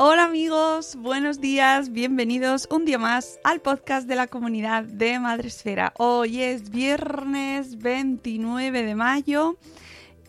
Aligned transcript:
Hola 0.00 0.26
amigos, 0.26 0.94
buenos 0.94 1.40
días, 1.40 1.90
bienvenidos 1.90 2.68
un 2.70 2.84
día 2.84 2.98
más 2.98 3.40
al 3.42 3.60
podcast 3.60 4.06
de 4.06 4.14
la 4.14 4.28
comunidad 4.28 4.84
de 4.84 5.18
Madre 5.18 5.48
Esfera. 5.48 5.92
Hoy 5.98 6.40
es 6.40 6.70
viernes 6.70 7.78
29 7.78 8.84
de 8.84 8.94
mayo 8.94 9.58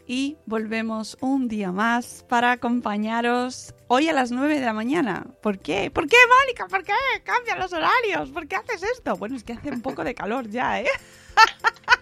y 0.07 0.37
volvemos 0.47 1.19
un 1.21 1.47
día 1.47 1.71
más 1.71 2.25
para 2.27 2.53
acompañaros 2.53 3.75
hoy 3.87 4.09
a 4.09 4.13
las 4.13 4.31
9 4.31 4.59
de 4.59 4.65
la 4.65 4.73
mañana. 4.73 5.27
¿Por 5.39 5.59
qué? 5.59 5.91
¿Por 5.91 6.07
qué, 6.07 6.17
Mónica? 6.39 6.65
¿Por 6.67 6.83
qué? 6.83 6.93
Cambian 7.23 7.59
los 7.59 7.71
horarios. 7.71 8.31
¿Por 8.31 8.47
qué 8.47 8.55
haces 8.55 8.81
esto? 8.81 9.17
Bueno, 9.17 9.35
es 9.35 9.43
que 9.43 9.53
hace 9.53 9.69
un 9.69 9.83
poco 9.83 10.03
de 10.03 10.15
calor 10.15 10.49
ya, 10.49 10.81
¿eh? 10.81 10.89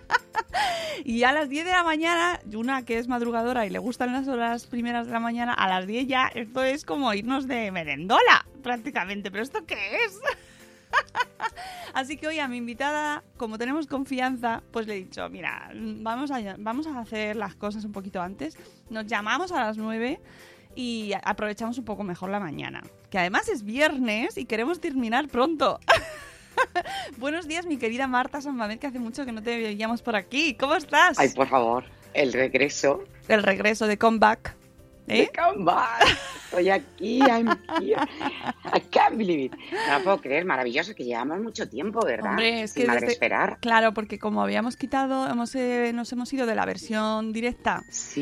Y 1.03 1.23
a 1.23 1.31
las 1.31 1.47
10 1.47 1.66
de 1.66 1.72
la 1.72 1.84
mañana, 1.84 2.41
una 2.53 2.84
que 2.84 2.97
es 2.97 3.07
madrugadora 3.07 3.66
y 3.66 3.69
le 3.69 3.79
gustan 3.79 4.12
las 4.12 4.28
horas 4.28 4.66
primeras 4.66 5.06
de 5.07 5.13
la 5.13 5.19
mañana, 5.19 5.53
a 5.53 5.68
las 5.68 5.88
10 5.88 6.07
ya, 6.07 6.28
esto 6.34 6.63
es 6.63 6.84
como 6.84 7.13
irnos 7.13 7.47
de 7.47 7.72
merendola, 7.72 8.45
prácticamente. 8.63 9.31
¿Pero 9.31 9.44
esto 9.44 9.66
qué 9.66 9.75
es? 10.06 10.19
Así 11.94 12.17
que 12.17 12.28
hoy 12.28 12.40
a 12.40 12.47
mi 12.47 12.57
invitada, 12.57 13.23
como 13.38 13.57
tenemos 13.57 13.88
confianza, 13.88 14.63
pues 14.72 14.88
le 14.88 14.96
he 14.96 14.97
dicho, 14.97 15.29
mira, 15.29 15.72
vamos 15.73 16.31
a, 16.31 16.56
vamos 16.57 16.88
a 16.88 17.00
hacer 17.00 17.35
las 17.35 17.56
cosas 17.56 17.85
un 17.85 17.91
poquito 17.91 18.22
antes. 18.22 18.57
Nos 18.90 19.06
llamamos 19.06 19.51
a 19.51 19.63
las 19.63 19.78
9 19.78 20.19
y 20.75 21.13
aprovechamos 21.23 21.78
un 21.78 21.85
poco 21.85 22.03
mejor 22.03 22.29
la 22.29 22.40
mañana. 22.40 22.84
Que 23.09 23.19
además 23.19 23.47
es 23.50 23.63
viernes 23.63 24.38
y 24.38 24.46
queremos 24.46 24.79
terminar 24.79 25.28
pronto. 25.28 25.79
Buenos 27.18 27.47
días, 27.47 27.66
mi 27.66 27.78
querida 27.78 28.07
Marta 28.07 28.41
Sanmamed, 28.41 28.79
que 28.79 28.88
hace 28.88 29.00
mucho 29.00 29.25
que 29.25 29.31
no 29.31 29.41
te 29.41 29.57
veíamos 29.57 30.01
por 30.01 30.16
aquí. 30.16 30.56
¿Cómo 30.56 30.75
estás? 30.75 31.18
Ay, 31.19 31.29
por 31.29 31.47
favor, 31.47 31.85
el 32.13 32.34
regreso. 32.34 33.03
El 33.28 33.44
regreso 33.44 33.88
de 33.88 33.97
comeback. 33.97 34.56
¿Eh? 35.09 35.29
Comeback. 35.38 36.06
Estoy 36.46 36.69
aquí, 36.69 37.19
I'm 37.19 37.47
here. 37.81 38.01
I 38.73 38.79
can't 38.91 39.16
believe 39.17 39.46
it. 39.46 39.53
No 39.88 39.97
lo 40.00 40.03
puedo 40.03 40.22
creer, 40.22 40.44
maravilloso, 40.46 40.94
que 40.96 41.03
llevamos 41.06 41.40
mucho 41.40 41.67
tiempo, 41.69 42.00
¿verdad? 42.06 42.31
Hombre, 42.31 42.63
es 42.63 42.72
Sin 42.72 42.85
que 42.85 42.91
desde- 42.91 43.07
esperar. 43.13 43.57
Claro, 43.62 43.94
porque 43.94 44.19
como 44.19 44.41
habíamos 44.41 44.75
quitado, 44.75 45.29
hemos, 45.29 45.56
eh, 45.56 45.91
nos 45.94 46.12
hemos 46.12 46.31
ido 46.34 46.46
de 46.46 46.56
la 46.56 46.66
versión 46.66 47.31
directa 47.31 47.84
Sí. 47.90 48.22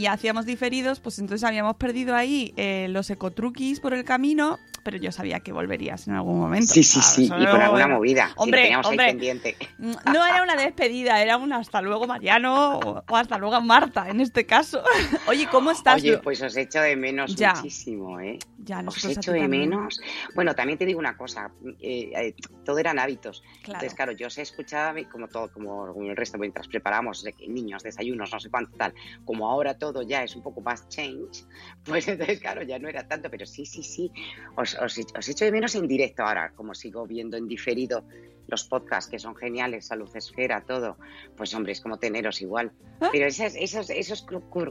y 0.00 0.06
hacíamos 0.06 0.44
diferidos, 0.46 1.00
pues 1.00 1.18
entonces 1.18 1.44
habíamos 1.44 1.76
perdido 1.76 2.14
ahí 2.14 2.52
eh, 2.56 2.86
los 2.90 3.08
ecotruquis 3.10 3.80
por 3.80 3.94
el 3.94 4.04
camino, 4.04 4.58
pero 4.86 4.98
yo 4.98 5.10
sabía 5.10 5.40
que 5.40 5.52
volverías 5.52 6.06
en 6.06 6.14
algún 6.14 6.38
momento. 6.38 6.72
Sí, 6.72 6.84
sí, 6.84 7.00
Ah, 7.02 7.02
sí, 7.02 7.24
y 7.24 7.28
con 7.28 7.60
alguna 7.60 7.88
movida. 7.88 8.30
Hombre, 8.36 8.58
que 8.60 8.62
teníamos 8.66 8.86
hombre. 8.86 9.04
ahí 9.04 9.10
pendiente. 9.10 9.56
No 9.78 10.24
era 10.24 10.44
una 10.44 10.54
despedida, 10.54 11.20
era 11.20 11.36
un 11.36 11.52
hasta 11.52 11.82
luego 11.82 12.06
Mariano 12.06 12.78
o, 12.78 13.02
o 13.08 13.16
hasta 13.16 13.36
luego 13.36 13.60
Marta 13.60 14.08
en 14.08 14.20
este 14.20 14.46
caso. 14.46 14.82
Oye, 15.26 15.48
¿cómo 15.50 15.72
estás? 15.72 15.96
Oye, 15.96 16.18
pues 16.18 16.40
os 16.40 16.56
echo 16.56 16.80
de 16.80 16.94
menos 16.94 17.34
Ya. 17.34 17.54
muchísimo, 17.54 18.20
¿eh? 18.20 18.38
ya 18.58 18.82
Os 18.86 19.04
echo 19.04 19.32
de 19.32 19.40
también. 19.40 19.68
menos. 19.70 20.00
Bueno, 20.34 20.54
también 20.54 20.78
te 20.78 20.86
digo 20.86 21.00
una 21.00 21.16
cosa, 21.16 21.50
eh, 21.80 22.12
eh, 22.16 22.34
todo 22.64 22.78
eran 22.78 22.98
hábitos. 23.00 23.40
Claro. 23.62 23.78
Entonces, 23.78 23.94
claro, 23.94 24.12
yo 24.12 24.28
os 24.28 24.38
escuchaba 24.38 24.94
como 25.10 25.26
todo, 25.28 25.52
como 25.52 25.86
el 26.02 26.16
resto, 26.16 26.38
mientras 26.38 26.68
preparamos 26.68 27.24
niños, 27.48 27.82
desayunos, 27.82 28.32
no 28.32 28.38
sé 28.40 28.50
cuánto 28.50 28.76
tal, 28.76 28.94
como 29.24 29.48
ahora 29.48 29.76
todo 29.78 30.02
ya 30.02 30.22
es 30.22 30.36
un 30.36 30.42
poco 30.42 30.60
más 30.60 30.88
change, 30.88 31.44
pues 31.84 32.06
entonces, 32.08 32.38
claro, 32.40 32.62
ya 32.62 32.78
no 32.78 32.88
era 32.88 33.06
tanto, 33.08 33.30
pero 33.30 33.46
sí, 33.46 33.66
sí, 33.66 33.82
sí, 33.82 34.12
os, 34.56 34.75
os, 34.84 34.98
os 35.18 35.28
echo 35.28 35.44
de 35.44 35.52
menos 35.52 35.74
en 35.74 35.86
directo 35.88 36.22
ahora, 36.22 36.52
como 36.54 36.74
sigo 36.74 37.06
viendo 37.06 37.36
en 37.36 37.46
diferido 37.48 38.04
los 38.48 38.62
podcasts 38.62 39.10
que 39.10 39.18
son 39.18 39.34
geniales, 39.34 39.86
Salud 39.88 40.08
Esfera, 40.14 40.62
todo, 40.64 40.96
pues 41.36 41.52
hombre, 41.54 41.72
es 41.72 41.80
como 41.80 41.98
teneros 41.98 42.40
igual. 42.40 42.70
Ah. 43.00 43.08
Pero 43.10 43.26
esas, 43.26 43.56
esos, 43.56 43.90
esos 43.90 44.24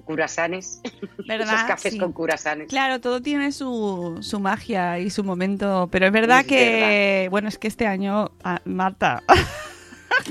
curasanes, 0.06 0.82
esos 1.28 1.64
cafés 1.64 1.92
Sí. 1.94 2.00
con 2.00 2.14
curasanes, 2.14 2.70
Claro, 2.70 3.02
todo 3.02 3.22
tiene 3.22 3.52
su, 3.52 4.18
su 4.22 4.40
magia 4.40 5.00
y 5.00 5.10
su 5.10 5.26
momento, 5.26 5.90
pero 5.92 6.06
es 6.08 6.14
verdad 6.14 6.40
Es 6.42 6.48
que, 6.48 7.28
bueno, 7.32 7.50
es 7.50 7.58
que 7.58 7.68
este 7.68 7.86
año, 7.86 8.32
ah, 8.46 8.62
Marta, 8.64 9.22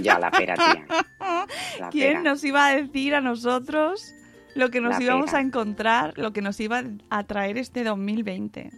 ya 0.00 0.18
la 0.18 0.30
pera, 0.30 0.54
tía. 0.54 0.86
La 1.80 1.88
¿quién 1.90 2.18
pera. 2.18 2.22
nos 2.22 2.44
iba 2.44 2.66
a 2.66 2.76
decir 2.76 3.14
a 3.14 3.20
nosotros 3.20 4.14
lo 4.54 4.70
que 4.70 4.80
nos 4.80 4.96
La 4.98 5.02
íbamos 5.02 5.26
pera. 5.26 5.38
a 5.38 5.42
encontrar, 5.42 6.14
lo 6.16 6.32
que 6.32 6.40
nos 6.40 6.58
iba 6.60 6.82
a 7.10 7.24
traer 7.24 7.58
este 7.58 7.84
2020? 7.84 8.70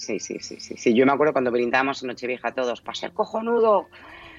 Sí, 0.00 0.18
sí, 0.18 0.38
sí, 0.40 0.58
sí, 0.58 0.76
sí. 0.78 0.94
Yo 0.94 1.04
me 1.04 1.12
acuerdo 1.12 1.34
cuando 1.34 1.50
brindábamos 1.50 2.00
en 2.02 2.08
Nochevieja 2.08 2.52
todos, 2.52 2.80
para 2.80 2.94
ser 2.94 3.12
cojonudo. 3.12 3.88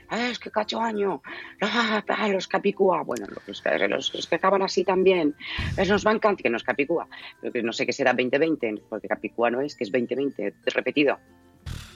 Ah, 0.10 0.28
es 0.30 0.40
que 0.40 0.50
cacho 0.50 0.82
año. 0.82 1.22
Ah, 1.62 2.04
ah, 2.08 2.28
los 2.30 2.48
capicúa. 2.48 3.04
Bueno, 3.04 3.28
los, 3.46 3.62
que- 3.62 3.88
los, 3.88 4.12
los 4.16 4.26
que 4.26 4.36
acaban 4.36 4.64
así 4.64 4.84
también. 4.84 5.36
Es 5.78 5.88
nos 5.88 6.04
va 6.06 6.10
a 6.12 6.16
encantar 6.16 6.42
que 6.42 6.50
nos 6.50 6.64
capicúa. 6.64 7.08
Pero 7.40 7.54
que 7.54 7.62
no 7.62 7.72
sé 7.74 7.86
qué 7.86 7.94
será 7.94 8.12
2020, 8.14 8.82
porque 8.90 9.08
capicúa 9.08 9.52
no 9.52 9.62
es, 9.62 9.76
que 9.76 9.84
es 9.84 9.92
2020 9.92 10.52
repetido. 10.74 11.20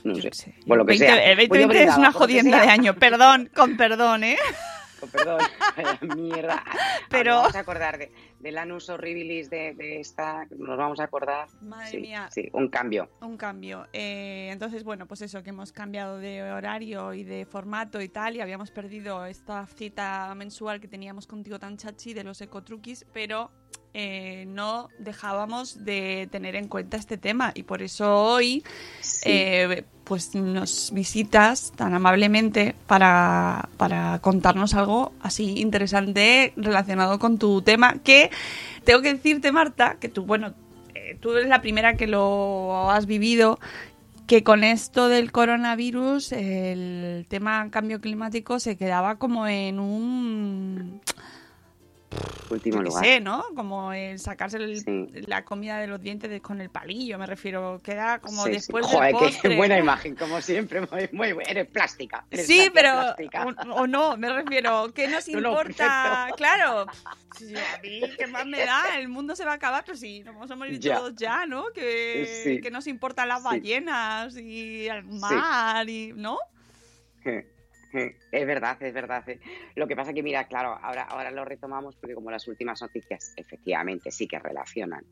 No 0.03 0.13
sé. 0.15 0.53
Por 0.67 0.77
lo 0.77 0.85
que 0.85 0.91
20 0.91 1.05
sea. 1.07 1.15
El 1.31 1.47
Pues 1.47 1.59
yo 1.61 1.67
2020 1.67 1.83
es 1.91 1.97
una 1.97 2.11
jodienda 2.11 2.61
de 2.61 2.67
año, 2.69 2.93
perdón, 2.93 3.49
con 3.53 3.75
perdón, 3.77 4.23
¿eh? 4.23 4.37
Oh, 5.01 5.07
Perdón, 5.07 5.41
mierda. 6.15 6.63
Pero-. 7.09 7.31
Nos 7.33 7.41
vamos 7.41 7.55
a 7.55 7.59
acordar 7.59 7.97
de, 7.97 8.11
del 8.45 8.57
anus 8.59 8.89
horribilis 8.89 9.49
de, 9.49 9.73
de 9.73 9.99
esta. 9.99 10.45
Nos 10.57 10.77
vamos 10.77 10.99
a 10.99 11.03
acordar. 11.05 11.47
Madre 11.61 11.89
sí, 11.89 11.97
mía. 11.97 12.29
Sí, 12.31 12.47
un 12.53 12.69
cambio. 12.69 13.09
Un 13.21 13.37
cambio. 13.37 13.87
Eh, 13.91 14.49
entonces, 14.51 14.83
bueno, 14.83 15.07
pues 15.07 15.21
eso, 15.23 15.41
que 15.43 15.49
hemos 15.49 15.71
cambiado 15.71 16.19
de 16.19 16.43
horario 16.43 17.13
y 17.13 17.23
de 17.23 17.45
formato 17.45 17.99
y 18.01 18.07
tal, 18.09 18.35
y 18.35 18.41
habíamos 18.41 18.69
perdido 18.69 19.25
esta 19.25 19.65
cita 19.65 20.33
mensual 20.35 20.79
que 20.79 20.87
teníamos 20.87 21.25
contigo 21.25 21.57
tan 21.59 21.77
chachi 21.77 22.13
de 22.13 22.23
los 22.23 22.39
ecotruquis, 22.41 23.05
pero 23.11 23.49
eh, 23.95 24.45
no 24.47 24.89
dejábamos 24.99 25.83
de 25.83 26.27
tener 26.31 26.55
en 26.55 26.67
cuenta 26.67 26.97
este 26.97 27.17
tema 27.17 27.51
y 27.55 27.63
por 27.63 27.81
eso 27.81 28.13
hoy 28.15 28.61
Sí. 28.99 29.29
eh, 29.31 29.83
pues 30.03 30.35
nos 30.35 30.91
visitas 30.93 31.71
tan 31.75 31.93
amablemente 31.95 32.75
para, 32.87 33.69
para 33.77 34.19
contarnos 34.19 34.73
algo 34.75 35.13
así 35.21 35.59
interesante 35.61 36.53
relacionado 36.57 37.17
con 37.19 37.39
tu 37.39 37.61
tema 37.63 37.95
que 38.03 38.29
tengo 38.83 39.01
que 39.01 39.13
decirte 39.13 39.51
Marta 39.51 39.97
que 39.99 40.09
tú 40.09 40.25
bueno 40.25 40.53
eh, 40.93 41.17
tú 41.19 41.31
eres 41.31 41.47
la 41.47 41.61
primera 41.61 41.95
que 41.95 42.07
lo 42.07 42.89
has 42.89 43.05
vivido 43.05 43.59
que 44.27 44.43
con 44.43 44.63
esto 44.63 45.07
del 45.07 45.31
coronavirus 45.31 46.31
el 46.31 47.25
tema 47.27 47.69
cambio 47.69 48.01
climático 48.01 48.59
se 48.59 48.77
quedaba 48.77 49.17
como 49.17 49.47
en 49.47 49.79
un 49.79 51.01
Último 52.49 52.77
qué 52.77 52.83
lugar. 52.83 53.03
sé, 53.03 53.19
¿no? 53.21 53.43
Como 53.55 53.91
el 53.91 54.19
sacarse 54.19 54.57
el- 54.57 54.79
Sí. 54.81 55.07
la 55.27 55.43
comida 55.43 55.79
de 55.79 55.87
los 55.87 55.99
dientes 56.01 56.39
con 56.41 56.61
el 56.61 56.69
palillo, 56.69 57.17
me 57.17 57.25
refiero. 57.25 57.81
Queda 57.83 58.19
como 58.19 58.43
Sí, 58.43 58.49
sí. 58.49 58.55
después 58.57 58.85
Joder, 58.85 59.01
del 59.13 59.17
qué 59.19 59.25
postre. 59.25 59.55
buena 59.57 59.77
imagen, 59.79 60.15
como 60.15 60.39
siempre. 60.41 60.81
Muy, 60.81 61.09
muy 61.11 61.33
buena. 61.33 61.49
Eres 61.49 61.67
plástica. 61.67 62.25
eres 62.29 62.45
Sí, 62.45 62.69
plástica, 62.69 62.73
pero 62.75 62.91
plástica. 62.93 63.45
o, 63.71 63.81
o 63.81 63.87
no, 63.87 64.15
me 64.17 64.31
refiero, 64.31 64.93
¿qué 64.93 65.07
nos 65.07 65.27
No, 65.29 65.41
no, 65.41 65.49
importa? 65.49 66.27
claro, 66.37 66.81
a 66.81 67.81
mí 67.81 68.01
qué 68.17 68.27
más 68.27 68.45
me 68.45 68.59
da, 68.65 68.99
el 68.99 69.07
mundo 69.09 69.35
se 69.35 69.43
va 69.43 69.53
a 69.53 69.55
acabar, 69.55 69.83
pero 69.85 69.97
sí, 69.97 70.19
nos 70.19 70.35
vamos 70.35 70.51
a 70.51 70.55
morir 70.55 70.79
Ya. 70.79 70.97
todos 70.97 71.15
ya, 71.15 71.45
¿no? 71.47 71.65
Que, 71.73 72.59
que 72.61 72.69
nos 72.71 72.85
importan 72.87 73.27
las 73.27 73.41
ballenas 73.43 74.37
y 74.37 74.87
el 74.87 75.03
mar 75.03 75.89
y, 75.89 76.13
¿no? 76.13 76.37
Es 78.31 78.45
verdad, 78.45 78.81
es 78.81 78.93
verdad. 78.93 79.27
eh. 79.29 79.39
Lo 79.75 79.87
que 79.87 79.95
pasa 79.95 80.13
que, 80.13 80.23
mira, 80.23 80.47
claro, 80.47 80.77
ahora, 80.81 81.03
ahora 81.03 81.31
lo 81.31 81.45
retomamos 81.45 81.95
porque 81.95 82.15
como 82.15 82.31
las 82.31 82.47
últimas 82.47 82.81
noticias 82.81 83.33
efectivamente 83.35 84.11
sí 84.11 84.27
que 84.27 84.39
relacionan 84.39 85.05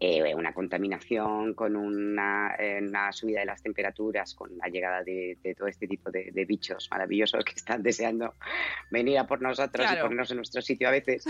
eh, 0.00 0.34
una 0.34 0.52
contaminación 0.52 1.54
con 1.54 1.76
una, 1.76 2.54
eh, 2.58 2.80
una 2.82 3.12
subida 3.12 3.40
de 3.40 3.46
las 3.46 3.62
temperaturas, 3.62 4.34
con 4.34 4.56
la 4.58 4.66
llegada 4.68 5.02
de, 5.02 5.38
de 5.42 5.54
todo 5.54 5.68
este 5.68 5.86
tipo 5.86 6.10
de, 6.10 6.30
de 6.32 6.44
bichos 6.44 6.88
maravillosos 6.90 7.44
que 7.44 7.52
están 7.52 7.82
deseando 7.82 8.34
venir 8.90 9.18
a 9.18 9.26
por 9.26 9.40
nosotros 9.40 9.86
Claro. 9.86 10.00
y 10.00 10.02
ponernos 10.02 10.30
en 10.30 10.36
nuestro 10.38 10.60
sitio 10.62 10.88
a 10.88 10.90
veces, 10.90 11.24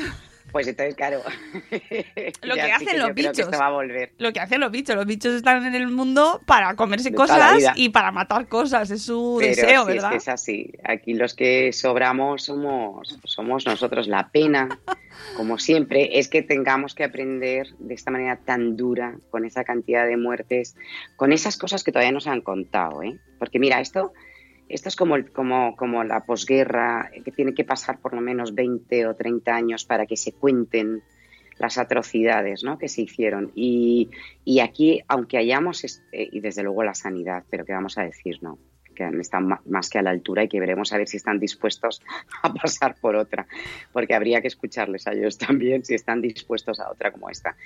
pues 0.50 0.66
entonces, 0.66 0.94
claro. 0.94 1.20
Lo 2.42 2.54
que 2.54 2.62
hacen 2.62 2.98
los 2.98 3.08
que 3.08 3.12
bichos. 3.14 3.38
esto 3.38 3.58
va 3.58 3.66
a 3.66 3.70
volver. 3.70 4.12
Lo 4.18 4.32
que 4.32 4.40
hacen 4.40 4.60
los 4.60 4.70
bichos, 4.70 4.96
los 4.96 5.06
bichos 5.06 5.34
están 5.34 5.64
en 5.64 5.74
el 5.74 5.88
mundo 5.88 6.40
para 6.46 6.74
comerse 6.74 7.10
De 7.10 7.16
cosas 7.16 7.62
y 7.76 7.90
para 7.90 8.12
matar 8.12 8.48
cosas, 8.48 8.90
es 8.90 9.02
su 9.02 9.36
Pero 9.40 9.50
deseo, 9.54 9.84
¿verdad? 9.84 10.04
es 10.06 10.10
que 10.10 10.16
es 10.16 10.28
así. 10.28 10.72
Aquí 10.84 11.14
los 11.14 11.34
que 11.34 11.72
sobramos 11.72 12.44
somos, 12.44 13.18
somos 13.24 13.66
nosotros. 13.66 14.08
La 14.08 14.30
pena, 14.30 14.68
como 15.36 15.58
siempre, 15.58 16.18
es 16.18 16.28
que 16.28 16.42
tengamos 16.42 16.94
que 16.94 17.04
aprender 17.04 17.68
de 17.78 17.94
esta 17.94 18.10
manera 18.10 18.36
tan 18.44 18.53
dura, 18.58 19.16
con 19.30 19.44
esa 19.44 19.64
cantidad 19.64 20.06
de 20.06 20.16
muertes, 20.16 20.76
con 21.16 21.32
esas 21.32 21.56
cosas 21.56 21.84
que 21.84 21.92
todavía 21.92 22.12
nos 22.12 22.26
han 22.26 22.40
contado. 22.40 23.02
¿eh? 23.02 23.18
Porque 23.38 23.58
mira, 23.58 23.80
esto, 23.80 24.12
esto 24.68 24.88
es 24.88 24.96
como, 24.96 25.16
como, 25.32 25.76
como 25.76 26.04
la 26.04 26.24
posguerra, 26.24 27.10
que 27.24 27.30
tiene 27.32 27.54
que 27.54 27.64
pasar 27.64 28.00
por 28.00 28.14
lo 28.14 28.20
menos 28.20 28.54
20 28.54 29.06
o 29.06 29.14
30 29.14 29.54
años 29.54 29.84
para 29.84 30.06
que 30.06 30.16
se 30.16 30.32
cuenten 30.32 31.02
las 31.58 31.78
atrocidades 31.78 32.64
¿no? 32.64 32.78
que 32.78 32.88
se 32.88 33.02
hicieron. 33.02 33.52
Y, 33.54 34.10
y 34.44 34.60
aquí, 34.60 35.02
aunque 35.06 35.38
hayamos, 35.38 35.84
est- 35.84 36.02
eh, 36.12 36.28
y 36.32 36.40
desde 36.40 36.62
luego 36.62 36.82
la 36.82 36.94
sanidad, 36.94 37.44
pero 37.50 37.64
¿qué 37.64 37.72
vamos 37.72 37.96
a 37.98 38.02
decir? 38.02 38.42
no 38.42 38.58
que 38.94 39.04
han 39.04 39.20
estado 39.20 39.58
más 39.66 39.90
que 39.90 39.98
a 39.98 40.02
la 40.02 40.10
altura 40.10 40.44
y 40.44 40.48
que 40.48 40.60
veremos 40.60 40.92
a 40.92 40.98
ver 40.98 41.08
si 41.08 41.16
están 41.16 41.38
dispuestos 41.38 42.02
a 42.42 42.52
pasar 42.52 42.96
por 43.00 43.16
otra, 43.16 43.46
porque 43.92 44.14
habría 44.14 44.40
que 44.40 44.48
escucharles 44.48 45.06
a 45.06 45.12
ellos 45.12 45.36
también 45.38 45.84
si 45.84 45.94
están 45.94 46.20
dispuestos 46.20 46.80
a 46.80 46.90
otra 46.90 47.10
como 47.10 47.28
esta. 47.28 47.56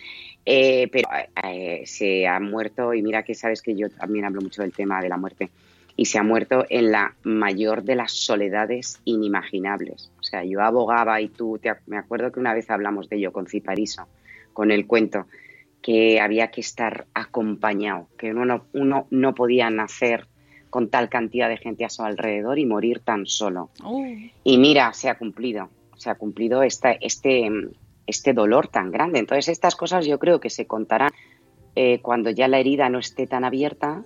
Eh, 0.45 0.89
pero 0.91 1.09
eh, 1.45 1.83
se 1.85 2.27
ha 2.27 2.41
muerto, 2.41 2.95
y 2.95 3.03
mira 3.03 3.23
que 3.23 3.35
sabes 3.35 3.63
que 3.63 3.75
yo 3.75 3.91
también 3.91 4.25
hablo 4.25 4.41
mucho 4.41 4.63
del 4.63 4.73
tema 4.73 5.01
de 5.01 5.09
la 5.09 5.17
muerte, 5.17 5.51
y 5.97 6.05
se 6.05 6.19
ha 6.19 6.23
muerto 6.23 6.65
en 6.71 6.93
la 6.93 7.17
mayor 7.25 7.83
de 7.83 7.97
las 7.97 8.13
soledades 8.13 9.01
inimaginables. 9.05 10.13
O 10.21 10.23
sea, 10.23 10.45
yo 10.45 10.61
abogaba 10.63 11.21
y 11.21 11.29
tú, 11.29 11.59
te 11.59 11.73
me 11.87 11.99
acuerdo 11.99 12.31
que 12.31 12.39
una 12.39 12.55
vez 12.55 12.71
hablamos 12.71 13.09
de 13.09 13.17
ello 13.17 13.33
con 13.33 13.49
Cipariso, 13.49 14.07
con 14.53 14.71
el 14.71 14.87
cuento, 14.87 15.27
que 15.83 16.21
había 16.21 16.53
que 16.53 16.61
estar 16.61 17.07
acompañado, 17.15 18.09
que 18.17 18.31
uno 18.31 18.45
no, 18.45 18.65
uno 18.73 19.07
no 19.11 19.35
podía 19.35 19.71
nacer 19.71 20.29
con 20.71 20.89
tal 20.89 21.09
cantidad 21.09 21.49
de 21.49 21.57
gente 21.57 21.85
a 21.85 21.91
su 21.91 22.03
alrededor 22.03 22.59
y 22.59 22.67
morir 22.67 23.01
tan 23.01 23.27
solo. 23.27 23.71
Uh, 23.85 24.05
Y 24.45 24.59
mira, 24.59 24.93
se 24.93 25.09
ha 25.09 25.17
cumplido, 25.17 25.69
se 25.97 26.11
ha 26.11 26.15
cumplido 26.15 26.63
esta, 26.63 26.93
este, 26.93 27.51
este 28.07 28.33
dolor 28.33 28.69
tan 28.69 28.91
grande. 28.91 29.19
Entonces, 29.19 29.49
estas 29.49 29.77
cosas 29.77 30.07
yo 30.07 30.19
creo 30.19 30.41
que 30.41 30.51
se 30.51 30.67
contarán 30.67 31.11
eh, 31.75 32.01
cuando 32.01 32.31
ya 32.31 32.49
la 32.49 32.59
herida 32.59 32.89
no 32.89 32.99
esté 32.99 33.27
tan 33.27 33.45
abierta, 33.45 34.03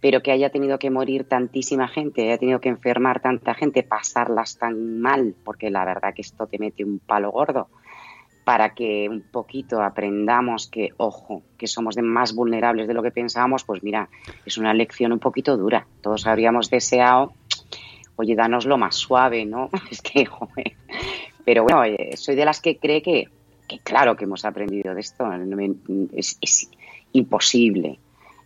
pero 0.00 0.22
que 0.22 0.30
haya 0.30 0.50
tenido 0.50 0.78
que 0.78 0.90
morir 0.90 1.24
tantísima 1.24 1.88
gente, 1.88 2.22
haya 2.22 2.38
tenido 2.38 2.60
que 2.60 2.68
enfermar 2.68 3.20
tanta 3.20 3.54
gente, 3.54 3.82
pasarlas 3.82 4.58
tan 4.58 5.00
mal, 5.00 5.34
porque 5.44 5.70
la 5.70 5.84
verdad 5.84 6.14
que 6.14 6.22
esto 6.22 6.46
te 6.46 6.58
mete 6.58 6.84
un 6.84 7.00
palo 7.00 7.32
gordo, 7.32 7.68
para 8.48 8.70
que 8.70 9.10
un 9.10 9.20
poquito 9.20 9.82
aprendamos 9.82 10.68
que, 10.68 10.88
ojo, 10.96 11.42
que 11.58 11.66
somos 11.66 11.96
de 11.96 12.00
más 12.00 12.34
vulnerables 12.34 12.88
de 12.88 12.94
lo 12.94 13.02
que 13.02 13.10
pensábamos, 13.10 13.62
pues 13.62 13.82
mira, 13.82 14.08
es 14.46 14.56
una 14.56 14.72
lección 14.72 15.12
un 15.12 15.18
poquito 15.18 15.58
dura. 15.58 15.86
Todos 16.00 16.26
habríamos 16.26 16.70
deseado 16.70 17.34
oye, 18.16 18.34
danoslo 18.34 18.78
más 18.78 18.94
suave, 18.94 19.44
¿no? 19.44 19.68
Es 19.90 20.00
que, 20.00 20.24
joder. 20.24 20.72
Pero 21.44 21.62
bueno, 21.64 21.84
eh, 21.84 22.16
soy 22.16 22.36
de 22.36 22.46
las 22.46 22.62
que 22.62 22.78
cree 22.78 23.02
que, 23.02 23.28
que 23.68 23.80
claro 23.80 24.16
que 24.16 24.24
hemos 24.24 24.46
aprendido 24.46 24.94
de 24.94 25.00
esto. 25.02 25.28
Es 26.16 26.70
imposible 27.12 27.98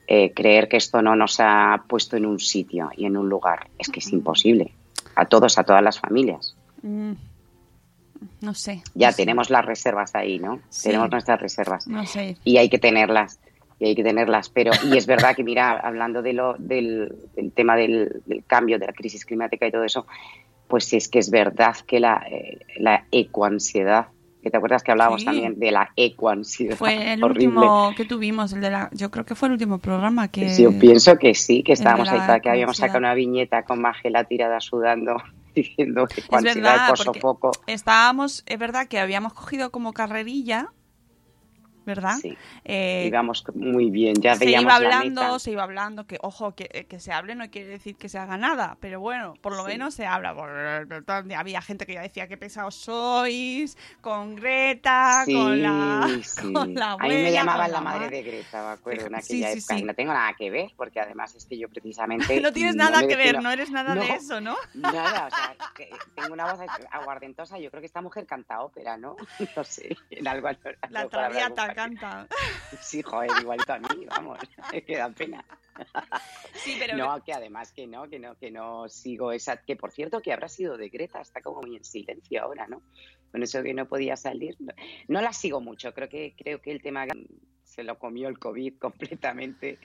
eh, 0.08 0.32
creer 0.32 0.68
que 0.68 0.78
esto 0.78 1.00
no 1.00 1.14
nos 1.14 1.38
ha 1.38 1.84
puesto 1.86 2.16
en 2.16 2.26
un 2.26 2.40
sitio 2.40 2.90
y 2.96 3.06
en 3.06 3.16
un 3.16 3.28
lugar. 3.28 3.68
Es 3.78 3.88
que 3.88 4.00
es 4.00 4.12
imposible. 4.12 4.72
A 5.14 5.26
todos, 5.26 5.58
a 5.58 5.62
todas 5.62 5.84
las 5.84 6.00
familias. 6.00 6.56
mm, 6.82 7.12
no 8.40 8.54
sé. 8.54 8.82
Ya 8.94 9.08
no 9.08 9.12
sé, 9.12 9.16
tenemos 9.22 9.50
las 9.50 9.64
reservas 9.64 10.14
ahí, 10.14 10.38
¿no? 10.38 10.60
Sí. 10.68 10.88
Tenemos 10.88 11.10
nuestras 11.10 11.40
reservas 11.40 11.86
No 11.86 12.06
sé. 12.06 12.36
y 12.44 12.56
hay 12.58 12.68
que 12.68 12.78
tenerlas 12.78 13.38
y 13.78 13.86
hay 13.86 13.94
que 13.96 14.04
tenerlas 14.04 14.48
pero 14.48 14.70
y 14.92 14.96
es 14.96 15.06
verdad 15.06 15.34
que 15.34 15.42
mira 15.42 15.72
hablando 15.72 16.22
de 16.22 16.32
lo 16.34 16.54
del, 16.58 17.12
del 17.34 17.50
tema 17.52 17.74
del, 17.76 18.22
del 18.26 18.44
cambio 18.46 18.78
de 18.78 18.86
la 18.86 18.92
crisis 18.92 19.24
climática 19.24 19.66
y 19.66 19.72
todo 19.72 19.84
eso 19.84 20.06
pues 20.68 20.92
es 20.92 21.08
que 21.08 21.18
es 21.18 21.30
verdad 21.30 21.76
que 21.86 21.98
la, 22.00 22.24
eh, 22.30 22.58
la 22.78 23.04
ecoansiedad 23.10 24.06
que 24.42 24.50
te 24.50 24.56
acuerdas 24.56 24.82
que 24.82 24.90
hablábamos 24.90 25.20
Sí. 25.20 25.26
también 25.26 25.58
de 25.60 25.70
la 25.70 25.90
ecoansiedad 25.96 26.76
Fue 26.76 27.12
el 27.12 27.22
horrible 27.22 27.46
último 27.46 27.92
que 27.96 28.04
tuvimos, 28.04 28.52
el 28.52 28.60
de 28.60 28.70
la. 28.70 28.88
Yo 28.92 29.08
creo 29.10 29.24
que 29.24 29.36
fue 29.36 29.46
el 29.46 29.52
último 29.52 29.78
programa 29.78 30.26
que. 30.28 30.48
Sí, 30.48 30.64
yo 30.64 30.76
pienso 30.80 31.16
que 31.16 31.32
sí 31.34 31.62
que 31.62 31.72
estábamos 31.74 32.08
ahí 32.08 32.40
que 32.40 32.50
habíamos 32.50 32.76
sacado 32.76 32.98
una 32.98 33.14
viñeta 33.14 33.62
con 33.62 33.80
Magela 33.80 34.24
tirada 34.24 34.58
sudando 34.60 35.16
diciendo 35.54 36.06
Es 36.16 36.28
verdad, 36.42 36.94
porque 36.96 37.20
sofoco 37.20 37.52
estábamos, 37.66 38.42
es 38.46 38.58
verdad 38.58 38.88
que 38.88 38.98
habíamos 38.98 39.32
cogido 39.32 39.70
como 39.70 39.92
carrerilla, 39.92 40.72
¿verdad? 41.84 42.16
sí 42.20 42.36
Eh, 42.64 43.04
íbamos 43.08 43.44
muy 43.54 43.90
bien 43.90 44.14
ya 44.20 44.34
se 44.36 44.44
veíamos 44.44 44.62
iba 44.62 44.70
la 44.80 44.96
hablando, 44.96 45.22
meta. 45.22 45.38
se 45.38 45.50
iba 45.50 45.62
hablando, 45.62 46.06
que 46.06 46.18
ojo, 46.22 46.54
que, 46.54 46.68
eh, 46.72 46.84
que 46.84 47.00
se 47.00 47.12
hable 47.12 47.34
no 47.34 47.50
quiere 47.50 47.68
decir 47.68 47.96
que 47.96 48.08
se 48.08 48.18
haga 48.18 48.36
nada, 48.36 48.76
pero 48.80 49.00
bueno, 49.00 49.34
por 49.40 49.54
lo 49.56 49.62
Sí. 49.64 49.72
menos 49.72 49.94
se 49.94 50.06
habla. 50.06 50.34
Había 51.36 51.62
gente 51.62 51.86
que 51.86 51.94
ya 51.94 52.02
decía 52.02 52.28
que 52.28 52.36
pesados 52.36 52.74
sois, 52.74 53.76
con 54.00 54.34
Greta, 54.36 55.22
Sí, 55.26 55.34
con 55.34 55.62
la, 55.62 56.06
con 56.52 56.74
la 56.74 56.92
A 56.92 56.96
mí 56.98 57.08
me 57.08 57.14
abuela, 57.14 57.30
llamaban 57.30 57.72
la 57.72 57.80
madre 57.80 58.04
ma- 58.06 58.10
de 58.10 58.22
Greta, 58.22 58.62
me 58.66 58.72
acuerdo, 58.72 59.06
en 59.06 59.14
aquella 59.14 59.50
época. 59.52 59.78
Y 59.78 59.82
no 59.84 59.94
tengo 59.94 60.12
nada 60.12 60.32
que 60.34 60.50
ver, 60.50 60.70
porque 60.76 61.00
además 61.00 61.34
es 61.34 61.46
que 61.46 61.58
yo 61.58 61.68
precisamente... 61.68 62.40
No 62.42 62.52
tienes 62.52 62.74
nada 62.76 63.06
que 63.06 63.16
ver, 63.16 63.40
no 63.42 63.50
eres 63.50 63.70
nada 63.70 63.94
de 63.94 64.14
eso, 64.14 64.40
¿no? 64.40 64.56
Nada, 64.74 65.28
o 65.28 65.30
sea, 65.34 65.56
que 65.76 65.88
tengo 66.14 66.32
una 66.32 66.52
voz 66.52 66.60
aguardentosa. 66.90 67.58
Yo 67.58 67.70
creo 67.70 67.80
que 67.80 67.86
esta 67.86 68.00
mujer 68.00 68.26
canta 68.26 68.60
ópera, 68.62 68.96
¿no? 68.96 69.16
No 69.56 69.64
sé, 69.64 69.96
en 70.10 70.26
algo... 70.28 70.48
La 70.48 70.52
algo 70.52 70.64
hablar 70.90 71.08
traviata 71.10 71.71
con- 71.74 71.96
canta. 71.96 72.26
Sí, 72.80 73.02
joder, 73.02 73.30
igualito 73.40 73.72
a 73.72 73.78
mí, 73.78 74.06
vamos, 74.08 74.38
que 74.86 74.96
da 74.96 75.08
pena. 75.10 75.44
Sí, 76.54 76.76
pero 76.78 76.96
No, 76.96 77.22
que 77.24 77.32
además 77.32 77.72
que 77.72 77.86
no, 77.86 78.08
que 78.08 78.18
no, 78.18 78.36
que 78.36 78.50
no 78.50 78.88
sigo 78.88 79.32
esa... 79.32 79.56
Que 79.56 79.76
por 79.76 79.90
cierto, 79.92 80.20
que 80.20 80.32
habrá 80.32 80.48
sido 80.48 80.76
de 80.76 80.88
Greta, 80.88 81.20
está 81.20 81.40
como 81.40 81.62
muy 81.62 81.76
en 81.76 81.84
silencio 81.84 82.42
ahora, 82.42 82.66
¿no? 82.66 82.82
Con 83.30 83.42
eso 83.42 83.62
que 83.62 83.72
no 83.74 83.86
podía 83.88 84.16
salir. 84.16 84.56
No, 84.60 84.72
no 85.08 85.20
la 85.22 85.32
sigo 85.32 85.60
mucho, 85.60 85.94
creo 85.94 86.08
que, 86.08 86.34
creo 86.36 86.60
que 86.60 86.72
el 86.72 86.82
tema 86.82 87.06
se 87.64 87.82
lo 87.84 87.98
comió 87.98 88.28
el 88.28 88.38
COVID 88.38 88.78
completamente 88.78 89.78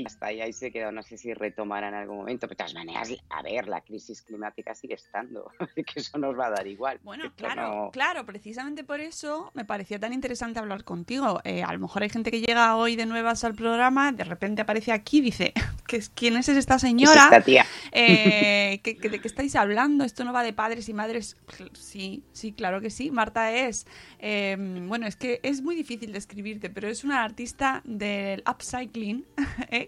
y 0.00 0.04
hasta 0.06 0.26
ahí, 0.26 0.40
ahí 0.40 0.52
se 0.52 0.70
quedó. 0.70 0.90
No 0.92 1.02
sé 1.02 1.16
si 1.18 1.32
retomará 1.34 1.88
en 1.88 1.94
algún 1.94 2.16
momento. 2.18 2.46
Pero 2.48 2.50
de 2.50 2.56
todas 2.56 2.74
maneras, 2.74 3.10
a 3.30 3.42
ver, 3.42 3.68
la 3.68 3.80
crisis 3.80 4.22
climática 4.22 4.74
sigue 4.74 4.94
estando, 4.94 5.50
que 5.74 6.00
eso 6.00 6.18
nos 6.18 6.38
va 6.38 6.46
a 6.46 6.50
dar 6.50 6.66
igual. 6.66 7.00
Bueno, 7.02 7.32
claro, 7.36 7.62
no- 7.84 7.90
claro, 7.90 8.26
precisamente 8.26 8.84
por 8.84 9.00
eso 9.00 9.50
me 9.54 9.64
parecía 9.64 9.98
tan 9.98 10.12
interesante 10.12 10.58
hablar 10.58 10.84
contigo. 10.84 11.40
Eh, 11.44 11.62
a 11.62 11.72
lo 11.72 11.78
mejor 11.78 12.02
hay 12.02 12.08
gente 12.10 12.30
que 12.30 12.40
llega 12.40 12.76
hoy 12.76 12.96
de 12.96 13.06
nuevas 13.06 13.44
al 13.44 13.54
programa, 13.54 14.12
de 14.12 14.24
repente 14.24 14.62
aparece 14.62 14.92
aquí 14.92 15.18
y 15.18 15.22
dice, 15.22 15.52
¿qué 15.86 15.96
es- 15.96 16.08
¿quién 16.10 16.36
es 16.36 16.48
esta 16.48 16.78
señora? 16.78 17.24
esta 17.24 17.40
tía? 17.40 17.64
Eh, 17.92 18.80
¿qué- 18.84 18.96
qué- 18.96 19.08
¿De 19.08 19.20
qué 19.20 19.28
estáis 19.28 19.54
hablando? 19.56 20.04
Esto 20.04 20.24
no 20.24 20.32
va 20.32 20.42
de 20.42 20.52
padres 20.52 20.88
y 20.88 20.94
madres. 20.94 21.36
Sí, 21.74 22.22
sí, 22.32 22.52
claro 22.52 22.80
que 22.80 22.90
sí. 22.90 23.10
Marta 23.10 23.52
es, 23.52 23.86
eh, 24.18 24.56
bueno, 24.88 25.06
es 25.06 25.16
que 25.16 25.40
es 25.42 25.62
muy 25.62 25.74
difícil 25.74 26.12
describirte, 26.12 26.70
pero 26.70 26.88
es 26.88 27.04
una 27.04 27.22
artista 27.22 27.82
del 27.84 28.42
upcycling, 28.50 29.24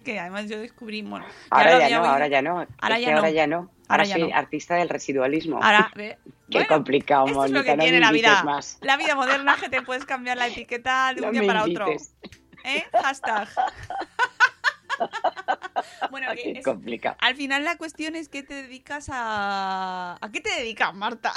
que 0.00 0.18
además 0.18 0.48
yo 0.48 0.58
descubrí, 0.60 1.02
bueno, 1.02 1.26
Ahora 1.50 1.78
ya 1.88 1.96
no, 1.96 2.02
oído. 2.02 2.12
ahora 2.12 2.28
ya 2.28 2.42
no. 2.42 2.66
Ahora 2.80 2.98
ya 2.98 3.10
no. 3.10 3.16
ahora 3.18 3.30
ya 3.30 3.46
no. 3.46 3.56
Ahora 3.88 4.02
Ahora 4.02 4.06
soy 4.06 4.30
no. 4.30 4.36
artista 4.36 4.74
del 4.74 4.88
residualismo. 4.88 5.60
Ahora, 5.62 5.90
Qué 5.94 6.16
bueno, 6.50 6.66
complicado, 6.68 7.26
esto 7.26 7.44
es 7.44 7.50
lo 7.52 7.62
que 7.64 7.76
no 7.76 7.82
tiene 7.82 8.00
la 8.00 8.10
vida. 8.12 8.42
más. 8.42 8.78
La 8.80 8.96
vida 8.96 9.14
moderna 9.14 9.56
que 9.60 9.68
te 9.68 9.82
puedes 9.82 10.04
cambiar 10.04 10.36
la 10.36 10.46
etiqueta 10.48 11.12
de 11.14 11.20
un 11.22 11.26
No 11.26 11.32
día 11.40 11.46
para 11.46 11.64
otro. 11.64 11.86
¿Eh? 12.64 12.84
Hashtag. 12.92 13.48
bueno, 16.10 16.28
que 16.34 16.50
es- 16.58 16.66
al 17.18 17.36
final 17.36 17.64
la 17.64 17.76
cuestión 17.76 18.16
es 18.16 18.28
que 18.28 18.42
te 18.42 18.54
dedicas 18.54 19.08
a... 19.12 20.16
¿A 20.20 20.30
qué 20.32 20.40
te 20.40 20.50
dedicas, 20.50 20.94
Marta? 20.94 21.32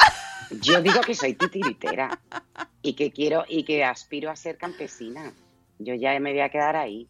Yo 0.61 0.81
digo 0.81 1.01
que 1.01 1.13
soy 1.13 1.33
titiritera 1.33 2.19
y 2.81 2.93
que 2.93 3.11
quiero 3.11 3.45
y 3.47 3.63
que 3.63 3.83
aspiro 3.83 4.31
a 4.31 4.35
ser 4.35 4.57
campesina. 4.57 5.33
Yo 5.77 5.93
ya 5.95 6.19
me 6.19 6.31
voy 6.31 6.41
a 6.41 6.49
quedar 6.49 6.75
ahí. 6.75 7.07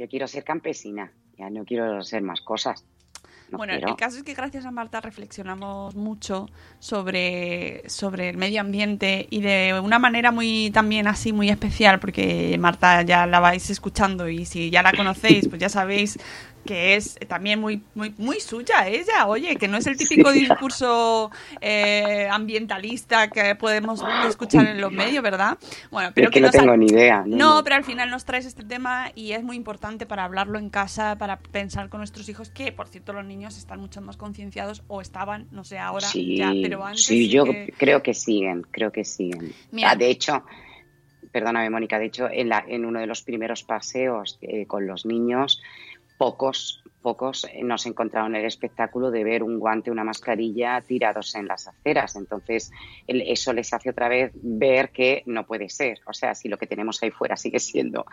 Yo 0.00 0.08
quiero 0.08 0.26
ser 0.26 0.44
campesina. 0.44 1.12
Ya 1.36 1.50
no 1.50 1.66
quiero 1.66 2.02
ser 2.02 2.22
más 2.22 2.40
cosas. 2.40 2.86
No 3.50 3.58
bueno, 3.58 3.74
quiero. 3.74 3.88
el 3.88 3.96
caso 3.96 4.16
es 4.16 4.22
que 4.22 4.32
gracias 4.32 4.64
a 4.64 4.70
Marta 4.70 4.98
reflexionamos 5.02 5.94
mucho 5.94 6.48
sobre, 6.78 7.86
sobre 7.86 8.30
el 8.30 8.38
medio 8.38 8.62
ambiente 8.62 9.26
y 9.28 9.42
de 9.42 9.78
una 9.78 9.98
manera 9.98 10.30
muy 10.30 10.70
también 10.70 11.06
así 11.06 11.34
muy 11.34 11.50
especial, 11.50 12.00
porque 12.00 12.56
Marta 12.58 13.02
ya 13.02 13.26
la 13.26 13.40
vais 13.40 13.68
escuchando 13.68 14.26
y 14.30 14.46
si 14.46 14.70
ya 14.70 14.82
la 14.82 14.94
conocéis, 14.94 15.48
pues 15.48 15.60
ya 15.60 15.68
sabéis 15.68 16.18
que 16.64 16.94
es 16.94 17.16
también 17.26 17.58
muy 17.60 17.82
muy 17.94 18.14
muy 18.18 18.38
suya 18.40 18.86
ella, 18.86 19.26
oye, 19.26 19.56
que 19.56 19.66
no 19.68 19.76
es 19.78 19.86
el 19.86 19.96
típico 19.96 20.30
discurso 20.32 21.30
eh, 21.60 22.28
ambientalista 22.30 23.28
que 23.28 23.54
podemos 23.54 24.02
escuchar 24.24 24.66
en 24.66 24.80
los 24.80 24.92
medios, 24.92 25.22
¿verdad? 25.22 25.58
Bueno, 25.90 26.10
Pero 26.14 26.28
es 26.28 26.34
que 26.34 26.40
no 26.40 26.50
tengo 26.50 26.76
ni 26.76 26.86
idea. 26.86 27.24
no, 27.26 27.62
pero 27.64 27.76
al 27.76 27.84
final 27.84 28.10
nos 28.10 28.24
traes 28.24 28.44
este 28.46 28.64
tema 28.64 29.10
y 29.14 29.32
es 29.32 29.42
muy 29.42 29.56
importante 29.56 30.06
para 30.06 30.24
hablarlo 30.24 30.58
en 30.58 30.70
casa, 30.70 31.16
para 31.16 31.38
pensar 31.38 31.88
con 31.88 31.98
nuestros 32.00 32.28
hijos, 32.28 32.50
que 32.50 32.72
por 32.72 32.88
cierto 32.88 33.12
los 33.12 33.24
niños 33.24 33.56
están 33.56 33.80
mucho 33.80 34.00
más 34.00 34.16
concienciados 34.16 34.82
o 34.88 35.00
estaban, 35.00 35.46
no 35.50 35.64
sé 35.64 35.78
ahora, 35.78 36.06
sí, 36.06 36.36
ya, 36.36 36.52
pero 36.62 36.84
antes. 36.84 37.04
sí, 37.04 37.24
sí 37.24 37.28
yo 37.28 37.44
que- 37.44 37.72
creo 37.76 38.02
que 38.02 38.14
siguen, 38.14 38.62
creo 38.70 38.92
que 38.92 39.04
siguen. 39.04 39.52
Mira. 39.70 39.90
Ah, 39.92 39.96
de 39.96 40.08
hecho, 40.10 40.44
perdóname, 41.32 41.70
Mónica, 41.70 41.98
de 41.98 42.06
hecho, 42.06 42.28
en, 42.30 42.48
la, 42.48 42.64
en 42.66 42.84
uno 42.84 43.00
de 43.00 43.06
los 43.06 43.22
primeros 43.22 43.62
paseos 43.62 44.38
eh, 44.42 44.66
con 44.66 44.86
los 44.86 45.06
niños, 45.06 45.60
pocos, 46.20 46.84
pocos 47.00 47.46
eh, 47.46 47.62
nos 47.62 47.86
encontraron 47.86 48.36
el 48.36 48.44
espectáculo 48.44 49.10
de 49.10 49.24
ver 49.24 49.42
un 49.42 49.58
guante, 49.58 49.90
una 49.90 50.04
mascarilla 50.04 50.78
tirados 50.82 51.34
en 51.34 51.46
las 51.46 51.66
aceras. 51.66 52.14
Entonces, 52.14 52.70
eso 53.06 53.54
les 53.54 53.72
hace 53.72 53.88
otra 53.88 54.06
vez 54.10 54.30
ver 54.34 54.90
que 54.90 55.22
no 55.24 55.46
puede 55.46 55.70
ser. 55.70 56.00
O 56.04 56.12
sea, 56.12 56.34
si 56.34 56.50
lo 56.50 56.58
que 56.58 56.66
tenemos 56.66 57.02
ahí 57.02 57.10
fuera 57.10 57.38
sigue 57.38 57.58
siendo 57.58 58.04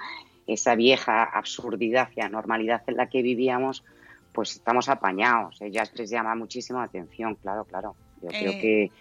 esa 0.48 0.76
vieja 0.76 1.22
absurdidad 1.22 2.08
y 2.16 2.22
anormalidad 2.22 2.82
en 2.88 2.96
la 2.96 3.10
que 3.10 3.22
vivíamos, 3.22 3.84
pues 4.32 4.56
estamos 4.56 4.88
apañados. 4.88 5.62
Ellas 5.62 5.92
les 5.94 6.10
llama 6.10 6.34
muchísimo 6.34 6.80
la 6.80 6.86
atención, 6.86 7.36
claro, 7.36 7.66
claro. 7.66 7.98
Yo 8.22 8.30
creo 8.30 8.54
Eh, 8.54 8.62
que 8.62 8.92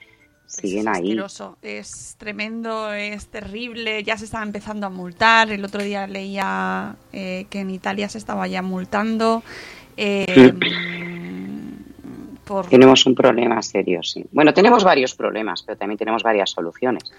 siguen 0.46 0.88
es 0.88 0.96
ahí. 0.96 1.08
asqueroso, 1.10 1.58
es 1.62 2.16
tremendo, 2.18 2.92
es 2.92 3.26
terrible, 3.26 4.02
ya 4.02 4.16
se 4.16 4.24
estaba 4.24 4.44
empezando 4.44 4.86
a 4.86 4.90
multar. 4.90 5.50
El 5.50 5.64
otro 5.64 5.82
día 5.82 6.06
leía 6.06 6.96
eh, 7.12 7.46
que 7.50 7.60
en 7.60 7.70
Italia 7.70 8.08
se 8.08 8.18
estaba 8.18 8.46
ya 8.46 8.62
multando. 8.62 9.42
eh, 9.96 10.52
por 12.44 12.68
Tenemos 12.68 13.04
un 13.06 13.14
problema 13.14 13.60
serio, 13.60 14.02
sí. 14.04 14.24
Bueno, 14.30 14.54
tenemos 14.54 14.84
varios 14.84 15.14
problemas, 15.14 15.62
pero 15.62 15.76
también 15.76 15.98
tenemos 15.98 16.22
varias 16.22 16.50
soluciones. 16.50 17.12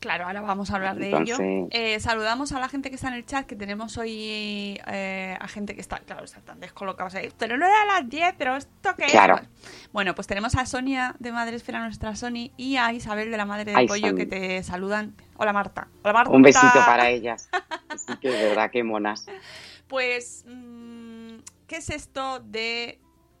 Claro, 0.00 0.24
ahora 0.26 0.40
vamos 0.40 0.70
a 0.70 0.76
hablar 0.76 0.96
de 0.96 1.10
Entonces- 1.10 1.38
ello. 1.38 1.68
Eh, 1.72 2.00
saludamos 2.00 2.52
a 2.52 2.58
la 2.58 2.70
gente 2.70 2.88
que 2.88 2.96
está 2.96 3.08
en 3.08 3.14
el 3.14 3.26
chat, 3.26 3.46
que 3.46 3.54
tenemos 3.54 3.98
hoy 3.98 4.80
eh, 4.86 5.36
a 5.38 5.46
gente 5.46 5.74
que 5.74 5.82
está, 5.82 5.98
claro, 5.98 6.24
está 6.24 6.40
tan 6.40 6.58
descolocados 6.58 7.14
ahí. 7.14 7.28
Pero 7.38 7.58
no 7.58 7.66
era 7.66 7.82
a 7.82 7.84
las 8.00 8.08
10, 8.08 8.34
pero 8.38 8.56
¿esto 8.56 8.94
qué 8.96 9.04
Claro. 9.06 9.36
es? 9.36 9.88
Bueno, 9.92 10.14
pues 10.14 10.26
tenemos 10.26 10.54
a 10.54 10.64
Sonia 10.64 11.14
de 11.18 11.32
Madre 11.32 11.56
Esfera, 11.56 11.80
nuestra 11.82 12.16
Sony, 12.16 12.50
y 12.56 12.76
a 12.76 12.92
Isabel 12.94 13.30
de 13.30 13.36
la 13.36 13.44
Madre 13.44 13.72
del 13.72 13.86
Pollo, 13.86 14.14
que 14.14 14.24
te 14.24 14.62
saludan. 14.62 15.14
Hola 15.36 15.52
Marta. 15.52 15.88
Hola 16.02 16.14
Marta. 16.14 16.30
Un 16.32 16.42
besito 16.42 16.72
para 16.86 17.10
ellas. 17.10 17.50
Sí 17.96 18.16
que 18.22 18.28
es 18.28 18.48
verdad, 18.48 18.70
qué 18.70 18.82
monas. 18.82 19.26
Pues, 19.86 20.46
mm, 20.48 21.40
¿qué 21.66 21.76
es 21.76 21.90
esto 21.90 22.40
de 22.40 22.98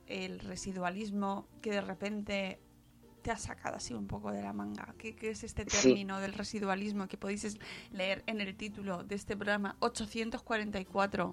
el 0.08 0.40
residualismo 0.40 1.46
que 1.62 1.70
de 1.70 1.80
repente 1.80 2.58
te 3.20 3.30
ha 3.30 3.36
sacado 3.36 3.76
así 3.76 3.94
un 3.94 4.06
poco 4.06 4.32
de 4.32 4.42
la 4.42 4.52
manga? 4.52 4.94
¿Qué, 4.98 5.14
qué 5.14 5.30
es 5.30 5.44
este 5.44 5.64
Sí. 5.68 5.88
término 5.88 6.18
del 6.20 6.32
residualismo 6.32 7.06
que 7.08 7.16
podéis 7.16 7.58
leer 7.92 8.22
en 8.26 8.40
el 8.40 8.56
título 8.56 9.04
de 9.04 9.14
este 9.14 9.36
programa 9.36 9.76
844? 9.80 11.30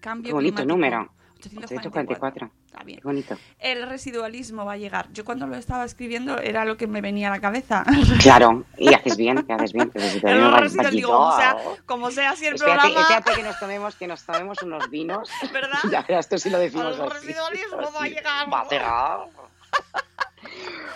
Cambio 0.00 0.30
Qué 0.30 0.32
bonito 0.34 0.56
climático. 0.56 0.74
número. 0.74 1.12
844. 1.38 1.90
844. 1.90 2.50
Está 2.64 2.82
bien. 2.82 2.98
Qué 2.98 3.04
bonito. 3.04 3.36
El 3.58 3.86
residualismo 3.86 4.64
va 4.64 4.72
a 4.72 4.76
llegar. 4.78 5.12
Yo 5.12 5.22
cuando 5.24 5.46
lo 5.46 5.56
estaba 5.56 5.84
escribiendo 5.84 6.38
era 6.38 6.64
lo 6.64 6.78
que 6.78 6.86
me 6.86 7.02
venía 7.02 7.28
a 7.28 7.30
la 7.30 7.40
cabeza. 7.40 7.84
Claro, 8.22 8.64
y 8.78 8.92
haces 8.94 9.16
bien, 9.18 9.42
que 9.44 9.52
haces 9.52 9.72
bien. 9.74 9.90
que 9.90 10.00
si 10.00 10.16
un 10.24 10.52
residual, 10.58 10.90
digo, 10.92 11.10
como 11.12 11.36
sea, 11.36 11.52
ratito. 11.52 11.76
como 11.84 12.10
sea 12.10 12.30
así 12.30 12.46
el 12.46 12.54
Espérate, 12.54 12.80
programa, 12.80 13.00
espérate 13.18 13.32
que 13.40 13.42
nos 13.46 13.58
tomemos, 13.60 13.96
que 13.96 14.06
nos 14.06 14.24
tomemos 14.24 14.62
unos 14.62 14.88
vinos. 14.90 15.28
¿verdad? 15.52 15.78
Ya 15.90 16.02
verás, 16.02 16.24
esto 16.26 16.38
sí 16.38 16.48
lo 16.48 16.58
decimos 16.58 16.96
El 16.96 17.02
así. 17.02 17.12
residualismo 17.26 17.76
va 17.94 18.04
a 18.04 18.08
llegar. 18.08 18.52
Va 18.52 18.60
a 18.62 18.68
llegar. 18.68 19.18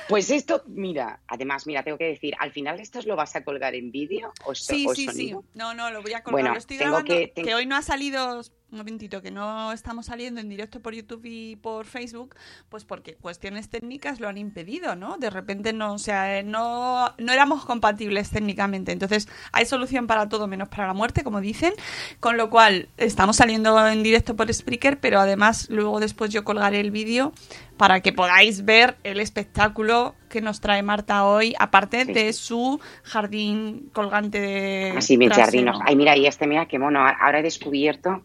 Pues 0.08 0.30
esto, 0.30 0.62
mira, 0.66 1.20
además, 1.28 1.66
mira, 1.66 1.84
tengo 1.84 1.96
que 1.96 2.06
decir, 2.06 2.34
al 2.38 2.50
final 2.52 2.80
esto 2.80 2.98
lo 3.04 3.14
vas 3.14 3.36
a 3.36 3.44
colgar 3.44 3.74
en 3.76 3.92
vídeo 3.92 4.32
o, 4.44 4.54
so- 4.54 4.74
Sí, 4.74 4.86
o 4.88 4.94
sí, 4.94 5.08
sí. 5.08 5.34
No, 5.54 5.72
no, 5.74 5.90
lo 5.90 6.02
voy 6.02 6.12
a 6.14 6.22
colgar. 6.22 6.32
Bueno, 6.42 6.52
lo 6.52 6.58
estoy 6.58 6.78
tengo 6.78 6.90
grabando. 6.96 7.14
que- 7.14 7.32
Que, 7.42 7.54
hoy 7.54 7.66
no 7.66 7.76
ha 7.76 7.82
salido. 7.82 8.40
Un 8.72 8.78
momentito, 8.78 9.20
que 9.20 9.32
no 9.32 9.72
estamos 9.72 10.06
saliendo 10.06 10.40
en 10.40 10.48
directo 10.48 10.78
por 10.78 10.94
YouTube 10.94 11.22
y 11.24 11.56
por 11.56 11.86
Facebook, 11.86 12.36
pues 12.68 12.84
porque 12.84 13.14
cuestiones 13.16 13.68
técnicas 13.68 14.20
lo 14.20 14.28
han 14.28 14.38
impedido, 14.38 14.94
¿no? 14.94 15.16
De 15.18 15.28
repente 15.28 15.72
no, 15.72 15.94
o 15.94 15.98
sea, 15.98 16.44
no, 16.44 17.12
no 17.18 17.32
éramos 17.32 17.64
compatibles 17.64 18.30
técnicamente. 18.30 18.92
Entonces, 18.92 19.26
hay 19.50 19.66
solución 19.66 20.06
para 20.06 20.28
todo 20.28 20.46
menos 20.46 20.68
para 20.68 20.86
la 20.86 20.94
muerte, 20.94 21.24
como 21.24 21.40
dicen. 21.40 21.72
Con 22.20 22.36
lo 22.36 22.48
cual, 22.48 22.88
estamos 22.96 23.34
saliendo 23.36 23.88
en 23.88 24.04
directo 24.04 24.36
por 24.36 24.52
Spreaker, 24.54 25.00
pero 25.00 25.18
además, 25.18 25.68
luego 25.68 25.98
después 25.98 26.30
yo 26.30 26.44
colgaré 26.44 26.78
el 26.78 26.92
vídeo 26.92 27.32
para 27.76 28.00
que 28.02 28.12
podáis 28.12 28.64
ver 28.64 28.98
el 29.02 29.18
espectáculo 29.18 30.14
que 30.28 30.40
nos 30.40 30.60
trae 30.60 30.82
Marta 30.84 31.24
hoy, 31.24 31.54
aparte 31.58 32.04
Sí. 32.04 32.12
de 32.12 32.32
su 32.32 32.78
jardín 33.02 33.90
colgante 33.92 34.40
de. 34.40 34.94
Así, 34.96 35.18
mis 35.18 35.26
trasero. 35.28 35.46
jardinos. 35.46 35.80
Ay, 35.84 35.96
mira, 35.96 36.16
y 36.16 36.26
este, 36.26 36.46
mira, 36.46 36.66
qué 36.66 36.78
mono. 36.78 37.00
Ahora 37.04 37.40
he 37.40 37.42
descubierto 37.42 38.22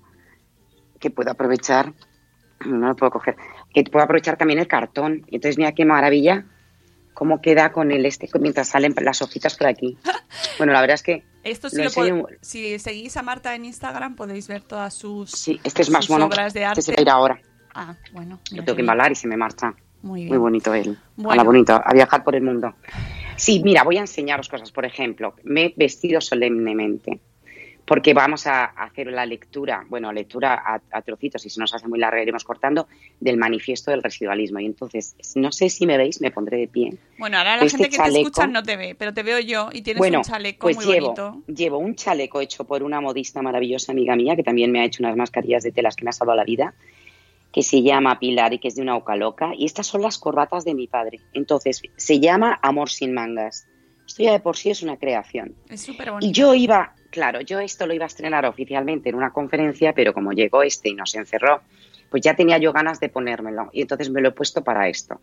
que 1.06 1.12
puedo 1.12 1.30
aprovechar, 1.32 1.94
no 2.66 2.88
lo 2.88 2.96
puedo 2.96 3.12
coger, 3.12 3.36
que 3.74 3.84
puedo 3.84 4.04
aprovechar 4.04 4.38
también 4.38 4.58
el 4.60 4.68
cartón. 4.68 5.22
Entonces, 5.28 5.58
mira 5.60 5.72
qué 5.74 5.86
maravilla 5.86 6.46
cómo 7.14 7.42
queda 7.42 7.72
con 7.72 7.92
el 7.92 8.06
este, 8.06 8.28
mientras 8.40 8.68
salen 8.70 8.94
las 9.02 9.22
hojitas 9.22 9.56
por 9.56 9.68
aquí. 9.68 9.98
Bueno, 10.58 10.72
la 10.74 10.80
verdad 10.82 10.96
es 10.96 11.04
que 11.04 11.24
Esto 11.44 11.70
sí 11.70 11.78
Lo 11.78 11.84
lo 11.84 11.90
enseño- 11.90 12.22
pod- 12.24 12.38
si 12.42 12.80
seguís 12.80 13.16
a 13.18 13.22
Marta 13.22 13.54
en 13.56 13.66
Instagram 13.66 14.16
podéis 14.16 14.48
ver 14.48 14.62
todas 14.62 14.94
sus, 14.94 15.30
sí, 15.32 15.60
este 15.66 15.82
es 15.82 15.90
más 15.90 16.10
mono. 16.10 16.26
obras 16.28 16.54
de 16.54 16.62
Este 16.62 16.66
arte. 16.66 16.82
se 16.82 16.92
va 16.94 16.96
a 16.98 17.02
ir 17.02 17.10
ahora. 17.10 17.42
Ah, 17.74 17.96
bueno. 18.14 18.40
Lo 18.52 18.64
tengo 18.64 18.76
que 18.78 18.82
embalar 18.82 19.12
y 19.12 19.16
se 19.16 19.28
me 19.28 19.36
marcha. 19.38 19.74
Muy 20.02 20.22
bien. 20.22 20.30
Muy 20.30 20.38
bonito 20.38 20.74
él. 20.74 20.98
Bueno. 21.18 21.32
Hola, 21.34 21.44
bonito. 21.44 21.82
A 21.84 21.94
viajar 21.94 22.24
por 22.24 22.36
el 22.36 22.42
mundo. 22.44 22.74
Sí, 23.36 23.62
mira, 23.64 23.84
voy 23.84 23.98
a 23.98 24.02
enseñaros 24.02 24.48
cosas. 24.50 24.72
Por 24.72 24.86
ejemplo, 24.86 25.36
me 25.44 25.66
he 25.66 25.74
vestido 25.76 26.22
solemnemente 26.22 27.20
porque 27.86 28.14
vamos 28.16 28.48
a 28.48 28.66
hacer 28.66 29.08
la 29.08 29.26
lectura, 29.26 29.86
bueno, 29.90 30.12
lectura 30.12 30.56
a, 30.56 30.82
a 30.92 31.02
trocitos 31.04 31.46
y 31.46 31.50
si 31.50 31.60
nos 31.60 31.74
hace 31.74 31.88
muy 31.88 32.00
larga 32.00 32.22
iremos 32.22 32.44
cortando, 32.44 32.88
del 33.20 33.38
manifiesto 33.38 33.92
del 33.92 34.02
residualismo. 34.02 34.60
Y 34.60 34.66
entonces, 34.66 35.16
no 35.36 35.52
sé 35.52 35.70
si 35.70 35.86
me 35.86 35.98
veis, 35.98 36.20
me 36.20 36.32
pondré 36.32 36.58
de 36.58 36.68
pie. 36.68 36.98
Bueno, 37.20 37.38
ahora 37.38 37.58
la 37.58 37.66
Este 37.66 37.78
gente 37.78 37.96
que 37.96 38.04
te 38.04 38.20
escucha 38.22 38.48
no 38.48 38.64
te 38.64 38.76
ve, 38.76 38.96
pero 38.96 39.14
te 39.14 39.22
veo 39.22 39.40
yo 39.40 39.70
y 39.72 39.84
tienes 39.84 40.00
bueno, 40.00 40.20
un 40.20 40.24
chaleco 40.24 40.62
pues 40.68 40.78
muy 40.78 40.86
llevo, 40.86 41.14
bonito. 41.14 41.44
llevo 41.48 41.78
un 41.78 41.96
chaleco 41.96 42.42
hecho 42.42 42.64
por 42.64 42.82
una 42.82 43.02
modista 43.02 43.42
maravillosa 43.44 43.92
amiga 43.92 44.16
mía 44.16 44.36
que 44.36 44.44
también 44.44 44.72
me 44.72 44.80
ha 44.82 44.86
hecho 44.86 45.04
unas 45.04 45.16
mascarillas 45.16 45.64
de 45.64 45.72
telas 45.72 45.96
que 45.96 46.06
me 46.06 46.10
ha 46.10 46.14
salvado 46.14 46.38
la 46.38 46.44
vida, 46.44 46.74
que 47.54 47.62
se 47.62 47.84
llama 47.84 48.20
Pilar 48.20 48.52
y 48.54 48.60
que 48.60 48.68
es 48.68 48.76
de 48.76 48.82
una 48.82 48.98
oca 48.98 49.16
loca. 49.16 49.52
Y 49.56 49.66
estas 49.66 49.86
son 49.86 50.02
las 50.02 50.18
corbatas 50.18 50.66
de 50.66 50.74
mi 50.74 50.88
padre. 50.88 51.22
Entonces, 51.34 51.82
se 51.96 52.20
llama 52.20 52.60
Amor 52.62 52.90
sin 52.90 53.14
mangas. 53.14 53.68
Esto 54.08 54.24
ya 54.24 54.34
de 54.34 54.40
por 54.40 54.58
sí 54.58 54.70
es 54.72 54.84
una 54.84 54.98
creación. 54.98 55.56
Es 55.70 55.82
súper 55.82 56.12
bonito. 56.12 56.28
Y 56.28 56.32
yo 56.34 56.54
iba, 56.54 56.94
claro, 57.16 57.40
yo 57.40 57.62
esto 57.62 57.88
lo 57.88 57.94
iba 57.94 58.04
a 58.04 58.08
estrenar 58.08 58.46
oficialmente 58.46 59.08
en 59.08 59.16
una 59.16 59.32
conferencia, 59.32 59.94
pero 59.94 60.14
como 60.14 60.34
llegó 60.34 60.64
este 60.64 60.90
y 60.90 60.96
nos 60.96 61.16
encerró, 61.16 61.62
pues 62.12 62.22
ya 62.22 62.36
tenía 62.36 62.58
yo 62.58 62.74
ganas 62.74 63.00
de 63.00 63.08
ponérmelo. 63.08 63.70
Y 63.72 63.84
entonces 63.84 64.10
me 64.10 64.20
lo 64.20 64.30
he 64.30 64.32
puesto 64.32 64.66
para 64.66 64.90
esto. 64.90 65.22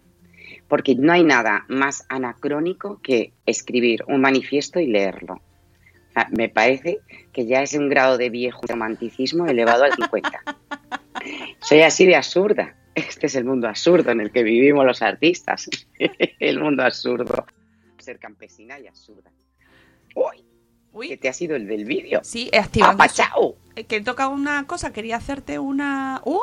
Porque 0.68 0.94
no 0.94 1.12
hay 1.12 1.22
nada 1.22 1.66
más 1.68 2.06
anacrónico 2.08 2.98
que 3.02 3.34
escribir 3.44 4.04
un 4.08 4.22
manifiesto 4.22 4.80
y 4.80 4.86
leerlo. 4.86 5.34
O 5.34 6.12
sea, 6.14 6.28
me 6.30 6.48
parece 6.48 7.00
que 7.30 7.44
ya 7.44 7.60
es 7.60 7.74
un 7.74 7.90
grado 7.90 8.16
de 8.16 8.30
viejo 8.30 8.62
romanticismo 8.66 9.46
elevado 9.46 9.84
al 9.84 9.92
50. 9.92 10.42
Soy 11.60 11.82
así 11.82 12.06
de 12.06 12.16
absurda. 12.16 12.74
Este 12.94 13.26
es 13.26 13.34
el 13.34 13.44
mundo 13.44 13.68
absurdo 13.68 14.12
en 14.12 14.22
el 14.22 14.32
que 14.32 14.42
vivimos 14.42 14.86
los 14.86 15.02
artistas. 15.02 15.68
el 16.38 16.58
mundo 16.58 16.84
absurdo. 16.84 17.44
Ser 17.98 18.18
campesina 18.18 18.80
y 18.80 18.86
absurda. 18.86 19.30
Uy, 20.14 20.42
Uy, 20.92 21.08
que 21.08 21.16
te 21.16 21.28
ha 21.28 21.32
sido 21.32 21.56
el 21.56 21.66
del 21.66 21.84
vídeo. 21.84 22.20
sí, 22.22 22.48
he 22.52 22.58
activado. 22.58 22.92
¡Apachao! 22.92 23.56
Eh, 23.76 23.84
Que 23.84 23.96
he 23.96 24.00
tocado 24.02 24.30
una 24.30 24.66
cosa, 24.66 24.92
quería 24.92 25.16
hacerte 25.16 25.58
una. 25.58 26.20
Uh, 26.24 26.40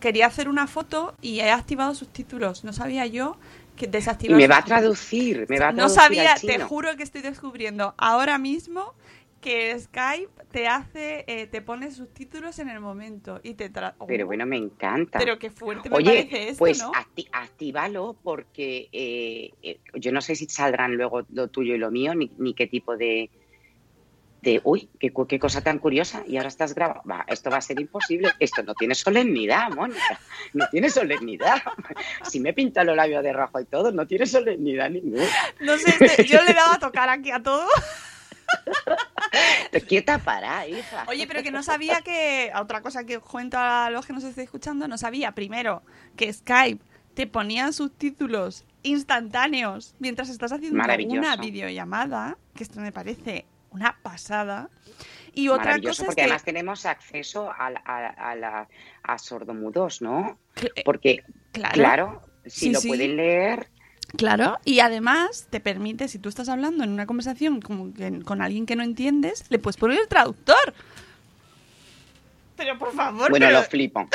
quería 0.00 0.26
hacer 0.26 0.48
una 0.48 0.66
foto 0.66 1.14
y 1.20 1.40
he 1.40 1.50
activado 1.50 1.94
subtítulos. 1.94 2.64
No 2.64 2.72
sabía 2.72 3.06
yo 3.06 3.36
que 3.76 3.86
Y 3.86 3.88
desactivar. 3.88 4.36
me 4.36 4.48
va 4.48 4.58
a 4.58 4.64
traducir, 4.64 5.46
me 5.48 5.58
va 5.58 5.68
a 5.68 5.72
No 5.72 5.76
traducir 5.88 6.00
sabía, 6.00 6.32
al 6.34 6.40
te 6.40 6.58
juro 6.60 6.96
que 6.96 7.02
estoy 7.02 7.20
descubriendo 7.22 7.94
ahora 7.98 8.38
mismo 8.38 8.94
que 9.40 9.76
Skype 9.78 10.30
te 10.52 10.68
hace, 10.68 11.24
eh, 11.26 11.46
te 11.48 11.60
pone 11.62 11.90
subtítulos 11.90 12.60
en 12.60 12.68
el 12.68 12.78
momento 12.78 13.40
y 13.42 13.54
te 13.54 13.72
tra- 13.72 13.94
Pero 14.06 14.24
Oh, 14.24 14.26
bueno, 14.28 14.46
me 14.46 14.56
encanta. 14.56 15.18
pero 15.18 15.36
qué 15.38 15.50
fuerte 15.50 15.90
me 15.90 15.96
Oye, 15.96 16.04
parece 16.28 16.48
esto, 16.50 16.58
pues 16.60 16.78
¿no? 16.78 16.92
acti- 16.92 17.28
actívalo 17.32 18.14
porque 18.22 18.88
eh, 18.92 19.50
eh, 19.62 19.80
yo 19.94 20.12
no 20.12 20.20
sé 20.20 20.36
si 20.36 20.46
saldrán 20.46 20.94
luego 20.94 21.22
lo 21.32 21.48
tuyo 21.48 21.74
y 21.74 21.78
lo 21.78 21.90
mío, 21.90 22.14
ni, 22.14 22.30
ni 22.38 22.54
qué 22.54 22.66
tipo 22.68 22.96
de... 22.96 23.30
de 24.42 24.60
uy, 24.64 24.90
qué, 24.98 25.38
cosa 25.38 25.60
tan 25.60 25.78
curiosa. 25.78 26.24
Y 26.26 26.36
ahora 26.36 26.48
estás 26.48 26.74
grabando. 26.74 27.02
Va, 27.08 27.24
esto 27.28 27.48
va 27.48 27.58
a 27.58 27.62
ser 27.62 27.80
imposible. 27.80 28.32
Esto 28.40 28.62
no 28.62 28.74
tiene 28.74 28.94
solemnidad, 28.94 29.70
Mónica. 29.70 30.20
No 30.52 30.66
tiene 30.70 30.90
solemnidad. 30.90 31.62
Si 32.28 32.40
me 32.40 32.52
pinta 32.52 32.84
los 32.84 32.96
labios 32.96 33.22
de 33.22 33.32
rojo 33.32 33.60
y 33.60 33.64
todo, 33.64 33.92
no 33.92 34.06
tiene 34.06 34.26
solemnidad 34.26 34.90
ninguna. 34.90 35.24
No 35.60 35.78
sé, 35.78 35.94
este- 35.98 36.24
yo 36.24 36.42
le 36.42 36.54
daba 36.54 36.74
a 36.74 36.80
tocar 36.80 37.08
aquí 37.08 37.30
a 37.30 37.42
todo. 37.42 37.66
Quieta 39.88 40.18
para, 40.18 40.66
hija. 40.66 41.04
Oye, 41.08 41.26
pero 41.26 41.42
que 41.42 41.50
no 41.50 41.62
sabía 41.62 42.02
que, 42.02 42.50
otra 42.54 42.82
cosa 42.82 43.04
que 43.04 43.18
os 43.18 43.22
cuento 43.22 43.56
a 43.58 43.90
los 43.90 44.06
que 44.06 44.12
nos 44.12 44.24
estéis 44.24 44.46
escuchando, 44.46 44.88
no 44.88 44.98
sabía, 44.98 45.32
primero, 45.32 45.82
que 46.16 46.32
Skype 46.32 46.82
te 47.14 47.26
ponía 47.26 47.72
subtítulos 47.72 48.64
instantáneos 48.82 49.94
mientras 50.00 50.28
estás 50.28 50.52
haciendo 50.52 50.82
una 50.82 51.36
videollamada, 51.36 52.36
que 52.54 52.64
esto 52.64 52.80
me 52.80 52.92
parece 52.92 53.46
una 53.72 53.98
pasada. 54.02 54.68
Y 55.34 55.48
otra 55.48 55.64
Maravilloso, 55.64 55.90
cosa 55.90 56.02
es 56.02 56.06
porque 56.06 56.16
que... 56.16 56.22
además 56.24 56.44
tenemos 56.44 56.86
acceso 56.86 57.50
a, 57.50 57.72
a, 57.84 58.06
a 58.30 58.34
la- 58.36 58.68
a 59.02 59.18
sordomudos, 59.18 60.02
¿no? 60.02 60.38
Eh, 60.56 60.82
Porque, 60.84 61.24
Claro, 61.52 61.72
claro, 61.74 62.22
si 62.46 62.66
Sí, 62.66 62.72
lo 62.72 62.80
sí. 62.80 62.88
pueden 62.88 63.16
leer, 63.16 63.68
claro. 64.16 64.58
Y 64.64 64.80
además 64.80 65.46
te 65.50 65.60
permite, 65.60 66.08
si 66.08 66.18
tú 66.18 66.28
estás 66.28 66.48
hablando 66.48 66.82
en 66.84 66.90
una 66.90 67.06
conversación 67.06 67.60
como 67.60 67.92
que- 67.94 68.20
con 68.22 68.40
alguien 68.42 68.66
que 68.66 68.76
no 68.76 68.82
entiendes, 68.82 69.44
le 69.50 69.58
puedes 69.58 69.76
poner 69.76 70.00
el 70.00 70.08
traductor. 70.08 70.74
Pero 72.56 72.78
por 72.78 72.92
favor, 72.92 73.30
Bueno, 73.30 73.46
pero- 73.46 73.58
lo 73.60 73.64
flipo. 73.64 74.06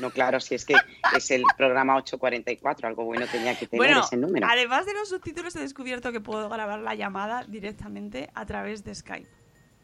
No, 0.00 0.10
claro, 0.10 0.40
si 0.40 0.54
es 0.54 0.64
que 0.64 0.74
es 1.16 1.30
el 1.30 1.42
programa 1.56 1.96
844, 1.96 2.88
algo 2.88 3.04
bueno 3.04 3.26
tenía 3.26 3.54
que 3.58 3.66
tener 3.66 3.86
Bueno, 3.86 4.00
ese 4.04 4.16
número. 4.16 4.46
además 4.48 4.86
de 4.86 4.94
los 4.94 5.08
subtítulos 5.08 5.54
he 5.56 5.60
descubierto 5.60 6.12
que 6.12 6.20
puedo 6.20 6.48
grabar 6.48 6.78
la 6.80 6.94
llamada 6.94 7.44
directamente 7.48 8.30
a 8.34 8.46
través 8.46 8.84
de 8.84 8.94
Skype. 8.94 9.28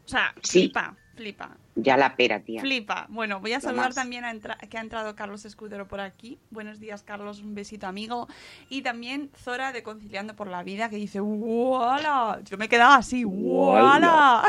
O 0.05 0.09
sea, 0.09 0.33
Sí. 0.41 0.61
flipa, 0.61 0.95
flipa, 1.15 1.57
Ya 1.75 1.97
la 1.97 2.15
pera, 2.15 2.39
tía. 2.39 2.61
flipa. 2.61 3.07
Bueno, 3.09 3.41
voy 3.41 3.51
a 3.53 3.59
saludar 3.59 3.93
también 3.93 4.23
a 4.23 4.33
que 4.69 4.77
ha 4.77 4.81
entrado 4.81 5.15
Carlos 5.17 5.43
Escudero 5.43 5.87
por 5.87 5.99
aquí. 5.99 6.39
Buenos 6.49 6.79
días, 6.79 7.03
Carlos, 7.03 7.41
un 7.41 7.53
besito 7.55 7.87
amigo. 7.87 8.27
Y 8.69 8.83
también 8.83 9.29
Zora 9.37 9.73
de 9.73 9.83
Conciliando 9.83 10.33
por 10.35 10.47
la 10.47 10.63
Vida 10.63 10.89
que 10.89 10.95
dice, 10.95 11.19
¡Wala! 11.19 12.39
Yo 12.45 12.57
me 12.57 12.65
he 12.65 12.69
quedado 12.69 12.93
así, 12.93 13.25
¡Wala! 13.25 14.43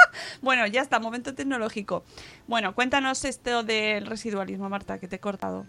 bueno, 0.42 0.66
ya 0.66 0.82
está, 0.82 0.98
momento 0.98 1.34
tecnológico. 1.34 2.04
Bueno, 2.46 2.74
cuéntanos 2.74 3.24
esto 3.24 3.62
del 3.62 4.06
residualismo, 4.06 4.68
Marta, 4.68 4.98
que 4.98 5.08
te 5.08 5.16
he 5.16 5.20
cortado. 5.20 5.66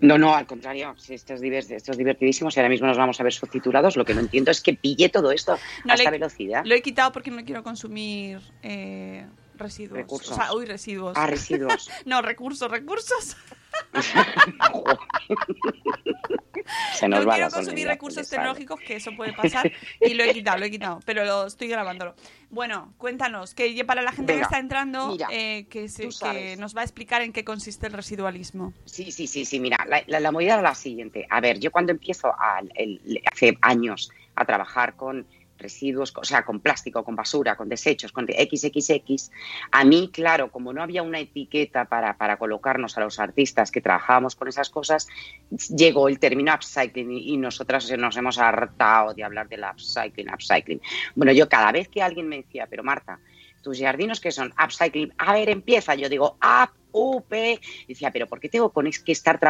No, 0.00 0.18
no, 0.18 0.34
al 0.34 0.46
contrario, 0.46 0.94
esto 0.98 1.34
es, 1.34 1.70
esto 1.70 1.92
es 1.92 1.98
divertidísimo 1.98 2.50
y 2.50 2.58
ahora 2.58 2.68
mismo 2.68 2.86
nos 2.86 2.98
vamos 2.98 3.18
a 3.20 3.22
ver 3.22 3.32
subtitulados. 3.32 3.96
Lo 3.96 4.04
que 4.04 4.12
no 4.12 4.20
entiendo 4.20 4.50
es 4.50 4.60
que 4.60 4.74
pille 4.74 5.08
todo 5.08 5.30
esto 5.30 5.56
No, 5.84 5.92
a 5.92 5.94
esta 5.94 6.10
velocidad. 6.10 6.62
Lo 6.64 6.74
he 6.74 6.82
quitado 6.82 7.12
porque 7.12 7.30
no 7.30 7.44
quiero 7.44 7.62
consumir 7.62 8.40
eh, 8.62 9.24
residuos. 9.56 9.98
Recursos. 9.98 10.32
O 10.32 10.34
sea, 10.34 10.52
uy, 10.52 10.66
residuos. 10.66 11.16
Ah, 11.16 11.26
residuos. 11.26 11.90
No, 12.04 12.22
recursos, 12.22 12.70
recursos. 12.70 13.36
Se 16.94 17.08
nos 17.08 17.20
no 17.20 17.26
va 17.26 17.34
quiero 17.34 17.50
consumir 17.50 17.86
recursos 17.86 18.28
tecnológicos, 18.28 18.80
que 18.80 18.96
eso 18.96 19.12
puede 19.16 19.32
pasar. 19.32 19.70
Y 20.00 20.14
lo 20.14 20.24
he 20.24 20.32
quitado, 20.32 20.58
lo 20.58 20.64
he 20.66 20.70
quitado. 20.70 21.00
Pero 21.04 21.24
lo 21.24 21.46
estoy 21.46 21.68
grabándolo. 21.68 22.14
Bueno, 22.50 22.94
cuéntanos, 22.98 23.54
que 23.54 23.84
para 23.84 24.00
la 24.02 24.12
gente 24.12 24.32
Venga, 24.32 24.42
que 24.42 24.44
está 24.44 24.58
entrando, 24.58 25.08
mira, 25.08 25.28
eh, 25.30 25.66
que, 25.68 25.88
se- 25.88 26.56
nos 26.56 26.76
va 26.76 26.82
a 26.82 26.84
explicar 26.84 27.22
en 27.22 27.32
qué 27.32 27.44
consiste 27.44 27.86
el 27.86 27.92
residualismo. 27.92 28.72
Sí, 28.84 29.10
sí, 29.10 29.26
sí, 29.26 29.44
sí. 29.44 29.58
Mira, 29.60 29.78
la, 29.88 30.02
la, 30.06 30.20
la 30.20 30.30
movida 30.32 30.54
era 30.54 30.62
la 30.62 30.74
siguiente. 30.74 31.26
A 31.30 31.40
ver, 31.40 31.58
yo 31.58 31.70
cuando 31.70 31.92
empiezo 31.92 32.28
a- 32.28 32.62
el- 32.74 33.20
hace 33.30 33.58
años 33.60 34.10
a 34.36 34.44
trabajar 34.44 34.94
con 34.94 35.26
residuos, 35.64 36.12
o 36.14 36.24
sea, 36.24 36.44
con 36.44 36.60
plástico, 36.60 37.02
con 37.02 37.16
basura, 37.16 37.56
con 37.56 37.68
desechos, 37.68 38.12
con 38.12 38.26
XXX, 38.26 39.30
a 39.72 39.84
mí, 39.84 40.10
claro, 40.12 40.50
como 40.50 40.72
no 40.72 40.82
había 40.82 41.02
una 41.02 41.18
etiqueta 41.18 41.86
para, 41.86 42.16
para 42.16 42.36
colocarnos 42.36 42.96
a 42.96 43.00
los 43.00 43.18
artistas 43.18 43.70
que 43.70 43.80
trabajábamos 43.80 44.36
con 44.36 44.46
esas 44.48 44.68
cosas, 44.70 45.08
llegó 45.76 46.08
el 46.08 46.18
término 46.18 46.52
upcycling 46.54 47.10
y, 47.10 47.32
y 47.32 47.36
nosotras 47.38 47.90
nos 47.96 48.16
hemos 48.16 48.38
hartado 48.38 49.14
de 49.14 49.24
hablar 49.24 49.48
del 49.48 49.64
upcycling, 49.64 50.28
upcycling. 50.32 50.80
Bueno, 51.14 51.32
yo 51.32 51.48
cada 51.48 51.72
vez 51.72 51.88
que 51.88 52.02
alguien 52.02 52.28
me 52.28 52.36
decía, 52.42 52.66
pero 52.68 52.84
Marta, 52.84 53.18
tus 53.62 53.80
jardinos 53.80 54.20
que 54.20 54.30
son 54.30 54.52
upcycling, 54.62 55.12
a 55.18 55.32
ver, 55.32 55.48
empieza, 55.48 55.94
yo 55.94 56.08
digo, 56.08 56.36
up, 56.42 56.70
up, 56.92 57.24
decía, 57.88 58.10
pero 58.12 58.26
¿por 58.26 58.38
qué 58.38 58.48
tengo 58.48 58.72
que 58.72 59.12
estar 59.12 59.40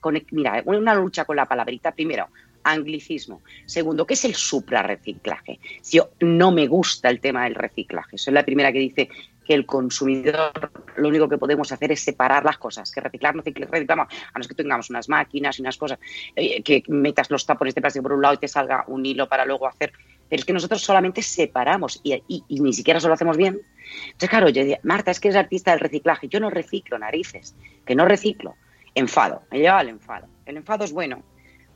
con- 0.00 0.24
mira, 0.30 0.62
una 0.64 0.94
lucha 0.94 1.24
con 1.24 1.36
la 1.36 1.46
palabrita, 1.46 1.92
primero, 1.92 2.28
anglicismo, 2.70 3.42
segundo, 3.66 4.06
¿qué 4.06 4.14
es 4.14 4.24
el 4.24 4.34
suprarreciclaje? 4.34 5.60
Yo 5.90 6.10
no 6.20 6.52
me 6.52 6.66
gusta 6.66 7.08
el 7.10 7.20
tema 7.20 7.44
del 7.44 7.54
reciclaje, 7.54 8.18
soy 8.18 8.34
la 8.34 8.44
primera 8.44 8.72
que 8.72 8.78
dice 8.78 9.08
que 9.46 9.54
el 9.54 9.64
consumidor 9.64 10.70
lo 10.96 11.08
único 11.08 11.26
que 11.26 11.38
podemos 11.38 11.72
hacer 11.72 11.90
es 11.90 12.00
separar 12.04 12.44
las 12.44 12.58
cosas, 12.58 12.90
que 12.90 13.00
reciclar 13.00 13.34
no 13.34 13.42
recicl- 13.42 13.66
reciclamos, 13.66 14.08
a 14.34 14.38
no 14.38 14.42
ser 14.44 14.54
que 14.54 14.62
tengamos 14.62 14.90
unas 14.90 15.08
máquinas 15.08 15.58
y 15.58 15.62
unas 15.62 15.78
cosas, 15.78 15.98
eh, 16.36 16.62
que 16.62 16.82
metas 16.88 17.30
los 17.30 17.46
tapones 17.46 17.74
de 17.74 17.80
plástico 17.80 18.02
por 18.02 18.12
un 18.12 18.20
lado 18.20 18.34
y 18.34 18.38
te 18.38 18.48
salga 18.48 18.84
un 18.88 19.06
hilo 19.06 19.26
para 19.26 19.46
luego 19.46 19.66
hacer, 19.66 19.92
pero 20.28 20.40
es 20.40 20.44
que 20.44 20.52
nosotros 20.52 20.82
solamente 20.82 21.22
separamos 21.22 21.98
y 22.04 22.22
ni 22.60 22.74
siquiera 22.74 22.98
eso 22.98 23.08
lo 23.08 23.14
hacemos 23.14 23.38
bien. 23.38 23.58
Entonces, 24.04 24.28
claro, 24.28 24.50
yo 24.50 24.60
decía, 24.60 24.80
Marta, 24.82 25.10
es 25.10 25.18
que 25.18 25.28
eres 25.28 25.38
artista 25.38 25.70
del 25.70 25.80
reciclaje, 25.80 26.28
yo 26.28 26.40
no 26.40 26.50
reciclo 26.50 26.98
narices, 26.98 27.56
que 27.86 27.94
no 27.94 28.04
reciclo, 28.04 28.54
enfado, 28.94 29.44
me 29.50 29.60
lleva 29.60 29.78
al 29.78 29.88
enfado. 29.88 30.26
El 30.44 30.58
enfado 30.58 30.84
es 30.84 30.92
bueno 30.92 31.22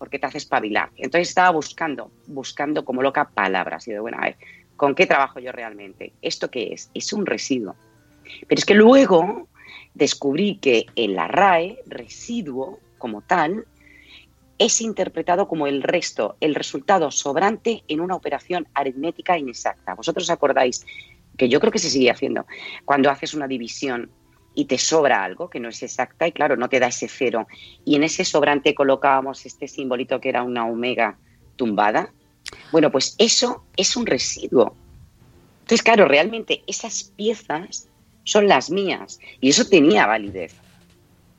porque 0.03 0.19
te 0.19 0.27
hace 0.27 0.38
espabilar. 0.38 0.91
Entonces 0.97 1.29
estaba 1.29 1.51
buscando, 1.51 2.11
buscando 2.27 2.85
como 2.85 3.03
loca 3.03 3.29
palabras 3.29 3.87
y 3.87 3.93
de 3.93 4.01
bueno, 4.01 4.19
a 4.19 4.23
ver, 4.23 4.37
¿con 4.75 4.97
qué 4.97 5.07
trabajo 5.07 5.38
yo 5.38 5.53
realmente? 5.53 6.12
¿Esto 6.23 6.51
qué 6.51 6.73
es? 6.73 6.91
Es 6.93 7.12
un 7.12 7.25
residuo. 7.25 7.77
Pero 8.49 8.59
es 8.59 8.65
que 8.65 8.75
luego 8.75 9.47
descubrí 9.95 10.57
que 10.57 10.87
en 10.97 11.15
la 11.15 11.29
residuo 11.87 12.81
como 12.99 13.21
tal, 13.23 13.65
es 14.59 14.81
interpretado 14.81 15.47
como 15.47 15.69
el 15.69 15.85
resto, 15.85 16.35
el 16.41 16.57
resultado 16.57 17.12
sobrante 17.12 17.85
en 17.87 18.01
una 18.01 18.17
operación 18.17 18.67
aritmética 18.75 19.38
inexacta. 19.38 19.95
¿Vosotros 19.95 20.29
acordáis? 20.31 20.85
Que 21.37 21.49
yo 21.49 21.61
creo 21.61 21.71
que 21.71 21.79
se 21.79 21.91
sigue 21.91 22.11
haciendo. 22.11 22.45
Cuando 22.85 23.09
haces 23.09 23.35
una 23.35 23.47
división 23.47 24.11
y 24.55 24.67
te 24.67 24.79
sobra 24.79 25.25
algo 25.25 25.49
que 25.49 25.61
no 25.61 25.69
es 25.69 25.83
exacta 25.83 26.27
y 26.27 26.33
claro, 26.33 26.57
no 26.57 26.69
te 26.69 26.81
da 26.81 26.88
ese 26.88 27.09
cero. 27.09 27.47
Y 27.85 27.97
en 27.97 28.05
ese 28.05 28.25
sobrante 28.25 28.75
colocábamos 28.75 29.47
este 29.47 29.69
simbolito 29.69 30.21
que 30.21 30.29
era 30.29 30.43
una 30.43 30.67
omega 30.67 31.19
tumbada. 31.57 32.12
Bueno, 32.71 32.91
pues 32.91 33.15
eso 33.19 33.65
es 33.77 33.97
un 33.97 34.07
residuo. 34.07 34.77
Entonces, 35.61 35.83
claro, 35.83 36.07
realmente 36.07 36.62
esas 36.67 37.05
piezas 37.17 37.88
son 38.25 38.47
las 38.47 38.71
mías 38.71 39.19
y 39.41 39.51
eso 39.51 39.65
tenía 39.65 40.07
validez. 40.07 40.55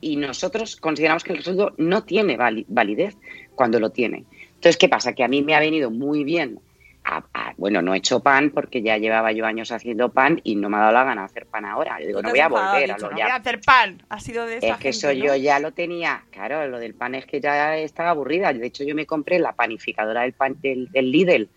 Y 0.00 0.16
nosotros 0.16 0.76
consideramos 0.76 1.24
que 1.24 1.32
el 1.32 1.38
residuo 1.38 1.72
no 1.78 2.04
tiene 2.04 2.36
vali- 2.36 2.66
validez 2.68 3.16
cuando 3.54 3.78
lo 3.80 3.90
tiene. 3.90 4.24
Entonces, 4.54 4.76
¿qué 4.76 4.88
pasa? 4.88 5.12
Que 5.12 5.24
a 5.24 5.28
mí 5.28 5.42
me 5.42 5.54
ha 5.54 5.60
venido 5.60 5.90
muy 5.90 6.24
bien. 6.24 6.58
A- 7.04 7.22
a- 7.34 7.52
bueno, 7.58 7.82
no 7.82 7.94
he 7.94 7.98
hecho 7.98 8.20
pan 8.20 8.50
porque 8.50 8.82
ya 8.82 8.96
llevaba 8.98 9.30
yo 9.32 9.44
años 9.46 9.70
haciendo 9.72 10.10
pan 10.10 10.40
y 10.42 10.56
no 10.56 10.68
me 10.70 10.78
ha 10.78 10.80
dado 10.80 10.92
la 10.92 11.04
gana 11.04 11.20
de 11.22 11.26
hacer 11.26 11.46
pan 11.46 11.64
ahora. 11.66 12.00
Yo 12.00 12.06
digo, 12.06 12.22
no 12.22 12.30
voy 12.30 12.40
a 12.40 12.48
volver 12.48 12.90
a 12.92 12.98
lo 12.98 13.10
"No 13.10 13.16
ya 13.16 13.24
voy 13.24 13.32
a 13.32 13.36
hacer 13.36 13.60
pan. 13.60 14.02
Ha 14.08 14.20
sido 14.20 14.46
de 14.46 14.54
es 14.56 14.60
que 14.62 14.66
gente, 14.72 14.88
eso 14.88 15.08
¿no? 15.08 15.12
yo 15.12 15.36
ya 15.36 15.58
lo 15.60 15.72
tenía, 15.72 16.24
claro, 16.30 16.66
lo 16.66 16.78
del 16.78 16.94
pan 16.94 17.14
es 17.14 17.26
que 17.26 17.40
ya 17.40 17.76
estaba 17.76 18.10
aburrida. 18.10 18.52
De 18.52 18.66
hecho, 18.66 18.84
yo 18.84 18.94
me 18.94 19.06
compré 19.06 19.38
la 19.38 19.52
panificadora 19.52 20.22
del, 20.22 20.32
pan, 20.32 20.56
del, 20.60 20.90
del 20.90 21.10
Lidl 21.10 21.48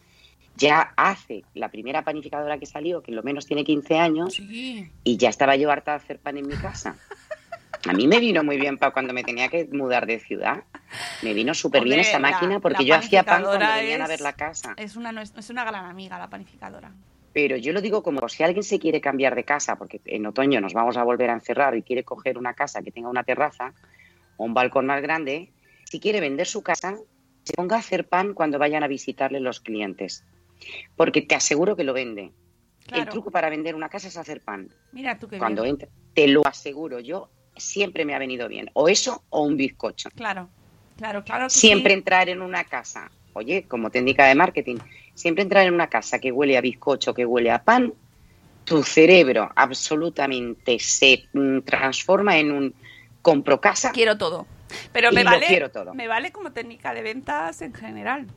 ya 0.59 0.91
hace 0.97 1.43
la 1.53 1.69
primera 1.69 2.01
panificadora 2.03 2.57
que 2.57 2.65
salió, 2.65 3.03
que 3.03 3.11
lo 3.11 3.21
menos 3.21 3.45
tiene 3.45 3.63
15 3.63 3.99
años, 3.99 4.33
Sí. 4.33 4.89
y 5.03 5.15
ya 5.17 5.29
estaba 5.29 5.55
yo 5.55 5.69
harta 5.71 5.91
de 5.91 5.97
hacer 5.97 6.17
pan 6.17 6.35
en 6.37 6.47
mi 6.47 6.55
casa. 6.55 6.95
A 7.87 7.93
mí 7.93 8.07
me 8.07 8.19
vino 8.19 8.43
muy 8.43 8.57
bien 8.57 8.77
para 8.77 8.91
cuando 8.91 9.13
me 9.13 9.23
tenía 9.23 9.49
que 9.49 9.67
mudar 9.71 10.05
de 10.05 10.19
ciudad. 10.19 10.63
Me 11.21 11.33
vino 11.33 11.53
súper 11.53 11.83
bien 11.83 11.99
la- 12.11 12.19
máquina 12.19 12.59
porque 12.59 12.85
yo 12.85 12.95
hacía 12.95 13.23
pan 13.23 13.41
cuando 13.43 13.59
panificadora 13.59 13.81
venían 13.81 14.01
a 14.01 14.03
es- 14.05 14.09
ver 14.09 14.21
la 14.21 14.33
casa. 14.33 14.73
Es 14.77 14.95
una, 14.95 15.21
es 15.21 15.49
una 15.49 15.63
gran 15.65 15.85
amiga 15.85 16.17
la 16.19 16.29
panificadora. 16.29 16.91
Pero 17.33 17.55
yo 17.55 17.71
lo 17.73 17.81
digo 17.81 18.01
como 18.03 18.27
si 18.29 18.43
alguien 18.43 18.63
se 18.63 18.79
quiere 18.79 18.99
cambiar 18.99 19.35
de 19.35 19.43
casa, 19.43 19.75
porque 19.77 20.01
en 20.05 20.25
otoño 20.25 20.59
nos 20.59 20.73
vamos 20.73 20.97
a 20.97 21.03
volver 21.03 21.29
a 21.29 21.33
encerrar 21.33 21.75
y 21.75 21.83
quiere 21.83 22.03
coger 22.03 22.37
una 22.37 22.53
casa 22.53 22.81
que 22.81 22.91
tenga 22.91 23.09
una 23.09 23.23
terraza 23.23 23.73
o 24.37 24.45
un 24.45 24.53
balcón 24.53 24.85
más 24.87 25.01
grande, 25.01 25.51
si 25.83 25.99
quiere 25.99 26.19
vender 26.19 26.47
su 26.47 26.63
casa, 26.63 26.97
se 27.43 27.53
ponga 27.53 27.75
a 27.75 27.79
hacer 27.79 28.07
pan 28.07 28.33
cuando 28.33 28.57
vayan 28.59 28.83
a 28.83 28.87
visitarle 28.87 29.39
los 29.39 29.59
clientes. 29.59 30.23
Porque 30.95 31.21
te 31.21 31.35
aseguro 31.35 31.75
que 31.75 31.83
lo 31.83 31.93
vende. 31.93 32.31
El 32.91 33.07
truco 33.09 33.29
para 33.31 33.49
vender 33.49 33.75
una 33.75 33.89
casa 33.89 34.07
es 34.07 34.17
hacer 34.17 34.41
pan. 34.41 34.69
Mira 34.91 35.19
tú 35.19 35.27
qué 35.27 35.37
Cuando 35.37 35.63
entra, 35.65 35.89
te 36.13 36.27
lo 36.27 36.45
aseguro 36.47 36.99
yo, 36.99 37.29
siempre 37.59 38.05
me 38.05 38.15
ha 38.15 38.19
venido 38.19 38.47
bien. 38.47 38.69
O 38.73 38.89
eso 38.89 39.23
o 39.29 39.43
un 39.43 39.57
bizcocho. 39.57 40.09
Claro, 40.15 40.49
claro, 40.97 41.23
claro. 41.23 41.45
que 41.45 41.53
Siempre 41.53 41.93
sí. 41.93 41.99
entrar 41.99 42.29
en 42.29 42.41
una 42.41 42.63
casa, 42.63 43.11
oye, 43.33 43.63
como 43.67 43.89
técnica 43.89 44.25
de 44.25 44.35
marketing, 44.35 44.77
siempre 45.13 45.43
entrar 45.43 45.65
en 45.65 45.73
una 45.73 45.87
casa 45.87 46.19
que 46.19 46.31
huele 46.31 46.57
a 46.57 46.61
bizcocho, 46.61 47.13
que 47.13 47.25
huele 47.25 47.51
a 47.51 47.63
pan, 47.63 47.93
tu 48.63 48.83
cerebro 48.83 49.49
absolutamente 49.55 50.77
se 50.79 51.27
mm, 51.33 51.59
transforma 51.61 52.37
en 52.37 52.51
un 52.51 52.75
compro 53.21 53.59
casa. 53.61 53.91
Quiero 53.91 54.17
todo. 54.17 54.45
Pero 54.91 55.11
me 55.11 55.23
vale, 55.23 55.47
quiero 55.47 55.71
todo. 55.71 55.93
me 55.93 56.07
vale 56.07 56.31
como 56.31 56.51
técnica 56.51 56.93
de 56.93 57.01
ventas 57.01 57.61
en 57.61 57.73
general. 57.73 58.27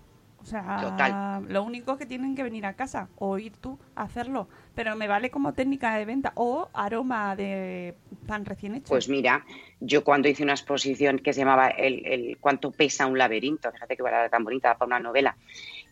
O 0.40 0.44
sea, 0.46 0.79
Total. 0.81 1.44
lo 1.53 1.62
único 1.62 1.98
que 1.98 2.07
tienen 2.07 2.35
que 2.35 2.42
venir 2.42 2.64
a 2.64 2.74
casa 2.74 3.09
o 3.16 3.38
ir 3.38 3.53
tú 3.57 3.79
a 3.94 4.03
hacerlo. 4.05 4.48
Pero 4.74 4.96
me 4.96 5.07
vale 5.07 5.31
como 5.31 5.53
técnica 5.53 5.94
de 5.96 6.05
venta 6.07 6.33
o 6.35 6.70
aroma 6.72 7.37
de 7.37 7.94
pan 8.26 8.46
recién 8.46 8.74
hecho. 8.74 8.88
Pues 8.88 9.09
mira, 9.09 9.44
yo 9.81 10.03
cuando 10.03 10.29
hice 10.29 10.42
una 10.42 10.55
exposición 10.55 11.18
que 11.18 11.33
se 11.35 11.40
llamaba 11.40 11.68
el, 11.68 12.07
el 12.07 12.38
cuánto 12.40 12.70
pesa 12.70 13.07
un 13.07 13.18
laberinto, 13.18 13.70
fíjate 13.70 13.96
que 13.96 14.03
era 14.03 14.29
tan 14.31 14.42
bonita 14.42 14.76
para 14.79 14.87
una 14.87 14.98
novela, 15.00 15.37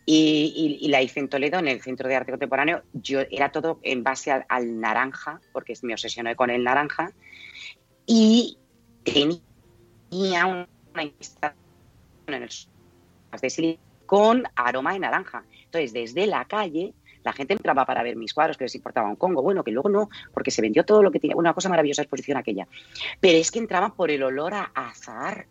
y, 0.05 0.51
y- 0.81 0.85
y 0.85 0.89
la 0.89 1.01
hice 1.03 1.19
en 1.19 1.29
Toledo, 1.29 1.59
en 1.59 1.67
el 1.67 1.81
Centro 1.81 2.09
de 2.09 2.15
Arte 2.15 2.31
Contemporáneo, 2.31 2.83
yo 2.93 3.21
era 3.29 3.51
todo 3.51 3.79
en 3.83 4.03
base 4.03 4.31
al, 4.31 4.45
al 4.49 4.79
naranja, 4.79 5.39
porque 5.51 5.75
me 5.83 5.93
obsesioné 5.93 6.35
con 6.35 6.49
el 6.49 6.63
naranja, 6.63 7.11
y 8.07 8.57
tenía 9.03 9.43
una 10.47 11.03
instalación 11.03 11.55
en 12.27 12.43
el 12.43 12.49
de 13.39 13.79
con 14.09 14.43
aroma 14.55 14.93
de 14.93 14.99
naranja. 14.99 15.43
Entonces, 15.65 15.93
desde 15.93 16.25
la 16.25 16.43
calle, 16.45 16.95
la 17.23 17.31
gente 17.31 17.53
entraba 17.53 17.85
para 17.85 18.01
ver 18.01 18.15
mis 18.15 18.33
cuadros, 18.33 18.57
que 18.57 18.63
les 18.63 18.73
importaba 18.73 19.07
un 19.07 19.15
congo. 19.17 19.43
Bueno, 19.43 19.63
que 19.63 19.69
luego 19.69 19.87
no, 19.87 20.09
porque 20.33 20.49
se 20.49 20.63
vendió 20.63 20.83
todo 20.83 21.03
lo 21.03 21.11
que 21.11 21.19
tenía. 21.19 21.35
Una 21.35 21.53
cosa 21.53 21.69
maravillosa 21.69 22.01
exposición 22.01 22.35
aquella. 22.35 22.67
Pero 23.19 23.37
es 23.37 23.51
que 23.51 23.59
entraban 23.59 23.91
por 23.91 24.09
el 24.09 24.23
olor 24.23 24.55
a 24.55 24.71
azahar. 24.73 25.45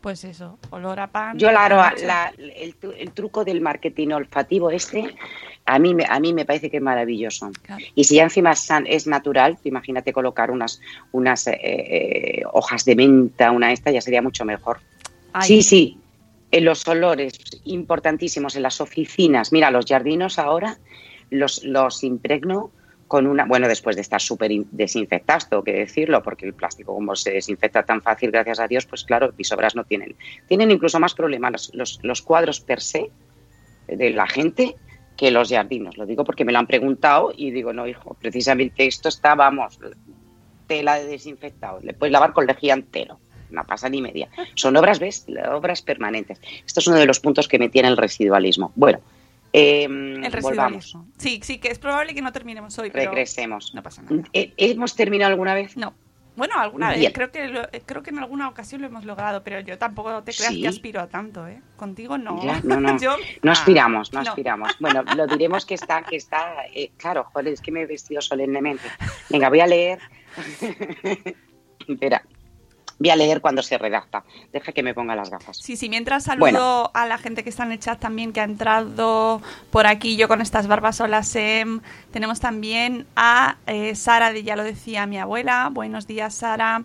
Pues 0.00 0.22
eso, 0.22 0.60
olor 0.70 1.00
a 1.00 1.08
pan. 1.08 1.36
Yo, 1.40 1.50
hecho. 1.96 2.06
la- 2.06 2.32
el, 2.38 2.76
el 2.98 3.10
truco 3.10 3.44
del 3.44 3.60
marketing 3.60 4.10
olfativo 4.10 4.70
este, 4.70 5.12
a 5.64 5.80
mí, 5.80 5.92
me- 5.92 6.06
a 6.08 6.20
mí 6.20 6.32
me 6.32 6.44
parece 6.44 6.70
que 6.70 6.76
es 6.76 6.82
maravilloso. 6.84 7.50
Claro. 7.62 7.82
Y 7.96 8.04
si 8.04 8.14
ya 8.14 8.22
encima 8.22 8.52
es, 8.86 9.08
natural, 9.08 9.58
imagínate 9.64 10.12
colocar 10.12 10.52
unas, 10.52 10.80
unas 11.10 11.48
eh, 11.48 11.58
eh, 11.62 12.42
hojas 12.52 12.84
de 12.84 12.94
menta, 12.94 13.50
una 13.50 13.72
esta, 13.72 13.90
ya 13.90 14.00
sería 14.00 14.22
mucho 14.22 14.44
mejor. 14.44 14.78
Sí, 15.42 15.62
sí. 15.62 15.98
En 16.50 16.64
los 16.64 16.86
olores 16.86 17.38
importantísimos 17.64 18.56
en 18.56 18.62
las 18.62 18.80
oficinas. 18.80 19.52
Mira, 19.52 19.70
los 19.70 19.86
jardinos 19.86 20.38
ahora 20.38 20.78
los, 21.30 21.64
los 21.64 22.04
impregno 22.04 22.70
con 23.08 23.26
una. 23.26 23.44
Bueno, 23.44 23.68
después 23.68 23.96
de 23.96 24.02
estar 24.02 24.20
súper 24.20 24.52
in- 24.52 24.68
desinfectados, 24.70 25.48
tengo 25.48 25.62
que 25.64 25.72
decirlo, 25.72 26.22
porque 26.22 26.46
el 26.46 26.54
plástico, 26.54 26.94
como 26.94 27.14
se 27.16 27.32
desinfecta 27.32 27.82
tan 27.84 28.00
fácil, 28.00 28.30
gracias 28.30 28.60
a 28.60 28.68
Dios, 28.68 28.86
pues 28.86 29.04
claro, 29.04 29.32
mis 29.36 29.50
obras 29.52 29.74
no 29.76 29.84
tienen. 29.84 30.16
Tienen 30.48 30.70
incluso 30.70 30.98
más 31.00 31.14
problemas 31.14 31.52
los, 31.52 31.74
los, 31.74 31.98
los 32.02 32.22
cuadros 32.22 32.60
per 32.60 32.80
se 32.80 33.10
de 33.88 34.10
la 34.10 34.26
gente 34.26 34.76
que 35.16 35.30
los 35.30 35.50
jardinos. 35.50 35.96
Lo 35.96 36.06
digo 36.06 36.24
porque 36.24 36.44
me 36.44 36.52
lo 36.52 36.58
han 36.58 36.66
preguntado 36.66 37.32
y 37.36 37.50
digo, 37.50 37.72
no, 37.72 37.86
hijo, 37.86 38.14
precisamente 38.20 38.86
esto 38.86 39.08
está, 39.08 39.34
vamos, 39.34 39.78
tela 40.66 40.96
de 40.96 41.06
desinfectado. 41.06 41.80
Le 41.82 41.94
puedes 41.94 42.12
lavar 42.12 42.32
con 42.32 42.46
lejía 42.46 42.74
entero. 42.74 43.18
No 43.50 43.64
pasa 43.64 43.88
ni 43.88 44.00
media. 44.02 44.28
Son 44.54 44.76
obras, 44.76 44.98
¿ves? 44.98 45.26
Obras 45.50 45.82
permanentes. 45.82 46.40
Esto 46.66 46.80
es 46.80 46.86
uno 46.86 46.96
de 46.96 47.06
los 47.06 47.20
puntos 47.20 47.48
que 47.48 47.58
me 47.58 47.68
tiene 47.68 47.88
el 47.88 47.96
residualismo. 47.96 48.72
Bueno, 48.74 49.00
eh, 49.52 49.84
el 49.84 50.14
volvamos. 50.20 50.32
residualismo. 50.32 51.06
Sí, 51.18 51.40
sí, 51.42 51.58
que 51.58 51.68
es 51.68 51.78
probable 51.78 52.14
que 52.14 52.22
no 52.22 52.32
terminemos 52.32 52.78
hoy, 52.78 52.90
pero 52.90 53.10
Regresemos. 53.10 53.74
no 53.74 53.82
pasa 53.82 54.02
nada. 54.02 54.22
Eh, 54.32 54.52
¿Hemos 54.56 54.94
terminado 54.96 55.30
alguna 55.32 55.54
vez? 55.54 55.76
No. 55.76 55.94
Bueno, 56.36 56.54
alguna 56.58 56.90
vez, 56.90 57.12
creo 57.14 57.30
que 57.32 57.48
lo- 57.48 57.66
creo 57.86 58.02
que 58.02 58.10
en 58.10 58.18
alguna 58.18 58.46
ocasión 58.50 58.82
lo 58.82 58.88
hemos 58.88 59.06
logrado, 59.06 59.42
pero 59.42 59.58
yo 59.60 59.78
tampoco 59.78 60.22
te 60.22 60.32
creas 60.34 60.52
Sí. 60.52 60.60
que 60.60 60.68
aspiro 60.68 61.00
a 61.00 61.06
tanto, 61.06 61.48
¿eh? 61.48 61.62
Contigo 61.76 62.18
no. 62.18 62.44
Ya, 62.44 62.60
no, 62.62 62.78
no. 62.78 62.98
Yo- 63.00 63.16
No 63.42 63.50
ah, 63.50 63.54
aspiramos, 63.54 64.12
no 64.12 64.22
no. 64.22 64.28
aspiramos. 64.28 64.70
Bueno, 64.78 65.02
lo 65.16 65.26
diremos 65.26 65.64
que 65.64 65.72
está, 65.72 66.02
que 66.02 66.16
está, 66.16 66.66
eh, 66.74 66.90
claro, 66.98 67.24
joder, 67.32 67.54
es 67.54 67.62
que 67.62 67.72
me 67.72 67.80
he 67.80 67.86
vestido 67.86 68.20
solemnemente. 68.20 68.84
Venga, 69.30 69.48
voy 69.48 69.60
a 69.60 69.66
leer. 69.66 69.98
Espera, 71.88 72.22
voy 72.98 73.10
a 73.10 73.16
leer 73.16 73.40
cuando 73.40 73.62
se 73.62 73.78
redacta. 73.78 74.24
Deja 74.52 74.72
que 74.72 74.82
me 74.82 74.94
ponga 74.94 75.14
las 75.14 75.30
gafas. 75.30 75.56
Sí, 75.58 75.76
sí, 75.76 75.88
mientras 75.88 76.24
saludo 76.24 76.40
Bueno. 76.40 76.90
a 76.94 77.06
la 77.06 77.18
gente 77.18 77.44
que 77.44 77.50
está 77.50 77.64
en 77.64 77.72
el 77.72 77.78
chat 77.78 77.98
también, 78.00 78.32
que 78.32 78.40
ha 78.40 78.44
entrado 78.44 79.42
por 79.70 79.86
aquí, 79.86 80.16
yo 80.16 80.28
con 80.28 80.40
estas 80.40 80.66
barbas, 80.66 81.00
hola 81.00 81.22
Sem. 81.22 81.80
Tenemos 82.12 82.40
también 82.40 83.06
a 83.16 83.56
eh, 83.66 83.94
Sara, 83.94 84.32
de 84.32 84.42
ya 84.42 84.56
lo 84.56 84.64
decía 84.64 85.06
mi 85.06 85.18
abuela. 85.18 85.68
Buenos 85.72 86.06
días, 86.06 86.34
Sara. 86.34 86.84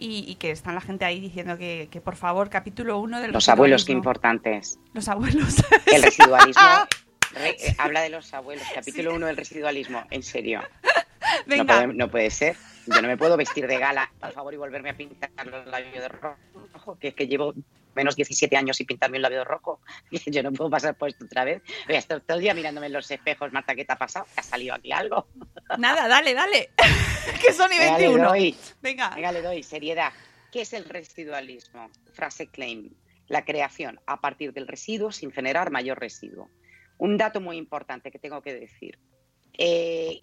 Y, 0.00 0.24
y 0.28 0.36
que 0.36 0.52
están 0.52 0.76
la 0.76 0.80
gente 0.80 1.04
ahí 1.04 1.18
diciendo 1.18 1.58
que, 1.58 1.88
que 1.90 2.00
por 2.00 2.14
favor, 2.14 2.48
capítulo 2.50 3.00
1 3.00 3.20
del 3.20 3.32
Los 3.32 3.48
abuelos, 3.48 3.84
qué 3.84 3.90
importantes. 3.92 4.78
Los 4.92 5.08
abuelos. 5.08 5.56
El 5.86 6.02
residualismo. 6.04 6.62
re- 7.34 7.56
eh, 7.58 7.74
habla 7.78 8.02
de 8.02 8.10
los 8.10 8.32
abuelos, 8.32 8.64
capítulo 8.72 9.12
1 9.14 9.26
del 9.26 9.36
residualismo. 9.36 10.04
En 10.10 10.22
serio. 10.22 10.62
No 11.46 11.66
puede, 11.66 11.86
no 11.88 12.08
puede 12.08 12.30
ser. 12.30 12.56
Yo 12.94 13.02
no 13.02 13.08
me 13.08 13.16
puedo 13.16 13.36
vestir 13.36 13.66
de 13.66 13.78
gala, 13.78 14.10
por 14.18 14.32
favor, 14.32 14.54
y 14.54 14.56
volverme 14.56 14.90
a 14.90 14.96
pintar 14.96 15.30
los 15.46 15.66
labios 15.66 15.92
de 15.92 16.08
rojo, 16.08 16.98
que 16.98 17.08
es 17.08 17.14
que 17.14 17.26
llevo 17.26 17.54
menos 17.94 18.16
17 18.16 18.56
años 18.56 18.76
sin 18.76 18.86
pintarme 18.86 19.18
un 19.18 19.22
labio 19.22 19.38
de 19.38 19.44
rojo. 19.44 19.80
Yo 20.26 20.42
no 20.42 20.52
puedo 20.52 20.70
pasar 20.70 20.94
por 20.96 21.08
esto 21.08 21.24
otra 21.24 21.44
vez. 21.44 21.62
Voy 21.86 21.96
a 21.96 21.98
estar 21.98 22.20
todo 22.20 22.36
el 22.36 22.42
día 22.42 22.54
mirándome 22.54 22.86
en 22.86 22.94
los 22.94 23.10
espejos, 23.10 23.52
Marta, 23.52 23.74
¿qué 23.74 23.84
te 23.84 23.92
ha 23.92 23.96
pasado? 23.96 24.26
¿Te 24.34 24.40
ha 24.40 24.44
salido 24.44 24.74
aquí 24.74 24.92
algo? 24.92 25.26
nada, 25.78 26.08
dale, 26.08 26.32
dale. 26.32 26.70
que 27.42 27.52
son 27.52 27.72
y 27.72 27.78
Venga, 27.78 27.98
le 27.98 28.06
21. 28.06 28.28
doy. 28.28 28.56
Venga. 28.80 29.10
Venga, 29.14 29.32
le 29.32 29.42
doy 29.42 29.62
seriedad. 29.62 30.12
¿Qué 30.50 30.62
es 30.62 30.72
el 30.72 30.84
residualismo? 30.86 31.90
Frase 32.12 32.46
claim. 32.46 32.90
La 33.26 33.44
creación 33.44 34.00
a 34.06 34.20
partir 34.22 34.54
del 34.54 34.66
residuo 34.66 35.12
sin 35.12 35.30
generar 35.30 35.70
mayor 35.70 36.00
residuo. 36.00 36.48
Un 36.96 37.18
dato 37.18 37.40
muy 37.40 37.58
importante 37.58 38.10
que 38.10 38.18
tengo 38.18 38.40
que 38.40 38.54
decir. 38.54 38.98
Eh, 39.58 40.22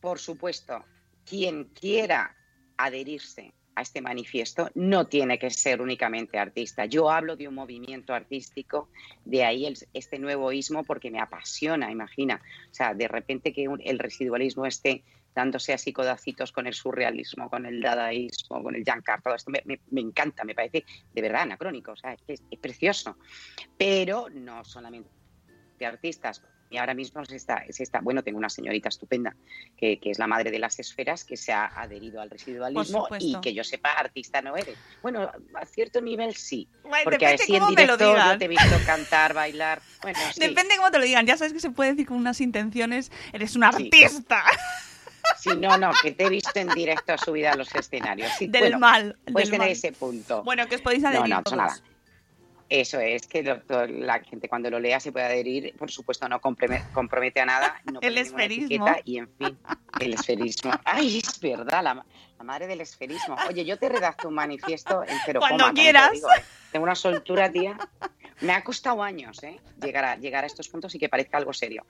por 0.00 0.18
supuesto, 0.18 0.84
quien 1.30 1.66
quiera 1.66 2.36
adherirse 2.76 3.54
a 3.76 3.82
este 3.82 4.02
manifiesto 4.02 4.68
no 4.74 5.06
tiene 5.06 5.38
que 5.38 5.48
ser 5.50 5.80
únicamente 5.80 6.38
artista. 6.38 6.86
Yo 6.86 7.08
hablo 7.08 7.36
de 7.36 7.46
un 7.46 7.54
movimiento 7.54 8.12
artístico, 8.12 8.90
de 9.24 9.44
ahí 9.44 9.72
este 9.92 10.18
nuevo 10.18 10.50
ismo 10.50 10.82
porque 10.82 11.08
me 11.08 11.20
apasiona, 11.20 11.92
imagina. 11.92 12.42
O 12.44 12.74
sea, 12.74 12.94
de 12.94 13.06
repente 13.06 13.52
que 13.52 13.66
el 13.84 13.98
residualismo 14.00 14.66
esté 14.66 15.04
dándose 15.32 15.72
así 15.72 15.92
codacitos 15.92 16.50
con 16.50 16.66
el 16.66 16.74
surrealismo, 16.74 17.48
con 17.48 17.64
el 17.64 17.80
dadaísmo, 17.80 18.60
con 18.64 18.74
el 18.74 18.82
Jankar, 18.82 19.22
todo 19.22 19.36
esto 19.36 19.52
me, 19.52 20.00
encanta, 20.00 20.42
me 20.42 20.56
parece 20.56 20.84
de 21.12 21.22
verdad 21.22 21.42
anacrónico, 21.42 21.92
o 21.92 21.96
sea, 21.96 22.16
es- 22.26 22.42
es 22.50 22.58
precioso. 22.58 23.16
Pero 23.76 24.26
no 24.30 24.64
solamente 24.64 25.10
artistas. 25.86 26.42
Y 26.70 26.78
ahora 26.78 26.94
mismo 26.94 27.24
se 27.24 27.36
está, 27.36 27.64
se 27.68 27.82
está, 27.82 28.00
bueno, 28.00 28.22
tengo 28.22 28.38
una 28.38 28.48
señorita 28.48 28.88
estupenda 28.88 29.34
que, 29.76 29.98
que 29.98 30.10
es 30.10 30.18
la 30.20 30.28
madre 30.28 30.52
de 30.52 30.60
las 30.60 30.78
esferas 30.78 31.24
que 31.24 31.36
se 31.36 31.52
ha 31.52 31.66
adherido 31.66 32.20
al 32.20 32.30
residualismo 32.30 33.08
y 33.18 33.38
que 33.40 33.52
yo 33.52 33.64
sepa, 33.64 33.90
artista 33.90 34.40
no 34.40 34.56
eres. 34.56 34.78
Bueno, 35.02 35.30
a 35.54 35.66
cierto 35.66 36.00
nivel 36.00 36.34
sí, 36.34 36.68
Bueno, 36.82 37.04
porque 37.04 37.26
así 37.26 37.56
en 37.56 37.66
directo 37.68 38.16
yo 38.16 38.38
te 38.38 38.44
he 38.44 38.48
visto 38.48 38.76
cantar, 38.86 39.34
bailar. 39.34 39.82
Bueno, 40.02 40.18
sí. 40.32 40.40
Depende 40.40 40.76
cómo 40.76 40.90
te 40.90 40.98
lo 40.98 41.04
digan. 41.04 41.26
Ya 41.26 41.36
sabes 41.36 41.52
que 41.52 41.60
se 41.60 41.70
puede 41.70 41.90
decir 41.90 42.06
con 42.06 42.16
unas 42.16 42.40
intenciones. 42.40 43.10
Eres 43.32 43.56
un 43.56 43.64
artista 43.64 44.44
Sí, 45.38 45.50
no, 45.56 45.76
no, 45.78 45.90
que 46.02 46.12
te 46.12 46.24
he 46.24 46.28
visto 46.28 46.58
en 46.58 46.68
directo 46.68 47.16
subida 47.18 47.52
a 47.52 47.56
los 47.56 47.74
escenarios. 47.74 48.30
Sí, 48.38 48.46
del 48.46 48.62
bueno, 48.62 48.78
mal. 48.78 49.16
Puedes 49.32 49.48
del 49.50 49.58
tener 49.58 49.68
mal. 49.68 49.68
ese 49.68 49.92
punto. 49.92 50.42
Bueno, 50.42 50.66
que 50.66 50.76
os 50.76 50.80
podéis 50.82 51.02
no, 51.02 51.08
adherir 51.08 51.34
no, 51.34 51.42
todos. 51.42 51.58
nada. 51.58 51.80
Eso 52.70 53.00
es, 53.00 53.26
que 53.26 53.42
lo- 53.42 53.60
to- 53.62 53.86
la 53.86 54.20
gente 54.20 54.48
cuando 54.48 54.70
lo 54.70 54.78
lea 54.78 55.00
se 55.00 55.10
puede 55.10 55.26
adherir, 55.26 55.74
por 55.76 55.90
supuesto 55.90 56.28
no 56.28 56.40
comprome- 56.40 56.84
compromete 56.92 57.40
a 57.40 57.44
nada, 57.44 57.80
no 57.92 57.98
El 58.02 58.16
esferismo. 58.16 58.86
etiqueta 58.86 59.00
y 59.04 59.18
en 59.18 59.28
fin, 59.36 59.58
el 60.00 60.14
esferismo. 60.14 60.70
Ay, 60.84 61.18
es 61.18 61.40
verdad, 61.40 61.82
la, 61.82 61.94
ma- 61.94 62.06
la 62.38 62.44
madre 62.44 62.68
del 62.68 62.80
esferismo. 62.80 63.36
Oye, 63.48 63.64
yo 63.64 63.76
te 63.76 63.88
redacto 63.88 64.28
un 64.28 64.34
manifiesto 64.34 65.02
en 65.02 65.18
cero 65.26 65.40
Cuando 65.40 65.64
coma, 65.64 65.74
te 65.74 65.80
quieras. 65.80 66.12
digo, 66.12 66.28
¿eh? 66.32 66.44
Tengo 66.70 66.84
una 66.84 66.94
soltura, 66.94 67.50
tía. 67.50 67.76
Me 68.40 68.52
ha 68.52 68.62
costado 68.62 69.02
años 69.02 69.42
¿eh? 69.42 69.58
llegar, 69.82 70.04
a, 70.04 70.16
llegar 70.16 70.44
a 70.44 70.46
estos 70.46 70.68
puntos 70.68 70.94
y 70.94 70.98
que 71.00 71.08
parezca 71.08 71.36
algo 71.38 71.52
serio, 71.52 71.84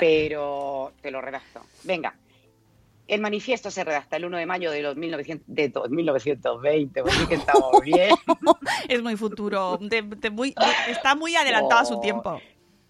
pero 0.00 0.92
te 1.00 1.10
lo 1.10 1.20
redacto. 1.20 1.64
Venga. 1.84 2.14
El 3.08 3.20
manifiesto 3.20 3.70
se 3.70 3.84
redacta 3.84 4.16
el 4.16 4.24
1 4.24 4.36
de 4.38 4.46
mayo 4.46 4.70
de, 4.70 4.82
los 4.82 4.96
1900 4.96 5.46
de 5.46 5.68
do- 5.68 5.88
1920, 5.88 7.02
pues 7.02 7.14
sí 7.14 7.26
que 7.26 7.34
estamos 7.36 7.80
bien. 7.82 8.10
Es 8.88 9.02
muy 9.02 9.16
futuro. 9.16 9.78
de- 9.80 10.02
de 10.02 10.30
muy- 10.30 10.50
de- 10.50 10.92
está 10.92 11.14
muy 11.14 11.34
adelantado 11.36 11.80
a 11.80 11.84
su 11.84 12.00
tiempo. 12.00 12.40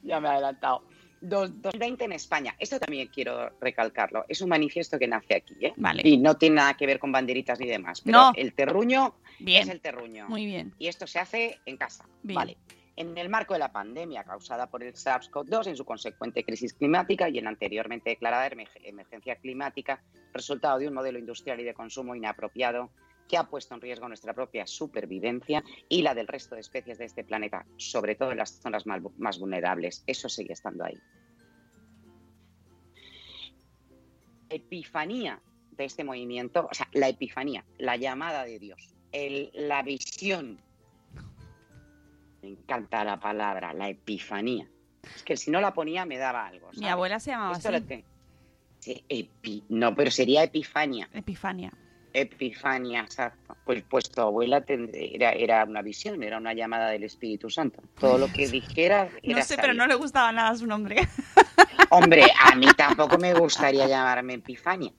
Ya 0.02 0.20
me 0.20 0.28
he 0.28 0.30
adelantado. 0.32 0.82
2020 1.20 2.04
en 2.04 2.12
España. 2.12 2.54
Esto 2.58 2.78
también 2.78 3.08
quiero 3.08 3.50
recalcarlo. 3.60 4.24
Es 4.28 4.40
un 4.42 4.48
manifiesto 4.48 4.98
que 4.98 5.08
nace 5.08 5.34
aquí, 5.36 5.54
¿eh? 5.60 5.72
Vale. 5.76 6.02
Y 6.04 6.18
no 6.18 6.36
tiene 6.36 6.56
nada 6.56 6.74
que 6.74 6.86
ver 6.86 6.98
con 6.98 7.10
banderitas 7.10 7.58
ni 7.58 7.66
demás. 7.66 8.00
Pero 8.02 8.18
No. 8.18 8.32
el 8.36 8.52
terruño 8.52 9.14
Bien. 9.40 9.62
es 9.62 9.68
el 9.68 9.80
terruño. 9.80 10.28
Muy 10.28 10.46
bien. 10.46 10.72
Y 10.78 10.86
esto 10.88 11.06
se 11.06 11.18
hace 11.18 11.58
en 11.66 11.76
casa. 11.78 12.04
Bien. 12.22 12.36
Vale. 12.36 12.56
En 12.96 13.16
el 13.18 13.28
marco 13.28 13.52
de 13.52 13.60
la 13.60 13.72
pandemia 13.72 14.24
causada 14.24 14.70
por 14.70 14.82
el 14.82 14.94
SARS-CoV-2, 14.94 15.66
en 15.66 15.76
su 15.76 15.84
consecuente 15.84 16.44
crisis 16.44 16.72
climática 16.72 17.28
y 17.28 17.36
en 17.38 17.46
anteriormente 17.46 18.10
declarada 18.10 18.48
emerg- 18.50 18.80
emergencia 18.84 19.36
climática, 19.36 20.02
resultado 20.32 20.78
de 20.78 20.88
un 20.88 20.94
modelo 20.94 21.18
industrial 21.18 21.60
y 21.60 21.64
de 21.64 21.74
consumo 21.74 22.14
inapropiado 22.14 22.90
que 23.28 23.36
ha 23.36 23.44
puesto 23.44 23.74
en 23.74 23.82
riesgo 23.82 24.08
nuestra 24.08 24.32
propia 24.32 24.66
supervivencia 24.66 25.62
y 25.90 26.00
la 26.00 26.14
del 26.14 26.26
resto 26.26 26.54
de 26.54 26.62
especies 26.62 26.96
de 26.96 27.04
este 27.04 27.22
planeta, 27.22 27.66
sobre 27.76 28.14
todo 28.14 28.30
en 28.30 28.38
las 28.38 28.60
zonas 28.62 28.86
más 28.86 29.38
vulnerables. 29.38 30.02
Eso 30.06 30.28
sigue 30.30 30.54
estando 30.54 30.84
ahí. 30.84 30.98
Epifanía 34.48 35.42
de 35.72 35.84
este 35.84 36.04
movimiento, 36.04 36.68
o 36.70 36.72
sea, 36.72 36.88
la 36.92 37.08
epifanía, 37.08 37.66
la 37.76 37.96
llamada 37.96 38.44
de 38.44 38.58
Dios, 38.58 38.94
la 39.52 39.82
visión 39.82 40.60
me 42.46 42.52
encanta 42.52 43.02
la 43.04 43.18
palabra, 43.18 43.72
la 43.72 43.88
epifanía. 43.88 44.66
Es 45.14 45.22
que 45.24 45.36
si 45.36 45.50
no 45.50 45.60
la 45.60 45.74
ponía 45.74 46.04
me 46.04 46.16
daba 46.16 46.46
algo. 46.46 46.68
Mi 46.72 46.76
¿sabes? 46.78 46.90
abuela 46.92 47.18
se 47.20 47.30
llamaba 47.32 47.52
Esto 47.56 47.68
así. 47.70 47.80
lo 47.80 47.86
que- 47.86 48.04
Sí, 48.80 49.04
epi- 49.08 49.64
No, 49.68 49.94
pero 49.96 50.10
sería 50.12 50.44
epifania. 50.44 51.08
Epifania. 51.12 51.72
Epifania, 52.12 53.00
exacto. 53.00 53.56
Pues, 53.64 53.82
pues 53.88 54.10
tu 54.10 54.20
abuela 54.20 54.64
tend- 54.64 54.90
era, 54.94 55.32
era 55.32 55.64
una 55.64 55.82
visión, 55.82 56.22
era 56.22 56.38
una 56.38 56.54
llamada 56.54 56.88
del 56.90 57.02
Espíritu 57.04 57.50
Santo. 57.50 57.82
Todo 57.98 58.16
lo 58.16 58.28
que 58.32 58.46
dijera 58.48 59.08
era 59.22 59.38
No 59.38 59.44
sé, 59.44 59.56
pero 59.56 59.74
no 59.74 59.86
le 59.86 59.96
gustaba 59.96 60.30
nada 60.32 60.54
su 60.54 60.66
nombre. 60.66 60.96
Hombre, 61.90 62.24
a 62.40 62.54
mí 62.54 62.66
tampoco 62.76 63.18
me 63.18 63.34
gustaría 63.34 63.86
llamarme 63.88 64.34
Epifania. 64.34 64.92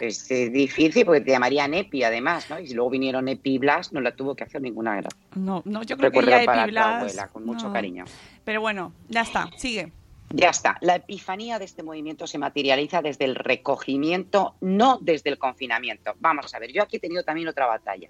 Es, 0.00 0.30
eh, 0.30 0.50
difícil 0.50 1.04
porque 1.04 1.20
te 1.20 1.30
llamarían 1.32 1.74
Epi 1.74 2.02
además, 2.04 2.48
¿no? 2.50 2.60
Y 2.60 2.66
si 2.66 2.74
luego 2.74 2.90
vinieron 2.90 3.28
Epi 3.28 3.58
Blas, 3.58 3.92
no 3.92 4.00
la 4.00 4.14
tuvo 4.14 4.34
que 4.34 4.44
hacer 4.44 4.62
ninguna 4.62 4.94
guerra. 4.94 5.10
No, 5.34 5.62
no, 5.64 5.82
yo 5.82 5.96
creo 5.96 6.10
Recuerdo 6.10 6.30
que 6.30 6.38
ya 6.38 6.44
para 6.44 6.58
tu 6.58 6.62
Epiblas. 6.62 6.86
abuela, 6.86 7.28
con 7.28 7.44
mucho 7.44 7.66
no. 7.68 7.72
cariño. 7.72 8.04
Pero 8.44 8.60
bueno, 8.60 8.92
ya 9.08 9.22
está, 9.22 9.50
sigue. 9.56 9.92
Ya 10.30 10.50
está. 10.50 10.78
La 10.80 10.96
epifanía 10.96 11.58
de 11.58 11.64
este 11.64 11.82
movimiento 11.82 12.26
se 12.26 12.38
materializa 12.38 13.02
desde 13.02 13.24
el 13.24 13.34
recogimiento, 13.34 14.54
no 14.60 14.98
desde 15.00 15.30
el 15.30 15.38
confinamiento. 15.38 16.14
Vamos 16.18 16.54
a 16.54 16.58
ver, 16.58 16.72
yo 16.72 16.82
aquí 16.82 16.96
he 16.96 17.00
tenido 17.00 17.22
también 17.22 17.48
otra 17.48 17.66
batalla. 17.66 18.08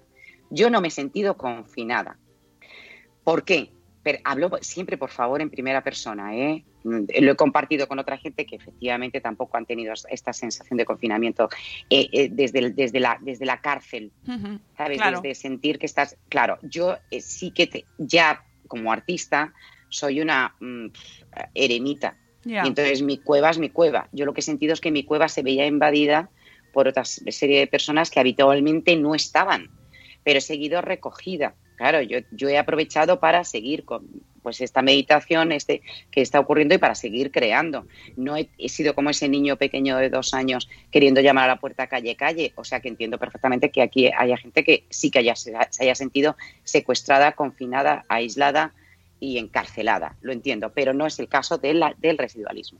Yo 0.49 0.69
no 0.69 0.81
me 0.81 0.87
he 0.87 0.91
sentido 0.91 1.35
confinada. 1.37 2.17
¿Por 3.23 3.43
qué? 3.43 3.71
Pero 4.05 4.19
hablo 4.23 4.51
siempre, 4.61 4.99
por 4.99 5.09
favor, 5.09 5.41
en 5.41 5.49
primera 5.49 5.83
persona. 5.83 6.35
¿eh? 6.35 6.63
Mm, 6.83 7.05
Lo 7.21 7.31
he 7.31 7.35
compartido 7.35 7.87
con 7.87 7.97
otra 7.97 8.17
gente 8.19 8.45
que 8.45 8.55
efectivamente 8.55 9.19
tampoco 9.19 9.57
han 9.57 9.65
tenido 9.65 9.93
esta 10.11 10.31
sensación 10.31 10.77
de 10.77 10.85
confinamiento 10.85 11.49
eh, 11.89 12.07
eh, 12.11 12.29
desde, 12.31 12.69
desde, 12.69 12.99
la, 12.99 13.17
desde 13.19 13.47
la 13.47 13.61
cárcel. 13.61 14.11
¿sabes? 14.77 14.97
Claro. 14.99 15.21
Desde 15.21 15.33
sentir 15.33 15.79
que 15.79 15.87
estás. 15.87 16.17
Claro, 16.29 16.59
yo 16.61 16.95
eh, 17.09 17.19
sí 17.19 17.49
que 17.49 17.65
te- 17.65 17.85
ya 17.97 18.43
como 18.67 18.91
artista 18.91 19.53
soy 19.89 20.21
una 20.21 20.53
mm, 20.59 20.85
eremita. 21.55 22.15
Y 22.65 22.67
entonces 22.67 23.01
mi 23.01 23.17
cueva 23.17 23.49
es 23.49 23.57
mi 23.57 23.69
cueva. 23.71 24.07
Yo 24.11 24.25
lo 24.25 24.33
que 24.35 24.41
he 24.41 24.43
sentido 24.43 24.73
es 24.73 24.81
que 24.81 24.91
mi 24.91 25.03
cueva 25.03 25.29
se 25.29 25.41
veía 25.41 25.65
invadida 25.65 26.29
por 26.73 26.87
otra 26.87 27.05
serie 27.05 27.57
de 27.59 27.65
personas 27.65 28.11
que 28.11 28.19
habitualmente 28.19 28.95
no 28.97 29.15
estaban, 29.15 29.71
pero 30.23 30.37
he 30.37 30.41
seguido 30.41 30.81
recogida. 30.81 31.55
Claro, 31.75 32.01
yo, 32.01 32.19
yo 32.31 32.49
he 32.49 32.57
aprovechado 32.57 33.19
para 33.19 33.43
seguir 33.43 33.83
con 33.83 34.05
pues 34.41 34.61
esta 34.61 34.83
meditación 34.83 35.51
este, 35.51 35.81
que 36.11 36.21
está 36.21 36.39
ocurriendo 36.39 36.75
y 36.75 36.77
para 36.77 36.93
seguir 36.93 37.31
creando. 37.31 37.87
No 38.15 38.37
he, 38.37 38.47
sido 38.69 38.93
como 38.93 39.09
ese 39.09 39.27
niño 39.27 39.55
pequeño 39.57 39.97
de 39.97 40.11
dos 40.11 40.35
años 40.35 40.69
queriendo 40.91 41.19
llamar 41.19 41.45
a 41.45 41.55
la 41.55 41.59
puerta 41.59 41.87
calle, 41.87 42.15
calle. 42.15 42.53
O 42.55 42.63
sea 42.63 42.79
que 42.79 42.87
entiendo 42.87 43.17
perfectamente 43.17 43.71
que 43.71 43.81
aquí 43.81 44.11
haya 44.15 44.37
gente 44.37 44.63
que 44.63 44.85
sí 44.91 45.09
que 45.09 45.19
haya, 45.19 45.35
se 45.35 45.53
haya 45.79 45.95
sentido 45.95 46.37
secuestrada, 46.63 47.31
confinada, 47.31 48.05
aislada 48.07 48.73
y 49.19 49.39
encarcelada. 49.39 50.15
Lo 50.21 50.31
entiendo, 50.31 50.71
pero 50.73 50.93
no 50.93 51.07
es 51.07 51.17
el 51.17 51.27
caso 51.27 51.57
de 51.57 51.73
la- 51.73 51.95
del 51.97 52.19
residualismo. 52.19 52.79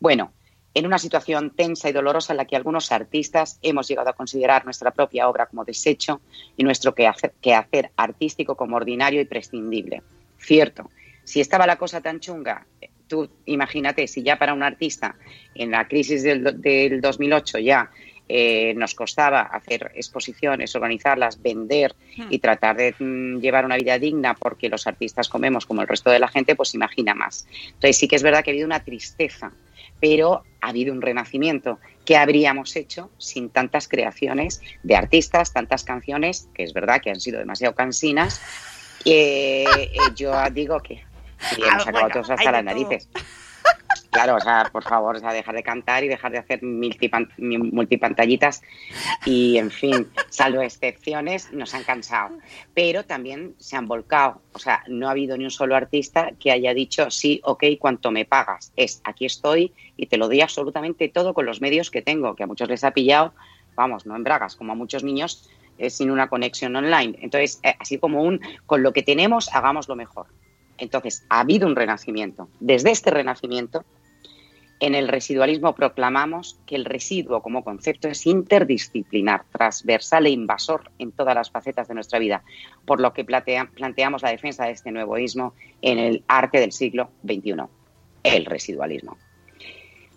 Bueno, 0.00 0.32
en 0.74 0.86
una 0.86 0.98
situación 0.98 1.50
tensa 1.50 1.88
y 1.88 1.92
dolorosa 1.92 2.32
en 2.32 2.38
la 2.38 2.44
que 2.44 2.56
algunos 2.56 2.92
artistas 2.92 3.58
hemos 3.62 3.88
llegado 3.88 4.10
a 4.10 4.14
considerar 4.14 4.64
nuestra 4.64 4.90
propia 4.90 5.28
obra 5.28 5.46
como 5.46 5.64
desecho 5.64 6.20
y 6.56 6.62
nuestro 6.62 6.94
quehacer, 6.94 7.32
quehacer 7.40 7.90
artístico 7.96 8.56
como 8.56 8.76
ordinario 8.76 9.20
y 9.20 9.24
prescindible. 9.24 10.02
Cierto, 10.38 10.90
si 11.24 11.40
estaba 11.40 11.66
la 11.66 11.76
cosa 11.76 12.00
tan 12.00 12.20
chunga, 12.20 12.66
tú 13.08 13.28
imagínate, 13.46 14.06
si 14.06 14.22
ya 14.22 14.38
para 14.38 14.54
un 14.54 14.62
artista 14.62 15.16
en 15.54 15.70
la 15.70 15.88
crisis 15.88 16.22
del, 16.22 16.60
del 16.60 17.00
2008 17.00 17.58
ya 17.58 17.90
eh, 18.30 18.74
nos 18.76 18.94
costaba 18.94 19.40
hacer 19.40 19.90
exposiciones, 19.94 20.74
organizarlas, 20.76 21.40
vender 21.40 21.94
y 22.28 22.38
tratar 22.40 22.76
de 22.76 22.94
mm, 22.98 23.40
llevar 23.40 23.64
una 23.64 23.76
vida 23.76 23.98
digna 23.98 24.34
porque 24.34 24.68
los 24.68 24.86
artistas 24.86 25.30
comemos 25.30 25.64
como 25.64 25.80
el 25.80 25.88
resto 25.88 26.10
de 26.10 26.18
la 26.18 26.28
gente, 26.28 26.54
pues 26.54 26.74
imagina 26.74 27.14
más. 27.14 27.46
Entonces 27.66 27.96
sí 27.96 28.06
que 28.06 28.16
es 28.16 28.22
verdad 28.22 28.44
que 28.44 28.50
ha 28.50 28.52
habido 28.52 28.66
una 28.66 28.84
tristeza, 28.84 29.50
pero 30.00 30.44
ha 30.60 30.68
habido 30.68 30.92
un 30.92 31.02
renacimiento. 31.02 31.78
¿Qué 32.04 32.16
habríamos 32.16 32.74
hecho 32.76 33.10
sin 33.18 33.50
tantas 33.50 33.88
creaciones 33.88 34.60
de 34.82 34.96
artistas, 34.96 35.52
tantas 35.52 35.84
canciones, 35.84 36.48
que 36.54 36.62
es 36.62 36.72
verdad 36.72 37.00
que 37.02 37.10
han 37.10 37.20
sido 37.20 37.38
demasiado 37.38 37.74
cansinas? 37.74 38.40
Eh, 39.04 39.64
eh, 39.66 39.98
yo 40.14 40.32
digo 40.52 40.80
que 40.80 41.04
sí, 41.38 41.62
Ah, 41.64 41.72
hemos 41.72 41.82
acabado 41.82 41.90
bueno, 41.92 42.12
todos 42.12 42.30
hasta 42.30 42.52
las 42.52 42.64
todo. 42.64 43.08
Claro, 44.10 44.36
o 44.36 44.40
sea, 44.40 44.68
por 44.72 44.82
favor, 44.82 45.16
o 45.16 45.18
sea, 45.20 45.32
dejar 45.32 45.54
de 45.54 45.62
cantar 45.62 46.02
y 46.02 46.08
dejar 46.08 46.32
de 46.32 46.38
hacer 46.38 46.60
multipan- 46.62 47.28
multipantallitas 47.36 48.62
y, 49.24 49.58
en 49.58 49.70
fin, 49.70 50.08
salvo 50.28 50.62
excepciones, 50.62 51.52
nos 51.52 51.74
han 51.74 51.84
cansado. 51.84 52.36
Pero 52.74 53.04
también 53.04 53.54
se 53.58 53.76
han 53.76 53.86
volcado. 53.86 54.40
O 54.54 54.58
sea, 54.58 54.82
no 54.88 55.06
ha 55.08 55.12
habido 55.12 55.36
ni 55.36 55.44
un 55.44 55.50
solo 55.50 55.76
artista 55.76 56.32
que 56.40 56.50
haya 56.50 56.74
dicho, 56.74 57.10
sí, 57.10 57.40
ok, 57.44 57.64
¿cuánto 57.78 58.10
me 58.10 58.24
pagas? 58.24 58.72
Es, 58.76 59.00
aquí 59.04 59.26
estoy 59.26 59.72
y 59.96 60.06
te 60.06 60.16
lo 60.16 60.26
doy 60.26 60.40
absolutamente 60.40 61.08
todo 61.08 61.34
con 61.34 61.46
los 61.46 61.60
medios 61.60 61.90
que 61.90 62.02
tengo, 62.02 62.34
que 62.34 62.42
a 62.44 62.46
muchos 62.46 62.68
les 62.68 62.82
ha 62.84 62.92
pillado, 62.92 63.34
vamos, 63.76 64.06
no 64.06 64.16
en 64.16 64.24
bragas, 64.24 64.56
como 64.56 64.72
a 64.72 64.74
muchos 64.74 65.04
niños, 65.04 65.48
eh, 65.76 65.90
sin 65.90 66.10
una 66.10 66.28
conexión 66.28 66.74
online. 66.74 67.16
Entonces, 67.20 67.60
eh, 67.62 67.76
así 67.78 67.98
como 67.98 68.22
un, 68.22 68.40
con 68.66 68.82
lo 68.82 68.92
que 68.92 69.02
tenemos, 69.04 69.48
hagamos 69.54 69.86
lo 69.86 69.94
mejor. 69.94 70.26
Entonces, 70.78 71.24
ha 71.28 71.40
habido 71.40 71.66
un 71.66 71.76
renacimiento. 71.76 72.48
Desde 72.60 72.90
este 72.90 73.10
renacimiento, 73.10 73.84
en 74.80 74.94
el 74.94 75.08
residualismo 75.08 75.74
proclamamos 75.74 76.60
que 76.64 76.76
el 76.76 76.84
residuo 76.84 77.42
como 77.42 77.64
concepto 77.64 78.06
es 78.08 78.24
interdisciplinar, 78.26 79.44
transversal 79.50 80.26
e 80.26 80.30
invasor 80.30 80.90
en 80.98 81.10
todas 81.10 81.34
las 81.34 81.50
facetas 81.50 81.88
de 81.88 81.94
nuestra 81.94 82.20
vida, 82.20 82.44
por 82.84 83.00
lo 83.00 83.12
que 83.12 83.24
planteamos 83.24 84.22
la 84.22 84.30
defensa 84.30 84.66
de 84.66 84.72
este 84.72 84.92
nuevo 84.92 85.18
ismo 85.18 85.54
en 85.82 85.98
el 85.98 86.24
arte 86.28 86.60
del 86.60 86.70
siglo 86.70 87.10
XXI, 87.24 87.54
el 88.22 88.44
residualismo. 88.44 89.18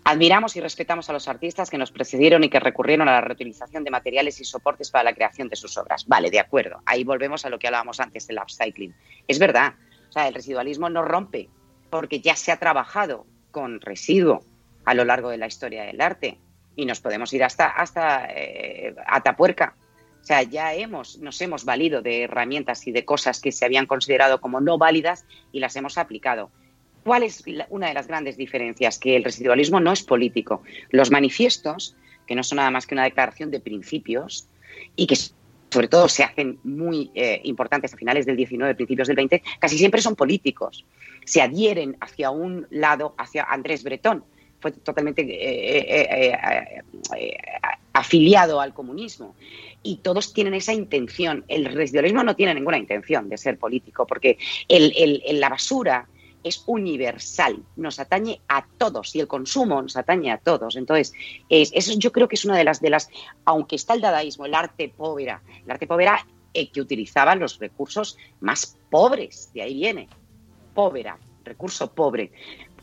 Admiramos 0.04 0.56
y 0.56 0.60
respetamos 0.60 1.08
a 1.10 1.12
los 1.12 1.28
artistas 1.28 1.70
que 1.70 1.78
nos 1.78 1.92
precedieron 1.92 2.42
y 2.42 2.48
que 2.48 2.58
recurrieron 2.58 3.08
a 3.08 3.12
la 3.12 3.20
reutilización 3.20 3.84
de 3.84 3.90
materiales 3.90 4.40
y 4.40 4.44
soportes 4.44 4.90
para 4.90 5.04
la 5.04 5.14
creación 5.14 5.48
de 5.48 5.54
sus 5.54 5.76
obras. 5.78 6.06
Vale, 6.08 6.30
de 6.30 6.40
acuerdo. 6.40 6.82
Ahí 6.86 7.04
volvemos 7.04 7.44
a 7.44 7.50
lo 7.50 7.58
que 7.58 7.68
hablábamos 7.68 8.00
antes 8.00 8.26
del 8.26 8.38
upcycling. 8.38 8.94
Es 9.28 9.38
verdad, 9.38 9.74
o 10.12 10.14
sea, 10.14 10.28
el 10.28 10.34
residualismo 10.34 10.90
no 10.90 11.02
rompe 11.02 11.48
porque 11.88 12.20
ya 12.20 12.36
se 12.36 12.52
ha 12.52 12.58
trabajado 12.58 13.24
con 13.50 13.80
residuo 13.80 14.44
a 14.84 14.92
lo 14.92 15.06
largo 15.06 15.30
de 15.30 15.38
la 15.38 15.46
historia 15.46 15.84
del 15.84 16.02
arte 16.02 16.36
y 16.76 16.84
nos 16.84 17.00
podemos 17.00 17.32
ir 17.32 17.42
hasta 17.42 17.68
hasta 17.68 18.26
eh, 18.28 18.94
Atapuerca. 19.06 19.74
O 20.20 20.24
sea, 20.24 20.42
ya 20.42 20.74
hemos 20.74 21.16
nos 21.20 21.40
hemos 21.40 21.64
valido 21.64 22.02
de 22.02 22.24
herramientas 22.24 22.86
y 22.86 22.92
de 22.92 23.06
cosas 23.06 23.40
que 23.40 23.52
se 23.52 23.64
habían 23.64 23.86
considerado 23.86 24.42
como 24.42 24.60
no 24.60 24.76
válidas 24.76 25.24
y 25.50 25.60
las 25.60 25.76
hemos 25.76 25.96
aplicado. 25.96 26.50
¿Cuál 27.04 27.22
es 27.22 27.42
una 27.70 27.88
de 27.88 27.94
las 27.94 28.06
grandes 28.06 28.36
diferencias? 28.36 28.98
Que 28.98 29.16
el 29.16 29.24
residualismo 29.24 29.80
no 29.80 29.92
es 29.92 30.02
político. 30.02 30.62
Los 30.90 31.10
manifiestos, 31.10 31.96
que 32.26 32.34
no 32.34 32.42
son 32.42 32.56
nada 32.56 32.70
más 32.70 32.86
que 32.86 32.94
una 32.94 33.04
declaración 33.04 33.50
de 33.50 33.60
principios 33.60 34.46
y 34.94 35.06
que 35.06 35.16
sobre 35.72 35.88
todo 35.88 36.08
se 36.08 36.22
hacen 36.22 36.58
muy 36.64 37.10
eh, 37.14 37.40
importantes 37.44 37.92
a 37.94 37.96
finales 37.96 38.26
del 38.26 38.36
19, 38.36 38.74
principios 38.74 39.08
del 39.08 39.16
20, 39.16 39.42
casi 39.58 39.78
siempre 39.78 40.00
son 40.02 40.14
políticos. 40.14 40.84
Se 41.24 41.40
adhieren 41.40 41.96
hacia 42.00 42.30
un 42.30 42.66
lado, 42.70 43.14
hacia 43.18 43.44
Andrés 43.44 43.82
Bretón. 43.82 44.24
Fue 44.60 44.70
totalmente 44.70 45.22
eh, 45.22 46.32
eh, 47.16 47.36
afiliado 47.92 48.60
al 48.60 48.72
comunismo. 48.74 49.34
Y 49.82 49.96
todos 49.96 50.32
tienen 50.32 50.54
esa 50.54 50.72
intención. 50.72 51.44
El 51.48 51.64
residualismo 51.66 52.22
no 52.22 52.36
tiene 52.36 52.54
ninguna 52.54 52.78
intención 52.78 53.28
de 53.28 53.38
ser 53.38 53.58
político, 53.58 54.06
porque 54.06 54.38
el- 54.68 54.92
el- 54.96 55.22
el- 55.26 55.40
la 55.40 55.48
basura 55.48 56.06
es 56.44 56.64
universal, 56.66 57.62
nos 57.76 57.98
atañe 57.98 58.40
a 58.48 58.66
todos 58.78 59.14
y 59.14 59.20
el 59.20 59.26
consumo 59.28 59.80
nos 59.82 59.96
atañe 59.96 60.30
a 60.30 60.38
todos. 60.38 60.76
Entonces, 60.76 61.12
es- 61.48 61.70
eso 61.74 61.92
yo 61.98 62.12
creo 62.12 62.28
que 62.28 62.34
es 62.36 62.44
una 62.44 62.56
de 62.56 62.64
las, 62.64 62.80
de 62.80 62.90
las, 62.90 63.08
aunque 63.44 63.76
está 63.76 63.94
el 63.94 64.00
dadaísmo, 64.00 64.46
el 64.46 64.54
arte 64.54 64.88
povera, 64.88 65.42
el 65.64 65.70
arte 65.70 65.86
povera 65.86 66.26
eh, 66.54 66.70
que 66.70 66.80
utilizaba 66.80 67.34
los 67.34 67.58
recursos 67.58 68.16
más 68.40 68.76
pobres, 68.90 69.50
de 69.54 69.62
ahí 69.62 69.74
viene, 69.74 70.08
povera, 70.74 71.18
recurso 71.44 71.92
pobre. 71.92 72.30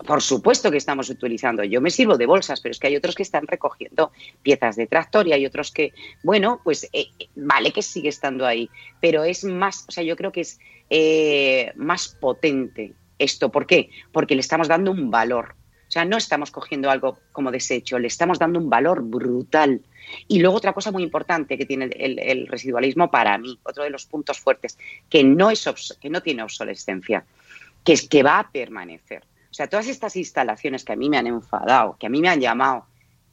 por 0.07 0.21
supuesto 0.21 0.71
que 0.71 0.77
estamos 0.77 1.09
utilizando. 1.09 1.61
Yo 1.65 1.81
me 1.81 1.91
sirvo 1.91 2.17
de 2.17 2.25
bolsas, 2.25 2.61
pero 2.61 2.71
es 2.71 2.79
que 2.79 2.87
hay 2.87 2.95
otros 2.95 3.15
que 3.15 3.23
están 3.23 3.45
recogiendo 3.47 4.13
piezas 4.41 4.77
de 4.77 4.87
tractor 4.87 5.27
y 5.27 5.33
hay 5.33 5.45
otros 5.45 5.71
que, 5.71 5.91
bueno, 6.23 6.61
pues 6.63 6.87
eh, 6.93 7.07
vale 7.35 7.73
que 7.73 7.81
sigue 7.81 8.07
estando 8.07 8.45
ahí, 8.45 8.69
pero 9.01 9.25
es 9.25 9.43
más, 9.43 9.83
o 9.89 9.91
sea, 9.91 10.03
yo 10.03 10.15
creo 10.15 10.31
que 10.31 10.41
es 10.41 10.57
eh, 10.89 11.73
más 11.75 12.17
potente 12.19 12.93
esto. 13.19 13.51
¿Por 13.51 13.67
qué? 13.67 13.89
Porque 14.11 14.35
le 14.35 14.41
estamos 14.41 14.67
dando 14.67 14.91
un 14.91 15.11
valor. 15.11 15.55
O 15.87 15.91
sea, 15.91 16.05
no 16.05 16.17
estamos 16.17 16.51
cogiendo 16.51 16.91
algo 16.91 17.17
como 17.31 17.51
desecho, 17.51 17.97
le 17.97 18.07
estamos 18.07 18.37
dando 18.37 18.59
un 18.59 18.69
valor 18.69 19.01
brutal. 19.01 19.81
Y 20.27 20.39
luego 20.39 20.57
otra 20.57 20.73
cosa 20.73 20.91
muy 20.91 21.01
importante 21.01 21.57
que 21.57 21.65
tiene 21.65 21.85
el, 21.85 22.47
residualismo 22.47 23.09
para 23.09 23.37
mí, 23.39 23.59
otro 23.63 23.83
de 23.83 23.89
los 23.89 24.05
puntos 24.05 24.39
fuertes, 24.39 24.77
que 25.09 25.23
no, 25.23 25.49
es 25.49 25.67
que 25.99 26.11
no 26.11 26.21
tiene 26.21 26.43
obsolescencia, 26.43 27.25
que 27.83 27.93
es 27.93 28.07
que 28.07 28.21
va 28.21 28.39
a 28.39 28.51
permanecer. 28.51 29.23
O 29.49 29.53
sea, 29.53 29.67
todas 29.67 29.87
estas 29.87 30.15
instalaciones 30.15 30.85
que 30.85 30.93
a 30.93 30.95
mí 30.95 31.09
me 31.09 31.17
han 31.17 31.25
enfadado, 31.25 31.97
que 31.99 32.05
a 32.05 32.09
mí 32.09 32.21
me 32.21 32.29
han 32.29 32.39
llamado, 32.39 32.85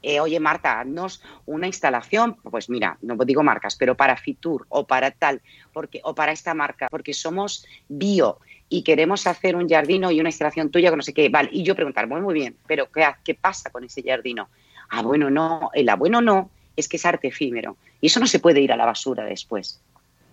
eh, 0.02 0.20
oye 0.20 0.40
Marta, 0.40 0.80
haznos 0.80 1.22
una 1.44 1.66
instalación, 1.66 2.36
pues 2.36 2.70
mira, 2.70 2.96
no 3.02 3.16
digo 3.24 3.42
marcas, 3.42 3.76
pero 3.76 3.96
para 3.96 4.16
Fitur 4.16 4.64
o 4.68 4.86
para 4.86 5.10
tal, 5.10 5.42
porque, 5.72 6.00
o 6.04 6.14
para 6.14 6.32
esta 6.32 6.54
marca, 6.54 6.86
porque 6.90 7.12
somos 7.12 7.66
bio, 7.88 8.38
y 8.68 8.82
queremos 8.82 9.26
hacer 9.26 9.56
un 9.56 9.68
jardino 9.68 10.10
y 10.10 10.20
una 10.20 10.28
instalación 10.28 10.70
tuya 10.70 10.90
con 10.90 10.98
no 10.98 11.02
sé 11.02 11.14
qué. 11.14 11.28
Vale, 11.28 11.50
y 11.52 11.62
yo 11.62 11.74
preguntar, 11.74 12.08
muy, 12.08 12.20
muy 12.20 12.34
bien, 12.34 12.56
pero 12.66 12.90
¿qué, 12.90 13.06
¿qué 13.24 13.34
pasa 13.34 13.70
con 13.70 13.84
ese 13.84 14.02
jardino? 14.02 14.48
Ah, 14.88 15.02
bueno, 15.02 15.30
no, 15.30 15.70
el 15.74 15.88
bueno 15.96 16.20
no, 16.20 16.50
es 16.76 16.88
que 16.88 16.96
es 16.96 17.06
arte 17.06 17.28
efímero. 17.28 17.76
Y 18.00 18.06
eso 18.06 18.20
no 18.20 18.26
se 18.26 18.40
puede 18.40 18.60
ir 18.60 18.72
a 18.72 18.76
la 18.76 18.86
basura 18.86 19.24
después. 19.24 19.80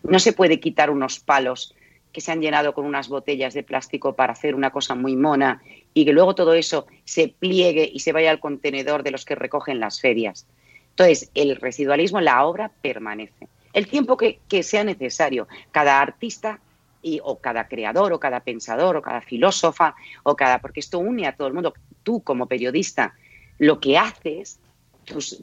No 0.04 0.20
se 0.20 0.34
puede 0.34 0.60
quitar 0.60 0.90
unos 0.90 1.20
palos 1.20 1.74
que 2.12 2.22
se 2.22 2.32
han 2.32 2.42
llenado 2.42 2.74
con 2.74 2.86
unas 2.86 3.08
botellas 3.08 3.54
de 3.54 3.64
plástico 3.64 4.14
para 4.14 4.34
hacer 4.34 4.54
una 4.54 4.70
cosa 4.70 4.94
muy 4.94 5.16
mona 5.16 5.62
y 5.94 6.06
que 6.06 6.14
luego 6.14 6.36
todo 6.36 6.54
eso 6.54 6.86
se 7.06 7.28
pliegue 7.28 7.90
y 7.92 8.00
se 8.00 8.12
vaya 8.12 8.30
al 8.30 8.40
contenedor 8.40 9.02
de 9.02 9.12
los 9.12 9.26
que 9.26 9.36
recogen 9.36 9.80
las 9.80 10.00
ferias. 10.00 10.46
Entonces, 10.92 11.32
el 11.34 11.56
residualismo 11.56 12.20
en 12.20 12.26
la 12.26 12.46
obra 12.46 12.72
permanece. 12.82 13.48
El 13.74 13.88
tiempo 13.88 14.16
que, 14.16 14.40
que 14.48 14.62
sea 14.62 14.84
necesario. 14.84 15.48
Cada 15.72 16.00
artista 16.00 16.60
y, 17.04 17.20
o 17.24 17.40
cada 17.40 17.68
creador 17.68 18.14
o 18.14 18.20
cada 18.20 18.40
pensador 18.40 18.98
o 18.98 19.02
cada 19.02 19.22
filósofa 19.22 19.94
o 20.24 20.36
cada 20.36 20.60
porque 20.60 20.80
esto 20.80 20.98
une 20.98 21.28
a 21.28 21.36
todo 21.36 21.48
el 21.48 21.54
mundo. 21.54 21.74
Tú 22.02 22.24
como 22.24 22.48
periodista 22.48 23.14
lo 23.60 23.80
que 23.80 23.98
haces 23.98 24.60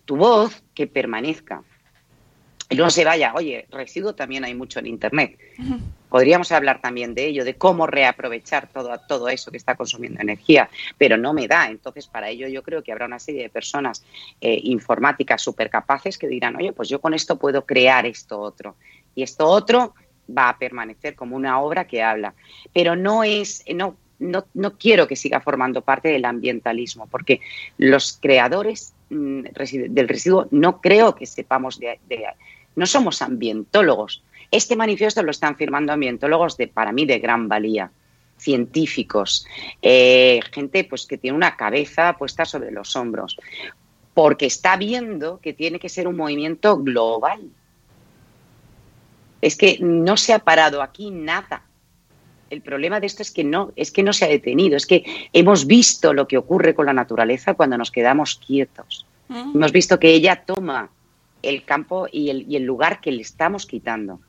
tu, 0.04 0.16
voz 0.16 0.62
que 0.74 0.86
permanezca. 0.86 1.62
Y 2.68 2.76
no 2.76 2.88
se 2.88 3.04
vaya. 3.04 3.32
Oye 3.34 3.66
residuo 3.70 4.14
también 4.14 4.44
hay 4.44 4.54
mucho 4.54 4.78
en 4.78 4.86
internet. 4.86 5.38
Podríamos 6.08 6.50
hablar 6.50 6.80
también 6.80 7.14
de 7.14 7.26
ello 7.26 7.44
de 7.44 7.54
cómo 7.54 7.86
reaprovechar 7.86 8.68
todo 8.68 8.90
todo 9.08 9.28
eso 9.28 9.50
que 9.50 9.56
está 9.56 9.76
consumiendo 9.76 10.20
energía 10.20 10.70
pero 10.96 11.16
no 11.16 11.32
me 11.32 11.46
da. 11.46 11.68
Entonces 11.68 12.06
para 12.06 12.30
ello 12.30 12.48
yo 12.48 12.62
creo 12.62 12.82
que 12.82 12.92
habrá 12.92 13.06
una 13.06 13.18
serie 13.18 13.42
de 13.42 13.48
personas 13.50 14.04
eh, 14.40 14.58
informáticas 14.64 15.42
súper 15.42 15.68
capaces 15.68 16.16
que 16.16 16.28
dirán 16.28 16.56
oye 16.56 16.72
pues 16.72 16.88
yo 16.88 17.00
con 17.00 17.12
esto 17.12 17.38
puedo 17.38 17.66
crear 17.66 18.06
esto 18.06 18.40
otro 18.40 18.76
y 19.14 19.24
esto 19.24 19.46
otro 19.46 19.94
va 20.36 20.50
a 20.50 20.58
permanecer 20.58 21.14
como 21.14 21.36
una 21.36 21.60
obra 21.60 21.86
que 21.86 22.02
habla. 22.02 22.34
Pero 22.72 22.96
no 22.96 23.24
es, 23.24 23.64
no, 23.74 23.96
no, 24.18 24.44
no 24.54 24.78
quiero 24.78 25.08
que 25.08 25.16
siga 25.16 25.40
formando 25.40 25.82
parte 25.82 26.08
del 26.08 26.24
ambientalismo, 26.24 27.06
porque 27.08 27.40
los 27.78 28.18
creadores 28.20 28.92
mm, 29.08 29.42
del 29.88 30.08
residuo 30.08 30.46
no 30.50 30.80
creo 30.80 31.14
que 31.14 31.26
sepamos 31.26 31.80
de, 31.80 31.98
no 32.76 32.86
somos 32.86 33.22
ambientólogos. 33.22 34.22
Este 34.50 34.76
manifiesto 34.76 35.22
lo 35.22 35.30
están 35.30 35.56
firmando 35.56 35.92
ambientólogos 35.92 36.56
de, 36.56 36.68
para 36.68 36.92
mí, 36.92 37.06
de 37.06 37.18
gran 37.18 37.48
valía 37.48 37.90
científicos, 38.38 39.46
eh, 39.82 40.40
gente 40.50 40.84
pues 40.84 41.06
que 41.06 41.18
tiene 41.18 41.36
una 41.36 41.56
cabeza 41.56 42.16
puesta 42.16 42.46
sobre 42.46 42.70
los 42.70 42.96
hombros, 42.96 43.36
porque 44.14 44.46
está 44.46 44.76
viendo 44.76 45.40
que 45.40 45.52
tiene 45.52 45.78
que 45.78 45.90
ser 45.90 46.08
un 46.08 46.16
movimiento 46.16 46.78
global, 46.78 47.50
es 49.42 49.56
que 49.56 49.78
no 49.80 50.16
se 50.16 50.32
ha 50.32 50.40
parado 50.40 50.82
aquí 50.82 51.10
nada. 51.10 51.62
El 52.50 52.62
problema 52.62 53.00
de 53.00 53.06
esto 53.06 53.22
es 53.22 53.30
que 53.30 53.44
no, 53.44 53.72
es 53.76 53.92
que 53.92 54.02
no 54.02 54.12
se 54.12 54.24
ha 54.24 54.28
detenido, 54.28 54.76
es 54.76 54.86
que 54.86 55.04
hemos 55.32 55.66
visto 55.66 56.12
lo 56.12 56.26
que 56.26 56.36
ocurre 56.36 56.74
con 56.74 56.86
la 56.86 56.92
naturaleza 56.92 57.54
cuando 57.54 57.78
nos 57.78 57.90
quedamos 57.90 58.40
quietos. 58.44 59.06
Mm. 59.28 59.52
Hemos 59.54 59.72
visto 59.72 60.00
que 60.00 60.10
ella 60.10 60.42
toma 60.44 60.90
el 61.42 61.64
campo 61.64 62.08
y 62.10 62.30
el, 62.30 62.64
lugar 62.64 63.00
que 63.00 63.12
le 63.12 63.22
estamos 63.22 63.66
quitando. 63.66 64.20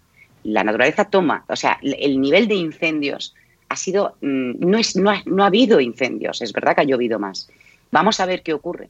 La 0.44 0.64
naturaleza 0.64 1.06
toma, 1.06 1.46
o 1.48 1.56
sea, 1.56 1.80
el 1.82 2.22
nivel 2.22 2.48
de 2.48 2.56
incendios 2.56 3.36
ha 3.70 3.76
sido, 3.76 4.16
mm, 4.22 4.54
no, 4.60 4.78
es, 4.78 4.96
no, 4.96 5.10
ha, 5.10 5.22
no 5.26 5.44
ha 5.44 5.48
habido 5.48 5.80
incendios, 5.80 6.42
es 6.42 6.54
verdad 6.54 6.76
que 6.76 6.82
ha 6.82 6.86
llovido 6.86 7.20
más. 7.20 7.50
Vamos 7.92 8.20
a 8.20 8.26
ver 8.26 8.44
qué 8.44 8.54
ocurre, 8.54 8.90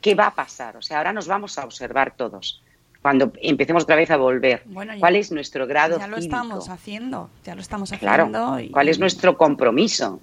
qué 0.00 0.14
va 0.14 0.26
a 0.26 0.34
pasar. 0.34 0.76
O 0.76 0.82
sea, 0.82 0.98
ahora 0.98 1.12
nos 1.12 1.28
vamos 1.28 1.58
a 1.58 1.64
observar 1.64 2.16
todos 2.16 2.62
cuando 3.04 3.34
empecemos 3.42 3.82
otra 3.82 3.96
vez 3.96 4.10
a 4.10 4.16
volver. 4.16 4.64
¿Cuál 4.98 5.16
es 5.16 5.30
nuestro 5.30 5.66
grado? 5.66 5.98
Ya 5.98 6.06
lo 6.06 6.16
estamos 6.16 6.70
haciendo, 6.70 7.28
ya 7.44 7.54
lo 7.54 7.60
estamos 7.60 7.92
haciendo. 7.92 8.30
Claro. 8.30 8.70
¿Cuál 8.72 8.88
es 8.88 8.98
nuestro 8.98 9.36
compromiso? 9.36 10.22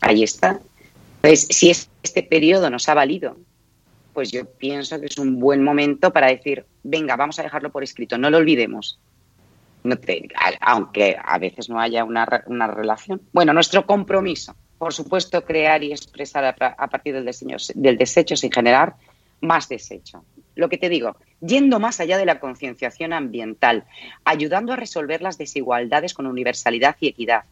Ahí 0.00 0.22
está. 0.22 0.60
Entonces, 1.24 1.48
si 1.50 1.70
este 1.70 2.22
periodo 2.22 2.70
nos 2.70 2.88
ha 2.88 2.94
valido, 2.94 3.36
pues 4.14 4.30
yo 4.30 4.44
pienso 4.44 5.00
que 5.00 5.06
es 5.06 5.18
un 5.18 5.40
buen 5.40 5.64
momento 5.64 6.12
para 6.12 6.28
decir, 6.28 6.64
venga, 6.84 7.16
vamos 7.16 7.40
a 7.40 7.42
dejarlo 7.42 7.72
por 7.72 7.82
escrito, 7.82 8.16
no 8.16 8.30
lo 8.30 8.36
olvidemos. 8.36 9.00
aunque 10.60 11.16
a 11.20 11.38
veces 11.38 11.68
no 11.68 11.80
haya 11.80 12.04
una, 12.04 12.24
relación. 12.24 13.20
Bueno, 13.32 13.52
nuestro 13.52 13.84
compromiso, 13.84 14.54
por 14.78 14.94
supuesto, 14.94 15.44
crear 15.44 15.82
y 15.82 15.90
expresar 15.90 16.44
a, 16.44 16.86
partir 16.86 17.14
del, 17.14 17.26
diseño, 17.26 17.56
del 17.74 17.98
desecho 17.98 18.36
sin 18.36 18.52
generar 18.52 18.94
más 19.40 19.68
desecho 19.68 20.24
lo 20.56 20.68
que 20.68 20.78
te 20.78 20.88
digo, 20.88 21.16
yendo 21.40 21.78
más 21.78 22.00
allá 22.00 22.18
de 22.18 22.26
la 22.26 22.40
concienciación 22.40 23.12
ambiental, 23.12 23.84
ayudando 24.24 24.72
a 24.72 24.76
resolver 24.76 25.22
las 25.22 25.38
desigualdades 25.38 26.14
con 26.14 26.26
universalidad 26.26 26.96
y 26.98 27.08
equidad, 27.08 27.44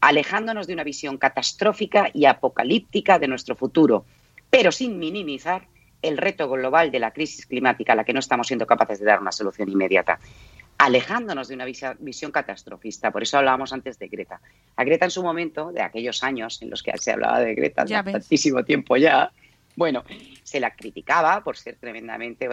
alejándonos 0.00 0.68
de 0.68 0.74
una 0.74 0.84
visión 0.84 1.18
catastrófica 1.18 2.10
y 2.14 2.26
apocalíptica 2.26 3.18
de 3.18 3.28
nuestro 3.28 3.56
futuro, 3.56 4.04
pero 4.50 4.70
sin 4.70 4.98
minimizar 4.98 5.66
el 6.02 6.16
reto 6.16 6.48
global 6.48 6.90
de 6.90 7.00
la 7.00 7.10
crisis 7.10 7.46
climática 7.46 7.92
a 7.94 7.96
la 7.96 8.04
que 8.04 8.12
no 8.12 8.20
estamos 8.20 8.46
siendo 8.46 8.66
capaces 8.66 9.00
de 9.00 9.06
dar 9.06 9.20
una 9.20 9.32
solución 9.32 9.68
inmediata 9.68 10.18
alejándonos 10.80 11.48
de 11.48 11.54
una 11.54 11.66
visión 11.66 12.32
catastrofista. 12.32 13.10
Por 13.10 13.22
eso 13.22 13.36
hablábamos 13.36 13.70
antes 13.74 13.98
de 13.98 14.08
Greta. 14.08 14.40
A 14.76 14.84
Greta 14.84 15.04
en 15.04 15.10
su 15.10 15.22
momento, 15.22 15.72
de 15.72 15.82
aquellos 15.82 16.22
años 16.22 16.62
en 16.62 16.70
los 16.70 16.82
que 16.82 16.96
se 16.96 17.12
hablaba 17.12 17.38
de 17.40 17.54
Greta, 17.54 17.82
hace 17.82 18.02
tantísimo 18.02 18.64
tiempo 18.64 18.96
ya, 18.96 19.30
bueno, 19.80 20.04
se 20.42 20.60
la 20.60 20.76
criticaba 20.76 21.42
por 21.42 21.56
ser 21.56 21.76
tremendamente, 21.76 22.46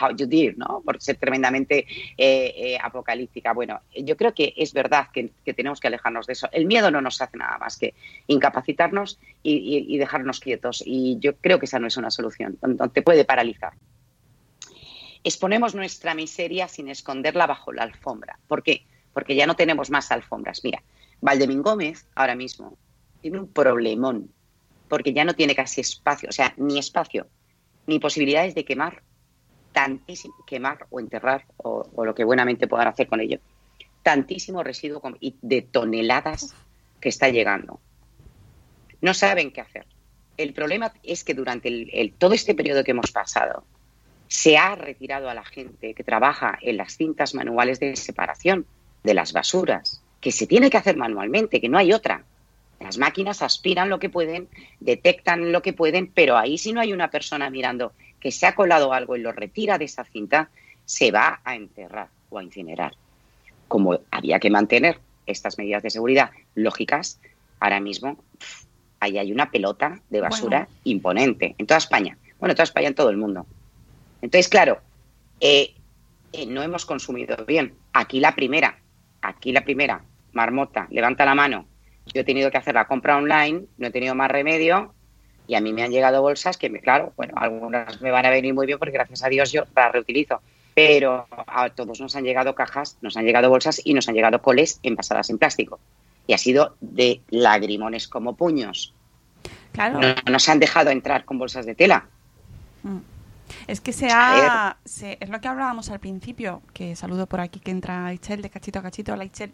how 0.00 0.10
you 0.16 0.26
did, 0.26 0.56
¿no? 0.56 0.82
Por 0.84 1.00
ser 1.00 1.14
tremendamente 1.14 1.86
eh, 2.18 2.54
eh, 2.56 2.78
apocalíptica. 2.82 3.52
Bueno, 3.52 3.82
yo 3.94 4.16
creo 4.16 4.34
que 4.34 4.52
es 4.56 4.72
verdad 4.72 5.06
que, 5.12 5.30
tenemos 5.54 5.78
que 5.78 5.86
alejarnos 5.86 6.26
de 6.26 6.32
eso. 6.32 6.48
El 6.50 6.66
miedo 6.66 6.90
no 6.90 7.00
nos 7.00 7.22
hace 7.22 7.36
nada 7.36 7.56
más 7.58 7.76
que 7.78 7.94
incapacitarnos 8.26 9.20
y, 9.44 9.96
dejarnos 9.96 10.40
quietos. 10.40 10.82
Y 10.84 11.18
yo 11.20 11.36
creo 11.36 11.60
que 11.60 11.66
esa 11.66 11.78
no 11.78 11.86
es 11.86 11.96
una 11.96 12.10
solución, 12.10 12.58
te 12.92 13.02
puede 13.02 13.24
paralizar. 13.24 13.74
Exponemos 15.22 15.76
nuestra 15.76 16.14
miseria 16.14 16.66
sin 16.66 16.88
esconderla 16.88 17.46
bajo 17.46 17.72
la 17.72 17.84
alfombra. 17.84 18.40
¿Por 18.48 18.64
qué? 18.64 18.84
Porque 19.12 19.36
ya 19.36 19.46
no 19.46 19.54
tenemos 19.54 19.88
más 19.88 20.10
alfombras. 20.10 20.64
Mira, 20.64 20.82
Valdemín 21.20 21.62
Gómez 21.62 22.08
ahora 22.16 22.34
mismo 22.34 22.76
tiene 23.20 23.38
un 23.38 23.46
problemón 23.46 24.32
porque 24.92 25.14
ya 25.14 25.24
no 25.24 25.32
tiene 25.32 25.54
casi 25.54 25.80
espacio, 25.80 26.28
o 26.28 26.32
sea, 26.32 26.52
ni 26.58 26.78
espacio, 26.78 27.26
ni 27.86 27.98
posibilidades 27.98 28.54
de 28.54 28.66
quemar 28.66 29.02
tantísimo, 29.72 30.34
quemar 30.46 30.86
o 30.90 31.00
enterrar 31.00 31.46
o, 31.56 32.04
lo 32.04 32.14
que 32.14 32.24
buenamente 32.24 32.68
puedan 32.68 32.88
hacer 32.88 33.06
con 33.06 33.18
ello, 33.18 33.38
tantísimo 34.02 34.62
residuo 34.62 35.00
de 35.40 35.62
toneladas 35.62 36.54
que 37.00 37.08
está 37.08 37.30
llegando. 37.30 37.80
No 39.00 39.14
saben 39.14 39.50
qué 39.50 39.62
hacer. 39.62 39.86
El 40.36 40.52
problema 40.52 40.92
es 41.02 41.24
que 41.24 41.32
durante 41.32 41.68
el, 41.70 42.12
todo 42.18 42.34
este 42.34 42.54
periodo 42.54 42.84
que 42.84 42.90
hemos 42.90 43.12
pasado, 43.12 43.64
se 44.28 44.58
ha 44.58 44.74
retirado 44.74 45.30
a 45.30 45.34
la 45.34 45.46
gente 45.46 45.94
que 45.94 46.04
trabaja 46.04 46.58
en 46.60 46.76
las 46.76 46.98
cintas 46.98 47.34
manuales 47.34 47.80
de 47.80 47.96
separación 47.96 48.66
de 49.04 49.14
las 49.14 49.32
basuras, 49.32 50.02
que 50.20 50.32
se 50.32 50.46
tiene 50.46 50.68
que 50.68 50.76
hacer 50.76 50.98
manualmente, 50.98 51.62
que 51.62 51.70
no 51.70 51.78
hay 51.78 51.94
otra. 51.94 52.26
Las 52.82 52.98
máquinas 52.98 53.42
aspiran 53.42 53.88
lo 53.88 53.98
que 53.98 54.10
pueden, 54.10 54.48
detectan 54.80 55.52
lo 55.52 55.62
que 55.62 55.72
pueden, 55.72 56.10
pero 56.12 56.36
ahí 56.36 56.58
si 56.58 56.72
no 56.72 56.80
hay 56.80 56.92
una 56.92 57.10
persona 57.10 57.48
mirando 57.48 57.92
que 58.18 58.32
se 58.32 58.46
ha 58.46 58.54
colado 58.54 58.92
algo 58.92 59.16
y 59.16 59.20
lo 59.20 59.32
retira 59.32 59.78
de 59.78 59.84
esa 59.84 60.04
cinta, 60.04 60.50
se 60.84 61.10
va 61.10 61.40
a 61.44 61.54
enterrar 61.54 62.08
o 62.30 62.38
a 62.38 62.42
incinerar. 62.42 62.94
Como 63.68 64.00
había 64.10 64.40
que 64.40 64.50
mantener 64.50 64.98
estas 65.26 65.58
medidas 65.58 65.82
de 65.82 65.90
seguridad 65.90 66.30
lógicas, 66.54 67.20
ahora 67.60 67.80
mismo 67.80 68.18
ahí 69.00 69.18
hay 69.18 69.32
una 69.32 69.50
pelota 69.50 70.00
de 70.10 70.20
basura 70.20 70.68
imponente 70.84 71.54
en 71.58 71.66
toda 71.66 71.78
España. 71.78 72.16
Bueno, 72.38 72.52
en 72.52 72.56
toda 72.56 72.64
España, 72.64 72.88
en 72.88 72.94
todo 72.94 73.10
el 73.10 73.16
mundo. 73.16 73.46
Entonces, 74.20 74.48
claro, 74.48 74.80
eh, 75.40 75.74
eh, 76.32 76.46
no 76.46 76.62
hemos 76.62 76.86
consumido 76.86 77.36
bien. 77.44 77.74
Aquí 77.92 78.20
la 78.20 78.34
primera, 78.34 78.78
aquí 79.20 79.52
la 79.52 79.64
primera, 79.64 80.02
marmota, 80.32 80.86
levanta 80.90 81.24
la 81.24 81.34
mano, 81.34 81.66
yo 82.06 82.20
he 82.20 82.24
tenido 82.24 82.50
que 82.50 82.58
hacer 82.58 82.74
la 82.74 82.86
compra 82.86 83.16
online, 83.16 83.64
no 83.78 83.86
he 83.86 83.90
tenido 83.90 84.14
más 84.14 84.30
remedio 84.30 84.94
y 85.46 85.54
a 85.54 85.60
mí 85.60 85.72
me 85.72 85.82
han 85.82 85.90
llegado 85.90 86.22
bolsas 86.22 86.56
que, 86.56 86.70
me, 86.70 86.80
claro, 86.80 87.12
bueno, 87.16 87.34
algunas 87.36 88.00
me 88.00 88.10
van 88.10 88.26
a 88.26 88.30
venir 88.30 88.54
muy 88.54 88.66
bien 88.66 88.78
porque 88.78 88.92
gracias 88.92 89.22
a 89.24 89.28
Dios 89.28 89.52
yo 89.52 89.64
las 89.74 89.92
reutilizo, 89.92 90.40
pero 90.74 91.26
a 91.46 91.70
todos 91.70 92.00
nos 92.00 92.16
han 92.16 92.24
llegado 92.24 92.54
cajas, 92.54 92.96
nos 93.00 93.16
han 93.16 93.24
llegado 93.24 93.50
bolsas 93.50 93.80
y 93.84 93.94
nos 93.94 94.08
han 94.08 94.14
llegado 94.14 94.40
coles 94.40 94.80
envasadas 94.82 95.30
en 95.30 95.38
plástico. 95.38 95.80
Y 96.26 96.34
ha 96.34 96.38
sido 96.38 96.76
de 96.80 97.20
lagrimones 97.30 98.06
como 98.08 98.36
puños. 98.36 98.94
Claro. 99.72 100.00
No 100.00 100.14
nos 100.30 100.48
han 100.48 100.60
dejado 100.60 100.90
entrar 100.90 101.24
con 101.24 101.38
bolsas 101.38 101.66
de 101.66 101.74
tela. 101.74 102.06
Mm. 102.82 102.98
Es 103.66 103.80
que 103.80 103.92
se 103.92 104.08
ha. 104.10 104.76
Se, 104.84 105.18
es 105.20 105.28
lo 105.28 105.40
que 105.40 105.48
hablábamos 105.48 105.90
al 105.90 106.00
principio, 106.00 106.62
que 106.72 106.96
saludo 106.96 107.26
por 107.26 107.40
aquí 107.40 107.60
que 107.60 107.70
entra 107.70 108.12
Ichel 108.12 108.42
de 108.42 108.50
cachito 108.50 108.78
a 108.78 108.82
cachito. 108.82 109.12
Hola 109.12 109.24
Ichel. 109.24 109.52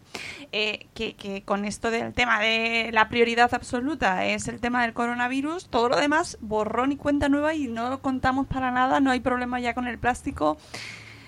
Eh, 0.51 0.87
que, 0.93 1.15
que, 1.15 1.43
con 1.43 1.65
esto 1.65 1.91
del 1.91 2.13
tema 2.13 2.39
de 2.39 2.89
la 2.91 3.09
prioridad 3.09 3.53
absoluta 3.53 4.25
es 4.25 4.47
el 4.47 4.59
tema 4.59 4.81
del 4.83 4.93
coronavirus, 4.93 5.69
todo 5.69 5.89
lo 5.89 5.97
demás, 5.97 6.37
borrón 6.41 6.91
y 6.91 6.97
cuenta 6.97 7.29
nueva 7.29 7.53
y 7.53 7.67
no 7.67 7.89
lo 7.89 8.01
contamos 8.01 8.47
para 8.47 8.71
nada, 8.71 8.99
no 8.99 9.11
hay 9.11 9.19
problema 9.19 9.59
ya 9.59 9.73
con 9.73 9.87
el 9.87 9.97
plástico. 9.97 10.57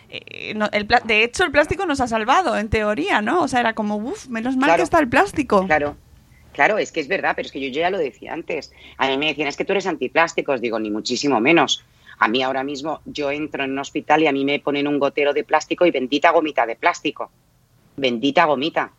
Eh, 0.09 0.53
no, 0.55 0.67
el 0.73 0.87
de 0.87 1.23
hecho, 1.23 1.45
el 1.45 1.51
plástico 1.51 1.85
nos 1.85 2.01
ha 2.01 2.07
salvado, 2.07 2.57
en 2.57 2.69
teoría, 2.69 3.21
¿no? 3.21 3.41
O 3.41 3.47
sea, 3.47 3.61
era 3.61 3.73
como, 3.73 3.95
uff, 3.95 4.27
menos 4.27 4.57
mal 4.57 4.67
Claro. 4.67 4.77
que 4.79 4.83
está 4.83 4.99
el 4.99 5.07
plástico. 5.07 5.65
Claro, 5.65 5.95
claro, 6.51 6.77
es 6.77 6.91
que 6.91 6.99
es 6.99 7.07
verdad, 7.07 7.33
pero 7.35 7.45
es 7.45 7.51
que 7.51 7.61
yo 7.61 7.69
ya 7.69 7.89
lo 7.89 7.97
decía 7.97 8.33
antes. 8.33 8.73
A 8.97 9.07
mí 9.07 9.17
me 9.17 9.27
decían, 9.27 9.47
es 9.47 9.55
que 9.55 9.63
tú 9.63 9.71
eres 9.71 9.87
antiplásticos. 9.87 10.59
Digo, 10.59 10.79
ni 10.79 10.91
muchísimo 10.91 11.39
menos. 11.39 11.85
A 12.19 12.27
mí 12.27 12.43
ahora 12.43 12.63
mismo 12.63 13.01
yo 13.05 13.31
entro 13.31 13.63
en 13.63 13.71
un 13.71 13.79
hospital 13.79 14.23
y 14.23 14.27
a 14.27 14.31
mí 14.31 14.45
me 14.45 14.59
ponen 14.59 14.87
un 14.87 14.99
gotero 14.99 15.33
de 15.33 15.43
plástico 15.43 15.85
y 15.85 15.91
bendita 15.91 16.31
gomita 16.31 16.65
de 16.65 16.75
plástico. 16.75 17.31
Bendita 17.97 18.45
gomita. 18.45 18.91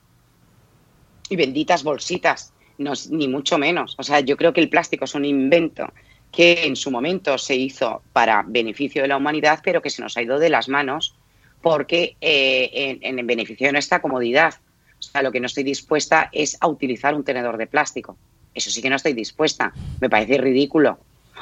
Y 1.28 1.36
benditas 1.36 1.84
bolsitas. 1.84 2.52
No, 2.78 2.92
ni 3.10 3.28
mucho 3.28 3.58
menos. 3.58 3.94
O 3.98 4.02
sea, 4.02 4.20
yo 4.20 4.36
creo 4.36 4.52
que 4.52 4.60
el 4.60 4.68
plástico 4.68 5.04
es 5.04 5.14
un 5.14 5.24
invento 5.24 5.92
que 6.30 6.64
en 6.64 6.76
su 6.76 6.90
momento 6.90 7.36
se 7.38 7.54
hizo 7.54 8.02
para 8.12 8.42
beneficio 8.46 9.02
de 9.02 9.08
la 9.08 9.18
humanidad, 9.18 9.60
pero 9.62 9.82
que 9.82 9.90
se 9.90 10.02
nos 10.02 10.16
ha 10.16 10.22
ido 10.22 10.38
de 10.38 10.48
las 10.48 10.68
manos 10.68 11.14
porque 11.60 12.16
eh, 12.20 12.98
en, 13.00 13.18
en 13.18 13.26
beneficio 13.26 13.66
de 13.68 13.72
nuestra 13.72 14.02
comodidad. 14.02 14.54
O 14.98 15.02
sea, 15.02 15.22
lo 15.22 15.30
que 15.30 15.40
no 15.40 15.46
estoy 15.46 15.62
dispuesta 15.62 16.28
es 16.32 16.56
a 16.60 16.68
utilizar 16.68 17.14
un 17.14 17.24
tenedor 17.24 17.56
de 17.56 17.66
plástico. 17.66 18.16
Eso 18.54 18.70
sí 18.70 18.82
que 18.82 18.90
no 18.90 18.96
estoy 18.96 19.14
dispuesta. 19.14 19.72
Me 20.00 20.10
parece 20.10 20.38
ridículo. 20.38 20.98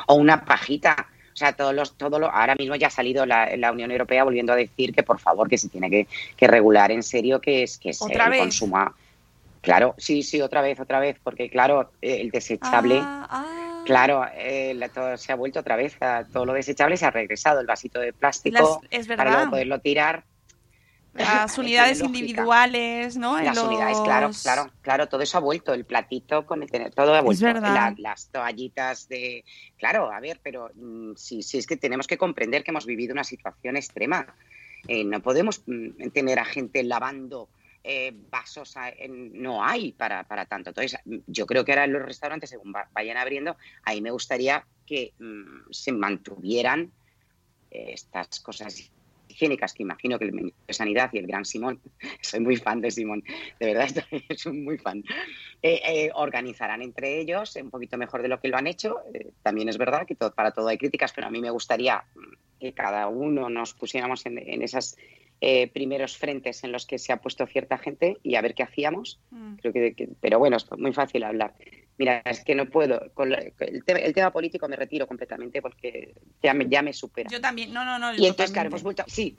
O 0.06 0.14
una 0.14 0.44
pajita. 0.44 1.08
O 1.41 1.43
sea, 1.43 1.55
todos 1.55 1.74
los, 1.74 1.97
todo 1.97 2.18
lo, 2.18 2.30
ahora 2.30 2.55
mismo 2.55 2.76
ya 2.76 2.88
ha 2.88 2.91
salido 2.91 3.24
la, 3.24 3.57
la 3.57 3.72
Unión 3.72 3.91
Europea 3.91 4.24
volviendo 4.24 4.53
a 4.53 4.57
decir 4.57 4.93
que 4.95 5.03
por 5.03 5.18
favor 5.18 5.49
que 5.49 5.57
se 5.57 5.70
tiene 5.70 5.88
que, 5.88 6.07
que 6.36 6.47
regular 6.47 6.93
en 6.93 7.03
serio 7.03 7.41
que 7.41 7.62
es 7.62 7.78
que 7.78 7.88
es 7.91 8.03
¿Otra 8.03 8.24
el 8.26 8.30
vez? 8.32 8.41
consumo. 8.41 8.95
Claro, 9.62 9.95
sí, 9.97 10.22
sí, 10.22 10.43
otra 10.43 10.61
vez, 10.61 10.78
otra 10.80 11.01
vez, 11.01 11.16
porque 11.22 11.49
claro, 11.49 11.93
eh, 12.03 12.20
el 12.20 12.30
desechable, 12.30 12.99
Ah, 13.03 13.26
ah. 13.30 13.82
claro, 13.86 14.26
eh, 14.36 14.74
la- 14.74 14.91
todo, 14.91 15.16
se 15.16 15.32
ha 15.32 15.34
vuelto 15.34 15.61
otra 15.61 15.76
vez, 15.76 15.97
a- 16.03 16.24
todo 16.30 16.45
lo 16.45 16.53
desechable 16.53 16.99
se 16.99 17.07
ha 17.07 17.11
regresado, 17.11 17.59
el 17.61 17.66
vasito 17.66 18.01
de 18.01 18.09
Las- 18.09 18.16
plástico, 18.18 18.82
es 18.91 19.07
para 19.07 19.30
luego 19.30 19.51
poderlo 19.53 19.78
tirar. 19.80 20.24
Las 21.14 21.58
unidades 21.58 21.98
individuales, 22.06 23.16
¿no? 23.16 23.40
Las 23.40 23.56
unidades, 23.66 24.00
claro, 24.00 24.30
claro, 24.42 24.72
claro, 24.82 25.08
todo 25.08 25.22
eso 25.22 25.38
ha 25.38 25.40
vuelto, 25.40 25.72
el 25.74 25.84
platito 25.84 26.46
con 26.46 26.62
el 26.62 26.70
tener, 26.70 26.92
todo 26.94 27.14
ha 27.14 27.20
vuelto. 27.20 27.40
La- 27.74 27.94
las 27.98 28.28
toallitas 28.30 29.08
de, 29.08 29.44
claro, 29.78 30.11
a 30.12 30.20
ver, 30.20 30.40
pero 30.42 30.70
mm, 30.74 31.12
sí, 31.16 31.42
sí 31.42 31.58
es 31.58 31.66
que 31.66 31.76
tenemos 31.76 32.06
que 32.06 32.16
comprender 32.18 32.62
que 32.62 32.70
hemos 32.70 32.86
vivido 32.86 33.12
una 33.12 33.24
situación 33.24 33.76
extrema. 33.76 34.26
Eh, 34.88 35.04
no 35.04 35.20
podemos 35.20 35.62
mm, 35.66 36.08
tener 36.12 36.38
a 36.38 36.44
gente 36.44 36.82
lavando 36.82 37.48
eh, 37.82 38.12
vasos, 38.30 38.76
a- 38.76 38.90
en- 38.90 39.40
no 39.42 39.64
hay 39.64 39.92
para, 39.92 40.24
para 40.24 40.44
tanto. 40.44 40.70
Entonces, 40.70 40.98
mm, 41.04 41.16
yo 41.26 41.46
creo 41.46 41.64
que 41.64 41.72
ahora 41.72 41.84
en 41.84 41.92
los 41.94 42.02
restaurantes, 42.02 42.50
según 42.50 42.72
va- 42.74 42.88
vayan 42.92 43.16
abriendo, 43.16 43.56
ahí 43.84 44.00
me 44.02 44.11
gustaría 44.11 44.66
que 44.86 45.12
mm, 45.18 45.70
se 45.70 45.92
mantuvieran 45.92 46.92
eh, 47.70 47.92
estas 47.94 48.40
cosas 48.40 48.90
higiénicas 49.31 49.72
que 49.74 49.83
imagino 49.83 50.18
que 50.18 50.24
el 50.26 50.33
ministro 50.33 50.62
de 50.66 50.74
Sanidad 50.74 51.11
y 51.12 51.18
el 51.18 51.26
gran 51.26 51.45
Simón, 51.45 51.81
soy 52.20 52.41
muy 52.41 52.57
fan 52.57 52.81
de 52.81 52.91
Simón, 52.91 53.22
de 53.59 53.66
verdad 53.66 53.89
soy 54.37 54.53
muy 54.53 54.78
fan, 54.78 55.03
eh, 55.62 55.81
eh, 55.87 56.11
organizarán 56.14 56.83
entre 56.83 57.20
ellos 57.20 57.57
un 57.57 57.70
poquito 57.70 57.97
mejor 57.99 58.22
de 58.22 58.28
lo 58.28 58.41
que 58.41 58.49
lo 58.49 58.57
han 58.57 58.66
hecho. 58.66 58.99
Eh, 59.14 59.31
también 59.43 59.68
es 59.68 59.78
verdad 59.78 60.07
que 60.07 60.14
todo- 60.16 60.35
para 60.35 60.53
todo 60.53 60.68
hay 60.68 60.78
críticas, 60.78 61.12
pero 61.12 61.26
a 61.26 61.31
mí 61.31 61.41
me 61.41 61.51
gustaría 61.51 62.05
mm, 62.14 62.33
que 62.61 62.72
cada 62.74 63.09
uno 63.09 63.49
nos 63.49 63.74
pusiéramos 63.74 64.24
en, 64.26 64.39
en 64.39 64.62
esos 65.41 65.70
primeros 65.72 66.16
frentes 66.18 66.62
en 66.64 66.72
los 66.72 66.86
que 66.86 66.99
se 66.99 67.12
ha 67.12 67.16
puesto 67.20 67.47
cierta 67.47 67.78
gente 67.78 68.18
y 68.22 68.34
a 68.34 68.43
ver 68.43 68.55
qué 68.55 68.62
hacíamos. 68.62 69.20
Mm. 69.30 69.55
Creo 69.57 69.72
que, 69.72 69.95
que- 69.95 70.09
pero 70.20 70.38
bueno, 70.38 70.57
es 70.59 70.66
muy 70.78 70.93
fácil 70.93 71.22
hablar. 71.24 71.55
Mira, 71.99 72.22
es 72.24 72.45
que 72.45 72.55
no 72.55 72.66
puedo. 72.66 73.11
Con 73.14 73.30
la- 73.30 73.43
el, 73.59 73.84
tema, 73.84 74.01
el 74.01 74.12
tema 74.14 74.30
político 74.32 74.68
me 74.68 74.76
retiro 74.76 75.07
completamente 75.07 75.61
porque 75.62 76.14
ya 76.43 76.55
me, 76.55 76.68
ya 76.68 76.82
me 76.82 76.93
supera. 76.93 77.28
Yo 77.30 77.41
también, 77.41 77.72
no, 77.72 77.84
no, 77.84 77.99
no. 77.99 78.12
Y 78.14 78.26
entonces, 78.26 78.53
claro, 78.53 78.68
hemos 78.68 78.82
vuelto. 78.82 79.05
Sí, 79.07 79.36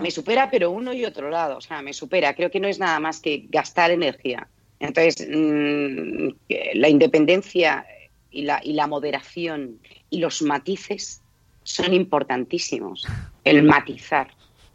me 0.00 0.10
supera, 0.10 0.50
pero 0.50 0.70
uno 0.70 0.92
y 0.92 1.04
otro 1.04 1.30
lado. 1.30 1.56
O 1.56 1.60
sea, 1.60 1.82
me 1.82 1.92
supera. 1.92 2.34
Creo 2.34 2.50
que 2.50 2.60
no 2.60 2.68
es 2.68 2.78
nada 2.78 3.00
más 3.00 3.20
que 3.20 3.46
gastar 3.48 3.90
energía. 3.90 4.48
Entonces, 4.80 5.26
mm, 5.28 6.28
la 6.74 6.88
independencia 6.88 7.86
y 8.30 8.42
la, 8.42 8.60
y 8.62 8.74
la 8.74 8.86
moderación 8.86 9.80
y 10.10 10.18
los 10.20 10.42
matices 10.42 11.22
son 11.64 11.92
importantísimos. 11.94 13.04
El 13.44 13.62
matizar. 13.62 14.28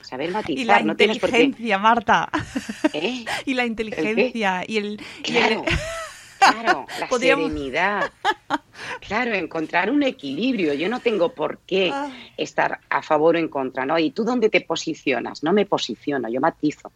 Saber 0.03 0.31
matizar. 0.31 0.61
Y 0.61 0.65
la 0.65 0.81
no 0.81 0.95
tienes 0.95 1.17
por 1.19 1.31
qué. 1.31 1.43
inteligencia, 1.43 1.77
Marta. 1.79 2.29
¿Eh? 2.93 3.25
Y 3.45 3.53
la 3.53 3.65
inteligencia. 3.65 4.63
Y 4.67 4.77
el. 4.77 5.01
y 5.25 5.37
el- 5.37 5.61
Claro, 5.61 5.65
claro, 6.39 6.85
la 6.99 7.07
Podríamos- 7.07 7.49
serenidad. 7.51 8.11
Claro, 8.99 9.33
encontrar 9.33 9.89
un 9.89 10.03
equilibrio. 10.03 10.73
Yo 10.73 10.89
no 10.89 10.99
tengo 10.99 11.33
por 11.33 11.59
qué 11.59 11.89
Ah. 11.93 12.11
estar 12.37 12.79
a 12.89 13.01
favor 13.01 13.35
o 13.35 13.39
en 13.39 13.47
contra, 13.47 13.85
¿no? 13.85 13.97
¿Y 13.97 14.11
tú 14.11 14.23
dónde 14.23 14.49
te 14.49 14.61
posicionas? 14.61 15.41
No 15.43 15.53
me 15.53 15.65
posiciono, 15.65 16.27
yo 16.29 16.41
matizo. 16.41 16.91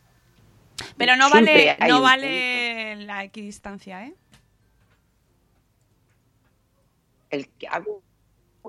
Pero 0.98 1.16
no 1.16 1.30
Siempre 1.30 1.76
vale, 1.80 1.90
no 1.92 2.02
vale 2.02 2.96
la 2.98 3.24
equidistancia, 3.24 4.06
¿eh? 4.06 4.14
El 7.30 7.48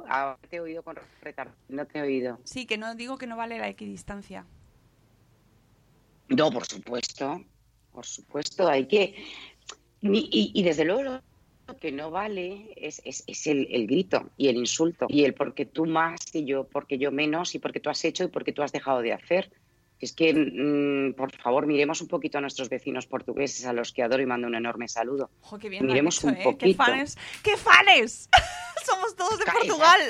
que 0.03 0.11
hago- 0.11 0.15
ahora 0.15 0.39
te 0.49 0.57
he 0.57 0.61
oído 0.61 0.83
con 0.83 0.97
retardo, 1.23 1.53
no 1.69 1.87
te 1.87 1.99
he 1.99 2.03
oído. 2.03 2.39
Sí, 2.45 2.67
que 2.67 2.79
no 2.79 2.95
digo 2.95 3.19
que 3.19 3.27
no 3.27 3.37
vale 3.37 3.59
la 3.59 3.69
equidistancia. 3.69 4.47
No, 6.29 6.51
por 6.51 6.67
supuesto, 6.67 7.43
por 7.93 8.05
supuesto, 8.05 8.69
hay 8.69 8.87
que... 8.87 9.15
Y, 10.01 10.29
y- 10.31 10.53
y 10.55 10.63
desde 10.63 10.85
luego 10.85 11.03
lo 11.03 11.77
que 11.81 11.91
no 11.91 12.11
vale 12.11 12.73
es, 12.77 13.01
es- 13.05 13.25
es 13.27 13.47
el, 13.47 13.67
el 13.71 13.87
grito 13.87 14.31
y 14.37 14.49
el 14.49 14.57
insulto 14.57 15.07
y 15.09 15.25
el 15.25 15.35
porque 15.35 15.65
tú 15.67 15.87
más 15.87 16.21
y 16.33 16.45
yo 16.45 16.65
porque 16.69 16.99
yo 16.99 17.11
menos 17.11 17.55
y 17.55 17.59
porque 17.59 17.81
tú 17.81 17.91
has 17.91 18.05
hecho 18.05 18.25
y 18.25 18.29
porque 18.29 18.53
tú 18.53 18.63
has 18.63 18.73
dejado 18.73 19.01
de 19.03 19.13
hacer. 19.13 19.51
Es 20.01 20.13
que, 20.13 20.33
mm, 20.33 21.15
por 21.15 21.33
favor, 21.37 21.67
miremos 21.67 22.01
un 22.01 22.07
poquito 22.09 22.39
a 22.39 22.41
nuestros 22.41 22.69
vecinos 22.69 23.07
portugueses, 23.07 23.67
a 23.67 23.73
los 23.73 23.93
que 23.93 24.03
adoro 24.05 24.23
y 24.23 24.27
mando 24.27 24.47
un 24.47 24.55
enorme 24.55 24.87
saludo. 24.87 25.31
Ojo, 25.43 25.59
qué 25.59 25.69
bien 25.69 25.87
Miremos 25.87 26.15
dicho, 26.17 26.29
un 26.29 26.35
¿eh? 26.35 26.39
¡Qué 26.39 26.45
poquito. 26.45 26.85
fanes! 26.85 27.19
¡Qué 27.43 27.57
fanes! 27.57 28.29
Somos 28.87 29.17
todos 29.17 29.39
de 29.41 29.45
Portugal. 29.45 30.01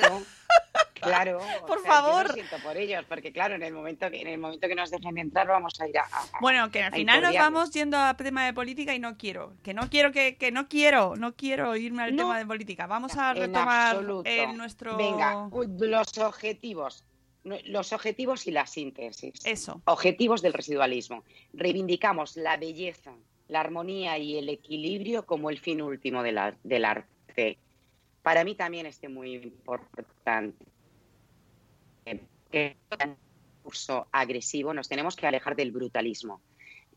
Claro, 0.95 1.39
o 1.62 1.66
Por 1.66 1.80
sea, 1.80 2.01
yo 2.03 2.07
lo 2.07 2.12
favor. 2.12 2.32
siento 2.34 2.57
por 2.62 2.76
ellos, 2.76 3.05
porque 3.09 3.32
claro, 3.32 3.55
en 3.55 3.62
el 3.62 3.72
momento 3.72 4.11
que 4.11 4.20
en 4.20 4.26
el 4.28 4.39
momento 4.39 4.68
que 4.68 4.74
nos 4.74 4.91
dejen 4.91 5.16
entrar 5.16 5.47
vamos 5.47 5.80
a 5.80 5.89
ir 5.89 5.97
a, 5.99 6.03
a- 6.03 6.24
Bueno, 6.41 6.70
que 6.70 6.82
al 6.82 6.93
final 6.93 7.22
nos 7.22 7.34
vamos 7.34 7.70
yendo 7.70 7.97
a 7.99 8.14
tema 8.14 8.45
de 8.45 8.53
política 8.53 8.95
y 8.95 8.99
no 8.99 9.16
quiero. 9.16 9.55
Que 9.62 9.72
no 9.74 9.89
quiero, 9.89 10.12
que, 10.12 10.36
que 10.36 10.53
no 10.53 10.68
quiero, 10.68 11.16
no 11.16 11.34
quiero 11.34 11.74
irme 11.76 12.03
al 12.03 12.14
No. 12.14 12.24
tema 12.24 12.39
de 12.39 12.47
política. 12.47 12.86
Vamos 12.86 13.16
a 13.16 13.30
En 13.30 13.36
retomar 13.39 14.05
eh, 14.24 14.47
nuestro... 14.53 14.97
Venga, 14.99 15.49
los 15.78 16.18
objetivos. 16.18 17.05
Los 17.66 17.92
objetivos 17.92 18.46
y 18.46 18.51
la 18.51 18.66
síntesis. 18.66 19.44
Eso. 19.44 19.80
Objetivos 19.86 20.42
del 20.42 20.53
residualismo. 20.53 21.24
Reivindicamos 21.53 22.36
la 22.36 22.57
belleza, 22.57 23.14
la 23.49 23.61
armonía 23.61 24.18
y 24.18 24.36
el 24.36 24.49
equilibrio 24.49 25.24
como 25.26 25.51
el 25.51 25.59
fin 25.59 25.80
último 25.82 26.22
del, 26.22 26.38
ar- 26.38 26.59
del 26.62 26.84
arte. 26.84 27.59
Para 28.22 28.44
mí 28.44 28.55
también 28.55 28.86
es 28.86 29.01
muy 29.09 29.34
importante. 29.36 30.64
Que 32.51 32.76
curso 33.62 34.07
agresivo 34.12 34.72
nos 34.72 34.88
tenemos 34.88 35.14
que 35.16 35.26
alejar 35.26 35.55
del 35.55 35.72
brutalismo. 35.72 36.40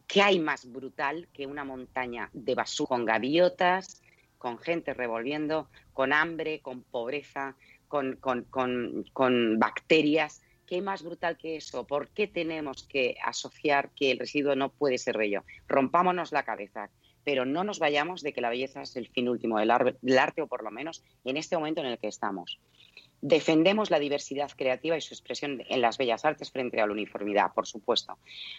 ¿Qué 0.07 0.21
hay 0.21 0.39
más 0.39 0.69
brutal 0.71 1.27
que 1.33 1.45
una 1.45 1.63
montaña 1.63 2.29
de 2.33 2.55
basura 2.55 2.87
con 2.89 3.05
gaviotas, 3.05 4.01
con 4.37 4.57
gente 4.57 4.93
revolviendo, 4.93 5.69
con 5.93 6.13
hambre, 6.13 6.61
con 6.61 6.83
pobreza, 6.83 7.55
con, 7.91 9.59
bacterias? 9.59 10.41
¿Qué 10.65 10.81
más 10.81 11.03
brutal 11.03 11.37
que 11.37 11.57
eso? 11.57 11.85
¿Por 11.85 12.09
qué 12.09 12.27
tenemos 12.27 12.83
que 12.83 13.17
asociar 13.23 13.91
que 13.93 14.11
el 14.11 14.19
residuo 14.19 14.55
no 14.55 14.71
puede 14.71 14.97
ser 14.97 15.17
bello? 15.17 15.43
Rompámonos 15.67 16.31
la 16.31 16.43
cabeza, 16.43 16.89
pero 17.25 17.45
no 17.45 17.63
nos 17.63 17.79
vayamos 17.79 18.21
de 18.21 18.31
que 18.31 18.41
la 18.41 18.49
belleza 18.49 18.81
es 18.81 18.95
el 18.95 19.09
fin 19.09 19.27
último 19.27 19.59
del 19.59 19.69
arte, 19.71 20.41
o 20.41 20.47
por 20.47 20.63
lo 20.63 20.71
menos 20.71 21.03
en 21.25 21.35
este 21.35 21.57
momento 21.57 21.81
en 21.81 21.87
el 21.87 21.99
que 21.99 22.07
estamos. 22.07 22.59
Defendemos 23.23 23.91
la 23.91 23.99
diversidad 23.99 24.49
creativa 24.55 24.97
y 24.97 25.01
su 25.01 25.13
expresión 25.13 25.61
en 25.69 25.81
las 25.81 25.99
bellas 25.99 26.25
artes 26.25 26.51
frente 26.51 26.81
a 26.81 26.87
la 26.87 26.93
uniformidad, 26.93 27.53
por 27.53 27.67
supuesto. 27.67 28.17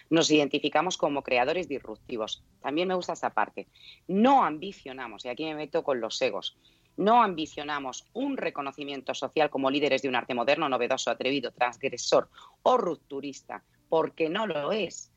Nos 0.09 0.31
identificamos 0.31 0.95
como 0.95 1.21
creadores 1.21 1.67
disruptivos. 1.67 2.45
También 2.61 2.87
me 2.87 2.95
gusta 2.95 3.11
esta 3.11 3.31
parte. 3.31 3.67
No 4.07 4.45
ambicionamos, 4.45 5.25
y 5.25 5.29
aquí 5.29 5.43
me 5.43 5.55
meto 5.55 5.83
con 5.83 5.99
los 5.99 6.21
egos, 6.21 6.57
no 6.97 7.23
ambicionamos 7.23 8.05
un 8.13 8.37
reconocimiento 8.37 9.13
social 9.13 9.49
como 9.49 9.71
líderes 9.71 10.01
de 10.01 10.09
un 10.09 10.15
arte 10.15 10.33
moderno, 10.33 10.69
novedoso, 10.69 11.09
atrevido, 11.09 11.51
transgresor 11.51 12.29
o 12.61 12.77
rupturista, 12.77 13.63
porque 13.89 14.29
no 14.29 14.47
lo 14.47 14.71
es. 14.71 15.11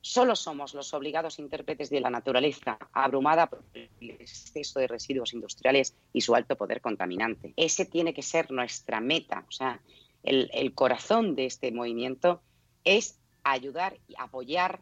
Solo 0.00 0.34
somos 0.34 0.74
los 0.74 0.92
obligados 0.94 1.38
intérpretes 1.38 1.88
de 1.88 2.00
la 2.00 2.10
naturaleza, 2.10 2.76
abrumada 2.92 3.46
por 3.46 3.62
el 3.72 4.10
exceso 4.10 4.80
de 4.80 4.88
residuos 4.88 5.32
industriales 5.32 5.94
y 6.12 6.22
su 6.22 6.34
alto 6.34 6.56
poder 6.56 6.80
contaminante. 6.80 7.54
Ese 7.56 7.84
tiene 7.84 8.12
que 8.12 8.22
ser 8.22 8.50
nuestra 8.50 9.00
meta. 9.00 9.44
O 9.48 9.52
sea, 9.52 9.80
el, 10.24 10.74
corazón 10.74 11.36
de 11.36 11.46
este 11.46 11.70
movimiento 11.70 12.42
es 12.82 13.20
ayudar 13.44 13.96
y 14.08 14.14
apoyar 14.18 14.80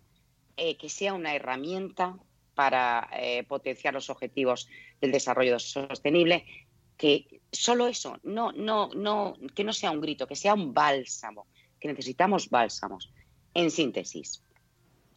eh, 0.56 0.78
que 0.78 0.88
sea 0.88 1.12
una 1.12 1.34
herramienta 1.34 2.18
para 2.54 3.08
eh, 3.12 3.44
potenciar 3.44 3.94
los 3.94 4.10
objetivos 4.10 4.68
del 5.00 5.12
desarrollo 5.12 5.58
sostenible, 5.58 6.44
que 6.96 7.40
solo 7.50 7.86
eso, 7.86 8.18
no, 8.22 8.52
no, 8.52 8.90
no, 8.94 9.36
que 9.54 9.64
no 9.64 9.72
sea 9.72 9.90
un 9.90 10.00
grito, 10.00 10.26
que 10.26 10.36
sea 10.36 10.54
un 10.54 10.74
bálsamo, 10.74 11.46
que 11.80 11.88
necesitamos 11.88 12.50
bálsamos. 12.50 13.12
En 13.54 13.70
síntesis, 13.70 14.42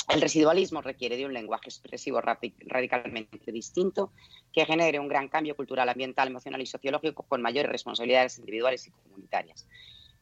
el 0.09 0.21
residualismo 0.21 0.81
requiere 0.81 1.17
de 1.17 1.25
un 1.25 1.33
lenguaje 1.33 1.69
expresivo 1.69 2.21
radicalmente 2.21 3.51
distinto 3.51 4.11
que 4.51 4.65
genere 4.65 4.99
un 4.99 5.07
gran 5.07 5.29
cambio 5.29 5.55
cultural, 5.55 5.87
ambiental, 5.87 6.27
emocional 6.27 6.61
y 6.61 6.65
sociológico 6.65 7.23
con 7.23 7.41
mayores 7.41 7.71
responsabilidades 7.71 8.37
individuales 8.39 8.87
y 8.87 8.91
comunitarias. 8.91 9.67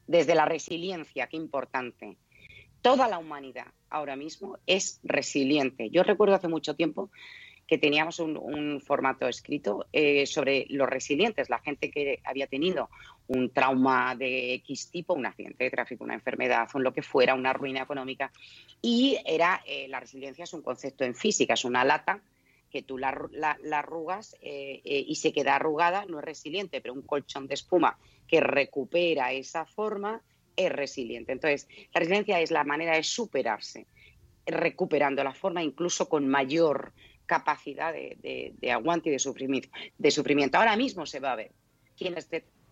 Desde 0.07 0.35
la 0.35 0.45
resiliencia, 0.45 1.27
qué 1.27 1.37
importante, 1.37 2.17
toda 2.81 3.07
la 3.07 3.17
humanidad 3.17 3.67
ahora 3.91 4.15
mismo 4.15 4.57
es 4.65 4.99
resiliente. 5.03 5.89
Yo 5.89 6.03
recuerdo 6.03 6.35
hace 6.35 6.47
mucho 6.47 6.75
tiempo 6.75 7.11
que 7.71 7.77
teníamos 7.77 8.19
un, 8.19 8.81
formato 8.81 9.29
escrito 9.29 9.85
eh, 9.93 10.25
sobre 10.25 10.65
los 10.69 10.89
resilientes, 10.89 11.49
la 11.49 11.59
gente 11.59 11.89
que 11.89 12.19
había 12.25 12.47
tenido 12.47 12.89
un 13.27 13.49
trauma 13.49 14.13
de 14.13 14.55
X 14.55 14.91
tipo, 14.91 15.13
un 15.13 15.25
accidente 15.25 15.63
de 15.63 15.69
tráfico, 15.69 16.03
una 16.03 16.15
enfermedad 16.15 16.67
o 16.73 16.79
lo 16.79 16.91
que 16.93 17.01
fuera, 17.01 17.33
una 17.33 17.53
ruina 17.53 17.83
económica. 17.83 18.29
Y 18.81 19.17
era, 19.25 19.63
eh, 19.65 19.87
la 19.87 20.01
resiliencia 20.01 20.43
es 20.43 20.53
un 20.53 20.63
concepto 20.63 21.05
en 21.05 21.15
física, 21.15 21.53
es 21.53 21.63
una 21.63 21.85
lata 21.85 22.21
que 22.69 22.81
tú 22.81 22.97
la, 22.97 23.17
arrugas 23.71 24.35
eh, 24.41 24.81
y 24.83 25.15
se 25.15 25.31
queda 25.31 25.55
arrugada, 25.55 26.05
no 26.07 26.19
es 26.19 26.25
resiliente, 26.25 26.81
pero 26.81 26.93
un 26.93 27.03
colchón 27.03 27.47
de 27.47 27.53
espuma 27.53 27.97
que 28.27 28.41
recupera 28.41 29.31
esa 29.31 29.65
forma 29.65 30.21
es 30.65 30.71
resiliente. 30.71 31.31
Entonces, 31.31 31.67
la 31.93 31.99
resiliencia 31.99 32.39
es 32.39 32.51
la 32.51 32.63
manera 32.63 32.95
de 32.95 33.03
superarse, 33.03 33.87
recuperando 34.45 35.23
la 35.23 35.33
forma 35.33 35.63
incluso 35.63 36.09
con 36.09 36.27
mayor 36.27 36.93
capacidad 37.25 37.93
de, 37.93 38.53
aguante 38.71 39.09
y 39.09 39.13
de 39.13 39.19
sufrimiento, 39.19 39.69
de 39.97 40.11
sufrimiento. 40.11 40.57
Ahora 40.57 40.75
mismo 40.75 41.05
se 41.05 41.19
va 41.19 41.33
a 41.33 41.37
ver 41.37 41.51
quienes 41.97 42.27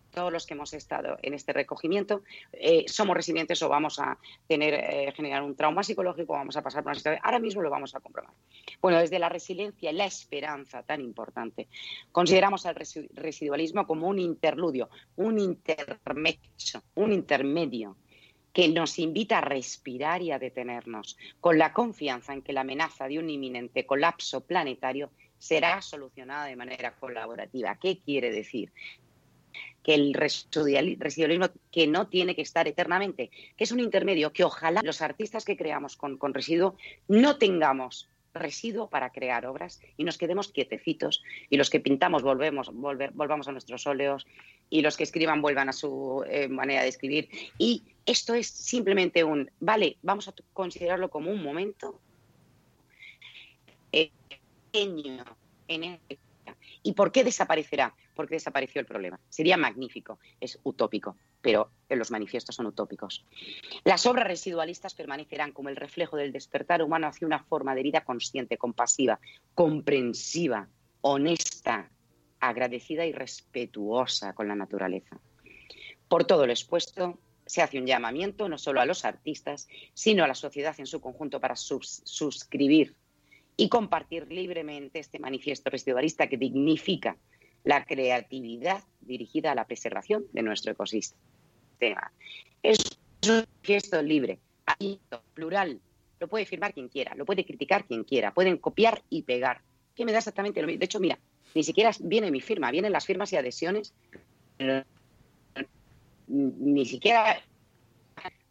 todos 0.10 0.32
los 0.32 0.46
que 0.46 0.54
hemos 0.54 0.74
estado 0.74 1.18
en 1.22 1.34
este 1.34 1.54
recogimiento 1.54 2.24
eh, 2.54 2.86
somos 2.88 3.16
resilientes 3.16 3.62
o 3.62 3.70
vamos 3.70 4.00
a 4.00 4.18
tener 4.48 4.74
eh, 4.74 5.14
generar 5.16 5.44
un 5.44 5.56
trauma 5.56 5.84
psicológico, 5.84 6.34
vamos 6.34 6.58
a 6.58 6.62
pasar 6.62 6.84
por 6.84 6.92
una 6.92 7.00
situación. 7.00 7.22
Ahora 7.24 7.40
mismo 7.40 7.62
lo 7.62 7.70
vamos 7.70 7.96
a 7.96 8.00
comprobar. 8.00 8.34
Bueno, 8.82 9.00
desde 9.00 9.20
la 9.20 9.30
resiliencia 9.30 9.92
y 9.92 9.96
la 9.96 10.06
esperanza 10.06 10.84
tan 10.84 11.02
importante, 11.02 11.68
consideramos 12.12 12.66
al 12.66 12.76
residualismo 12.76 13.86
como 13.86 14.08
un 14.08 14.20
interludio, 14.20 14.90
un 15.16 15.40
intermedio, 15.40 16.40
un 16.96 17.12
intermedio 17.12 17.98
que 18.54 18.68
nos 18.68 19.00
invita 19.00 19.38
a 19.38 19.42
respirar 19.42 20.22
y 20.22 20.32
a 20.32 20.40
detenernos, 20.40 21.18
con 21.40 21.58
la 21.58 21.72
confianza 21.72 22.34
en 22.34 22.42
que 22.42 22.54
la 22.54 22.62
amenaza 22.62 23.08
de 23.08 23.20
un 23.20 23.30
inminente 23.30 23.86
colapso 23.86 24.42
planetario 24.42 25.12
será 25.38 25.82
solucionada 25.82 26.46
de 26.46 26.56
manera 26.56 26.96
colaborativa. 26.96 27.78
¿Qué 27.80 28.00
quiere 28.00 28.32
decir? 28.32 28.72
Que 29.84 29.96
el 29.96 30.14
residualismo 30.14 31.48
que 31.72 31.88
no 31.88 32.08
tiene 32.08 32.36
que 32.36 32.42
estar 32.42 32.68
eternamente, 32.68 33.30
que 33.56 33.64
es 33.64 33.72
un 33.72 33.80
intermedio, 33.80 34.34
que 34.34 34.44
ojalá 34.44 34.82
los 34.84 35.02
artistas 35.02 35.46
que 35.46 35.58
creamos 35.58 35.96
con, 35.96 36.18
con 36.18 36.34
residuo 36.34 36.76
no 37.08 37.38
tengamos 37.38 38.10
residuo 38.34 38.90
para 38.90 39.12
crear 39.12 39.46
obras 39.46 39.82
y 39.98 40.04
nos 40.04 40.18
quedemos 40.18 40.52
quietecitos 40.52 41.24
y 41.50 41.58
los 41.58 41.70
que 41.70 41.80
pintamos 41.80 42.24
volvemos, 42.24 42.72
volvamos 42.74 43.48
a 43.48 43.52
nuestros 43.52 43.88
óleos 43.88 44.28
y 44.70 44.82
los 44.82 44.98
que 44.98 45.04
escriban 45.04 45.42
vuelvan 45.42 45.70
a 45.70 45.74
su 45.74 46.24
eh, 46.28 46.48
manera 46.48 46.84
de 46.84 46.90
escribir. 46.90 47.30
Y 47.58 47.84
esto 48.06 48.34
es 48.34 48.48
simplemente 48.48 49.24
un, 49.24 49.50
vale, 49.60 49.98
vamos 50.02 50.28
a 50.28 50.34
considerarlo 50.54 51.10
como 51.10 51.32
un 51.32 51.42
momento 51.42 52.00
pequeño 53.92 55.26
en 55.68 56.00
¿Y 56.82 56.94
por 56.94 57.12
qué 57.12 57.24
desaparecerá? 57.24 57.94
Porque 58.20 58.36
desapareció 58.36 58.82
el 58.82 58.86
problema. 58.86 59.18
Sería 59.30 59.56
magnífico, 59.56 60.20
es 60.42 60.60
utópico, 60.64 61.16
pero 61.40 61.72
los 61.88 62.12
manifiestos 62.12 62.54
son 62.54 62.66
utópicos. 62.66 63.26
Las 63.86 64.06
obras 64.06 64.28
residualistas 64.28 64.94
permanecerán 64.94 65.54
como 65.54 65.70
el 65.70 65.78
reflejo 65.78 66.18
del 66.18 66.34
despertar 66.34 66.84
humano 66.84 67.08
hacia 67.08 67.26
una 67.26 67.42
forma 67.42 67.76
de 67.76 67.84
vida 67.84 68.04
consciente, 68.04 68.58
compasiva, 68.58 69.22
comprensiva, 69.56 70.68
honesta, 71.00 71.90
agradecida 72.42 73.06
y 73.06 73.14
respetuosa 73.14 74.34
con 74.34 74.50
la 74.50 74.56
naturaleza. 74.56 75.18
Por 76.10 76.26
todo 76.26 76.46
lo 76.46 76.52
expuesto, 76.52 77.20
se 77.46 77.62
hace 77.62 77.80
un 77.80 77.88
llamamiento 77.88 78.50
no 78.50 78.58
solo 78.58 78.82
a 78.82 78.86
los 78.86 79.06
artistas, 79.06 79.70
sino 79.94 80.26
a 80.26 80.28
la 80.28 80.36
sociedad 80.36 80.78
en 80.78 80.88
su 80.88 81.00
conjunto 81.00 81.40
para 81.40 81.56
suscribir 81.56 82.98
y 83.56 83.70
compartir 83.70 84.30
libremente 84.30 85.00
este 85.00 85.20
manifiesto 85.20 85.70
residualista 85.70 86.28
que 86.28 86.36
dignifica 86.36 87.16
la 87.64 87.86
creatividad 87.86 88.84
dirigida 89.02 89.52
a 89.52 89.56
la 89.56 89.66
preservación 89.66 90.26
de 90.34 90.44
nuestro 90.44 90.72
ecosistema. 90.72 92.12
Es 92.64 92.78
un 93.28 93.36
manifiesto 93.36 94.02
libre, 94.02 94.40
plural, 95.34 95.80
lo 96.20 96.28
puede 96.28 96.46
firmar 96.46 96.74
quien 96.74 96.90
quiera, 96.90 97.16
lo 97.16 97.26
puede 97.26 97.46
criticar 97.46 97.86
quien 97.86 98.04
quiera, 98.04 98.34
pueden 98.34 98.58
copiar 98.58 99.04
y 99.10 99.24
pegar. 99.24 99.62
Que 99.96 100.06
me 100.06 100.12
da 100.12 100.20
exactamente 100.20 100.62
lo 100.62 100.68
mismo. 100.68 100.80
De 100.80 100.86
hecho, 100.86 101.00
mira, 101.00 101.20
ni 101.56 101.64
siquiera 101.64 101.92
viene 102.00 102.32
mi 102.32 102.42
firma, 102.42 102.72
vienen 102.72 102.92
las 102.92 103.06
firmas 103.06 103.32
y 103.34 103.38
adhesiones, 103.38 103.94
ni 106.28 106.86
siquiera, 106.86 107.42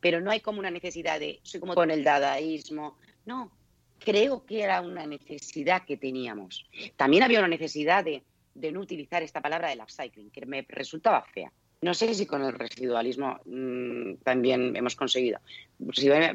pero 0.00 0.20
no 0.20 0.30
hay 0.30 0.40
como 0.40 0.59
una 0.59 0.70
necesidad 0.70 1.20
de, 1.20 1.40
soy 1.42 1.61
como 1.61 1.74
con 1.74 1.90
el 1.90 2.04
dadaísmo, 2.04 2.96
no, 3.24 3.52
creo 3.98 4.44
que 4.44 4.62
era 4.62 4.80
una 4.80 5.06
necesidad 5.06 5.84
que 5.84 5.96
teníamos. 5.96 6.66
También 6.96 7.22
había 7.22 7.38
una 7.38 7.48
necesidad 7.48 8.04
de, 8.04 8.22
de 8.59 8.72
no 8.72 8.80
utilizar 8.80 9.22
esta 9.22 9.40
palabra 9.40 9.68
del 9.68 9.80
upcycling, 9.80 10.30
que 10.30 10.46
me 10.46 10.64
resultaba 10.68 11.22
fea. 11.22 11.52
No 11.80 11.94
sé 11.94 12.12
si 12.12 12.26
con 12.26 12.42
el 12.42 12.52
residualismo 12.52 13.38
mmm, 13.44 14.14
también 14.24 14.74
hemos 14.74 14.96
conseguido. 14.96 15.38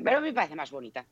Pero 0.01 0.21
me 0.21 0.31
parece 0.31 0.55
más 0.55 0.71
bonita. 0.71 1.05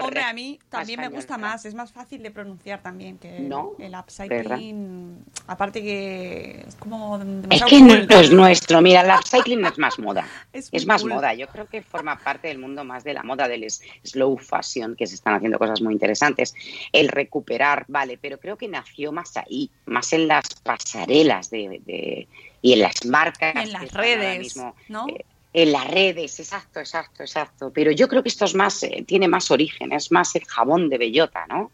Hombre, 0.00 0.22
a 0.22 0.32
mí 0.32 0.58
también 0.70 1.00
me 1.00 1.08
gusta 1.08 1.36
más. 1.36 1.66
Es 1.66 1.74
más 1.74 1.92
fácil 1.92 2.22
de 2.22 2.30
pronunciar 2.30 2.82
también 2.82 3.18
que 3.18 3.40
¿No? 3.40 3.72
el 3.78 3.94
upcycling. 3.94 5.22
Aparte 5.48 5.82
que 5.82 6.64
es 6.66 6.76
como... 6.76 7.20
Es 7.50 7.62
que 7.64 7.82
no 7.82 7.94
es 7.94 8.30
nuestro. 8.30 8.80
Mira, 8.80 9.02
el 9.02 9.10
upcycling 9.10 9.66
es 9.66 9.78
más 9.78 9.98
moda. 9.98 10.26
es, 10.54 10.70
es 10.72 10.86
más 10.86 11.02
cool. 11.02 11.12
moda. 11.12 11.34
Yo 11.34 11.46
creo 11.48 11.66
que 11.66 11.82
forma 11.82 12.18
parte 12.18 12.48
del 12.48 12.58
mundo 12.58 12.84
más 12.84 13.04
de 13.04 13.12
la 13.12 13.22
moda 13.22 13.48
del 13.48 13.70
slow 13.70 14.38
fashion, 14.38 14.96
que 14.96 15.06
se 15.06 15.16
están 15.16 15.34
haciendo 15.34 15.58
cosas 15.58 15.82
muy 15.82 15.92
interesantes. 15.92 16.54
El 16.90 17.08
recuperar, 17.08 17.84
vale, 17.88 18.16
pero 18.16 18.38
creo 18.38 18.56
que 18.56 18.66
nació 18.66 19.12
más 19.12 19.36
ahí, 19.36 19.70
más 19.84 20.10
en 20.14 20.26
las 20.26 20.54
pasarelas 20.62 21.50
de, 21.50 21.82
de 21.84 22.28
y 22.64 22.72
en 22.72 22.80
las 22.80 23.04
marcas. 23.04 23.54
En 23.56 23.72
las 23.72 23.92
redes, 23.92 24.38
mismo, 24.38 24.74
¿no? 24.88 25.06
Eh, 25.06 25.26
en 25.52 25.70
las 25.70 25.86
redes, 25.86 26.40
exacto, 26.40 26.80
exacto, 26.80 27.22
exacto. 27.22 27.70
Pero 27.70 27.90
yo 27.90 28.08
creo 28.08 28.22
que 28.22 28.30
esto 28.30 28.46
es 28.46 28.54
más, 28.54 28.82
eh, 28.84 29.04
tiene 29.06 29.28
más 29.28 29.50
origen, 29.50 29.92
es 29.92 30.10
más 30.10 30.34
el 30.34 30.46
jabón 30.46 30.88
de 30.88 30.96
bellota, 30.96 31.46
¿no? 31.46 31.70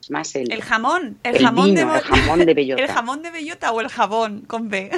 Es 0.00 0.12
más 0.12 0.32
el, 0.36 0.52
el 0.52 0.62
jamón, 0.62 1.18
el, 1.24 1.34
el 1.36 1.42
jamón, 1.42 1.64
vino, 1.74 1.92
de, 1.92 1.98
el 1.98 2.04
jamón 2.04 2.38
de 2.46 2.54
bellota. 2.54 2.82
¿El 2.84 2.88
jamón 2.88 3.22
de 3.22 3.30
bellota 3.32 3.72
o 3.72 3.80
el 3.80 3.88
jabón 3.88 4.42
con 4.42 4.68
B? 4.68 4.92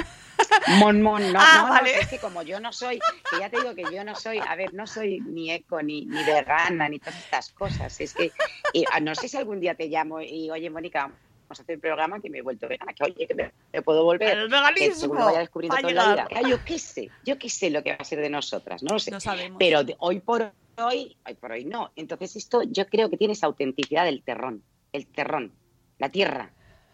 Mon, 0.77 1.01
mon, 1.01 1.33
no, 1.33 1.39
ah, 1.41 1.63
no, 1.63 1.69
vale. 1.69 1.95
no, 1.95 2.01
es 2.01 2.07
que 2.07 2.19
como 2.19 2.43
yo 2.43 2.59
no 2.59 2.71
soy, 2.71 2.99
que 3.31 3.39
ya 3.39 3.49
te 3.49 3.57
digo 3.57 3.73
que 3.73 3.83
yo 3.91 4.03
no 4.03 4.13
soy, 4.13 4.37
a 4.37 4.55
ver, 4.55 4.75
no 4.75 4.85
soy 4.85 5.21
ni 5.21 5.51
eco, 5.51 5.81
ni, 5.81 6.05
ni 6.05 6.23
vegana, 6.23 6.87
ni 6.87 6.99
todas 6.99 7.17
estas 7.17 7.49
cosas. 7.49 7.99
Es 7.99 8.13
que, 8.13 8.31
y, 8.73 8.85
no 9.01 9.15
sé 9.15 9.27
si 9.27 9.37
algún 9.37 9.59
día 9.59 9.73
te 9.73 9.87
llamo 9.87 10.21
y, 10.21 10.51
oye, 10.51 10.69
Mónica, 10.69 11.09
vamos 11.45 11.59
a 11.59 11.63
hacer 11.63 11.75
un 11.75 11.81
programa 11.81 12.19
que 12.19 12.29
me 12.29 12.39
he 12.39 12.41
vuelto 12.41 12.67
vegana, 12.67 12.93
que 12.93 13.03
oye, 13.03 13.27
que 13.27 13.35
me, 13.35 13.51
me 13.71 13.81
puedo 13.81 14.03
volver. 14.03 14.37
El 14.37 14.49
veganismo. 14.49 14.93
Que 14.93 14.99
seguro 14.99 15.25
vaya 15.25 15.39
descubriendo 15.39 15.77
toda 15.77 15.93
la 15.93 16.27
vida. 16.27 16.41
Yo 16.49 16.63
qué 16.65 16.79
sé, 16.79 17.09
yo 17.23 17.37
qué 17.37 17.49
sé 17.49 17.69
lo 17.69 17.83
que 17.83 17.91
va 17.91 17.97
a 17.99 18.03
ser 18.03 18.19
de 18.19 18.29
nosotras, 18.29 18.83
no 18.83 18.93
lo 18.93 18.99
sé. 18.99 19.11
No 19.11 19.19
sabemos. 19.19 19.57
Pero 19.59 19.83
de, 19.83 19.95
hoy 19.99 20.19
por 20.19 20.51
hoy, 20.77 21.15
hoy 21.25 21.33
por 21.35 21.51
hoy 21.51 21.65
no. 21.65 21.91
Entonces 21.95 22.35
esto 22.35 22.63
yo 22.63 22.87
creo 22.87 23.09
que 23.09 23.17
tiene 23.17 23.33
esa 23.33 23.45
autenticidad 23.45 24.05
del 24.05 24.23
terrón, 24.23 24.63
el 24.91 25.05
terrón, 25.05 25.51
la 25.99 26.09
tierra, 26.09 26.51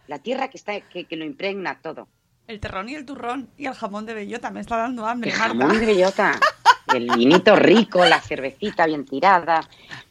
la 0.08 0.20
tierra 0.20 0.50
que 0.50 0.58
está, 0.58 0.80
que, 0.82 1.06
que 1.06 1.16
lo 1.16 1.26
impregna 1.26 1.80
todo. 1.82 2.08
El 2.48 2.60
terrón 2.60 2.90
y 2.90 2.96
el 2.96 3.06
turrón 3.06 3.50
y 3.58 3.68
el 3.68 3.74
jamón 3.74 4.06
de 4.06 4.14
bellota. 4.14 4.52
Me 4.52 4.60
está 4.60 4.76
dando 4.76 5.06
hambre, 5.06 5.32
El 5.32 5.38
Marta. 5.38 5.58
jamón 5.58 5.80
de 5.80 5.86
bellota, 5.86 6.38
el 6.94 7.10
vinito 7.16 7.56
rico, 7.56 8.04
la 8.04 8.20
cervecita 8.20 8.86
bien 8.86 9.06
tirada. 9.06 9.62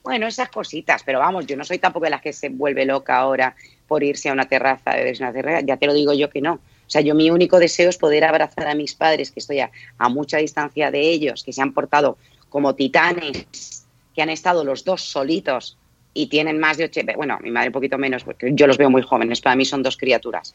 Bueno, 0.02 0.26
esas 0.26 0.48
cositas, 0.48 1.02
pero 1.02 1.18
vamos, 1.18 1.44
yo 1.46 1.56
no 1.56 1.64
soy 1.64 1.78
tampoco 1.78 2.04
de 2.04 2.10
las 2.10 2.22
que 2.22 2.32
se 2.32 2.48
vuelve 2.48 2.86
loca 2.86 3.18
ahora 3.18 3.54
por 3.90 4.04
irse 4.04 4.28
a 4.28 4.32
una 4.32 4.46
terraza, 4.46 4.94
beberse 4.94 5.24
una 5.24 5.32
terraza. 5.32 5.66
Ya 5.66 5.76
te 5.76 5.86
lo 5.88 5.94
digo 5.94 6.12
yo 6.12 6.30
que 6.30 6.40
no. 6.40 6.52
O 6.52 6.60
sea, 6.86 7.00
yo 7.00 7.16
mi 7.16 7.28
único 7.28 7.58
deseo 7.58 7.90
es 7.90 7.98
poder 7.98 8.22
abrazar 8.22 8.68
a 8.68 8.76
mis 8.76 8.94
padres, 8.94 9.32
que 9.32 9.40
estoy 9.40 9.58
a, 9.58 9.72
a 9.98 10.08
mucha 10.08 10.36
distancia 10.38 10.92
de 10.92 11.00
ellos, 11.00 11.42
que 11.42 11.52
se 11.52 11.60
han 11.60 11.74
portado 11.74 12.16
como 12.48 12.76
titanes, 12.76 13.84
que 14.14 14.22
han 14.22 14.30
estado 14.30 14.62
los 14.62 14.84
dos 14.84 15.02
solitos 15.02 15.76
y 16.14 16.28
tienen 16.28 16.60
más 16.60 16.76
de 16.76 16.84
80, 16.84 17.14
bueno, 17.16 17.36
mi 17.42 17.50
madre 17.50 17.70
un 17.70 17.72
poquito 17.72 17.98
menos, 17.98 18.22
porque 18.22 18.52
yo 18.54 18.68
los 18.68 18.78
veo 18.78 18.90
muy 18.90 19.02
jóvenes, 19.02 19.40
para 19.40 19.56
mí 19.56 19.64
son 19.64 19.82
dos 19.82 19.96
criaturas, 19.96 20.54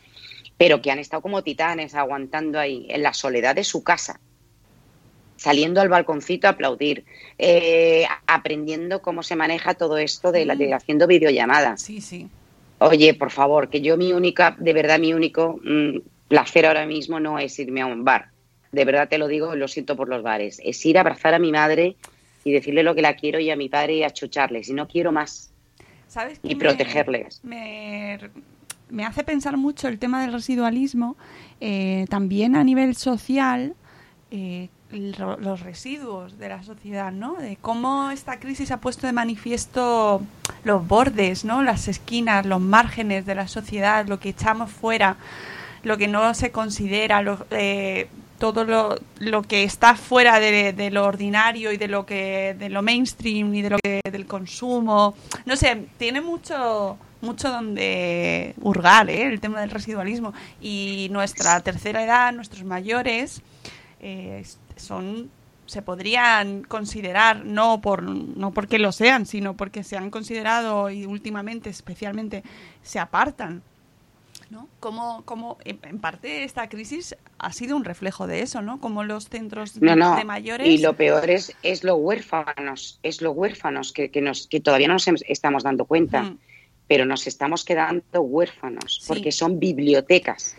pero 0.58 0.82
que 0.82 0.92
han 0.92 1.00
estado 1.00 1.22
como 1.22 1.44
titanes 1.44 1.94
aguantando 1.94 2.58
ahí 2.58 2.88
en 2.90 3.04
la 3.04 3.14
soledad 3.14 3.54
de 3.54 3.66
su 3.66 3.84
casa, 3.84 4.22
saliendo 5.36 5.82
al 5.82 5.90
balconcito 5.90 6.48
a 6.48 6.52
aplaudir, 6.52 7.04
eh, 7.38 8.06
aprendiendo 8.28 9.02
cómo 9.02 9.24
se 9.24 9.36
maneja 9.36 9.74
todo 9.74 9.98
esto 9.98 10.32
de, 10.32 10.46
la, 10.46 10.56
de 10.56 10.74
haciendo 10.74 11.06
videollamadas. 11.06 11.82
Sí, 11.82 12.00
sí. 12.00 12.30
Oye, 12.88 13.14
por 13.16 13.32
favor, 13.32 13.70
que 13.70 13.82
yo 13.82 13.98
mi 13.98 14.14
única, 14.14 14.56
de 14.60 14.74
verdad 14.74 15.00
mi 15.00 15.12
único 15.14 15.60
mm, 15.64 15.98
placer 16.28 16.66
ahora 16.68 16.86
mismo 16.86 17.20
no 17.20 17.40
es 17.40 17.58
irme 17.58 17.82
a 17.82 17.88
un 17.88 18.04
bar. 18.04 18.30
De 18.72 18.86
verdad 18.86 19.10
te 19.10 19.18
lo 19.18 19.28
digo, 19.28 19.56
lo 19.56 19.68
siento 19.68 19.96
por 19.96 20.08
los 20.08 20.22
bares. 20.22 20.62
Es 20.64 20.86
ir 20.86 20.98
a 20.98 21.02
abrazar 21.02 21.34
a 21.34 21.40
mi 21.40 21.52
madre 21.52 21.96
y 22.44 22.52
decirle 22.52 22.84
lo 22.84 22.94
que 22.94 23.02
la 23.02 23.16
quiero 23.16 23.40
y 23.40 23.50
a 23.50 23.56
mi 23.56 23.70
padre 23.70 23.96
y 23.96 24.04
a 24.04 24.12
chucharles. 24.12 24.70
Y 24.70 24.74
no 24.74 24.88
quiero 24.88 25.12
más. 25.12 25.52
¿Sabes 26.08 26.40
Y 26.44 26.50
me- 26.50 26.62
protegerles. 26.62 27.40
Me, 27.44 28.20
me 28.90 29.04
hace 29.04 29.24
pensar 29.24 29.58
mucho 29.58 29.88
el 29.88 29.98
tema 29.98 30.22
del 30.22 30.34
residualismo, 30.34 31.18
eh, 31.60 32.06
también 32.10 32.56
a 32.56 32.64
nivel 32.64 32.96
social, 32.96 33.74
eh, 34.30 34.70
los 34.92 35.60
residuos 35.62 36.38
de 36.38 36.50
la 36.50 36.64
sociedad, 36.64 37.12
¿no? 37.12 37.34
De 37.36 37.58
cómo 37.60 38.12
esta 38.12 38.40
crisis 38.40 38.72
ha 38.72 38.78
puesto 38.80 39.08
de 39.08 39.14
manifiesto 39.14 40.22
los 40.64 40.88
bordes, 40.88 41.44
¿no? 41.44 41.64
Las 41.64 41.88
esquinas, 41.88 42.46
los 42.46 42.62
márgenes 42.62 43.26
de 43.26 43.36
la 43.36 43.48
sociedad, 43.48 44.08
lo 44.08 44.20
que 44.20 44.30
echamos 44.30 44.72
fuera, 44.72 45.18
lo 45.84 45.98
que 45.98 46.08
no 46.08 46.34
se 46.34 46.52
considera, 46.52 47.22
lo- 47.22 47.46
eh, 47.52 48.08
todo 48.40 48.64
lo, 48.66 48.98
lo 49.20 49.42
que 49.44 49.64
está 49.64 49.96
fuera 49.96 50.40
de, 50.40 50.72
de 50.74 50.92
lo 50.92 51.06
ordinario 51.06 51.72
y 51.72 51.78
de 51.78 51.88
lo 51.88 52.06
que 52.06 52.56
de 52.60 52.70
lo 52.70 52.82
mainstream 52.82 53.54
y 53.56 53.62
de 53.62 53.70
lo 53.70 53.78
que 53.82 54.02
del 54.12 54.26
consumo 54.26 55.16
no 55.46 55.56
sé 55.56 55.86
tiene 55.98 56.20
mucho 56.20 56.98
mucho 57.22 57.50
donde 57.50 58.54
hurgar 58.62 59.10
¿eh? 59.10 59.22
el 59.28 59.40
tema 59.40 59.62
del 59.62 59.70
residualismo 59.70 60.34
y 60.62 61.08
nuestra 61.12 61.62
tercera 61.62 62.04
edad 62.04 62.34
nuestros 62.34 62.66
mayores 62.66 63.42
eh, 64.02 64.44
son 64.86 65.30
se 65.66 65.82
podrían 65.82 66.62
considerar 66.64 67.44
no 67.44 67.82
por 67.82 68.04
no 68.04 68.52
porque 68.52 68.78
lo 68.80 68.92
sean 68.92 69.26
sino 69.26 69.56
porque 69.58 69.84
se 69.84 69.98
han 69.98 70.12
considerado 70.12 70.90
y 70.92 71.06
últimamente 71.06 71.70
especialmente 71.72 72.44
se 72.84 73.00
apartan 73.00 73.64
¿no? 74.52 74.68
Como, 74.80 75.24
como 75.26 75.58
en 75.66 75.98
parte 76.00 76.44
esta 76.44 76.70
crisis 76.70 77.16
ha 77.40 77.52
sido 77.52 77.76
un 77.76 77.84
reflejo 77.84 78.28
de 78.28 78.42
eso, 78.42 78.62
¿no? 78.62 78.80
Como 78.80 79.04
los 79.04 79.28
centros 79.28 79.82
No, 79.82 79.96
no. 79.96 80.16
de 80.16 80.24
mayores. 80.24 80.68
Y 80.68 80.78
lo 80.78 80.96
peor 80.96 81.28
es, 81.32 81.52
es 81.64 81.84
lo 81.84 81.96
huérfanos, 81.96 83.00
es 83.02 83.24
lo 83.24 83.32
huérfanos 83.32 83.92
que, 83.92 84.12
que, 84.12 84.22
nos, 84.22 84.46
que 84.46 84.60
todavía 84.60 84.88
no 84.88 84.94
nos 84.94 85.08
estamos 85.28 85.64
dando 85.64 85.86
cuenta, 85.86 86.22
Mm. 86.22 86.38
pero 86.88 87.06
nos 87.08 87.26
estamos 87.26 87.66
quedando 87.66 88.22
huérfanos, 88.22 89.00
Sí. 89.02 89.08
porque 89.08 89.32
son 89.32 89.60
bibliotecas, 89.60 90.56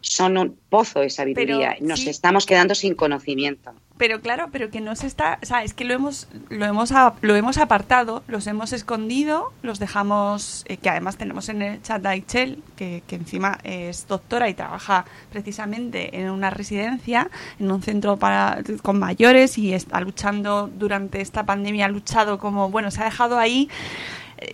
son 0.00 0.38
un 0.38 0.58
pozo 0.68 1.00
de 1.00 1.10
sabiduría, 1.10 1.74
Pero, 1.78 1.88
nos 1.88 2.00
sí. 2.00 2.10
estamos 2.10 2.46
quedando 2.46 2.74
sin 2.74 2.94
conocimiento. 2.94 3.72
Pero 4.00 4.22
claro, 4.22 4.48
pero 4.50 4.70
que 4.70 4.80
no 4.80 4.96
se 4.96 5.06
está, 5.06 5.38
o 5.42 5.44
sea, 5.44 5.62
es 5.62 5.74
que 5.74 5.84
lo 5.84 5.92
hemos, 5.92 6.26
lo 6.48 6.64
hemos, 6.64 6.90
lo 7.20 7.36
hemos 7.36 7.58
apartado, 7.58 8.22
los 8.28 8.46
hemos 8.46 8.72
escondido, 8.72 9.52
los 9.60 9.78
dejamos, 9.78 10.64
eh, 10.68 10.78
que 10.78 10.88
además 10.88 11.18
tenemos 11.18 11.50
en 11.50 11.60
el 11.60 11.82
chat 11.82 12.04
a 12.06 12.10
Aichel, 12.10 12.62
que, 12.76 13.02
que 13.06 13.16
encima 13.16 13.58
es 13.62 14.08
doctora 14.08 14.48
y 14.48 14.54
trabaja 14.54 15.04
precisamente 15.30 16.18
en 16.18 16.30
una 16.30 16.48
residencia, 16.48 17.28
en 17.58 17.70
un 17.70 17.82
centro 17.82 18.16
para 18.16 18.62
con 18.82 18.98
mayores 18.98 19.58
y 19.58 19.74
está 19.74 20.00
luchando 20.00 20.70
durante 20.72 21.20
esta 21.20 21.44
pandemia, 21.44 21.84
ha 21.84 21.90
luchado 21.90 22.38
como, 22.38 22.70
bueno, 22.70 22.90
se 22.90 23.02
ha 23.02 23.04
dejado 23.04 23.38
ahí 23.38 23.68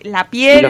la 0.03 0.29
piel, 0.29 0.67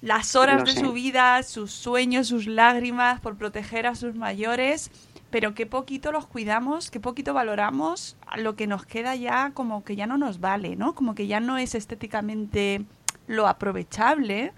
las 0.00 0.36
horas 0.36 0.60
Lo 0.60 0.64
de 0.64 0.72
sé. 0.72 0.80
su 0.80 0.92
vida, 0.92 1.42
sus 1.42 1.72
sueños, 1.72 2.28
sus 2.28 2.46
lágrimas 2.46 3.20
por 3.20 3.36
proteger 3.36 3.86
a 3.86 3.94
sus 3.94 4.14
mayores, 4.14 4.90
pero 5.30 5.54
qué 5.54 5.66
poquito 5.66 6.12
los 6.12 6.26
cuidamos, 6.26 6.90
qué 6.90 7.00
poquito 7.00 7.34
valoramos 7.34 8.16
lo 8.36 8.56
que 8.56 8.66
nos 8.66 8.86
queda 8.86 9.14
ya 9.14 9.50
como 9.52 9.84
que 9.84 9.96
ya 9.96 10.06
no 10.06 10.18
nos 10.18 10.40
vale, 10.40 10.76
¿no? 10.76 10.94
Como 10.94 11.14
que 11.14 11.26
ya 11.26 11.40
no 11.40 11.58
es 11.58 11.74
estéticamente 11.74 12.84
lo 13.26 13.46
aprovechable, 13.48 14.52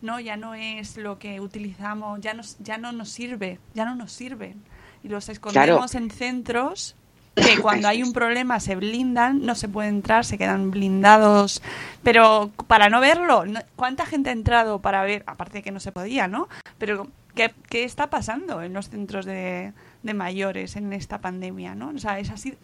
¿no? 0.00 0.20
Ya 0.20 0.36
no 0.36 0.54
es 0.54 0.96
lo 0.96 1.18
que 1.18 1.40
utilizamos, 1.40 2.20
ya 2.20 2.34
nos, 2.34 2.58
ya 2.58 2.78
no 2.78 2.92
nos 2.92 3.10
sirve, 3.10 3.58
ya 3.74 3.84
no 3.84 3.94
nos 3.94 4.12
sirven. 4.12 4.62
Y 5.02 5.08
los 5.08 5.28
escondemos 5.28 5.94
en 5.94 6.10
centros 6.10 6.96
que 7.34 7.60
cuando 7.60 7.88
hay 7.88 8.02
un 8.02 8.12
problema 8.12 8.60
se 8.60 8.76
blindan, 8.76 9.44
no 9.44 9.54
se 9.54 9.68
puede 9.68 9.88
entrar, 9.88 10.24
se 10.24 10.38
quedan 10.38 10.70
blindados, 10.70 11.62
pero 12.02 12.50
para 12.66 12.88
no 12.88 13.00
verlo, 13.00 13.44
¿cuánta 13.76 14.06
gente 14.06 14.30
ha 14.30 14.32
entrado 14.32 14.80
para 14.80 15.02
ver? 15.02 15.24
Aparte 15.26 15.58
de 15.58 15.62
que 15.62 15.72
no 15.72 15.80
se 15.80 15.92
podía, 15.92 16.28
¿no? 16.28 16.48
Pero 16.78 17.08
¿qué, 17.34 17.52
qué 17.68 17.84
está 17.84 18.08
pasando 18.08 18.62
en 18.62 18.72
los 18.72 18.88
centros 18.88 19.26
de, 19.26 19.72
de 20.02 20.14
mayores 20.14 20.76
en 20.76 20.92
esta 20.92 21.18
pandemia, 21.18 21.74
¿no? 21.74 21.90
O 21.90 21.98
sea, 21.98 22.18
es 22.18 22.30
así, 22.30 22.54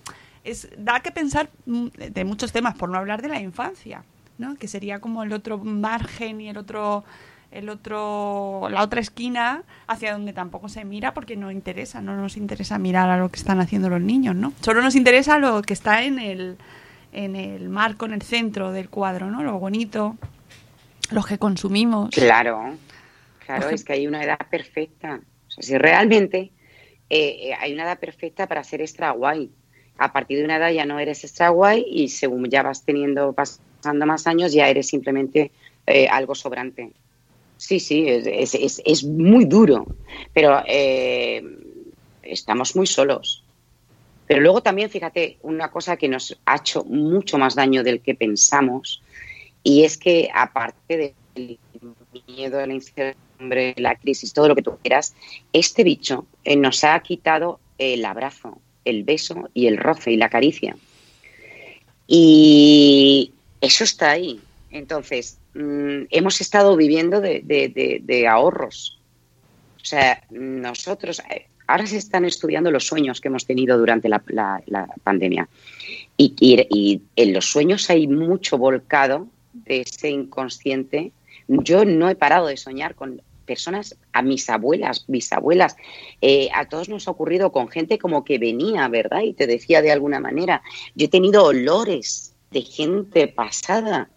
es, 0.44 0.68
da 0.78 1.00
que 1.00 1.10
pensar 1.10 1.50
mm, 1.66 1.88
de 1.88 2.24
muchos 2.24 2.52
temas, 2.52 2.74
por 2.76 2.88
no 2.88 2.98
hablar 2.98 3.22
de 3.22 3.28
la 3.28 3.40
infancia, 3.40 4.04
¿no? 4.38 4.54
Que 4.56 4.68
sería 4.68 5.00
como 5.00 5.22
el 5.22 5.32
otro 5.32 5.58
margen 5.58 6.40
y 6.40 6.48
el 6.48 6.56
otro 6.56 7.04
el 7.50 7.68
otro 7.68 8.68
la 8.70 8.82
otra 8.82 9.00
esquina 9.00 9.62
hacia 9.86 10.12
donde 10.12 10.32
tampoco 10.32 10.68
se 10.68 10.84
mira 10.84 11.14
porque 11.14 11.36
no 11.36 11.50
interesa, 11.50 12.00
no 12.00 12.16
nos 12.16 12.36
interesa 12.36 12.78
mirar 12.78 13.10
a 13.10 13.18
lo 13.18 13.28
que 13.28 13.38
están 13.38 13.60
haciendo 13.60 13.88
los 13.88 14.00
niños, 14.00 14.36
¿no? 14.36 14.52
Solo 14.60 14.82
nos 14.82 14.94
interesa 14.94 15.38
lo 15.38 15.62
que 15.62 15.72
está 15.72 16.04
en 16.04 16.18
el 16.18 16.56
en 17.12 17.34
el 17.34 17.68
marco, 17.68 18.06
en 18.06 18.12
el 18.12 18.22
centro 18.22 18.72
del 18.72 18.88
cuadro, 18.88 19.30
¿no? 19.30 19.42
Lo 19.42 19.58
bonito, 19.58 20.16
los 21.10 21.26
que 21.26 21.38
consumimos. 21.38 22.10
Claro, 22.10 22.76
claro, 23.44 23.68
es 23.70 23.84
que 23.84 23.94
hay 23.94 24.06
una 24.06 24.22
edad 24.22 24.38
perfecta. 24.48 25.20
O 25.48 25.50
sea, 25.50 25.62
si 25.62 25.76
realmente 25.76 26.52
eh, 27.10 27.48
eh, 27.48 27.54
hay 27.58 27.72
una 27.72 27.82
edad 27.82 27.98
perfecta 27.98 28.46
para 28.46 28.62
ser 28.62 28.80
extra 28.80 29.10
guay. 29.10 29.50
A 29.98 30.12
partir 30.12 30.38
de 30.38 30.44
una 30.44 30.56
edad 30.56 30.70
ya 30.70 30.86
no 30.86 30.98
eres 30.98 31.24
extra 31.24 31.48
guay 31.50 31.84
y 31.86 32.08
según 32.08 32.48
ya 32.48 32.62
vas 32.62 32.84
teniendo, 32.84 33.32
pasando 33.32 34.06
más 34.06 34.26
años, 34.26 34.52
ya 34.52 34.68
eres 34.68 34.86
simplemente 34.86 35.50
eh, 35.86 36.08
algo 36.08 36.34
sobrante. 36.34 36.92
Sí, 37.60 37.78
sí, 37.78 38.08
es, 38.08 38.54
es, 38.54 39.04
muy 39.04 39.44
duro, 39.44 39.86
pero 40.32 40.62
eh, 40.66 41.44
estamos 42.22 42.74
muy 42.74 42.86
solos. 42.86 43.44
Pero 44.26 44.40
luego 44.40 44.62
también, 44.62 44.88
fíjate, 44.88 45.36
una 45.42 45.70
cosa 45.70 45.98
que 45.98 46.08
nos 46.08 46.38
ha 46.46 46.56
hecho 46.56 46.84
mucho 46.84 47.36
más 47.36 47.54
daño 47.54 47.82
del 47.82 48.00
que 48.00 48.14
pensamos, 48.14 49.02
y 49.62 49.84
es 49.84 49.98
que 49.98 50.30
aparte 50.32 51.14
del 51.34 51.58
miedo, 52.26 52.66
la 52.66 52.72
incertidumbre, 52.72 53.74
la 53.76 53.94
crisis, 53.94 54.32
todo 54.32 54.48
lo 54.48 54.56
que 54.56 54.62
tú 54.62 54.78
quieras, 54.82 55.14
este 55.52 55.84
bicho 55.84 56.24
eh, 56.44 56.56
nos 56.56 56.82
ha 56.82 56.98
quitado 57.00 57.60
el 57.76 58.02
abrazo, 58.06 58.58
el 58.86 59.04
beso 59.04 59.50
y 59.52 59.66
el 59.66 59.76
roce 59.76 60.12
y 60.12 60.16
la 60.16 60.30
caricia. 60.30 60.74
Y 62.06 63.34
eso 63.60 63.84
está 63.84 64.12
ahí. 64.12 64.40
Entonces, 64.70 65.39
mmm, 65.54 66.02
hemos 66.10 66.40
estado 66.40 66.76
viviendo 66.76 67.20
de, 67.20 68.26
ahorros. 68.28 68.98
O 69.80 69.84
sea, 69.84 70.22
nosotros, 70.30 71.22
eh, 71.30 71.46
ahora 71.66 71.86
se 71.86 71.96
están 71.96 72.24
estudiando 72.24 72.70
los 72.70 72.86
sueños 72.86 73.20
que 73.20 73.28
hemos 73.28 73.46
tenido 73.46 73.78
durante 73.78 74.08
la, 74.08 74.22
pandemia. 75.02 75.48
Y, 76.16 77.02
en 77.16 77.32
los 77.32 77.46
sueños 77.46 77.88
hay 77.90 78.06
mucho 78.06 78.58
volcado 78.58 79.28
de 79.52 79.82
ese 79.82 80.10
inconsciente. 80.10 81.12
Yo 81.48 81.84
no 81.84 82.08
he 82.08 82.14
parado 82.14 82.46
de 82.46 82.56
soñar 82.56 82.94
con 82.94 83.22
personas, 83.50 83.96
a 84.12 84.22
mis 84.22 84.48
abuelas, 84.48 85.04
bisabuelas, 85.08 85.74
eh, 86.20 86.50
a 86.54 86.68
todos 86.68 86.88
nos 86.88 87.08
ha 87.08 87.10
ocurrido 87.10 87.50
con 87.50 87.66
gente 87.66 87.98
como 87.98 88.22
que 88.22 88.38
venía, 88.38 88.86
¿verdad? 88.86 89.22
Y 89.22 89.32
te 89.32 89.48
decía 89.48 89.82
de 89.82 89.90
alguna 89.90 90.20
manera, 90.20 90.62
yo 90.94 91.06
he 91.06 91.08
tenido 91.08 91.44
olores 91.44 92.32
de 92.52 92.62
gente 92.62 93.26
pasada, 93.26 94.08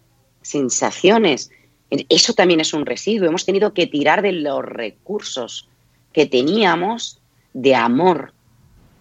sensaciones. 0.44 1.50
Eso 1.90 2.34
también 2.34 2.60
es 2.60 2.72
un 2.72 2.86
residuo. 2.86 3.28
Hemos 3.28 3.44
tenido 3.44 3.74
que 3.74 3.86
tirar 3.86 4.22
de 4.22 4.32
los 4.32 4.64
recursos 4.64 5.68
que 6.12 6.26
teníamos 6.26 7.20
de 7.52 7.74
amor. 7.74 8.32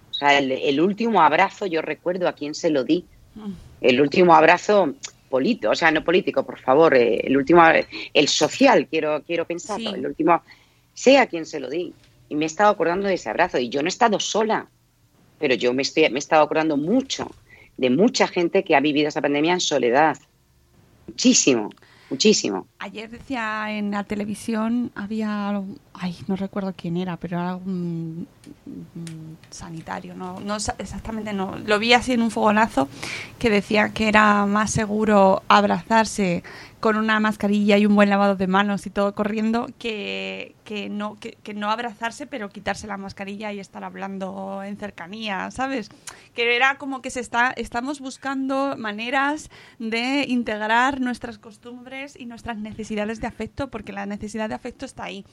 O 0.09 0.13
sea, 0.13 0.37
el, 0.37 0.51
el 0.51 0.81
último 0.81 1.21
abrazo, 1.21 1.65
yo 1.65 1.81
recuerdo 1.81 2.27
a 2.27 2.33
quién 2.33 2.55
se 2.55 2.69
lo 2.69 2.83
di. 2.83 3.05
El 3.81 3.99
último 3.99 4.33
abrazo 4.35 4.93
político, 5.29 5.71
o 5.71 5.75
sea, 5.75 5.89
no 5.91 6.03
político, 6.03 6.45
por 6.45 6.59
favor, 6.59 6.95
eh, 6.95 7.21
el 7.23 7.35
último, 7.35 7.63
el 8.13 8.27
social, 8.27 8.87
quiero, 8.87 9.23
quiero 9.23 9.45
pensarlo, 9.45 9.89
sí. 9.89 9.95
el 9.95 10.05
último, 10.05 10.43
sé 10.93 11.17
a 11.17 11.25
quién 11.25 11.47
se 11.47 11.59
lo 11.59 11.69
di. 11.69 11.93
y 12.29 12.35
me 12.35 12.45
he 12.45 12.47
estado 12.47 12.69
acordando 12.69 13.07
de 13.07 13.15
ese 13.15 13.29
abrazo. 13.29 13.57
Y 13.57 13.69
yo 13.69 13.81
no 13.81 13.87
he 13.87 13.89
estado 13.89 14.19
sola, 14.19 14.67
pero 15.39 15.55
yo 15.55 15.73
me, 15.73 15.81
estoy, 15.81 16.07
me 16.09 16.17
he 16.17 16.19
estado 16.19 16.43
acordando 16.43 16.77
mucho 16.77 17.31
de 17.77 17.89
mucha 17.89 18.27
gente 18.27 18.63
que 18.63 18.75
ha 18.75 18.79
vivido 18.79 19.07
esa 19.07 19.21
pandemia 19.21 19.53
en 19.53 19.59
soledad. 19.59 20.17
Muchísimo, 21.07 21.69
muchísimo. 22.09 22.67
Ayer 22.79 23.09
decía 23.09 23.71
en 23.71 23.91
la 23.91 24.03
televisión, 24.03 24.91
había, 24.95 25.61
ay, 25.93 26.17
no 26.27 26.35
recuerdo 26.35 26.73
quién 26.75 26.97
era, 26.97 27.17
pero 27.17 27.39
era 27.39 27.55
un, 27.55 28.27
un 28.65 29.37
sanitario, 29.49 30.15
no, 30.15 30.39
no 30.39 30.55
exactamente, 30.55 31.33
no. 31.33 31.57
Lo 31.57 31.79
vi 31.79 31.93
así 31.93 32.13
en 32.13 32.21
un 32.21 32.31
fogonazo 32.31 32.87
que 33.39 33.49
decía 33.49 33.89
que 33.89 34.07
era 34.07 34.45
más 34.45 34.71
seguro 34.71 35.43
abrazarse 35.47 36.43
con 36.83 36.97
una 36.97 37.21
mascarilla 37.21 37.77
y 37.77 37.85
un 37.85 37.95
buen 37.95 38.09
lavado 38.09 38.35
de 38.35 38.45
manos 38.45 38.85
y 38.85 38.89
todo 38.89 39.15
corriendo 39.15 39.69
que, 39.79 40.53
que 40.65 40.89
no 40.89 41.15
que, 41.17 41.53
no 41.53 41.71
abrazarse 41.71 42.27
pero 42.27 42.49
quitarse 42.49 42.87
la 42.87 42.97
mascarilla 42.97 43.53
y 43.53 43.61
estar 43.61 43.85
hablando 43.85 44.61
en 44.63 44.75
cercanía, 44.75 45.49
¿sabes? 45.49 45.89
Que 46.35 46.57
era 46.57 46.77
como 46.77 47.01
que 47.01 47.09
se 47.09 47.21
está 47.21 47.53
estamos 47.55 48.01
buscando 48.01 48.75
maneras 48.77 49.49
de 49.79 50.25
integrar 50.27 50.99
nuestras 50.99 51.37
costumbres 51.37 52.19
y 52.19 52.25
nuestras 52.25 52.57
necesidades 52.57 53.21
de 53.21 53.27
afecto 53.27 53.69
porque 53.69 53.93
la 53.93 54.05
necesidad 54.05 54.49
de 54.49 54.55
afecto 54.55 54.85
está 54.85 55.05
ahí. 55.05 55.23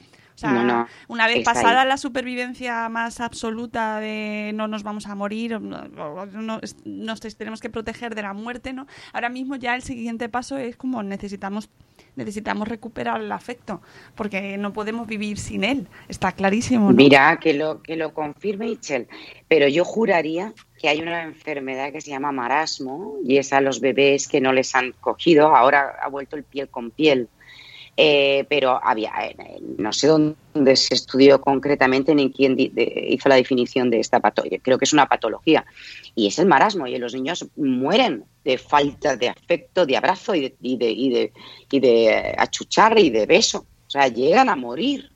O 0.41 0.49
sea, 0.49 0.53
No, 0.53 0.64
no, 0.64 0.86
una 1.09 1.26
vez 1.26 1.45
pasada 1.45 1.82
ahí. 1.82 1.88
la 1.88 1.99
supervivencia 1.99 2.88
más 2.88 3.20
absoluta 3.20 4.01
de 4.01 4.53
no 4.55 4.68
nos 4.68 4.82
vamos 4.82 5.07
a 5.07 5.14
morir, 5.14 5.61
no, 5.61 6.61
nos 6.86 7.20
tenemos 7.20 7.61
que 7.61 7.68
proteger 7.68 8.14
de 8.14 8.22
la 8.22 8.32
muerte, 8.32 8.72
¿no? 8.72 8.86
Ahora 9.12 9.28
mismo 9.28 9.57
ya 9.57 9.74
el 9.74 9.82
siguiente 9.82 10.30
paso 10.30 10.57
es 10.57 10.76
como 10.76 11.03
necesitamos 11.03 11.68
necesitamos 12.16 12.66
recuperar 12.68 13.20
el 13.20 13.30
afecto, 13.30 13.82
porque 14.14 14.57
no 14.57 14.72
podemos 14.72 15.07
vivir 15.07 15.38
sin 15.38 15.62
él, 15.62 15.86
está 16.09 16.32
clarísimo. 16.32 16.91
Mira, 16.91 17.38
que 17.38 17.55
lo, 17.55 17.82
que 17.82 17.97
lo 17.97 18.12
confirme 18.14 18.68
Itchel, 18.68 19.07
pero 19.47 19.68
yo 19.68 19.84
juraría 19.84 20.53
que 20.80 20.88
hay 20.88 21.01
una 21.01 21.22
enfermedad 21.22 21.93
que 21.93 22.01
se 22.01 22.11
llama 22.11 22.32
marasmo 22.32 23.16
y 23.24 23.36
es 23.36 23.53
a 23.53 23.61
los 23.61 23.80
bebés 23.80 24.26
que 24.26 24.41
no 24.41 24.53
les 24.53 24.74
han 24.74 24.93
cogido, 25.01 25.55
ahora 25.55 25.97
ha 26.03 26.09
vuelto 26.09 26.36
el 26.36 26.43
piel 26.43 26.68
con 26.68 26.91
piel. 26.91 27.28
Eh, 28.03 28.47
pero 28.49 28.81
había, 28.83 29.13
eh, 29.27 29.61
no 29.77 29.93
sé 29.93 30.07
dónde 30.07 30.75
se 30.75 30.95
estudió 30.95 31.39
concretamente 31.39 32.15
ni 32.15 32.33
quién 32.33 32.57
hizo 32.57 33.29
la 33.29 33.35
definición 33.35 33.91
de 33.91 34.01
esta 34.01 34.21
patología. 34.21 34.59
Creo 34.63 34.79
que 34.79 34.87
es 34.87 34.95
una 34.95 35.07
patología 35.07 35.67
y 36.15 36.29
es 36.29 36.39
el 36.39 36.47
marasmo 36.47 36.87
y 36.87 36.97
los 36.97 37.13
niños 37.13 37.47
mueren 37.57 38.25
de 38.43 38.57
falta 38.57 39.17
de 39.17 39.29
afecto, 39.29 39.85
de 39.85 39.99
abrazo 39.99 40.35
y 40.35 40.41
de, 40.41 40.55
y 40.63 40.79
de, 40.79 40.91
y 40.91 41.11
de, 41.11 41.33
y 41.71 42.09
achuchar 42.39 42.99
y 42.99 43.11
de 43.11 43.27
beso. 43.27 43.67
O 43.87 43.91
sea, 43.91 44.09
llegan 44.09 44.49
a 44.49 44.57
morir. 44.57 45.11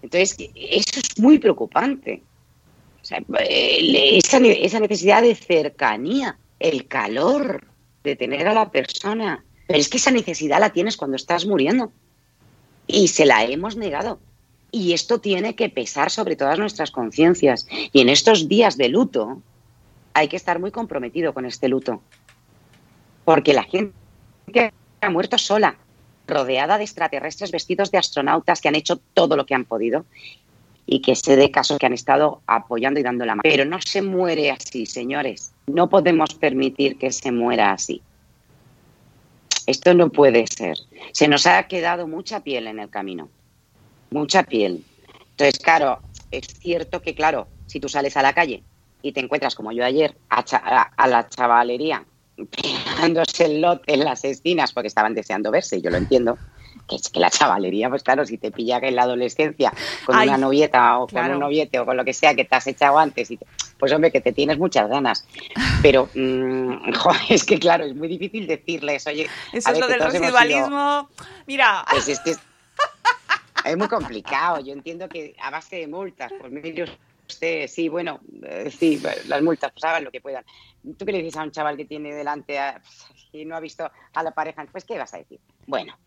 Entonces, 0.00 0.36
eso 0.54 1.00
es 1.00 1.18
muy 1.18 1.40
preocupante. 1.40 2.22
O 3.02 3.04
sea, 3.04 3.18
eh, 3.40 4.16
esa, 4.16 4.38
esa 4.38 4.78
necesidad 4.78 5.22
de 5.22 5.34
cercanía, 5.34 6.38
el 6.60 6.86
calor 6.86 7.66
de 8.04 8.14
tener 8.14 8.46
a 8.46 8.54
la 8.54 8.70
persona. 8.70 9.44
Pero 9.66 9.78
es 9.78 9.88
que 9.88 9.96
esa 9.96 10.10
necesidad 10.10 10.60
la 10.60 10.70
tienes 10.70 10.96
cuando 10.96 11.16
estás 11.16 11.46
muriendo. 11.46 11.92
Y 12.86 13.08
se 13.08 13.26
la 13.26 13.44
hemos 13.44 13.76
negado. 13.76 14.18
Y 14.70 14.92
esto 14.92 15.20
tiene 15.20 15.54
que 15.54 15.68
pesar 15.68 16.10
sobre 16.10 16.36
todas 16.36 16.58
nuestras 16.58 16.90
conciencias. 16.90 17.66
Y 17.92 18.00
en 18.00 18.08
estos 18.08 18.48
días 18.48 18.76
de 18.76 18.88
luto 18.88 19.42
hay 20.14 20.28
que 20.28 20.36
estar 20.36 20.58
muy 20.58 20.70
comprometido 20.70 21.34
con 21.34 21.46
este 21.46 21.68
luto. 21.68 22.00
Porque 23.24 23.52
la 23.52 23.64
gente 23.64 23.92
ha 25.00 25.10
muerto 25.10 25.38
sola, 25.38 25.76
rodeada 26.26 26.78
de 26.78 26.84
extraterrestres 26.84 27.50
vestidos 27.50 27.90
de 27.90 27.98
astronautas 27.98 28.60
que 28.60 28.68
han 28.68 28.74
hecho 28.74 29.00
todo 29.14 29.36
lo 29.36 29.46
que 29.46 29.54
han 29.54 29.64
podido 29.64 30.04
y 30.86 31.00
que 31.00 31.16
sé 31.16 31.36
de 31.36 31.50
casos 31.50 31.78
que 31.78 31.86
han 31.86 31.92
estado 31.92 32.40
apoyando 32.46 33.00
y 33.00 33.02
dando 33.02 33.24
la 33.26 33.34
mano. 33.34 33.42
Pero 33.42 33.64
no 33.64 33.80
se 33.80 34.02
muere 34.02 34.50
así, 34.50 34.86
señores. 34.86 35.52
No 35.66 35.88
podemos 35.88 36.34
permitir 36.34 36.96
que 36.96 37.10
se 37.10 37.32
muera 37.32 37.72
así. 37.72 38.02
Esto 39.66 39.94
no 39.94 40.10
puede 40.10 40.46
ser. 40.46 40.76
Se 41.12 41.28
nos 41.28 41.46
ha 41.46 41.62
quedado 41.66 42.06
mucha 42.06 42.40
piel 42.40 42.66
en 42.68 42.78
el 42.78 42.90
camino. 42.90 43.30
Mucha 44.10 44.44
piel. 44.44 44.84
Entonces, 45.30 45.58
claro, 45.58 46.00
es 46.30 46.46
cierto 46.60 47.02
que, 47.02 47.14
claro, 47.14 47.48
si 47.66 47.80
tú 47.80 47.88
sales 47.88 48.16
a 48.16 48.22
la 48.22 48.32
calle 48.32 48.64
y 49.02 49.12
te 49.12 49.20
encuentras, 49.20 49.54
como 49.54 49.72
yo 49.72 49.84
ayer, 49.84 50.16
a, 50.28 50.44
cha- 50.44 50.62
a- 50.96 51.08
la 51.08 51.28
chavalería 51.28 52.06
pegándose 52.36 53.44
el 53.46 53.60
lote 53.60 53.94
en 53.94 54.04
las 54.04 54.24
esquinas 54.24 54.72
porque 54.72 54.88
estaban 54.88 55.14
deseando 55.14 55.50
verse, 55.50 55.80
yo 55.82 55.90
lo 55.90 55.98
entiendo. 55.98 56.38
Que 56.88 56.96
es 56.96 57.08
que 57.08 57.18
la 57.18 57.30
chavalería, 57.30 57.88
pues 57.88 58.02
claro, 58.04 58.24
si 58.24 58.38
te 58.38 58.52
pilla 58.52 58.80
que 58.80 58.88
en 58.88 58.96
la 58.96 59.02
adolescencia 59.02 59.72
con 60.04 60.14
Ay, 60.16 60.28
una 60.28 60.38
novieta 60.38 60.98
o 60.98 61.06
claro. 61.08 61.26
con 61.28 61.34
un 61.34 61.40
noviete 61.40 61.80
o 61.80 61.84
con 61.86 61.96
lo 61.96 62.04
que 62.04 62.12
sea 62.12 62.34
que 62.34 62.44
te 62.44 62.54
has 62.54 62.66
echado 62.68 62.98
antes, 62.98 63.28
y 63.30 63.36
te- 63.38 63.46
pues 63.78 63.92
hombre, 63.92 64.12
que 64.12 64.20
te 64.20 64.32
tienes 64.32 64.56
muchas 64.58 64.88
ganas. 64.88 65.26
Pero, 65.82 66.08
mm, 66.14 66.92
jo, 66.96 67.10
es 67.28 67.44
que 67.44 67.58
claro, 67.58 67.84
es 67.84 67.94
muy 67.96 68.06
difícil 68.08 68.46
decirles, 68.46 69.06
oye, 69.08 69.28
Eso 69.52 69.68
a 69.68 69.72
es 69.72 69.78
ver, 69.78 69.80
lo 69.80 69.88
del 69.88 69.98
sido- 70.00 70.10
residualismo. 70.12 71.10
Mira, 71.46 71.84
pues 71.90 72.06
es 72.08 72.20
que 72.20 72.30
es, 72.30 72.38
es 73.64 73.76
muy 73.76 73.88
complicado. 73.88 74.60
Yo 74.60 74.72
entiendo 74.72 75.08
que 75.08 75.34
a 75.42 75.50
base 75.50 75.76
de 75.76 75.88
multas, 75.88 76.32
pues 76.38 76.52
mire 76.52 76.84
usted, 77.28 77.66
sí, 77.66 77.88
bueno, 77.88 78.20
eh, 78.44 78.70
sí, 78.70 79.02
las 79.26 79.42
multas, 79.42 79.72
pues 79.72 79.82
hagan 79.82 80.04
lo 80.04 80.12
que 80.12 80.20
puedan. 80.20 80.44
¿Tú 80.96 81.04
qué 81.04 81.10
le 81.10 81.18
dices 81.18 81.36
a 81.36 81.42
un 81.42 81.50
chaval 81.50 81.76
que 81.76 81.84
tiene 81.84 82.14
delante 82.14 82.60
a- 82.60 82.80
y 83.32 83.44
no 83.44 83.56
ha 83.56 83.60
visto 83.60 83.90
a 84.14 84.22
la 84.22 84.30
pareja? 84.30 84.64
Pues, 84.70 84.84
¿qué 84.84 84.96
vas 84.96 85.12
a 85.14 85.18
decir? 85.18 85.40
Bueno, 85.66 85.98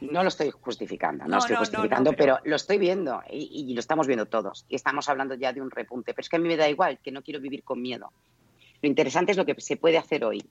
no 0.00 0.22
lo 0.22 0.28
estoy 0.28 0.50
justificando, 0.50 1.24
no, 1.24 1.30
No, 1.30 1.36
lo 1.36 1.38
estoy 1.38 1.54
no, 1.54 1.58
justificando, 1.60 2.10
no, 2.12 2.16
pero... 2.16 2.36
pero- 2.36 2.50
lo 2.50 2.56
estoy 2.56 2.78
viendo 2.78 3.22
y, 3.30 3.64
y 3.70 3.74
lo 3.74 3.80
estamos 3.80 4.06
viendo 4.06 4.26
todos. 4.26 4.64
Y 4.68 4.74
estamos 4.76 5.08
hablando 5.08 5.34
ya 5.34 5.52
de 5.52 5.60
un 5.60 5.70
repunte, 5.70 6.12
pero 6.14 6.22
es 6.22 6.28
que 6.28 6.36
a 6.36 6.38
mí 6.38 6.48
me 6.48 6.56
da 6.56 6.68
igual, 6.68 6.98
que 6.98 7.10
no 7.12 7.22
quiero 7.22 7.40
vivir 7.40 7.62
con 7.64 7.80
miedo. 7.80 8.12
Lo 8.82 8.88
interesante 8.88 9.32
es 9.32 9.38
lo 9.38 9.46
que 9.46 9.58
se 9.60 9.76
puede 9.76 9.98
hacer 9.98 10.24
hoy. 10.24 10.44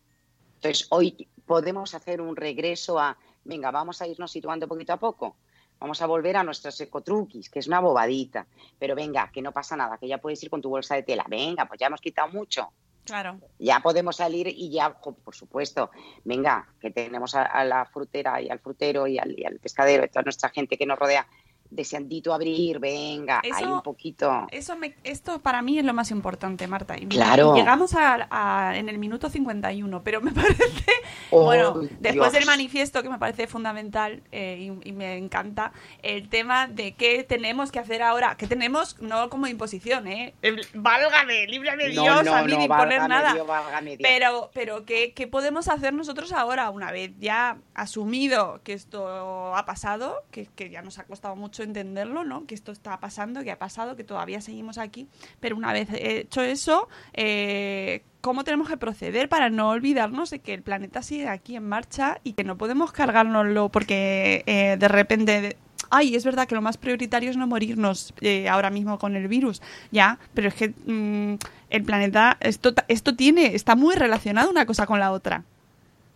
Entonces, 0.55 0.87
hoy 0.89 1.27
podemos 1.45 1.93
hacer 1.93 2.21
un 2.21 2.35
regreso 2.35 2.99
a, 2.99 3.17
venga, 3.43 3.69
vamos 3.71 4.01
a 4.01 4.07
irnos 4.07 4.31
situando 4.31 4.67
poquito 4.67 4.93
a 4.93 4.97
poco. 4.97 5.35
Vamos 5.79 6.01
a 6.01 6.07
volver 6.07 6.37
a 6.37 6.43
nuestros 6.43 6.79
ecotruquis, 6.81 7.49
que 7.49 7.59
es 7.59 7.67
una 7.67 7.81
bobadita. 7.81 8.47
Pero 8.79 8.95
venga, 8.95 9.29
que 9.31 9.41
no 9.41 9.51
pasa 9.51 9.75
nada, 9.75 9.97
que 9.97 10.07
ya 10.07 10.17
puedes 10.17 10.41
ir 10.41 10.49
con 10.49 10.61
tu 10.61 10.69
bolsa 10.69 10.95
de 10.95 11.03
tela. 11.03 11.25
Venga, 11.29 11.65
pues 11.67 11.79
ya 11.79 11.87
hemos 11.87 12.01
quitado 12.01 12.29
mucho. 12.29 12.71
Claro. 13.05 13.39
Ya 13.59 13.79
podemos 13.79 14.17
salir 14.17 14.47
y 14.47 14.69
ya, 14.71 14.93
por 14.99 15.35
supuesto, 15.35 15.91
venga, 16.23 16.67
que 16.79 16.91
tenemos 16.91 17.35
a, 17.35 17.43
a 17.43 17.63
la 17.63 17.85
frutera 17.85 18.41
y 18.41 18.49
al 18.49 18.59
frutero 18.59 19.07
y 19.07 19.17
al, 19.17 19.39
y 19.39 19.45
al 19.45 19.59
pescadero 19.59 20.03
y 20.03 20.09
toda 20.09 20.23
nuestra 20.23 20.49
gente 20.49 20.77
que 20.77 20.85
nos 20.85 20.99
rodea 20.99 21.27
deseandito 21.75 22.33
abrir, 22.33 22.79
venga, 22.79 23.39
Eso- 23.43 23.55
hay 23.55 23.65
un 23.65 23.81
poquito. 23.81 24.47
Eso 24.51 24.75
me- 24.75 24.95
esto 25.03 25.39
para 25.39 25.61
mí 25.61 25.77
es 25.79 25.85
lo 25.85 25.93
más 25.93 26.11
importante, 26.11 26.67
Marta. 26.67 26.97
Y 26.97 27.05
Claro. 27.07 27.53
llegamos 27.55 27.93
a, 27.95 28.27
a- 28.29 28.77
en 28.77 28.89
el 28.89 28.97
minuto 28.97 29.29
51, 29.29 30.03
pero 30.03 30.21
me 30.21 30.31
parece, 30.31 30.91
Oh, 31.31 31.43
bueno, 31.45 31.81
después 31.99 32.31
del 32.31 32.45
manifiesto 32.45 33.01
que 33.03 33.09
me 33.09 33.17
parece 33.19 33.47
fundamental 33.47 34.21
eh, 34.31 34.71
y, 34.83 34.89
y 34.89 34.91
me 34.93 35.17
encanta, 35.17 35.71
el 36.03 36.29
tema 36.29 36.67
de 36.67 36.93
qué 36.93 37.23
tenemos 37.23 37.71
que 37.71 37.79
hacer 37.79 38.01
ahora, 38.01 38.35
qué 38.37 38.47
tenemos, 38.47 38.99
no 39.01 39.29
como 39.29 39.47
imposición, 39.47 40.07
¿eh? 40.07 40.33
Válgame, 40.73 41.47
líbrame 41.47 41.89
No, 41.93 42.03
Dios 42.03 42.23
no, 42.25 42.35
a 42.35 42.43
mí 42.43 42.51
no, 42.51 42.57
de 42.57 42.63
imponer 42.65 43.07
nada. 43.07 43.33
Dios, 43.33 43.47
válgame 43.47 43.97
Dios. 43.97 44.01
Pero, 44.09 44.49
pero 44.53 44.85
¿qué, 44.85 45.13
qué 45.13 45.27
podemos 45.27 45.67
hacer 45.67 45.93
nosotros 45.93 46.31
ahora, 46.31 46.69
una 46.69 46.91
vez 46.91 47.11
ya 47.19 47.57
asumido 47.73 48.61
que 48.63 48.73
esto 48.73 49.55
ha 49.55 49.65
pasado, 49.65 50.23
que, 50.31 50.47
que 50.55 50.69
ya 50.69 50.81
nos 50.81 50.99
ha 50.99 51.03
costado 51.05 51.35
mucho 51.35 51.63
entenderlo, 51.65 52.23
¿no? 52.23 52.45
Que 52.45 52.55
esto 52.55 52.71
está 52.71 52.99
pasando, 52.99 53.43
que 53.43 53.51
ha 53.51 53.59
pasado, 53.59 53.95
que 53.95 54.03
todavía 54.03 54.41
seguimos 54.41 54.77
aquí, 54.77 55.07
pero 55.39 55.55
una 55.55 55.73
vez 55.73 55.89
hecho 55.91 56.41
eso, 56.41 56.87
eh, 57.13 58.03
¿cómo 58.21 58.43
tenemos 58.43 58.69
que 58.69 58.77
proceder 58.77 59.29
para 59.29 59.49
no 59.49 59.69
olvidarnos 59.69 60.29
de 60.29 60.39
que 60.39 60.53
el 60.53 60.61
planeta 60.61 61.01
sigue 61.01 61.27
aquí 61.27 61.55
en 61.55 61.67
marcha 61.67 62.19
y 62.23 62.33
que 62.33 62.43
no 62.43 62.57
podemos 62.57 62.91
cargárnoslo 62.91 63.69
porque 63.69 64.43
eh, 64.45 64.77
de 64.79 64.87
repente... 64.87 65.57
Ay, 65.91 66.15
es 66.15 66.25
verdad 66.25 66.47
que 66.47 66.55
lo 66.55 66.63
más 66.63 66.77
prioritario 66.77 67.29
es 67.29 67.37
no 67.37 67.45
morirnos 67.45 68.11
eh, 68.21 68.49
ahora 68.49 68.71
mismo 68.71 68.97
con 68.97 69.15
el 69.15 69.27
virus, 69.27 69.61
ya, 69.91 70.17
pero 70.33 70.47
es 70.47 70.55
que 70.55 70.69
mm, 70.69 71.37
el 71.69 71.83
planeta, 71.83 72.37
esto, 72.39 72.73
esto 72.87 73.15
tiene, 73.15 73.53
está 73.53 73.75
muy 73.75 73.95
relacionado 73.95 74.49
una 74.49 74.65
cosa 74.65 74.87
con 74.87 74.99
la 74.99 75.11
otra. 75.11 75.43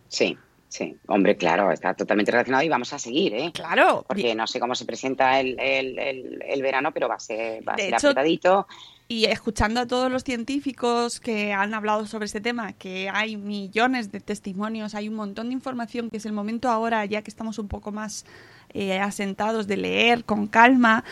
Sí, 0.08 0.36
sí, 0.70 0.96
hombre, 1.08 1.36
claro, 1.36 1.70
está 1.70 1.92
totalmente 1.92 2.30
relacionado 2.32 2.64
y 2.64 2.68
vamos 2.70 2.92
a 2.94 2.98
seguir, 2.98 3.34
¿eh? 3.34 3.50
Claro, 3.52 4.04
Porque 4.08 4.34
no 4.34 4.46
sé 4.46 4.58
cómo 4.58 4.74
se 4.74 4.86
presenta 4.86 5.38
el, 5.38 5.58
el- 5.60 5.98
el- 5.98 6.42
el 6.48 6.62
verano, 6.62 6.92
pero 6.94 7.08
va 7.08 7.16
a 7.16 7.20
ser, 7.20 7.68
va 7.68 7.74
a 7.74 7.76
De 7.76 7.82
ser 7.82 7.94
hecho, 7.94 8.08
apretadito. 8.08 8.66
Y 9.08 9.24
escuchando 9.24 9.80
a 9.80 9.86
todos 9.86 10.08
los 10.10 10.22
científicos 10.22 11.18
que 11.18 11.52
han 11.52 11.74
hablado 11.74 12.06
sobre 12.06 12.26
este 12.26 12.40
tema, 12.40 12.72
que 12.74 13.10
hay 13.12 13.36
millones 13.36 14.12
de 14.12 14.20
testimonios, 14.20 14.94
hay 14.94 15.08
un 15.08 15.16
montón 15.16 15.48
de 15.48 15.54
información, 15.54 16.08
que 16.10 16.18
es 16.18 16.26
el 16.26 16.32
momento 16.32 16.68
ahora, 16.70 17.04
ya 17.04 17.20
que 17.22 17.30
estamos 17.30 17.58
un 17.58 17.66
poco 17.66 17.90
más 17.90 18.24
eh, 18.72 19.00
asentados, 19.00 19.66
de 19.66 19.76
leer 19.78 20.24
con 20.24 20.46
calma. 20.46 21.02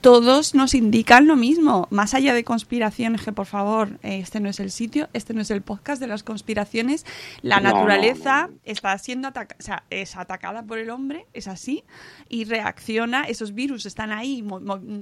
Todos 0.00 0.54
nos 0.54 0.74
indican 0.74 1.26
lo 1.26 1.36
mismo. 1.36 1.86
Más 1.90 2.14
allá 2.14 2.32
de 2.34 2.44
conspiraciones, 2.44 3.22
que 3.22 3.32
por 3.32 3.46
favor, 3.46 3.98
eh, 4.02 4.18
este 4.20 4.40
no 4.40 4.48
es 4.48 4.58
el 4.60 4.70
sitio, 4.70 5.08
este 5.12 5.34
no 5.34 5.42
es 5.42 5.50
el 5.50 5.62
podcast 5.62 6.00
de 6.00 6.06
las 6.06 6.22
conspiraciones. 6.22 7.04
La 7.42 7.60
No, 7.60 7.70
naturaleza 7.72 8.48
no. 8.50 8.58
está 8.64 8.96
siendo 8.98 9.28
ataca- 9.28 9.56
o 9.58 9.62
sea, 9.62 9.84
es 9.90 10.16
atacada 10.16 10.62
por 10.62 10.78
el 10.78 10.90
hombre, 10.90 11.26
es 11.34 11.48
así, 11.48 11.84
y 12.28 12.44
reacciona. 12.44 13.24
Esos 13.24 13.52
virus 13.54 13.86
están 13.86 14.10
ahí 14.12 14.44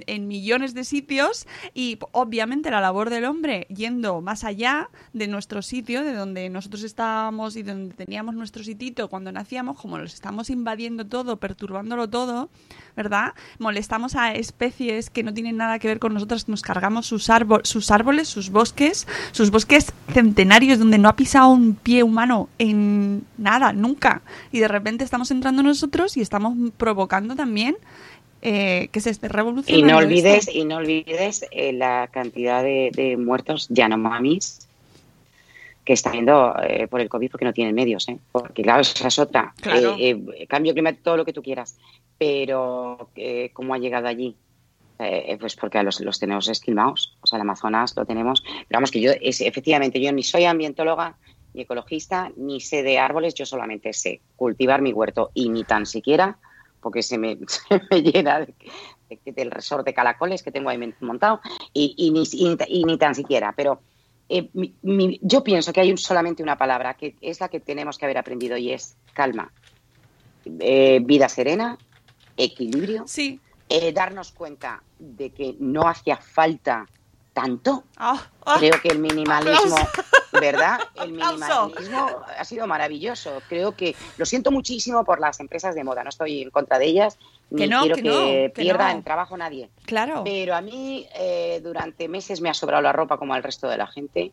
en 0.07 0.27
millones 0.27 0.73
de 0.73 0.83
sitios 0.83 1.47
y 1.73 1.97
obviamente 2.11 2.69
la 2.71 2.81
labor 2.81 3.09
del 3.09 3.25
hombre 3.25 3.67
yendo 3.69 4.21
más 4.21 4.43
allá 4.43 4.89
de 5.13 5.27
nuestro 5.27 5.61
sitio, 5.61 6.03
de 6.03 6.13
donde 6.13 6.49
nosotros 6.49 6.83
estábamos 6.83 7.55
y 7.55 7.63
donde 7.63 7.93
teníamos 7.95 8.35
nuestro 8.35 8.63
sitito 8.63 9.09
cuando 9.09 9.31
nacíamos, 9.31 9.79
como 9.79 9.97
los 9.97 10.13
estamos 10.13 10.49
invadiendo 10.49 11.05
todo, 11.07 11.37
perturbándolo 11.39 12.09
todo, 12.09 12.49
¿verdad? 12.95 13.33
Molestamos 13.59 14.15
a 14.15 14.33
especies 14.33 15.09
que 15.09 15.23
no 15.23 15.33
tienen 15.33 15.57
nada 15.57 15.79
que 15.79 15.87
ver 15.87 15.99
con 15.99 16.13
nosotros, 16.13 16.47
nos 16.47 16.61
cargamos 16.61 17.05
sus, 17.05 17.29
sus 17.63 17.91
árboles, 17.91 18.27
sus 18.27 18.49
bosques, 18.49 19.07
sus 19.31 19.51
bosques 19.51 19.93
centenarios 20.13 20.79
donde 20.79 20.97
no 20.97 21.09
ha 21.09 21.15
pisado 21.15 21.49
un 21.49 21.75
pie 21.75 22.03
humano 22.03 22.49
en 22.57 23.23
nada, 23.37 23.73
nunca. 23.73 24.21
Y 24.51 24.59
de 24.59 24.67
repente 24.67 25.03
estamos 25.03 25.31
entrando 25.31 25.63
nosotros 25.63 26.17
y 26.17 26.21
estamos 26.21 26.55
provocando 26.77 27.35
también 27.35 27.77
eh, 28.41 28.87
que 28.91 29.01
se 29.01 29.09
esté 29.09 29.27
Y 29.27 29.29
revolucionando. 29.29 29.87
no 29.87 29.97
olvides, 29.97 30.49
y 30.53 30.63
no 30.65 30.77
olvides 30.77 31.45
eh, 31.51 31.73
la 31.73 32.07
cantidad 32.11 32.63
de, 32.63 32.91
de 32.95 33.17
muertos 33.17 33.67
Yanomamis 33.69 34.68
que 35.89 35.93
está 35.93 36.11
viendo 36.11 36.53
eh, 36.61 36.87
por 36.87 37.01
el 37.01 37.09
COVID 37.09 37.31
porque 37.31 37.45
no 37.45 37.51
tienen 37.51 37.73
medios, 37.73 38.07
¿eh? 38.09 38.19
Porque 38.31 38.61
claro, 38.61 38.81
esa 38.81 39.07
es 39.07 39.17
otra. 39.17 39.55
Claro. 39.59 39.95
Eh, 39.97 40.21
eh, 40.37 40.45
cambio 40.45 40.71
climático, 40.73 41.01
todo 41.03 41.17
lo 41.17 41.25
que 41.25 41.33
tú 41.33 41.41
quieras. 41.41 41.79
Pero 42.19 43.09
¿cómo 43.53 43.73
ha 43.73 43.79
llegado 43.79 44.07
allí? 44.07 44.35
Pues 45.39 45.55
porque 45.55 45.81
los, 45.81 45.99
los 46.01 46.19
tenemos 46.19 46.47
esquilmados. 46.47 47.17
O 47.21 47.25
sea, 47.25 47.37
el 47.37 47.41
Amazonas 47.41 47.95
lo 47.97 48.05
tenemos. 48.05 48.43
Pero 48.43 48.77
vamos, 48.77 48.91
que 48.91 49.01
yo, 49.01 49.11
es, 49.19 49.41
efectivamente, 49.41 49.99
yo 49.99 50.11
ni 50.11 50.21
soy 50.21 50.45
ambientóloga, 50.45 51.17
ni 51.55 51.63
ecologista, 51.63 52.31
ni 52.37 52.61
sé 52.61 52.83
de 52.83 52.99
árboles, 52.99 53.33
yo 53.33 53.47
solamente 53.47 53.91
sé 53.93 54.21
cultivar 54.35 54.83
mi 54.83 54.93
huerto 54.93 55.31
y 55.33 55.49
ni 55.49 55.63
tan 55.63 55.87
siquiera, 55.87 56.37
porque 56.81 57.01
se 57.01 57.17
me, 57.17 57.35
se 57.47 57.81
me 57.89 58.03
llena 58.03 58.41
de- 58.41 58.53
de- 59.25 59.31
del 59.31 59.49
resort 59.49 59.83
de 59.87 59.95
calacoles 59.95 60.43
que 60.43 60.51
tengo 60.51 60.69
ahí 60.69 60.77
montado, 60.99 61.41
y, 61.73 61.95
y 61.97 62.11
ni, 62.11 62.25
y 62.31 62.49
ni- 62.49 62.57
y 62.81 62.83
ni 62.83 62.97
tan 62.99 63.15
siquiera. 63.15 63.53
Pero 63.57 63.79
eh, 64.29 64.49
mi- 64.53 64.75
mi- 64.83 65.19
yo 65.23 65.43
pienso 65.43 65.73
que 65.73 65.81
hay 65.81 65.91
un- 65.91 65.97
solamente 65.97 66.43
una 66.43 66.57
palabra 66.57 66.93
que 66.93 67.15
es 67.21 67.39
la 67.39 67.49
que 67.49 67.59
tenemos 67.59 67.97
que 67.97 68.05
haber 68.05 68.17
aprendido 68.17 68.55
y 68.57 68.71
es 68.71 68.95
calma. 69.13 69.51
Eh, 70.59 70.99
vida 71.03 71.27
serena, 71.29 71.77
equilibrio, 72.37 73.03
Sí. 73.07 73.39
eh, 73.67 73.91
darnos 73.91 74.31
cuenta 74.31 74.81
de 74.97 75.31
que 75.31 75.55
no 75.59 75.87
hacía 75.87 76.17
falta 76.17 76.87
tanto. 77.33 77.83
Ah, 77.97 78.29
ah, 78.45 78.55
Creo 78.59 78.81
que 78.81 78.89
el 78.89 78.99
minimalismo, 78.99 79.75
¿verdad? 80.33 80.79
El 80.95 81.21
Aplauso. 81.21 81.67
minimalismo 81.67 82.21
ha 82.37 82.45
sido 82.45 82.67
maravilloso. 82.67 83.41
Creo 83.49 83.75
que 83.75 83.95
lo 84.17 84.25
siento 84.25 84.51
muchísimo 84.51 85.03
por 85.03 85.19
las 85.19 85.39
empresas 85.39 85.75
de 85.75 85.83
moda. 85.83 86.03
No 86.03 86.09
estoy 86.09 86.41
en 86.41 86.49
contra 86.49 86.79
de 86.79 86.85
ellas, 86.85 87.17
Que 87.55 87.67
no, 87.67 87.81
quiero 87.81 87.95
que 87.95 88.01
que, 88.03 88.09
no, 88.09 88.25
que 88.25 88.51
pierda 88.53 88.91
no. 88.91 88.97
el 88.97 89.03
trabajo 89.03 89.35
nadie. 89.35 89.69
claro. 89.85 90.23
Pero 90.23 90.55
a 90.55 90.61
mí 90.61 91.07
eh, 91.15 91.59
durante 91.63 92.07
meses 92.07 92.41
me 92.41 92.49
ha 92.49 92.53
sobrado 92.53 92.83
la 92.83 92.91
ropa 92.91 93.17
como 93.17 93.33
al 93.33 93.43
resto 93.43 93.67
de 93.67 93.77
la 93.77 93.87
gente. 93.87 94.31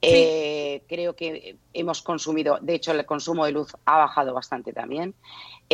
Eh, 0.00 0.82
creo 0.86 1.16
que 1.16 1.56
hemos 1.72 2.02
consumido, 2.02 2.58
de 2.60 2.74
hecho 2.74 2.92
el 2.92 3.06
consumo 3.06 3.46
de 3.46 3.52
luz 3.52 3.74
ha 3.86 3.98
bajado 3.98 4.34
bastante 4.34 4.72
también. 4.72 5.14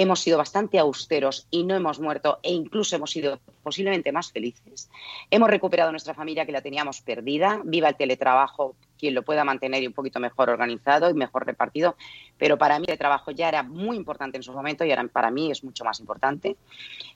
Hemos 0.01 0.20
sido 0.20 0.38
bastante 0.38 0.78
austeros 0.78 1.46
y 1.51 1.62
no 1.62 1.76
hemos 1.76 2.01
muerto 2.01 2.40
e 2.42 2.53
incluso 2.53 2.96
hemos 2.96 3.11
sido 3.11 3.38
posiblemente 3.62 4.12
más 4.12 4.32
felices. 4.32 4.88
Hemos 5.30 5.51
recuperado 5.51 5.90
nuestra 5.90 6.14
familia 6.14 6.46
que 6.46 6.53
la 6.53 6.62
teníamos 6.62 7.03
perdida. 7.03 7.61
Viva 7.66 7.90
el 7.90 7.96
teletrabajo, 7.96 8.76
quien 8.98 9.14
lo 9.14 9.22
pueda 9.22 9.44
mantener 9.44 9.82
y 9.82 9.86
un 9.86 9.92
poquito 9.92 10.18
mejor 10.18 10.48
organizado 10.48 11.11
y 11.11 11.14
mejor 11.14 11.44
repartido. 11.44 11.96
Pero 12.38 12.57
para 12.57 12.78
mí 12.78 12.86
el 12.88 12.96
trabajo 12.96 13.30
ya 13.30 13.48
era 13.48 13.62
muy 13.62 13.96
importante 13.96 14.38
en 14.38 14.42
su 14.42 14.55
momento 14.55 14.86
y 14.86 14.90
ahora 14.90 15.07
para 15.09 15.30
mí 15.30 15.51
es 15.51 15.62
mucho 15.64 15.84
más 15.84 16.01
importante. 16.01 16.57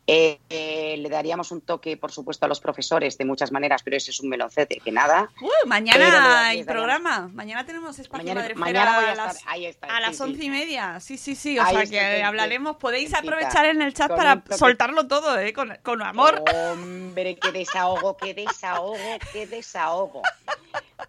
Eh, 0.06 0.38
eh, 0.50 0.96
le 0.98 1.08
daríamos 1.08 1.50
un 1.50 1.62
toque, 1.62 1.96
por 1.96 2.12
supuesto, 2.12 2.44
a 2.44 2.48
los 2.48 2.60
profesores 2.60 3.16
de 3.16 3.24
muchas 3.24 3.50
maneras, 3.50 3.82
pero 3.82 3.96
ese 3.96 4.10
es 4.10 4.20
un 4.20 4.28
meloncete 4.28 4.80
que 4.84 4.92
nada. 4.92 5.30
Uh, 5.40 5.66
mañana 5.66 6.48
hay 6.48 6.64
programa. 6.64 7.30
Mañana 7.32 7.64
tenemos 7.64 7.98
espacio 7.98 8.24
Mañana, 8.24 8.40
Madrefera 8.40 8.60
mañana 8.60 9.12
a 9.12 9.14
las, 9.14 9.44
a 9.80 10.00
las 10.00 10.16
sí. 10.16 10.22
once 10.22 10.44
y 10.44 10.50
media. 10.50 11.00
Sí, 11.00 11.16
sí, 11.16 11.34
sí. 11.34 11.58
O 11.58 11.62
Ahí 11.62 11.86
sea 11.86 11.86
que 11.86 12.18
sí. 12.18 12.22
Podéis 12.78 13.12
aprovechar 13.14 13.66
en 13.66 13.82
el 13.82 13.92
chat 13.94 14.08
Con 14.08 14.16
para 14.16 14.42
soltarlo 14.56 15.06
todo, 15.06 15.38
¿eh? 15.38 15.52
Con, 15.52 15.76
con 15.82 16.02
amor. 16.02 16.42
Hombre, 16.54 17.36
qué 17.36 17.52
desahogo, 17.52 18.16
qué 18.16 18.34
desahogo, 18.34 18.96
qué 19.32 19.46
desahogo. 19.46 20.22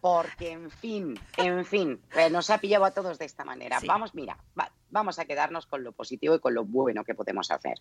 Porque, 0.01 0.51
en 0.51 0.69
fin, 0.69 1.19
en 1.37 1.65
fin, 1.65 1.99
pues 2.13 2.31
nos 2.31 2.49
ha 2.49 2.57
pillado 2.59 2.85
a 2.85 2.91
todos 2.91 3.17
de 3.17 3.25
esta 3.25 3.43
manera. 3.43 3.79
Sí. 3.79 3.87
Vamos, 3.87 4.13
mira, 4.13 4.37
va- 4.59 4.71
vamos 4.91 5.17
a 5.19 5.25
quedarnos 5.25 5.65
con 5.65 5.83
lo 5.83 5.91
positivo 5.93 6.35
y 6.35 6.39
con 6.39 6.53
lo 6.53 6.63
bueno 6.65 7.03
que 7.03 7.15
podemos 7.15 7.49
hacer. 7.51 7.79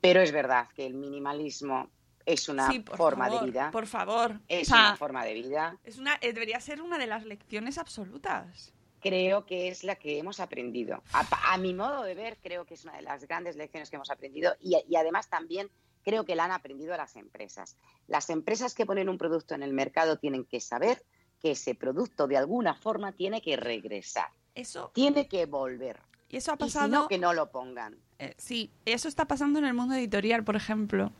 Pero 0.00 0.20
es 0.20 0.32
verdad 0.32 0.68
que 0.74 0.86
el 0.86 0.94
minimalismo 0.94 1.88
es 2.24 2.48
una 2.48 2.68
Sí, 2.70 2.84
forma 2.94 3.26
favor, 3.26 3.40
de 3.40 3.46
vida. 3.46 3.70
Por 3.70 3.86
favor. 3.86 4.40
Es 4.48 4.68
O 4.68 4.74
sea, 4.74 4.80
una 4.88 4.96
forma 4.96 5.24
de 5.24 5.34
vida. 5.34 5.76
es 5.84 5.98
una, 5.98 6.16
eh, 6.20 6.32
debería 6.32 6.60
ser 6.60 6.82
una 6.82 6.98
de 6.98 7.06
las 7.06 7.24
lecciones 7.24 7.78
absolutas. 7.78 8.72
Creo 9.08 9.46
que 9.46 9.68
es 9.68 9.84
la 9.84 9.96
que 9.96 10.18
hemos 10.18 10.40
aprendido. 10.40 11.02
A, 11.12 11.52
a 11.52 11.58
mi 11.58 11.74
modo 11.74 12.02
de 12.02 12.14
ver, 12.14 12.38
creo 12.42 12.64
que 12.64 12.74
es 12.74 12.84
una 12.84 12.96
de 12.96 13.02
las 13.02 13.26
grandes 13.26 13.56
lecciones 13.56 13.90
que 13.90 13.96
hemos 13.96 14.10
aprendido 14.10 14.54
y, 14.60 14.76
y 14.88 14.96
además 14.96 15.28
también 15.28 15.68
creo 16.04 16.24
que 16.24 16.34
la 16.36 16.44
han 16.44 16.52
aprendido 16.52 16.96
las 16.96 17.16
empresas. 17.16 17.76
Las 18.06 18.30
empresas 18.30 18.74
que 18.74 18.86
ponen 18.86 19.08
un 19.08 19.18
producto 19.18 19.54
en 19.54 19.62
el 19.62 19.72
mercado 19.72 20.18
tienen 20.18 20.44
que 20.44 20.60
saber 20.60 21.02
que 21.40 21.50
ese 21.52 21.74
producto 21.74 22.26
de 22.28 22.36
alguna 22.36 22.74
forma 22.74 23.12
tiene 23.12 23.42
que 23.42 23.56
regresar, 23.56 24.28
Eso, 24.54 24.90
tiene 24.94 25.28
que 25.28 25.46
volver. 25.46 25.98
y 26.30 26.36
eso 26.38 26.52
ha 26.52 26.54
Y 26.54 26.58
si 26.58 26.64
pasado. 26.64 26.88
no, 26.88 27.08
que 27.08 27.18
no 27.18 27.32
lo 27.34 27.50
pongan. 27.50 27.96
Eh, 28.18 28.34
sí, 28.38 28.70
eso 28.86 29.08
está 29.08 29.26
pasando 29.26 29.58
en 29.58 29.64
el 29.66 29.74
mundo 29.74 29.94
editorial, 29.94 30.44
por 30.44 30.56
ejemplo. 30.56 31.12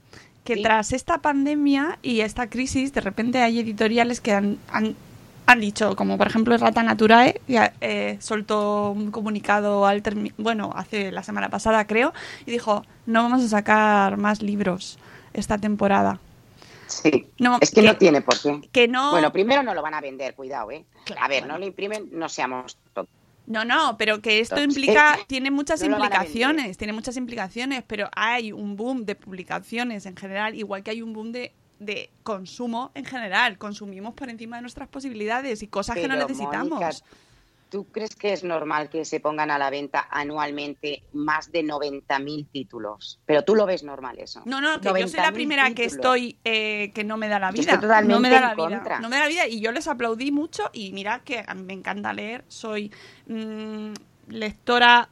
Que 0.45 0.55
Sí. 0.55 0.63
tras 0.63 0.93
esta 0.93 1.19
pandemia 1.21 1.99
y 2.03 2.21
esta 2.21 2.49
crisis, 2.49 2.93
de 2.95 3.01
repente 3.03 3.39
hay 3.43 3.59
editoriales 3.59 4.21
que 4.21 4.33
han, 4.33 4.59
han, 4.69 4.97
han 5.47 5.61
dicho, 5.61 5.95
como 5.97 6.19
por 6.19 6.27
ejemplo 6.27 6.57
Rata 6.57 6.83
Naturae, 6.83 7.41
que 7.47 7.73
eh, 7.81 8.19
soltó 8.21 8.91
un 8.91 9.11
comunicado 9.11 9.87
al 9.87 10.03
bueno, 10.39 10.73
hace 10.75 11.13
la 11.13 11.23
semana 11.23 11.49
pasada 11.49 11.87
creo, 11.87 12.13
y 12.45 12.51
dijo, 12.51 12.85
no 13.07 13.23
vamos 13.23 13.45
a 13.45 13.49
sacar 13.49 14.17
más 14.17 14.43
libros 14.43 14.99
esta 15.33 15.59
temporada. 15.59 16.19
Sí. 16.89 17.27
No, 17.39 17.59
es 17.61 17.71
que, 17.71 17.81
que- 17.81 17.87
no 17.87 17.97
tiene 17.97 18.21
por 18.21 18.41
qué. 18.41 18.61
Que 18.73 18.89
no... 18.89 19.11
Bueno, 19.13 19.33
primero 19.33 19.63
no 19.63 19.75
lo 19.75 19.83
van 19.83 19.95
a 19.95 20.01
vender, 20.01 20.35
cuidado, 20.35 20.71
¿eh? 20.71 20.85
Claro, 21.05 21.25
a 21.25 21.29
ver, 21.29 21.43
bueno. 21.43 21.55
no 21.55 21.61
lo 21.61 21.67
imprimen, 21.67 22.09
no 22.13 22.29
seamos 22.29 22.77
tontos. 22.93 23.15
No, 23.47 23.65
no, 23.65 23.97
pero 23.97 24.21
que 24.21 24.41
esto 24.41 24.61
implica, 24.61 25.15
eh, 25.15 25.25
tiene 25.29 25.53
muchas 25.53 25.81
no 25.81 25.97
implicaciones, 25.97 26.77
tiene 26.77 26.93
muchas 26.93 27.17
implicaciones, 27.17 27.85
pero 27.87 28.11
hay 28.17 28.51
un 28.51 28.75
boom 28.77 29.05
de 29.05 29.15
publicaciones 29.15 30.05
en 30.07 30.17
general, 30.17 30.57
igual 30.57 30.83
que 30.83 30.91
hay 30.91 31.01
un 31.01 31.13
boom 31.13 31.31
de, 31.31 31.53
de 31.79 32.11
consumo 32.23 32.91
en 32.95 33.05
general. 33.05 33.59
Consumimos 33.59 34.15
por 34.15 34.29
encima 34.29 34.57
de 34.57 34.63
nuestras 34.63 34.89
posibilidades 34.89 35.63
y 35.63 35.69
cosas 35.69 35.97
que 35.97 36.09
no 36.09 36.17
necesitamos. 36.17 36.81
Mónica, 36.81 36.91
¿Tú 37.69 37.85
crees 37.91 38.15
que 38.15 38.33
es 38.33 38.45
normal 38.45 38.89
que 38.89 39.05
se 39.05 39.19
pongan 39.19 39.51
a 39.51 39.59
la 39.59 39.71
venta 39.71 40.07
anualmente 40.11 41.03
más 41.13 41.51
de 41.51 41.65
90.000 41.65 42.47
títulos? 42.53 43.19
Pero 43.27 43.43
tú 43.43 43.57
lo 43.57 43.67
ves 43.67 43.83
normal 43.83 44.19
eso. 44.21 44.43
No, 44.45 44.61
no, 44.61 44.81
que 44.81 44.89
yo 44.89 45.09
soy 45.09 45.19
la 45.19 45.31
90.000 45.31 45.33
primera 45.33 45.75
que 45.75 45.85
estoy, 45.85 46.39
eh, 46.45 46.93
que 46.95 47.03
no 47.03 47.17
me 47.17 47.29
da 47.29 47.41
la 47.41 47.51
vida. 47.51 47.63
estoy 47.63 47.81
totalmente 47.81 48.15
no 48.15 48.21
me 48.21 48.31
da 48.31 48.37
en 48.37 48.43
la 48.43 48.55
vida. 48.55 48.79
contra. 48.79 49.01
No 49.01 49.09
me 49.09 49.17
da 49.17 49.23
la 49.23 49.29
vida 49.29 49.49
y 49.49 49.61
yo 49.61 49.73
les 49.73 49.89
aplaudí 49.89 50.31
mucho 50.31 50.71
y 50.73 50.93
mirad 50.93 51.23
que 51.23 51.45
a 51.45 51.55
mí 51.55 51.65
me 51.65 51.73
encanta 51.73 52.13
leer, 52.13 52.45
soy 52.47 52.93
mm, 53.27 53.95
lectora 54.29 55.09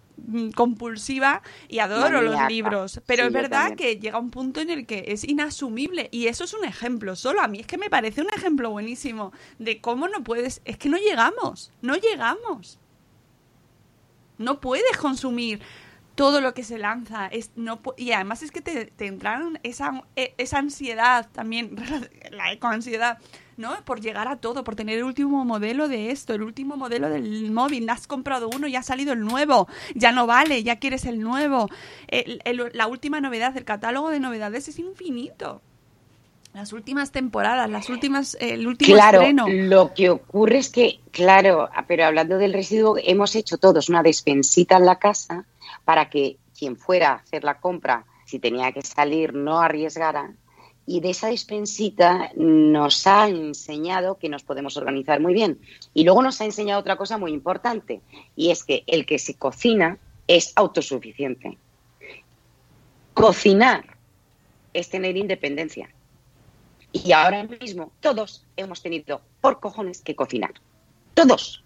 compulsiva 0.55 1.43
y 1.69 1.81
adoro 1.81 2.21
los 2.23 2.35
libros, 2.49 3.01
pero 3.07 3.25
Sí, 3.25 3.27
es 3.29 3.33
verdad 3.33 3.75
que 3.77 3.97
llega 3.99 4.19
un 4.19 4.31
punto 4.31 4.61
en 4.61 4.71
el 4.71 4.87
que 4.87 5.05
es 5.09 5.25
inasumible 5.25 6.09
y 6.13 6.27
eso 6.29 6.45
es 6.45 6.55
un 6.55 6.65
ejemplo 6.65 7.17
solo. 7.17 7.41
A 7.41 7.49
mí 7.49 7.61
es 7.61 7.67
que 7.67 7.79
me 7.79 7.91
parece 7.91 8.21
un 8.23 8.29
ejemplo 8.35 8.71
buenísimo 8.71 9.33
de 9.59 9.81
cómo 9.81 10.09
no 10.09 10.23
puedes, 10.25 10.63
es 10.65 10.79
que 10.79 10.89
no 10.89 10.97
llegamos, 10.97 11.73
no 11.83 11.97
llegamos. 11.97 12.79
No 14.39 14.61
puedes 14.61 14.97
consumir 14.97 15.61
todo 16.15 16.41
lo 16.41 16.55
que 16.55 16.65
se 16.65 16.79
lanza. 16.79 17.27
Es, 17.29 17.51
no, 17.57 17.81
y 17.97 18.13
además 18.13 18.43
es 18.43 18.51
que 18.51 18.61
te, 18.61 18.87
te 18.87 19.07
entraron 19.07 19.59
esa, 19.63 20.03
e- 20.17 20.35
esa 20.39 20.59
ansiedad 20.59 21.29
también, 21.33 21.77
la 22.31 22.53
ecoansiedad, 22.53 23.19
¿no? 23.57 23.75
Por 23.85 24.01
llegar 24.01 24.29
a 24.29 24.37
todo, 24.37 24.65
por 24.65 24.77
tener 24.77 24.99
el 24.99 25.05
último 25.05 25.45
modelo 25.45 25.89
de 25.89 26.11
esto, 26.11 26.35
el 26.35 26.43
último 26.43 26.77
modelo 26.77 27.09
del 27.09 27.51
móvil. 27.51 27.89
Has 27.89 28.07
comprado 28.07 28.49
uno, 28.49 28.67
ya 28.67 28.81
ha 28.81 28.83
salido 28.83 29.13
el 29.13 29.21
nuevo, 29.21 29.69
ya 29.95 30.13
no 30.13 30.27
vale, 30.27 30.63
ya 30.63 30.77
quieres 30.77 31.05
el 31.05 31.21
nuevo. 31.21 31.69
El- 32.09 32.41
el- 32.45 32.71
la 32.75 32.87
última 32.87 33.21
novedad, 33.21 33.57
el 33.57 33.65
catálogo 33.65 34.11
de 34.11 34.21
novedades 34.21 34.69
es 34.69 34.79
infinito. 34.79 35.61
Las 36.53 36.73
últimas 36.73 37.11
temporadas, 37.11 37.69
las 37.69 37.91
últimas, 37.91 38.37
el 38.41 38.67
último 38.69 38.95
Claro, 38.95 39.23
estreno. 39.23 39.47
lo 39.49 39.93
que 39.93 40.11
ocurre 40.11 40.59
es 40.59 40.69
que, 40.71 41.01
claro, 41.11 41.69
pero 41.89 42.05
hablando 42.05 42.39
del 42.39 42.53
residuo, 42.53 42.97
hemos 43.03 43.35
hecho 43.35 43.59
todos 43.59 43.89
una 43.89 44.05
despensita 44.05 44.77
en 44.77 44.87
la 44.87 45.01
casa 45.01 45.47
para 45.85 46.11
que 46.11 46.37
quien 46.57 46.77
fuera 46.77 47.11
a 47.11 47.15
hacer 47.17 47.43
la 47.43 47.59
compra, 47.59 48.05
si 48.25 48.39
tenía 48.39 48.71
que 48.71 48.83
salir, 48.83 49.35
no 49.35 49.61
arriesgara. 49.61 50.31
Y 50.87 51.01
de 51.01 51.11
esa 51.11 51.29
despensita 51.29 52.31
nos 52.37 53.07
ha 53.07 53.29
enseñado 53.29 54.19
que 54.19 54.29
nos 54.29 54.43
podemos 54.43 54.77
organizar 54.77 55.21
muy 55.21 55.33
bien. 55.33 55.59
Y 55.95 56.05
luego 56.05 56.23
nos 56.23 56.41
ha 56.41 56.45
enseñado 56.45 56.81
otra 56.81 56.97
cosa 56.97 57.19
muy 57.19 57.33
importante, 57.33 58.01
y 58.37 58.51
es 58.51 58.65
que 58.65 58.85
el 58.87 59.07
que 59.07 59.19
se 59.19 59.35
cocina 59.35 59.99
es 60.27 60.53
autosuficiente. 60.57 61.59
Cocinar 63.15 63.85
es 64.73 64.91
tener 64.91 65.17
independencia. 65.17 65.89
Y 66.93 67.13
ahora 67.13 67.45
mismo 67.45 67.93
todos 68.01 68.45
hemos 68.57 68.83
tenido 68.83 69.21
por 69.41 69.61
cojones 69.61 70.03
que 70.03 70.15
cocinar. 70.15 70.55
Todos. 71.15 71.65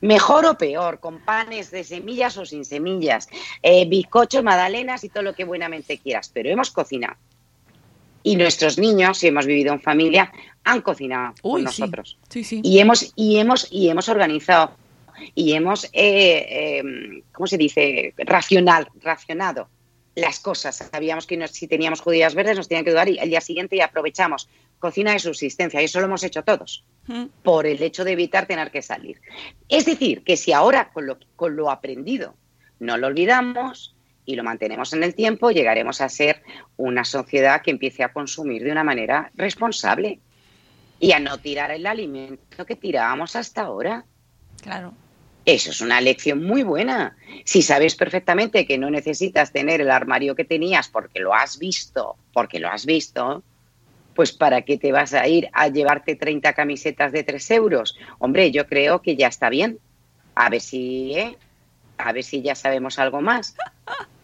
Mejor 0.00 0.46
o 0.46 0.58
peor, 0.58 1.00
con 1.00 1.20
panes 1.20 1.70
de 1.70 1.84
semillas 1.84 2.36
o 2.36 2.44
sin 2.44 2.64
semillas, 2.64 3.28
eh, 3.62 3.86
bizcochos, 3.86 4.42
magdalenas 4.42 5.04
y 5.04 5.08
todo 5.08 5.22
lo 5.22 5.34
que 5.34 5.44
buenamente 5.44 5.98
quieras, 5.98 6.30
pero 6.32 6.50
hemos 6.50 6.70
cocinado. 6.70 7.16
Y 8.26 8.34
nuestros 8.36 8.76
niños, 8.76 9.18
si 9.18 9.28
hemos 9.28 9.46
vivido 9.46 9.72
en 9.72 9.80
familia, 9.80 10.32
han 10.64 10.80
cocinado 10.82 11.34
Uy, 11.42 11.62
con 11.62 11.72
sí. 11.72 11.80
nosotros. 11.82 12.18
Sí, 12.28 12.42
sí. 12.42 12.60
Y 12.64 12.80
hemos, 12.80 13.12
y 13.14 13.36
hemos, 13.38 13.68
y 13.70 13.88
hemos 13.88 14.08
organizado 14.08 14.72
y 15.34 15.52
hemos, 15.52 15.84
eh, 15.84 15.90
eh, 16.82 17.22
¿cómo 17.32 17.46
se 17.46 17.56
dice? 17.56 18.12
Racional, 18.18 18.88
racionado 19.00 19.68
las 20.16 20.40
cosas. 20.40 20.76
Sabíamos 20.90 21.26
que 21.26 21.36
nos- 21.36 21.52
si 21.52 21.68
teníamos 21.68 22.00
judías 22.00 22.34
verdes 22.34 22.56
nos 22.56 22.68
tenían 22.68 22.84
que 22.84 22.90
durar 22.90 23.08
y 23.08 23.18
al 23.18 23.28
día 23.28 23.40
siguiente 23.40 23.76
y 23.76 23.80
aprovechamos. 23.80 24.48
Cocina 24.78 25.12
de 25.12 25.18
subsistencia, 25.20 25.80
y 25.80 25.84
eso 25.86 26.00
lo 26.00 26.06
hemos 26.06 26.22
hecho 26.24 26.42
todos 26.42 26.84
Mm. 27.06 27.26
por 27.42 27.66
el 27.66 27.80
hecho 27.82 28.02
de 28.04 28.12
evitar 28.12 28.46
tener 28.46 28.70
que 28.70 28.82
salir. 28.82 29.20
Es 29.68 29.86
decir, 29.86 30.22
que 30.24 30.36
si 30.36 30.52
ahora 30.52 30.90
con 30.92 31.06
lo, 31.06 31.18
con 31.36 31.54
lo 31.56 31.70
aprendido 31.70 32.34
no 32.80 32.96
lo 32.98 33.06
olvidamos 33.06 33.94
y 34.26 34.34
lo 34.34 34.42
mantenemos 34.42 34.92
en 34.92 35.04
el 35.04 35.14
tiempo, 35.14 35.52
llegaremos 35.52 36.00
a 36.00 36.08
ser 36.08 36.42
una 36.76 37.04
sociedad 37.04 37.62
que 37.62 37.70
empiece 37.70 38.02
a 38.02 38.12
consumir 38.12 38.64
de 38.64 38.72
una 38.72 38.84
manera 38.84 39.30
responsable 39.36 40.18
y 40.98 41.12
a 41.12 41.20
no 41.20 41.38
tirar 41.38 41.70
el 41.70 41.86
alimento 41.86 42.66
que 42.66 42.76
tirábamos 42.76 43.36
hasta 43.36 43.62
ahora. 43.62 44.04
Claro. 44.62 44.92
Eso 45.44 45.70
es 45.70 45.80
una 45.80 46.00
lección 46.00 46.42
muy 46.42 46.64
buena. 46.64 47.16
Si 47.44 47.62
sabes 47.62 47.94
perfectamente 47.94 48.66
que 48.66 48.78
no 48.78 48.90
necesitas 48.90 49.52
tener 49.52 49.80
el 49.80 49.92
armario 49.92 50.34
que 50.34 50.44
tenías 50.44 50.88
porque 50.88 51.20
lo 51.20 51.32
has 51.32 51.58
visto, 51.58 52.16
porque 52.32 52.58
lo 52.58 52.68
has 52.68 52.84
visto, 52.84 53.44
pues 54.16 54.32
¿para 54.32 54.62
qué 54.62 54.76
te 54.76 54.90
vas 54.90 55.14
a 55.14 55.28
ir 55.28 55.48
a 55.52 55.68
llevarte 55.68 56.16
30 56.16 56.52
camisetas 56.54 57.12
de 57.12 57.22
3 57.22 57.50
euros? 57.52 57.96
Hombre, 58.18 58.50
yo 58.50 58.66
creo 58.66 59.02
que 59.02 59.14
ya 59.14 59.28
está 59.28 59.48
bien. 59.48 59.78
A 60.34 60.50
ver 60.50 60.60
si, 60.60 61.12
¿eh? 61.14 61.38
A 61.98 62.12
ver 62.12 62.24
si 62.24 62.42
ya 62.42 62.56
sabemos 62.56 62.98
algo 62.98 63.20
más. 63.20 63.54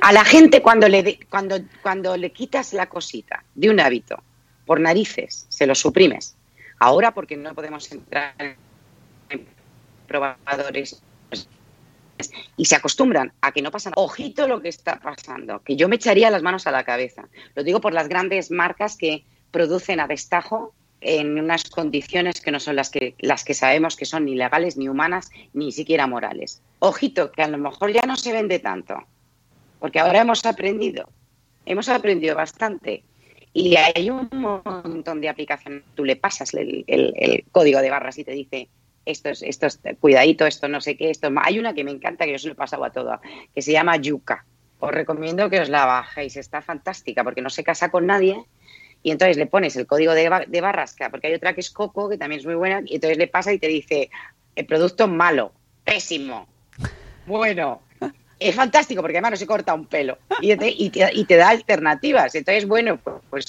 A 0.00 0.12
la 0.12 0.24
gente 0.24 0.62
cuando 0.62 0.88
le, 0.88 1.20
cuando, 1.28 1.56
cuando 1.82 2.16
le 2.16 2.32
quitas 2.32 2.72
la 2.72 2.88
cosita 2.88 3.44
de 3.54 3.70
un 3.70 3.80
hábito 3.80 4.22
por 4.66 4.80
narices, 4.80 5.46
se 5.48 5.66
lo 5.66 5.74
suprimes. 5.74 6.36
Ahora 6.78 7.12
porque 7.12 7.36
no 7.36 7.54
podemos 7.54 7.90
entrar 7.92 8.34
en 8.38 9.46
probadores 10.06 11.02
y 12.56 12.64
se 12.64 12.76
acostumbran 12.76 13.32
a 13.40 13.52
que 13.52 13.62
no 13.62 13.70
pasa. 13.70 13.92
Ojito 13.96 14.46
lo 14.46 14.60
que 14.60 14.68
está 14.68 15.00
pasando, 15.00 15.62
que 15.62 15.76
yo 15.76 15.88
me 15.88 15.96
echaría 15.96 16.30
las 16.30 16.42
manos 16.42 16.66
a 16.66 16.70
la 16.70 16.84
cabeza. 16.84 17.28
Lo 17.54 17.64
digo 17.64 17.80
por 17.80 17.94
las 17.94 18.08
grandes 18.08 18.50
marcas 18.50 18.96
que 18.96 19.24
producen 19.50 20.00
a 20.00 20.06
destajo 20.06 20.74
en 21.00 21.38
unas 21.38 21.64
condiciones 21.70 22.40
que 22.40 22.50
no 22.50 22.60
son 22.60 22.76
las 22.76 22.90
que, 22.90 23.14
las 23.18 23.44
que 23.44 23.54
sabemos 23.54 23.96
que 23.96 24.04
son 24.04 24.26
ni 24.26 24.34
legales, 24.34 24.76
ni 24.76 24.88
humanas, 24.88 25.30
ni 25.54 25.72
siquiera 25.72 26.06
morales. 26.06 26.60
Ojito, 26.78 27.32
que 27.32 27.42
a 27.42 27.48
lo 27.48 27.58
mejor 27.58 27.92
ya 27.92 28.02
no 28.06 28.16
se 28.16 28.32
vende 28.32 28.58
tanto, 28.58 29.06
porque 29.80 29.98
ahora 29.98 30.20
hemos 30.20 30.44
aprendido, 30.46 31.08
hemos 31.66 31.88
aprendido 31.88 32.36
bastante. 32.36 33.02
Y 33.52 33.74
hay 33.76 34.10
un 34.10 34.28
montón 34.30 35.20
de 35.20 35.28
aplicaciones. 35.28 35.82
Tú 35.96 36.04
le 36.04 36.14
pasas 36.14 36.54
el, 36.54 37.44
código 37.50 37.80
de 37.80 37.90
barras 37.90 38.16
y 38.18 38.24
te 38.24 38.30
dice, 38.30 38.68
esto 39.04 39.30
es, 39.30 39.42
esto 39.42 39.66
es 39.66 39.80
cuidadito, 39.98 40.46
esto 40.46 40.68
no 40.68 40.80
sé 40.80 40.96
qué, 40.96 41.10
esto. 41.10 41.30
Hay 41.42 41.58
una 41.58 41.74
que 41.74 41.82
me 41.82 41.90
encanta, 41.90 42.26
que 42.26 42.32
yo 42.32 42.38
se 42.38 42.46
lo 42.46 42.52
he 42.52 42.56
pasado 42.56 42.84
a 42.84 42.90
todo, 42.90 43.20
que 43.52 43.62
se 43.62 43.72
llama 43.72 43.96
Yuka. 43.96 44.44
Os 44.78 44.92
recomiendo 44.92 45.50
que 45.50 45.60
os 45.60 45.68
la 45.68 45.84
bajéis, 45.84 46.36
está 46.36 46.62
fantástica, 46.62 47.24
porque 47.24 47.42
no 47.42 47.50
se 47.50 47.64
casa 47.64 47.90
con 47.90 48.06
nadie. 48.06 48.40
Y 49.02 49.10
entonces 49.10 49.36
le 49.36 49.46
pones 49.46 49.74
el 49.76 49.86
código 49.86 50.12
de, 50.12 50.30
de 50.46 50.60
barras, 50.60 50.94
que- 50.94 51.08
porque 51.10 51.26
hay 51.26 51.34
otra 51.34 51.54
que 51.54 51.60
es 51.60 51.70
Coco, 51.70 52.08
que 52.08 52.18
también 52.18 52.40
es 52.40 52.46
muy 52.46 52.54
buena, 52.54 52.82
y 52.84 52.96
entonces 52.96 53.18
le 53.18 53.26
pasa 53.26 53.52
y 53.52 53.58
te 53.58 53.66
dice, 53.66 54.10
el 54.54 54.66
producto 54.66 55.08
malo, 55.08 55.52
pésimo, 55.84 56.46
bueno, 57.26 57.80
es 58.40 58.54
fantástico 58.56 59.02
porque 59.02 59.18
además 59.18 59.32
no 59.32 59.36
se 59.36 59.46
corta 59.46 59.74
un 59.74 59.86
pelo 59.86 60.18
y 60.40 60.56
te, 60.56 60.68
y 60.70 60.90
te- 60.90 61.10
y 61.12 61.24
te 61.24 61.36
da 61.36 61.50
alternativas. 61.50 62.34
Entonces, 62.34 62.66
bueno, 62.66 62.98
pues, 63.30 63.46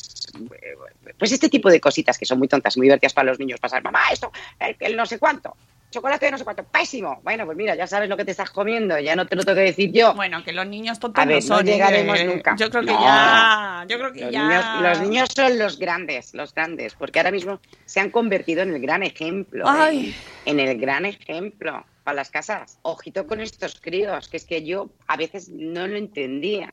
pues, 1.17 1.31
este 1.31 1.49
tipo 1.49 1.69
de 1.69 1.79
cositas 1.79 2.17
que 2.17 2.25
son 2.25 2.37
muy 2.39 2.47
tontas, 2.47 2.77
muy 2.77 2.85
divertidas 2.85 3.13
para 3.13 3.29
los 3.29 3.39
niños, 3.39 3.59
pasar, 3.59 3.81
mamá, 3.83 4.01
esto, 4.11 4.31
el 4.79 4.95
no 4.95 5.05
sé 5.05 5.17
cuánto, 5.17 5.55
chocolate 5.91 6.25
de 6.25 6.31
no 6.31 6.37
sé 6.39 6.43
cuánto, 6.43 6.63
pésimo. 6.63 7.19
Bueno, 7.23 7.45
pues 7.45 7.55
mira, 7.57 7.75
ya 7.75 7.85
sabes 7.85 8.09
lo 8.09 8.17
que 8.17 8.25
te 8.25 8.31
estás 8.31 8.49
comiendo, 8.49 8.97
ya 8.99 9.15
no 9.15 9.27
te 9.27 9.35
lo 9.35 9.43
tengo 9.43 9.55
que 9.57 9.61
decir 9.65 9.91
yo. 9.91 10.13
Bueno, 10.15 10.43
que 10.43 10.53
los 10.53 10.65
niños 10.65 10.99
tontos 10.99 11.23
no 11.25 11.31
no 11.35 11.41
son. 11.41 11.67
¿eh? 11.67 11.71
llegaremos 11.73 12.17
Que 12.17 12.25
nunca. 12.25 12.55
Yo 12.57 12.69
creo 12.71 12.81
que 12.81 12.91
No. 12.93 13.01
ya. 13.03 13.85
Yo 13.87 13.97
creo 13.99 14.13
que 14.13 14.21
Los 14.21 14.31
ya. 14.31 14.47
niños, 14.47 14.65
los 14.81 15.01
niños 15.01 15.29
son 15.35 15.59
los 15.59 15.77
grandes, 15.77 16.33
los 16.33 16.53
grandes, 16.55 16.95
porque 16.95 17.19
ahora 17.19 17.31
mismo 17.31 17.59
se 17.85 17.99
han 17.99 18.09
convertido 18.09 18.63
en 18.63 18.73
el 18.73 18.81
gran 18.81 19.03
ejemplo. 19.03 19.65
¿eh? 19.65 19.69
Ay. 19.71 20.15
En 20.45 20.59
el 20.59 20.79
gran 20.79 21.05
ejemplo 21.05 21.85
para 22.03 22.15
las 22.15 22.31
casas. 22.31 22.79
Ojito 22.81 23.27
con 23.27 23.41
estos 23.41 23.79
críos, 23.79 24.27
que 24.29 24.37
es 24.37 24.45
que 24.45 24.63
yo 24.65 24.89
a 25.07 25.17
veces 25.17 25.49
no 25.49 25.87
lo 25.87 25.97
entendía. 25.97 26.71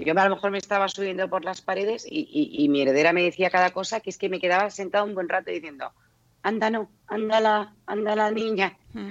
Yo 0.00 0.12
a 0.18 0.28
lo 0.28 0.34
mejor 0.36 0.52
me 0.52 0.58
estaba 0.58 0.88
subiendo 0.88 1.28
por 1.28 1.44
las 1.44 1.60
paredes 1.60 2.06
y, 2.08 2.20
y- 2.32 2.64
y 2.64 2.68
mi 2.68 2.82
heredera 2.82 3.12
me 3.12 3.22
decía 3.22 3.50
cada 3.50 3.70
cosa 3.70 4.00
que 4.00 4.10
es 4.10 4.16
que 4.18 4.28
me 4.28 4.38
quedaba 4.40 4.70
sentado 4.70 5.04
un 5.04 5.14
buen 5.14 5.28
rato 5.28 5.50
diciendo, 5.50 5.92
anda 6.48 6.70
no, 6.70 6.90
anda 7.06 7.40
la, 7.40 7.74
anda 7.86 8.16
la 8.16 8.30
niña. 8.30 8.76
Mm. 8.92 9.10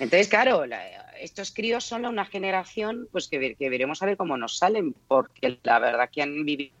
Entonces, 0.00 0.28
claro, 0.28 0.64
la- 0.66 0.82
estos 1.20 1.52
críos 1.52 1.84
son 1.84 2.04
una 2.06 2.24
generación 2.24 3.06
pues 3.12 3.28
que, 3.28 3.54
que 3.54 3.68
veremos 3.70 4.02
a 4.02 4.06
ver 4.06 4.16
cómo 4.16 4.36
nos 4.36 4.58
salen, 4.58 4.94
porque 5.06 5.58
la 5.62 5.78
verdad 5.78 6.08
que 6.10 6.22
han 6.22 6.44
vivido 6.44 6.72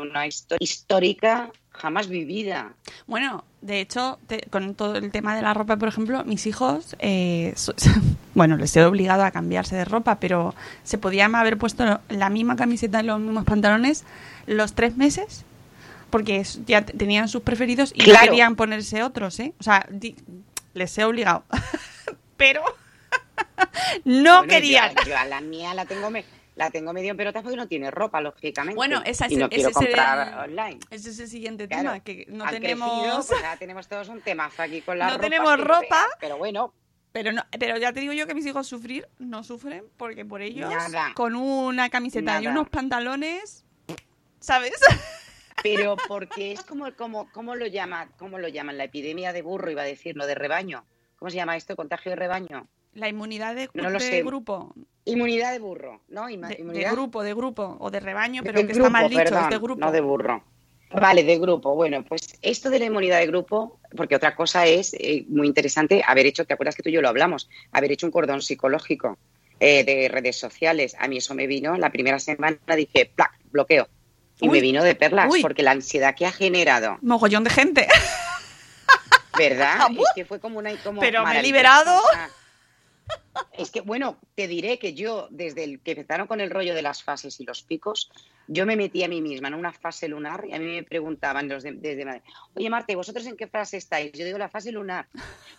una 0.00 0.26
historia 0.26 0.58
histórica 0.62 1.50
jamás 1.70 2.08
vivida. 2.08 2.74
Bueno, 3.06 3.44
de 3.60 3.80
hecho, 3.80 4.18
te- 4.26 4.46
con 4.50 4.74
todo 4.74 4.96
el 4.96 5.10
tema 5.10 5.34
de 5.34 5.42
la 5.42 5.54
ropa, 5.54 5.76
por 5.76 5.88
ejemplo, 5.88 6.22
mis 6.24 6.46
hijos, 6.46 6.94
eh, 7.00 7.52
so- 7.56 7.74
bueno, 8.34 8.56
les 8.56 8.76
he 8.76 8.84
obligado 8.84 9.24
a 9.24 9.30
cambiarse 9.30 9.74
de 9.76 9.84
ropa, 9.84 10.20
pero 10.20 10.54
se 10.84 10.98
podían 10.98 11.34
haber 11.34 11.58
puesto 11.58 12.00
la 12.08 12.30
misma 12.30 12.56
camiseta 12.56 13.00
y 13.02 13.06
los 13.06 13.18
mismos 13.20 13.44
pantalones 13.44 14.04
los 14.46 14.74
tres 14.74 14.96
meses, 14.96 15.44
porque 16.12 16.44
ya 16.66 16.82
te- 16.86 16.92
tenían 16.92 17.26
sus 17.28 17.42
preferidos 17.42 17.90
y 17.94 17.98
no 17.98 18.04
Claro. 18.04 18.26
querían 18.26 18.54
ponerse 18.54 19.02
otros, 19.02 19.40
¿eh? 19.40 19.52
O 19.58 19.62
sea, 19.64 19.84
di- 19.90 20.14
les 20.74 20.96
he 20.98 21.02
obligado. 21.04 21.42
pero 22.36 22.62
no 24.04 24.38
Bueno, 24.38 24.48
querían. 24.48 24.94
Yo, 24.94 25.10
yo 25.10 25.18
a 25.18 25.24
la 25.24 25.40
mía 25.40 25.74
la 25.74 25.84
tengo, 25.86 26.10
me, 26.10 26.24
la 26.54 26.70
tengo 26.70 26.92
medio 26.92 27.10
en 27.12 27.16
pelotas 27.16 27.42
porque 27.42 27.56
no 27.56 27.66
tiene 27.66 27.90
ropa, 27.90 28.20
lógicamente. 28.20 28.76
Bueno, 28.76 29.02
esa 29.04 29.26
es 29.26 29.32
y 29.32 29.36
no 29.36 29.48
quiero 29.48 29.70
ese 29.70 29.84
es 29.84 29.94
el- 29.94 30.34
online. 30.38 30.78
Ese 30.90 31.10
es 31.10 31.18
el 31.18 31.28
siguiente 31.28 31.66
Claro, 31.66 31.82
tema, 31.90 32.00
que 32.00 32.26
no 32.28 32.44
tenemos... 32.50 32.90
crecido, 33.02 33.40
pues 33.40 33.42
tenemos 33.58 33.88
todos 33.88 34.08
un 34.08 34.20
temazo 34.20 34.62
aquí 34.62 34.80
con 34.82 34.98
la 34.98 35.08
No 35.08 35.18
tenemos 35.18 35.58
ropa. 35.58 36.06
pero 36.20 36.36
bueno, 36.36 36.72
Pero 37.12 37.32
no, 37.32 37.42
pero 37.58 37.76
ya 37.78 37.92
te 37.92 38.00
digo 38.00 38.12
yo 38.12 38.26
que 38.26 38.34
mis 38.34 38.46
hijos 38.46 38.66
sufrir 38.66 39.08
no 39.18 39.42
sufren 39.44 39.84
porque 39.96 40.24
por 40.24 40.40
ellos 40.42 40.70
Nada. 40.70 41.12
con 41.14 41.36
una 41.36 41.88
camiseta 41.90 42.40
y 42.40 42.46
unos 42.46 42.68
pantalones, 42.70 43.64
¿sabes? 44.40 44.72
Pero 45.62 45.96
porque 46.08 46.52
es 46.52 46.62
como, 46.62 46.94
como, 46.94 47.30
¿cómo 47.32 47.54
lo 47.54 47.66
llama, 47.66 48.10
cómo 48.18 48.38
lo 48.38 48.48
llaman? 48.48 48.78
La 48.78 48.84
epidemia 48.84 49.32
de 49.32 49.42
burro, 49.42 49.70
iba 49.70 49.82
a 49.82 49.86
decir, 49.86 50.16
no 50.16 50.26
de 50.26 50.34
rebaño. 50.34 50.84
¿Cómo 51.16 51.30
se 51.30 51.36
llama 51.36 51.56
esto? 51.56 51.76
Contagio 51.76 52.10
de 52.10 52.16
rebaño. 52.16 52.66
La 52.94 53.08
inmunidad 53.08 53.54
de, 53.54 53.70
No 53.74 53.90
lo 53.90 53.98
de 53.98 54.04
sé. 54.04 54.22
grupo, 54.22 54.74
Inmunidad 55.04 55.52
de 55.52 55.58
burro, 55.58 56.00
¿no? 56.08 56.28
Inma- 56.28 56.48
de, 56.48 56.62
de 56.62 56.90
grupo, 56.90 57.22
de 57.24 57.34
grupo 57.34 57.76
o 57.80 57.90
de 57.90 57.98
rebaño, 58.00 58.42
pero 58.44 58.60
De 58.60 58.66
que 58.66 58.72
grupo, 58.72 58.86
está 58.86 58.90
mal 58.90 59.08
dicho, 59.08 59.22
perdón, 59.24 59.42
es 59.44 59.50
de 59.50 59.58
grupo. 59.58 59.80
No 59.80 59.90
de 59.92 60.00
burro. 60.00 60.44
Vale, 60.90 61.24
de 61.24 61.38
grupo. 61.38 61.74
Bueno, 61.74 62.04
pues 62.04 62.38
esto 62.42 62.70
de 62.70 62.78
la 62.78 62.84
inmunidad 62.84 63.18
de 63.18 63.26
grupo, 63.26 63.80
porque 63.96 64.14
otra 64.14 64.36
cosa 64.36 64.66
es 64.66 64.94
eh, 64.94 65.24
muy 65.28 65.46
interesante 65.46 66.02
haber 66.06 66.26
hecho, 66.26 66.44
¿te 66.44 66.54
acuerdas 66.54 66.76
que 66.76 66.82
tú 66.82 66.90
y 66.90 66.92
yo 66.92 67.02
lo 67.02 67.08
hablamos? 67.08 67.48
Haber 67.72 67.92
hecho 67.92 68.06
un 68.06 68.12
cordón 68.12 68.42
psicológico 68.42 69.16
eh, 69.58 69.84
de 69.84 70.08
redes 70.08 70.36
sociales. 70.36 70.94
A 70.98 71.08
mí 71.08 71.16
eso 71.16 71.34
me 71.34 71.46
vino, 71.46 71.76
la 71.76 71.90
primera 71.90 72.18
semana 72.18 72.58
dije, 72.76 73.10
¡plac! 73.14 73.32
bloqueo. 73.50 73.88
Y 74.42 74.48
Uy. 74.48 74.50
me 74.50 74.60
vino 74.60 74.82
de 74.82 74.94
perlas, 74.94 75.32
Uy. 75.32 75.40
porque 75.40 75.62
la 75.62 75.70
ansiedad 75.70 76.14
que 76.14 76.26
ha 76.26 76.32
generado, 76.32 76.98
Mogollón 77.00 77.44
de 77.44 77.50
gente. 77.50 77.88
¿verdad? 79.38 79.88
es 79.90 80.06
que 80.14 80.24
fue 80.24 80.40
como 80.40 80.58
una... 80.58 80.76
Como 80.82 81.00
Pero 81.00 81.24
me 81.24 81.38
he 81.38 81.42
liberado. 81.42 82.00
Es 83.52 83.70
que, 83.70 83.80
bueno, 83.80 84.18
te 84.34 84.46
diré 84.46 84.78
que 84.78 84.94
yo, 84.94 85.28
desde 85.30 85.64
el 85.64 85.80
que 85.80 85.92
empezaron 85.92 86.26
con 86.26 86.40
el 86.40 86.50
rollo 86.50 86.74
de 86.74 86.82
las 86.82 87.02
fases 87.02 87.40
y 87.40 87.44
los 87.44 87.62
picos, 87.62 88.10
yo 88.46 88.66
me 88.66 88.76
metí 88.76 89.02
a 89.04 89.08
mí 89.08 89.20
misma 89.22 89.48
en 89.48 89.54
una 89.54 89.72
fase 89.72 90.08
lunar 90.08 90.44
y 90.46 90.52
a 90.54 90.58
mí 90.58 90.64
me 90.66 90.82
preguntaban 90.82 91.48
los 91.48 91.62
de- 91.62 91.72
desde 91.72 92.04
Madrid, 92.04 92.22
oye 92.54 92.68
Marta, 92.70 92.92
¿y 92.92 92.96
vosotros 92.96 93.26
en 93.26 93.36
qué 93.36 93.46
fase 93.46 93.76
estáis? 93.76 94.12
Yo 94.12 94.24
digo 94.24 94.38
la 94.38 94.48
fase 94.48 94.72
lunar. 94.72 95.08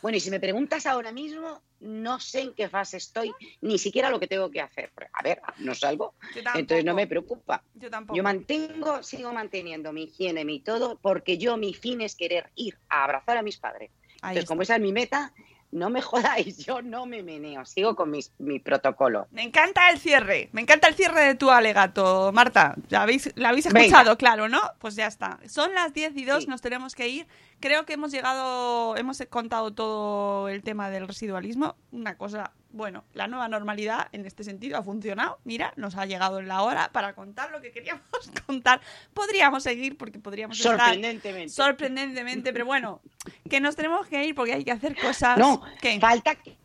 Bueno, 0.01 0.17
y 0.17 0.19
si 0.19 0.29
me 0.29 0.39
preguntas 0.39 0.85
ahora 0.85 1.11
mismo, 1.11 1.63
no 1.79 2.19
sé 2.19 2.41
en 2.41 2.53
qué 2.53 2.67
fase 2.69 2.97
estoy, 2.97 3.35
ni 3.61 3.77
siquiera 3.77 4.09
lo 4.09 4.19
que 4.19 4.27
tengo 4.27 4.49
que 4.51 4.61
hacer. 4.61 4.91
A 5.13 5.23
ver, 5.23 5.41
no 5.59 5.73
salgo, 5.75 6.15
entonces 6.55 6.83
no 6.85 6.93
me 6.93 7.07
preocupa. 7.07 7.63
Yo 7.73 7.89
tampoco. 7.89 8.17
Yo 8.17 8.23
mantengo, 8.23 9.01
sigo 9.03 9.33
manteniendo 9.33 9.91
mi 9.93 10.03
higiene, 10.03 10.45
mi 10.45 10.59
todo, 10.61 10.99
porque 11.01 11.37
yo 11.37 11.57
mi 11.57 11.73
fin 11.73 12.01
es 12.01 12.15
querer 12.15 12.51
ir 12.55 12.77
a 12.89 13.05
abrazar 13.05 13.37
a 13.37 13.41
mis 13.43 13.57
padres. 13.57 13.91
Ahí 14.21 14.37
Entonces, 14.37 14.43
está. 14.43 14.47
como 14.51 14.61
esa 14.61 14.75
es 14.75 14.81
mi 14.81 14.93
meta, 14.93 15.33
no 15.73 15.89
me 15.89 16.01
jodáis, 16.01 16.57
yo 16.65 16.81
no 16.81 17.05
me 17.05 17.23
meneo, 17.23 17.65
sigo 17.65 17.95
con 17.95 18.11
mis- 18.11 18.31
mi 18.39 18.59
protocolo. 18.59 19.27
Me 19.31 19.43
encanta 19.43 19.89
el 19.89 19.99
cierre, 19.99 20.49
me 20.53 20.61
encanta 20.61 20.87
el 20.87 20.95
cierre 20.95 21.25
de 21.25 21.35
tu 21.35 21.49
alegato, 21.51 22.31
Marta. 22.33 22.75
¿Ya 22.89 23.01
habéis, 23.01 23.31
¿La 23.35 23.49
habéis 23.49 23.65
Venga. 23.67 23.81
escuchado? 23.81 24.17
Claro, 24.17 24.47
¿no? 24.49 24.61
Pues 24.79 24.95
ya 24.95 25.07
está. 25.07 25.39
Son 25.47 25.73
las 25.73 25.93
10 25.93 26.15
y 26.17 26.25
2, 26.25 26.43
Sí. 26.43 26.49
nos 26.49 26.61
tenemos 26.61 26.95
que 26.95 27.07
ir. 27.09 27.27
Creo 27.63 27.85
que 27.85 27.93
hemos 27.93 28.11
llegado, 28.11 28.97
hemos 28.97 29.23
contado 29.29 29.71
todo 29.71 30.49
el 30.49 30.63
tema 30.63 30.89
del 30.89 31.07
residualismo. 31.07 31.77
Una 31.93 32.17
cosa, 32.17 32.51
bueno, 32.71 33.05
la 33.13 33.27
nueva 33.27 33.47
normalidad 33.47 34.09
en 34.11 34.25
este 34.25 34.43
sentido 34.43 34.77
ha 34.77 34.83
funcionado. 34.83 35.39
Mira, 35.45 35.71
nos 35.77 35.95
ha 35.95 36.05
llegado 36.05 36.41
la 36.41 36.61
hora 36.63 36.89
para 36.91 37.15
contar 37.15 37.51
lo 37.51 37.61
que 37.61 37.71
queríamos 37.71 38.03
contar. 38.45 38.81
Podríamos 39.13 39.63
seguir 39.63 39.97
porque 39.97 40.19
podríamos 40.19 40.57
estar 40.57 40.77
Sorprendentemente. 40.77 41.47
sorprendentemente, 41.53 42.51
pero 42.51 42.65
bueno, 42.65 42.99
que 43.49 43.61
nos 43.61 43.77
tenemos 43.77 44.07
que 44.07 44.25
ir 44.25 44.35
porque 44.35 44.51
hay 44.55 44.65
que 44.65 44.71
hacer 44.71 44.97
cosas. 44.99 45.37
No, 45.37 45.61
¿Qué? 45.81 46.01
falta 46.01 46.35
que, 46.35 46.57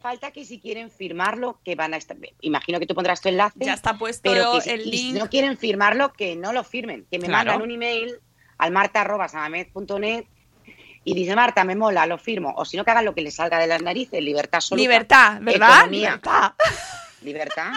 falta 0.00 0.32
que 0.32 0.44
si 0.44 0.58
quieren 0.58 0.90
firmarlo, 0.90 1.60
que 1.64 1.76
van 1.76 1.94
a 1.94 1.98
estar. 1.98 2.16
Imagino 2.40 2.80
que 2.80 2.86
tú 2.88 2.96
pondrás 2.96 3.20
tu 3.20 3.28
enlace. 3.28 3.60
Ya 3.60 3.74
está 3.74 3.96
puesto 3.96 4.28
pero 4.28 4.58
que 4.60 4.74
el 4.74 4.80
y 4.80 4.84
si 4.98 5.12
link. 5.12 5.18
no 5.20 5.30
quieren 5.30 5.56
firmarlo, 5.56 6.12
que 6.12 6.34
no 6.34 6.52
lo 6.52 6.64
firmen. 6.64 7.06
Que 7.12 7.20
me 7.20 7.28
Claro. 7.28 7.52
mandan 7.52 7.62
un 7.62 7.70
email 7.70 8.16
al 8.58 8.70
marta.samamed.net 8.72 10.26
y 11.04 11.14
dice 11.14 11.34
Marta, 11.34 11.64
me 11.64 11.74
mola, 11.74 12.06
lo 12.06 12.18
firmo. 12.18 12.52
O 12.56 12.64
si 12.64 12.76
no, 12.76 12.84
que 12.84 12.90
hagan 12.90 13.04
lo 13.04 13.14
que 13.14 13.22
les 13.22 13.34
salga 13.34 13.58
de 13.58 13.66
las 13.66 13.82
narices. 13.82 14.22
Libertad 14.22 14.56
absoluta. 14.58 14.82
Libertad, 14.82 15.38
¿verdad? 15.40 15.76
Economía. 15.78 16.10
Libertad. 16.10 16.52
Libertad. 17.22 17.72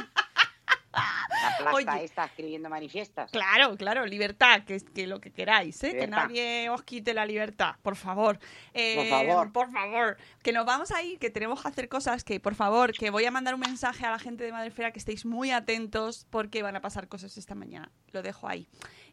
La 0.95 1.57
plasta 1.57 1.95
Oye. 1.95 2.05
está 2.05 2.25
escribiendo 2.25 2.69
manifiestas. 2.69 3.29
Claro, 3.31 3.75
claro, 3.75 4.05
libertad, 4.05 4.63
que, 4.65 4.79
que 4.79 5.07
lo 5.07 5.19
que 5.19 5.31
queráis, 5.31 5.83
¿eh? 5.83 5.91
que 5.91 6.07
nadie 6.07 6.69
os 6.69 6.83
quite 6.83 7.13
la 7.13 7.25
libertad, 7.25 7.75
por 7.81 7.97
favor. 7.97 8.39
Eh, 8.73 8.95
Por 8.95 9.07
favor. 9.07 9.51
Por 9.51 9.71
favor. 9.71 10.17
Que 10.41 10.53
nos 10.53 10.65
vamos 10.65 10.91
a 10.91 11.03
ir, 11.03 11.19
que 11.19 11.29
tenemos 11.29 11.61
que 11.61 11.67
hacer 11.67 11.89
cosas, 11.89 12.23
que 12.23 12.39
por 12.39 12.55
favor, 12.55 12.93
que 12.93 13.09
voy 13.09 13.25
a 13.25 13.31
mandar 13.31 13.55
un 13.55 13.59
mensaje 13.59 14.05
a 14.05 14.11
la 14.11 14.19
gente 14.19 14.45
de 14.45 14.51
Madrefera 14.53 14.91
que 14.91 14.99
estéis 14.99 15.25
muy 15.25 15.51
atentos 15.51 16.25
porque 16.29 16.63
van 16.63 16.77
a 16.77 16.81
pasar 16.81 17.07
cosas 17.09 17.37
esta 17.37 17.55
mañana. 17.55 17.91
Lo 18.13 18.21
dejo 18.21 18.47
ahí. 18.47 18.67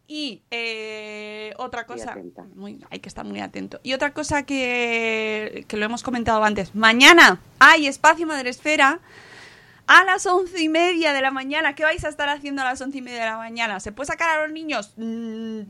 Y 0.07 0.43
eh, 0.51 1.55
otra 1.57 1.87
cosa, 1.87 2.17
muy, 2.55 2.85
hay 2.91 3.01
que 3.01 3.09
estar 3.09 3.25
muy 3.25 3.41
atento. 3.41 3.81
Y 3.83 3.95
otra 3.95 4.13
cosa 4.13 4.45
que, 4.45 5.65
que 5.69 5.77
lo 5.77 5.87
hemos 5.87 6.03
comentado 6.03 6.45
antes, 6.45 6.75
mañana 6.75 7.41
hay 7.59 7.87
espacio 7.87 8.27
Madresfera 8.27 9.01
a 9.87 10.05
las 10.05 10.27
once 10.27 10.61
y 10.63 10.69
media 10.69 11.13
de 11.13 11.21
la 11.23 11.31
mañana. 11.31 11.75
¿Qué 11.75 11.85
vais 11.85 12.05
a 12.05 12.09
estar 12.09 12.29
haciendo 12.29 12.63
a 12.63 12.65
las 12.65 12.81
once 12.81 12.99
y 12.99 13.03
media 13.03 13.21
de 13.21 13.27
la 13.27 13.37
mañana? 13.37 13.81
¿Se 13.81 13.93
puede 13.93 14.07
sacar 14.07 14.39
a 14.39 14.43
los 14.43 14.53
niños? 14.53 14.93
Mm, 14.97 15.61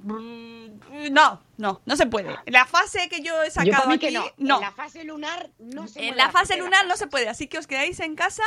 No, 1.11 1.41
no, 1.57 1.81
no 1.85 1.97
se 1.97 2.07
puede. 2.07 2.37
La 2.47 2.67
fase 2.67 3.09
que 3.09 3.21
yo 3.23 3.43
he 3.43 3.51
sacado 3.51 3.91
aquí, 3.91 3.99
que 3.99 4.11
no. 4.13 4.25
no. 4.39 4.57
En 4.57 4.61
la 4.63 4.73
fase 4.73 5.05
lunar 5.05 5.51
no 5.59 5.89
se 5.89 6.09
En 6.09 6.17
la 6.17 6.31
fase 6.31 6.57
lunar 6.57 6.87
no 6.87 6.97
se 6.97 7.07
puede, 7.07 7.29
así 7.29 7.47
que 7.47 7.59
os 7.59 7.67
quedáis 7.67 8.01
en 8.01 8.15
casa 8.15 8.45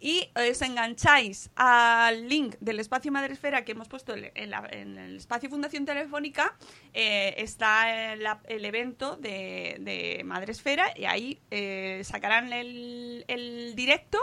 y 0.00 0.30
os 0.34 0.62
engancháis 0.62 1.50
al 1.56 2.26
link 2.28 2.56
del 2.60 2.80
espacio 2.80 3.12
Madresfera 3.12 3.64
que 3.64 3.72
hemos 3.72 3.86
puesto 3.88 4.14
en, 4.14 4.32
en 4.34 4.50
la- 4.50 4.66
en 4.70 4.96
el 4.98 5.16
espacio 5.18 5.50
Fundación 5.50 5.84
Telefónica. 5.84 6.56
eh, 6.94 7.34
está 7.38 8.12
el, 8.14 8.26
el 8.48 8.64
evento 8.64 9.16
de, 9.16 9.76
de 9.80 10.22
Madresfera 10.24 10.92
y 10.96 11.04
ahí 11.04 11.38
eh, 11.50 12.00
sacarán 12.04 12.52
el, 12.52 13.24
el 13.28 13.74
directo 13.76 14.18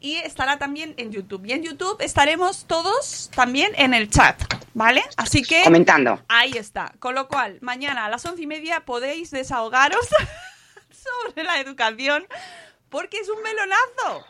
y 0.00 0.16
estará 0.16 0.58
también 0.58 0.94
en 0.98 1.12
YouTube. 1.12 1.46
Y 1.46 1.52
en 1.52 1.62
YouTube 1.62 1.96
estaremos 2.00 2.66
todos 2.66 3.30
también 3.34 3.72
en 3.76 3.94
el 3.94 4.10
chat, 4.10 4.38
¿vale? 4.74 5.02
Así 5.16 5.42
que... 5.42 5.62
Comentando. 5.62 6.20
Ahí 6.28 6.52
está. 6.56 6.92
Con 6.98 7.14
lo 7.14 7.28
cual, 7.28 7.58
mañana 7.60 8.06
a 8.06 8.08
las 8.10 8.24
once 8.26 8.42
y 8.42 8.46
media 8.46 8.80
podéis 8.80 9.30
desahogaros 9.30 10.06
sobre 10.90 11.44
la 11.44 11.60
educación 11.60 12.26
porque 12.88 13.18
es 13.18 13.28
un 13.28 13.42
melonazo. 13.42 14.26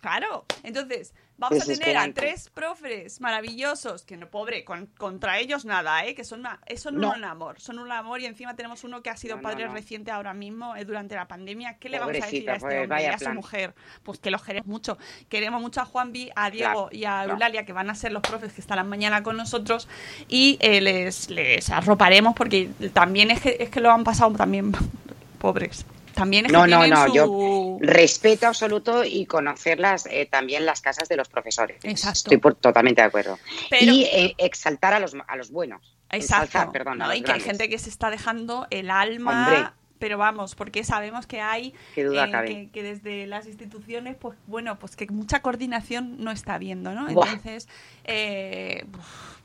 Claro. 0.00 0.44
Entonces, 0.62 1.12
vamos 1.38 1.60
a 1.62 1.66
tener 1.66 1.96
a 1.96 2.12
tres 2.12 2.50
profes 2.50 3.20
maravillosos, 3.20 4.04
que 4.04 4.16
no, 4.16 4.28
pobre, 4.30 4.64
con- 4.64 4.86
contra 4.86 5.38
ellos 5.40 5.64
nada, 5.64 6.04
¿eh? 6.06 6.14
Que 6.14 6.22
son, 6.22 6.40
una- 6.40 6.60
son 6.76 6.96
No. 6.98 7.12
un 7.12 7.24
amor, 7.24 7.58
son 7.60 7.80
un 7.80 7.90
amor 7.90 8.20
y 8.20 8.26
encima 8.26 8.54
tenemos 8.54 8.84
uno 8.84 9.02
que 9.02 9.10
ha 9.10 9.16
sido 9.16 9.36
No, 9.36 9.42
padre 9.42 9.66
no. 9.66 9.72
reciente 9.72 10.12
ahora 10.12 10.34
mismo, 10.34 10.76
eh, 10.76 10.84
durante 10.84 11.16
la 11.16 11.26
pandemia. 11.26 11.78
¿Qué 11.78 11.88
le 11.88 11.98
vamos 11.98 12.14
a 12.14 12.24
decir 12.26 12.48
a 12.48 12.54
este 12.54 12.66
pues, 12.66 12.82
hombre 12.84 13.02
y 13.02 13.06
a 13.06 13.18
su 13.18 13.30
mujer? 13.30 13.74
Pues 14.04 14.20
que 14.20 14.30
los 14.30 14.42
queremos 14.44 14.68
mucho. 14.68 14.98
Queremos 15.28 15.60
mucho 15.60 15.80
a 15.80 15.84
Juanvi, 15.84 16.30
a 16.36 16.50
Diego 16.50 16.88
Claro, 16.88 16.88
y 16.92 17.04
a. 17.04 17.24
Eulalia, 17.24 17.64
que 17.64 17.72
van 17.72 17.90
a 17.90 17.94
ser 17.96 18.12
los 18.12 18.22
profes 18.22 18.52
que 18.52 18.60
estarán 18.60 18.88
mañana 18.88 19.22
con 19.24 19.36
nosotros 19.36 19.88
y 20.28 20.58
eh, 20.60 20.80
les, 20.80 21.28
les 21.30 21.70
arroparemos 21.70 22.34
porque 22.36 22.70
también 22.92 23.32
es 23.32 23.40
que, 23.40 23.56
es 23.58 23.68
que 23.70 23.80
lo 23.80 23.90
han 23.90 24.04
pasado 24.04 24.32
también 24.36 24.72
pobres. 25.40 25.84
También 26.18 26.46
es 26.46 26.52
No, 26.52 26.64
que 26.64 26.70
no, 26.70 26.86
no, 26.86 27.06
su... 27.06 27.14
yo 27.14 27.78
respeto 27.80 28.46
absoluto 28.48 29.04
y 29.04 29.26
conocerlas 29.26 30.06
eh, 30.10 30.26
también 30.26 30.66
las 30.66 30.80
casas 30.80 31.08
de 31.08 31.16
los 31.16 31.28
profesores. 31.28 31.78
Exacto. 31.84 32.18
Estoy 32.18 32.36
por- 32.38 32.54
totalmente 32.56 33.00
de 33.00 33.06
acuerdo. 33.06 33.38
Pero- 33.70 33.92
Y 33.92 34.04
eh, 34.04 34.34
exaltar 34.38 34.94
a 34.94 34.98
los, 35.00 35.14
a 35.26 35.36
los 35.36 35.50
buenos. 35.50 35.80
Exacto. 36.10 36.44
Ensalzar, 36.46 36.72
perdón, 36.72 37.02
a 37.02 37.04
¿no? 37.04 37.10
los 37.10 37.18
Y 37.18 37.22
que 37.22 37.32
hay 37.32 37.40
gente 37.40 37.68
que 37.68 37.78
se 37.78 37.90
está 37.90 38.10
dejando 38.10 38.66
el 38.70 38.90
alma, 38.90 39.46
Hombre. 39.48 39.70
Pero 39.98 40.18
vamos, 40.18 40.54
porque 40.54 40.84
sabemos 40.84 41.26
que 41.26 41.40
hay 41.40 41.74
duda 41.96 42.26
eh, 42.44 42.46
que, 42.46 42.68
que 42.72 42.82
desde 42.82 43.26
las 43.26 43.46
instituciones, 43.46 44.16
pues 44.16 44.36
bueno, 44.46 44.78
pues 44.78 44.96
que 44.96 45.06
mucha 45.08 45.40
coordinación 45.42 46.16
no 46.22 46.30
está 46.30 46.54
habiendo, 46.54 46.92
¿no? 46.92 47.06
Buah. 47.08 47.26
Entonces, 47.28 47.68
eh, 48.04 48.84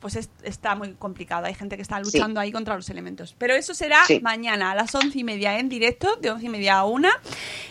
pues 0.00 0.16
es- 0.16 0.30
está 0.42 0.74
muy 0.74 0.92
complicado. 0.94 1.46
Hay 1.46 1.54
gente 1.54 1.76
que 1.76 1.82
está 1.82 1.98
luchando 2.00 2.38
ahí 2.40 2.52
contra 2.52 2.76
los 2.76 2.88
elementos. 2.90 3.34
Pero 3.38 3.54
eso 3.54 3.74
será 3.74 4.04
Sí. 4.06 4.20
mañana 4.20 4.72
a 4.72 4.74
las 4.74 4.94
once 4.94 5.18
y 5.18 5.24
media 5.24 5.58
en 5.58 5.68
directo, 5.68 6.16
de 6.16 6.30
once 6.30 6.46
y 6.46 6.48
media 6.50 6.78
a 6.78 6.84
una. 6.84 7.10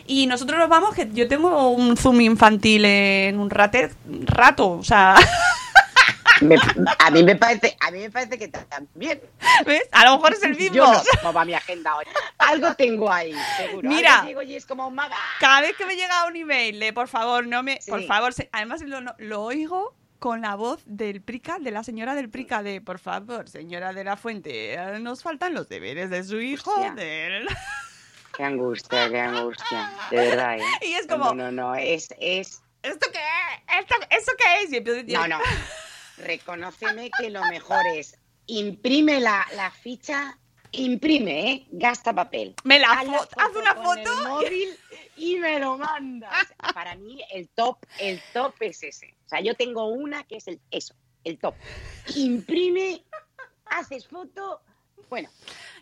Y 0.08 0.26
nosotros 0.28 0.58
nos 0.60 0.68
vamos, 0.70 0.96
que 0.96 1.10
yo 1.14 1.28
tengo 1.28 1.70
un 1.70 1.96
Zoom 1.96 2.22
infantil 2.22 2.86
en 2.86 3.40
un 3.40 3.50
rate- 3.50 3.92
rato, 4.26 4.72
o 4.72 4.84
sea, 4.84 5.16
Me- 6.44 6.58
a 7.00 7.10
mí 7.12 7.24
me 7.24 7.36
parece, 7.36 7.76
a 7.80 7.92
mí 7.92 8.00
me 8.00 8.12
parece 8.12 8.38
que 8.38 8.48
también. 8.48 9.22
¿ves? 9.66 9.84
A 9.92 10.06
lo 10.06 10.16
mejor 10.18 10.34
es 10.34 10.44
el 10.44 10.56
mismo. 10.56 10.76
Yo 10.76 11.02
no 11.24 11.34
va 11.34 11.46
mi 11.46 11.54
agenda 11.54 11.96
hoy. 11.96 12.06
Algo 12.38 12.74
tengo 12.76 13.12
ahí, 13.12 13.34
seguro. 13.58 13.90
Mira. 13.90 14.24
Llego 14.26 14.42
y 14.42 14.56
es 14.56 14.66
como 14.66 14.90
maga. 14.92 15.16
Cada 15.40 15.62
vez 15.62 15.76
que 15.78 15.86
me 15.86 15.96
llega 15.96 16.26
un 16.26 16.36
email 16.36 16.80
de 16.80 16.94
por 16.94 17.08
favor, 17.08 17.48
no 17.48 17.64
me. 17.64 17.82
Sí. 17.82 17.92
Por 17.92 18.04
favor, 18.06 18.34
se- 18.34 18.50
además 18.52 18.82
lo, 18.82 19.02
lo 19.18 19.42
oigo 19.44 19.96
con 20.20 20.42
la 20.42 20.56
voz 20.56 20.82
del 20.86 21.22
Prica, 21.22 21.58
de 21.60 21.72
la 21.72 21.84
señora 21.84 22.16
del 22.16 22.30
Prica, 22.30 22.64
de 22.64 22.80
por 22.80 22.98
favor, 23.00 23.50
señora 23.50 23.92
de 23.92 24.06
la 24.06 24.16
Fuente, 24.16 24.74
eh, 24.74 25.00
nos 25.00 25.22
faltan 25.22 25.54
los 25.54 25.68
deberes 25.68 26.10
de 26.10 26.24
su 26.24 26.40
hijo. 26.40 26.72
Hostia. 26.72 26.92
del-". 26.94 27.48
Qué 28.36 28.44
angustia, 28.44 29.10
qué 29.10 29.20
angustia. 29.20 29.92
De 30.10 30.18
verdad, 30.18 30.58
¿eh? 30.58 30.62
Y 30.82 30.94
es 30.94 31.06
como- 31.08 31.34
No, 31.36 31.52
no, 31.52 31.52
no. 31.52 31.76
Es, 31.76 32.14
es. 32.20 32.62
¿Esto 32.82 33.08
qué? 33.14 33.20
¿Esto, 33.80 33.96
¿Eso 34.10 34.32
qué 34.38 34.64
es? 34.64 34.72
Y 34.74 34.78
empiezo 34.78 35.00
a 35.00 35.04
decir, 35.04 35.18
No, 35.20 35.28
no. 35.28 35.40
Reconóceme 36.18 37.10
que 37.18 37.30
lo 37.30 37.44
mejor 37.46 37.82
es 37.96 38.18
imprime 38.46 39.20
la, 39.20 39.48
la 39.56 39.72
ficha, 39.72 40.38
imprime, 40.72 41.52
¿eh? 41.52 41.68
Gasta 41.72 42.14
papel. 42.14 42.56
Me 42.64 42.80
la 42.80 42.92
Haz 42.92 43.06
una 43.56 43.76
con 43.76 43.98
el 44.00 44.06
foto. 44.08 44.30
móvil 44.30 44.78
y 45.18 45.38
me 45.38 45.60
lo 45.60 45.78
mandas. 45.78 46.48
Para 46.74 46.96
mí 46.96 47.22
el 47.32 47.50
top, 47.50 47.78
el 48.00 48.22
top 48.34 48.54
es 48.60 48.84
ese. 48.84 49.16
O 49.26 49.30
sea, 49.30 49.40
yo 49.42 49.56
tengo 49.56 49.88
una 49.88 50.24
que 50.24 50.38
es 50.38 50.48
el 50.48 50.60
eso, 50.72 50.96
el 51.24 51.40
top. 51.40 51.56
Imprime, 52.16 53.04
haces 53.66 54.08
foto, 54.08 54.62
bueno, 55.14 55.30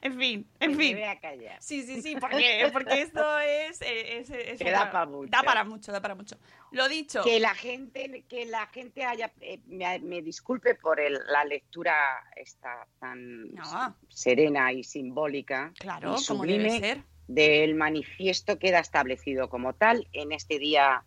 En 0.02 0.18
fin, 0.18 0.48
en 0.60 0.72
me 0.72 0.78
fin. 0.78 0.96
voy 0.98 1.04
a 1.06 1.20
callar. 1.20 1.58
Sí, 1.62 1.84
sí, 1.84 2.02
sí, 2.02 2.16
porque, 2.20 2.70
porque 2.74 3.02
esto 3.02 3.40
es... 3.40 3.82
eh, 3.82 4.18
es- 4.20 4.30
es 4.30 4.60
Que 4.60 4.72
da 4.72 4.80
otra- 4.82 4.92
pa' 4.92 5.06
mucho. 5.06 5.30
Da 5.32 5.42
para 5.44 5.64
mucho, 5.64 5.92
da 5.92 6.02
para 6.02 6.16
mucho. 6.16 6.36
Lo 6.72 6.90
dicho. 6.90 7.24
Que 7.24 7.40
la 7.40 7.54
gente, 7.56 8.26
que 8.28 8.46
la 8.46 8.66
gente 8.68 9.06
haya, 9.06 9.32
eh, 9.40 9.60
me, 9.68 10.00
me 10.00 10.22
disculpe 10.22 10.76
por 10.76 11.00
el- 11.00 11.20
la 11.30 11.46
lectura 11.46 11.96
esta 12.36 12.86
tan 13.00 13.54
No. 13.54 13.96
serena 14.10 14.72
y 14.74 14.84
simbólica 14.84 15.72
Claro, 15.80 16.16
y 16.20 16.26
como 16.26 16.46
debe 16.46 16.60
sublime 16.70 16.80
ser. 16.80 17.04
del 17.28 17.76
manifiesto 17.76 18.60
queda 18.60 18.80
establecido 18.80 19.50
como 19.50 19.74
tal 19.74 20.08
en 20.12 20.32
este 20.34 20.60
día 20.60 21.04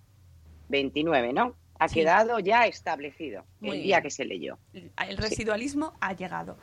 29, 0.68 1.32
¿no? 1.32 1.56
Ha 1.80 1.88
Sí. 1.88 1.96
quedado 1.96 2.38
ya 2.38 2.66
establecido 2.66 3.44
Muy 3.60 3.76
el 3.78 3.82
día 3.82 3.96
bien. 3.96 4.02
que 4.04 4.10
se 4.10 4.24
leyó. 4.24 4.58
el 4.72 5.16
residualismo 5.16 5.92
ha 6.00 6.12
llegado. 6.12 6.56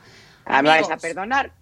Ah, 0.44 0.60
me 0.62 0.68
vais 0.70 0.90
a 0.90 0.96
perdonar. 0.96 1.52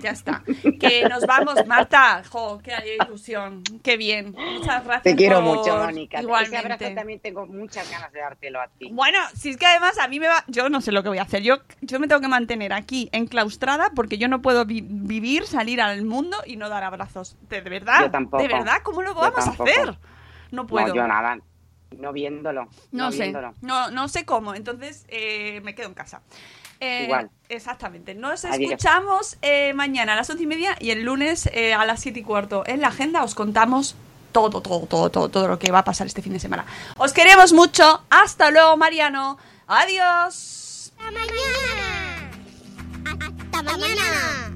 Ya 0.00 0.10
está. 0.10 0.42
Que 0.80 1.08
nos 1.08 1.26
vamos, 1.26 1.66
Marta. 1.66 2.22
Jo, 2.30 2.58
qué 2.62 2.96
ilusión. 3.02 3.62
Qué 3.82 3.96
bien. 3.96 4.32
Muchas 4.36 4.84
gracias. 4.84 5.02
Te 5.02 5.16
quiero 5.16 5.36
por- 5.42 5.56
mucho, 5.56 5.76
Mónica. 5.78 6.18
Ese 6.18 6.26
abrazo 6.28 6.54
Igualmente. 6.54 6.90
también 6.94 7.20
tengo 7.20 7.46
muchas 7.46 7.90
ganas 7.90 8.12
de 8.12 8.20
dártelo 8.20 8.60
a 8.60 8.68
ti. 8.68 8.90
Bueno, 8.92 9.18
si 9.34 9.50
es 9.50 9.56
que 9.56 9.66
además 9.66 9.98
a 9.98 10.08
mí 10.08 10.20
me 10.20 10.28
va... 10.28 10.44
Yo 10.48 10.68
no 10.68 10.80
sé 10.80 10.92
lo 10.92 11.02
que 11.02 11.08
voy 11.08 11.18
a 11.18 11.22
hacer. 11.22 11.42
Yo, 11.42 11.56
yo 11.80 11.98
me 11.98 12.08
tengo 12.08 12.20
que 12.20 12.28
mantener 12.28 12.72
aquí 12.72 13.08
enclaustrada 13.12 13.90
porque 13.94 14.18
yo 14.18 14.28
no 14.28 14.42
puedo 14.42 14.64
vi- 14.66 14.84
vivir, 14.86 15.46
salir 15.46 15.80
al 15.80 16.04
mundo 16.04 16.36
y 16.46 16.56
no 16.56 16.68
dar 16.68 16.84
abrazos. 16.84 17.36
¿De, 17.48 17.62
de 17.62 17.70
verdad? 17.70 18.00
Yo 18.02 18.10
tampoco. 18.10 18.42
¿De 18.42 18.48
verdad? 18.48 18.76
¿Cómo 18.82 19.02
lo 19.02 19.14
vamos 19.14 19.46
a 19.46 19.50
hacer? 19.50 19.96
No 20.50 20.66
puedo. 20.66 20.88
No, 20.88 20.94
yo 20.94 21.06
nada. 21.06 21.38
No 21.98 22.12
viéndolo. 22.12 22.68
No, 22.92 23.10
sé, 23.12 23.22
viéndolo. 23.22 23.54
no, 23.62 23.90
no 23.90 24.08
sé 24.08 24.24
cómo, 24.26 24.54
entonces 24.54 25.06
eh, 25.08 25.60
me 25.62 25.74
quedo 25.74 25.86
en 25.88 25.94
casa. 25.94 26.20
Eh, 26.80 27.04
Igual. 27.04 27.30
Exactamente. 27.48 28.14
Nos 28.14 28.44
Adiós. 28.44 28.70
escuchamos 28.72 29.36
eh, 29.42 29.72
mañana 29.74 30.12
a 30.12 30.16
las 30.16 30.28
once 30.30 30.42
y 30.42 30.46
media 30.46 30.76
y 30.80 30.90
el 30.90 31.02
lunes 31.04 31.48
eh, 31.52 31.74
a 31.74 31.84
las 31.86 32.00
siete 32.00 32.20
y 32.20 32.22
cuarto. 32.22 32.64
En 32.66 32.80
la 32.80 32.88
agenda 32.88 33.22
os 33.22 33.34
contamos 33.34 33.94
todo, 34.32 34.60
todo, 34.60 34.86
todo, 34.86 35.10
todo, 35.10 35.28
todo 35.28 35.48
lo 35.48 35.58
que 35.58 35.70
va 35.72 35.78
a 35.80 35.84
pasar 35.84 36.06
este 36.06 36.22
fin 36.22 36.32
de 36.32 36.40
semana. 36.40 36.66
Os 36.98 37.12
queremos 37.12 37.52
mucho. 37.52 38.02
Hasta 38.10 38.50
luego, 38.50 38.76
Mariano. 38.76 39.38
Adiós. 39.66 40.92
Hasta 40.98 41.10
mañana. 41.12 42.30
Hasta 43.52 43.62
mañana. 43.62 44.55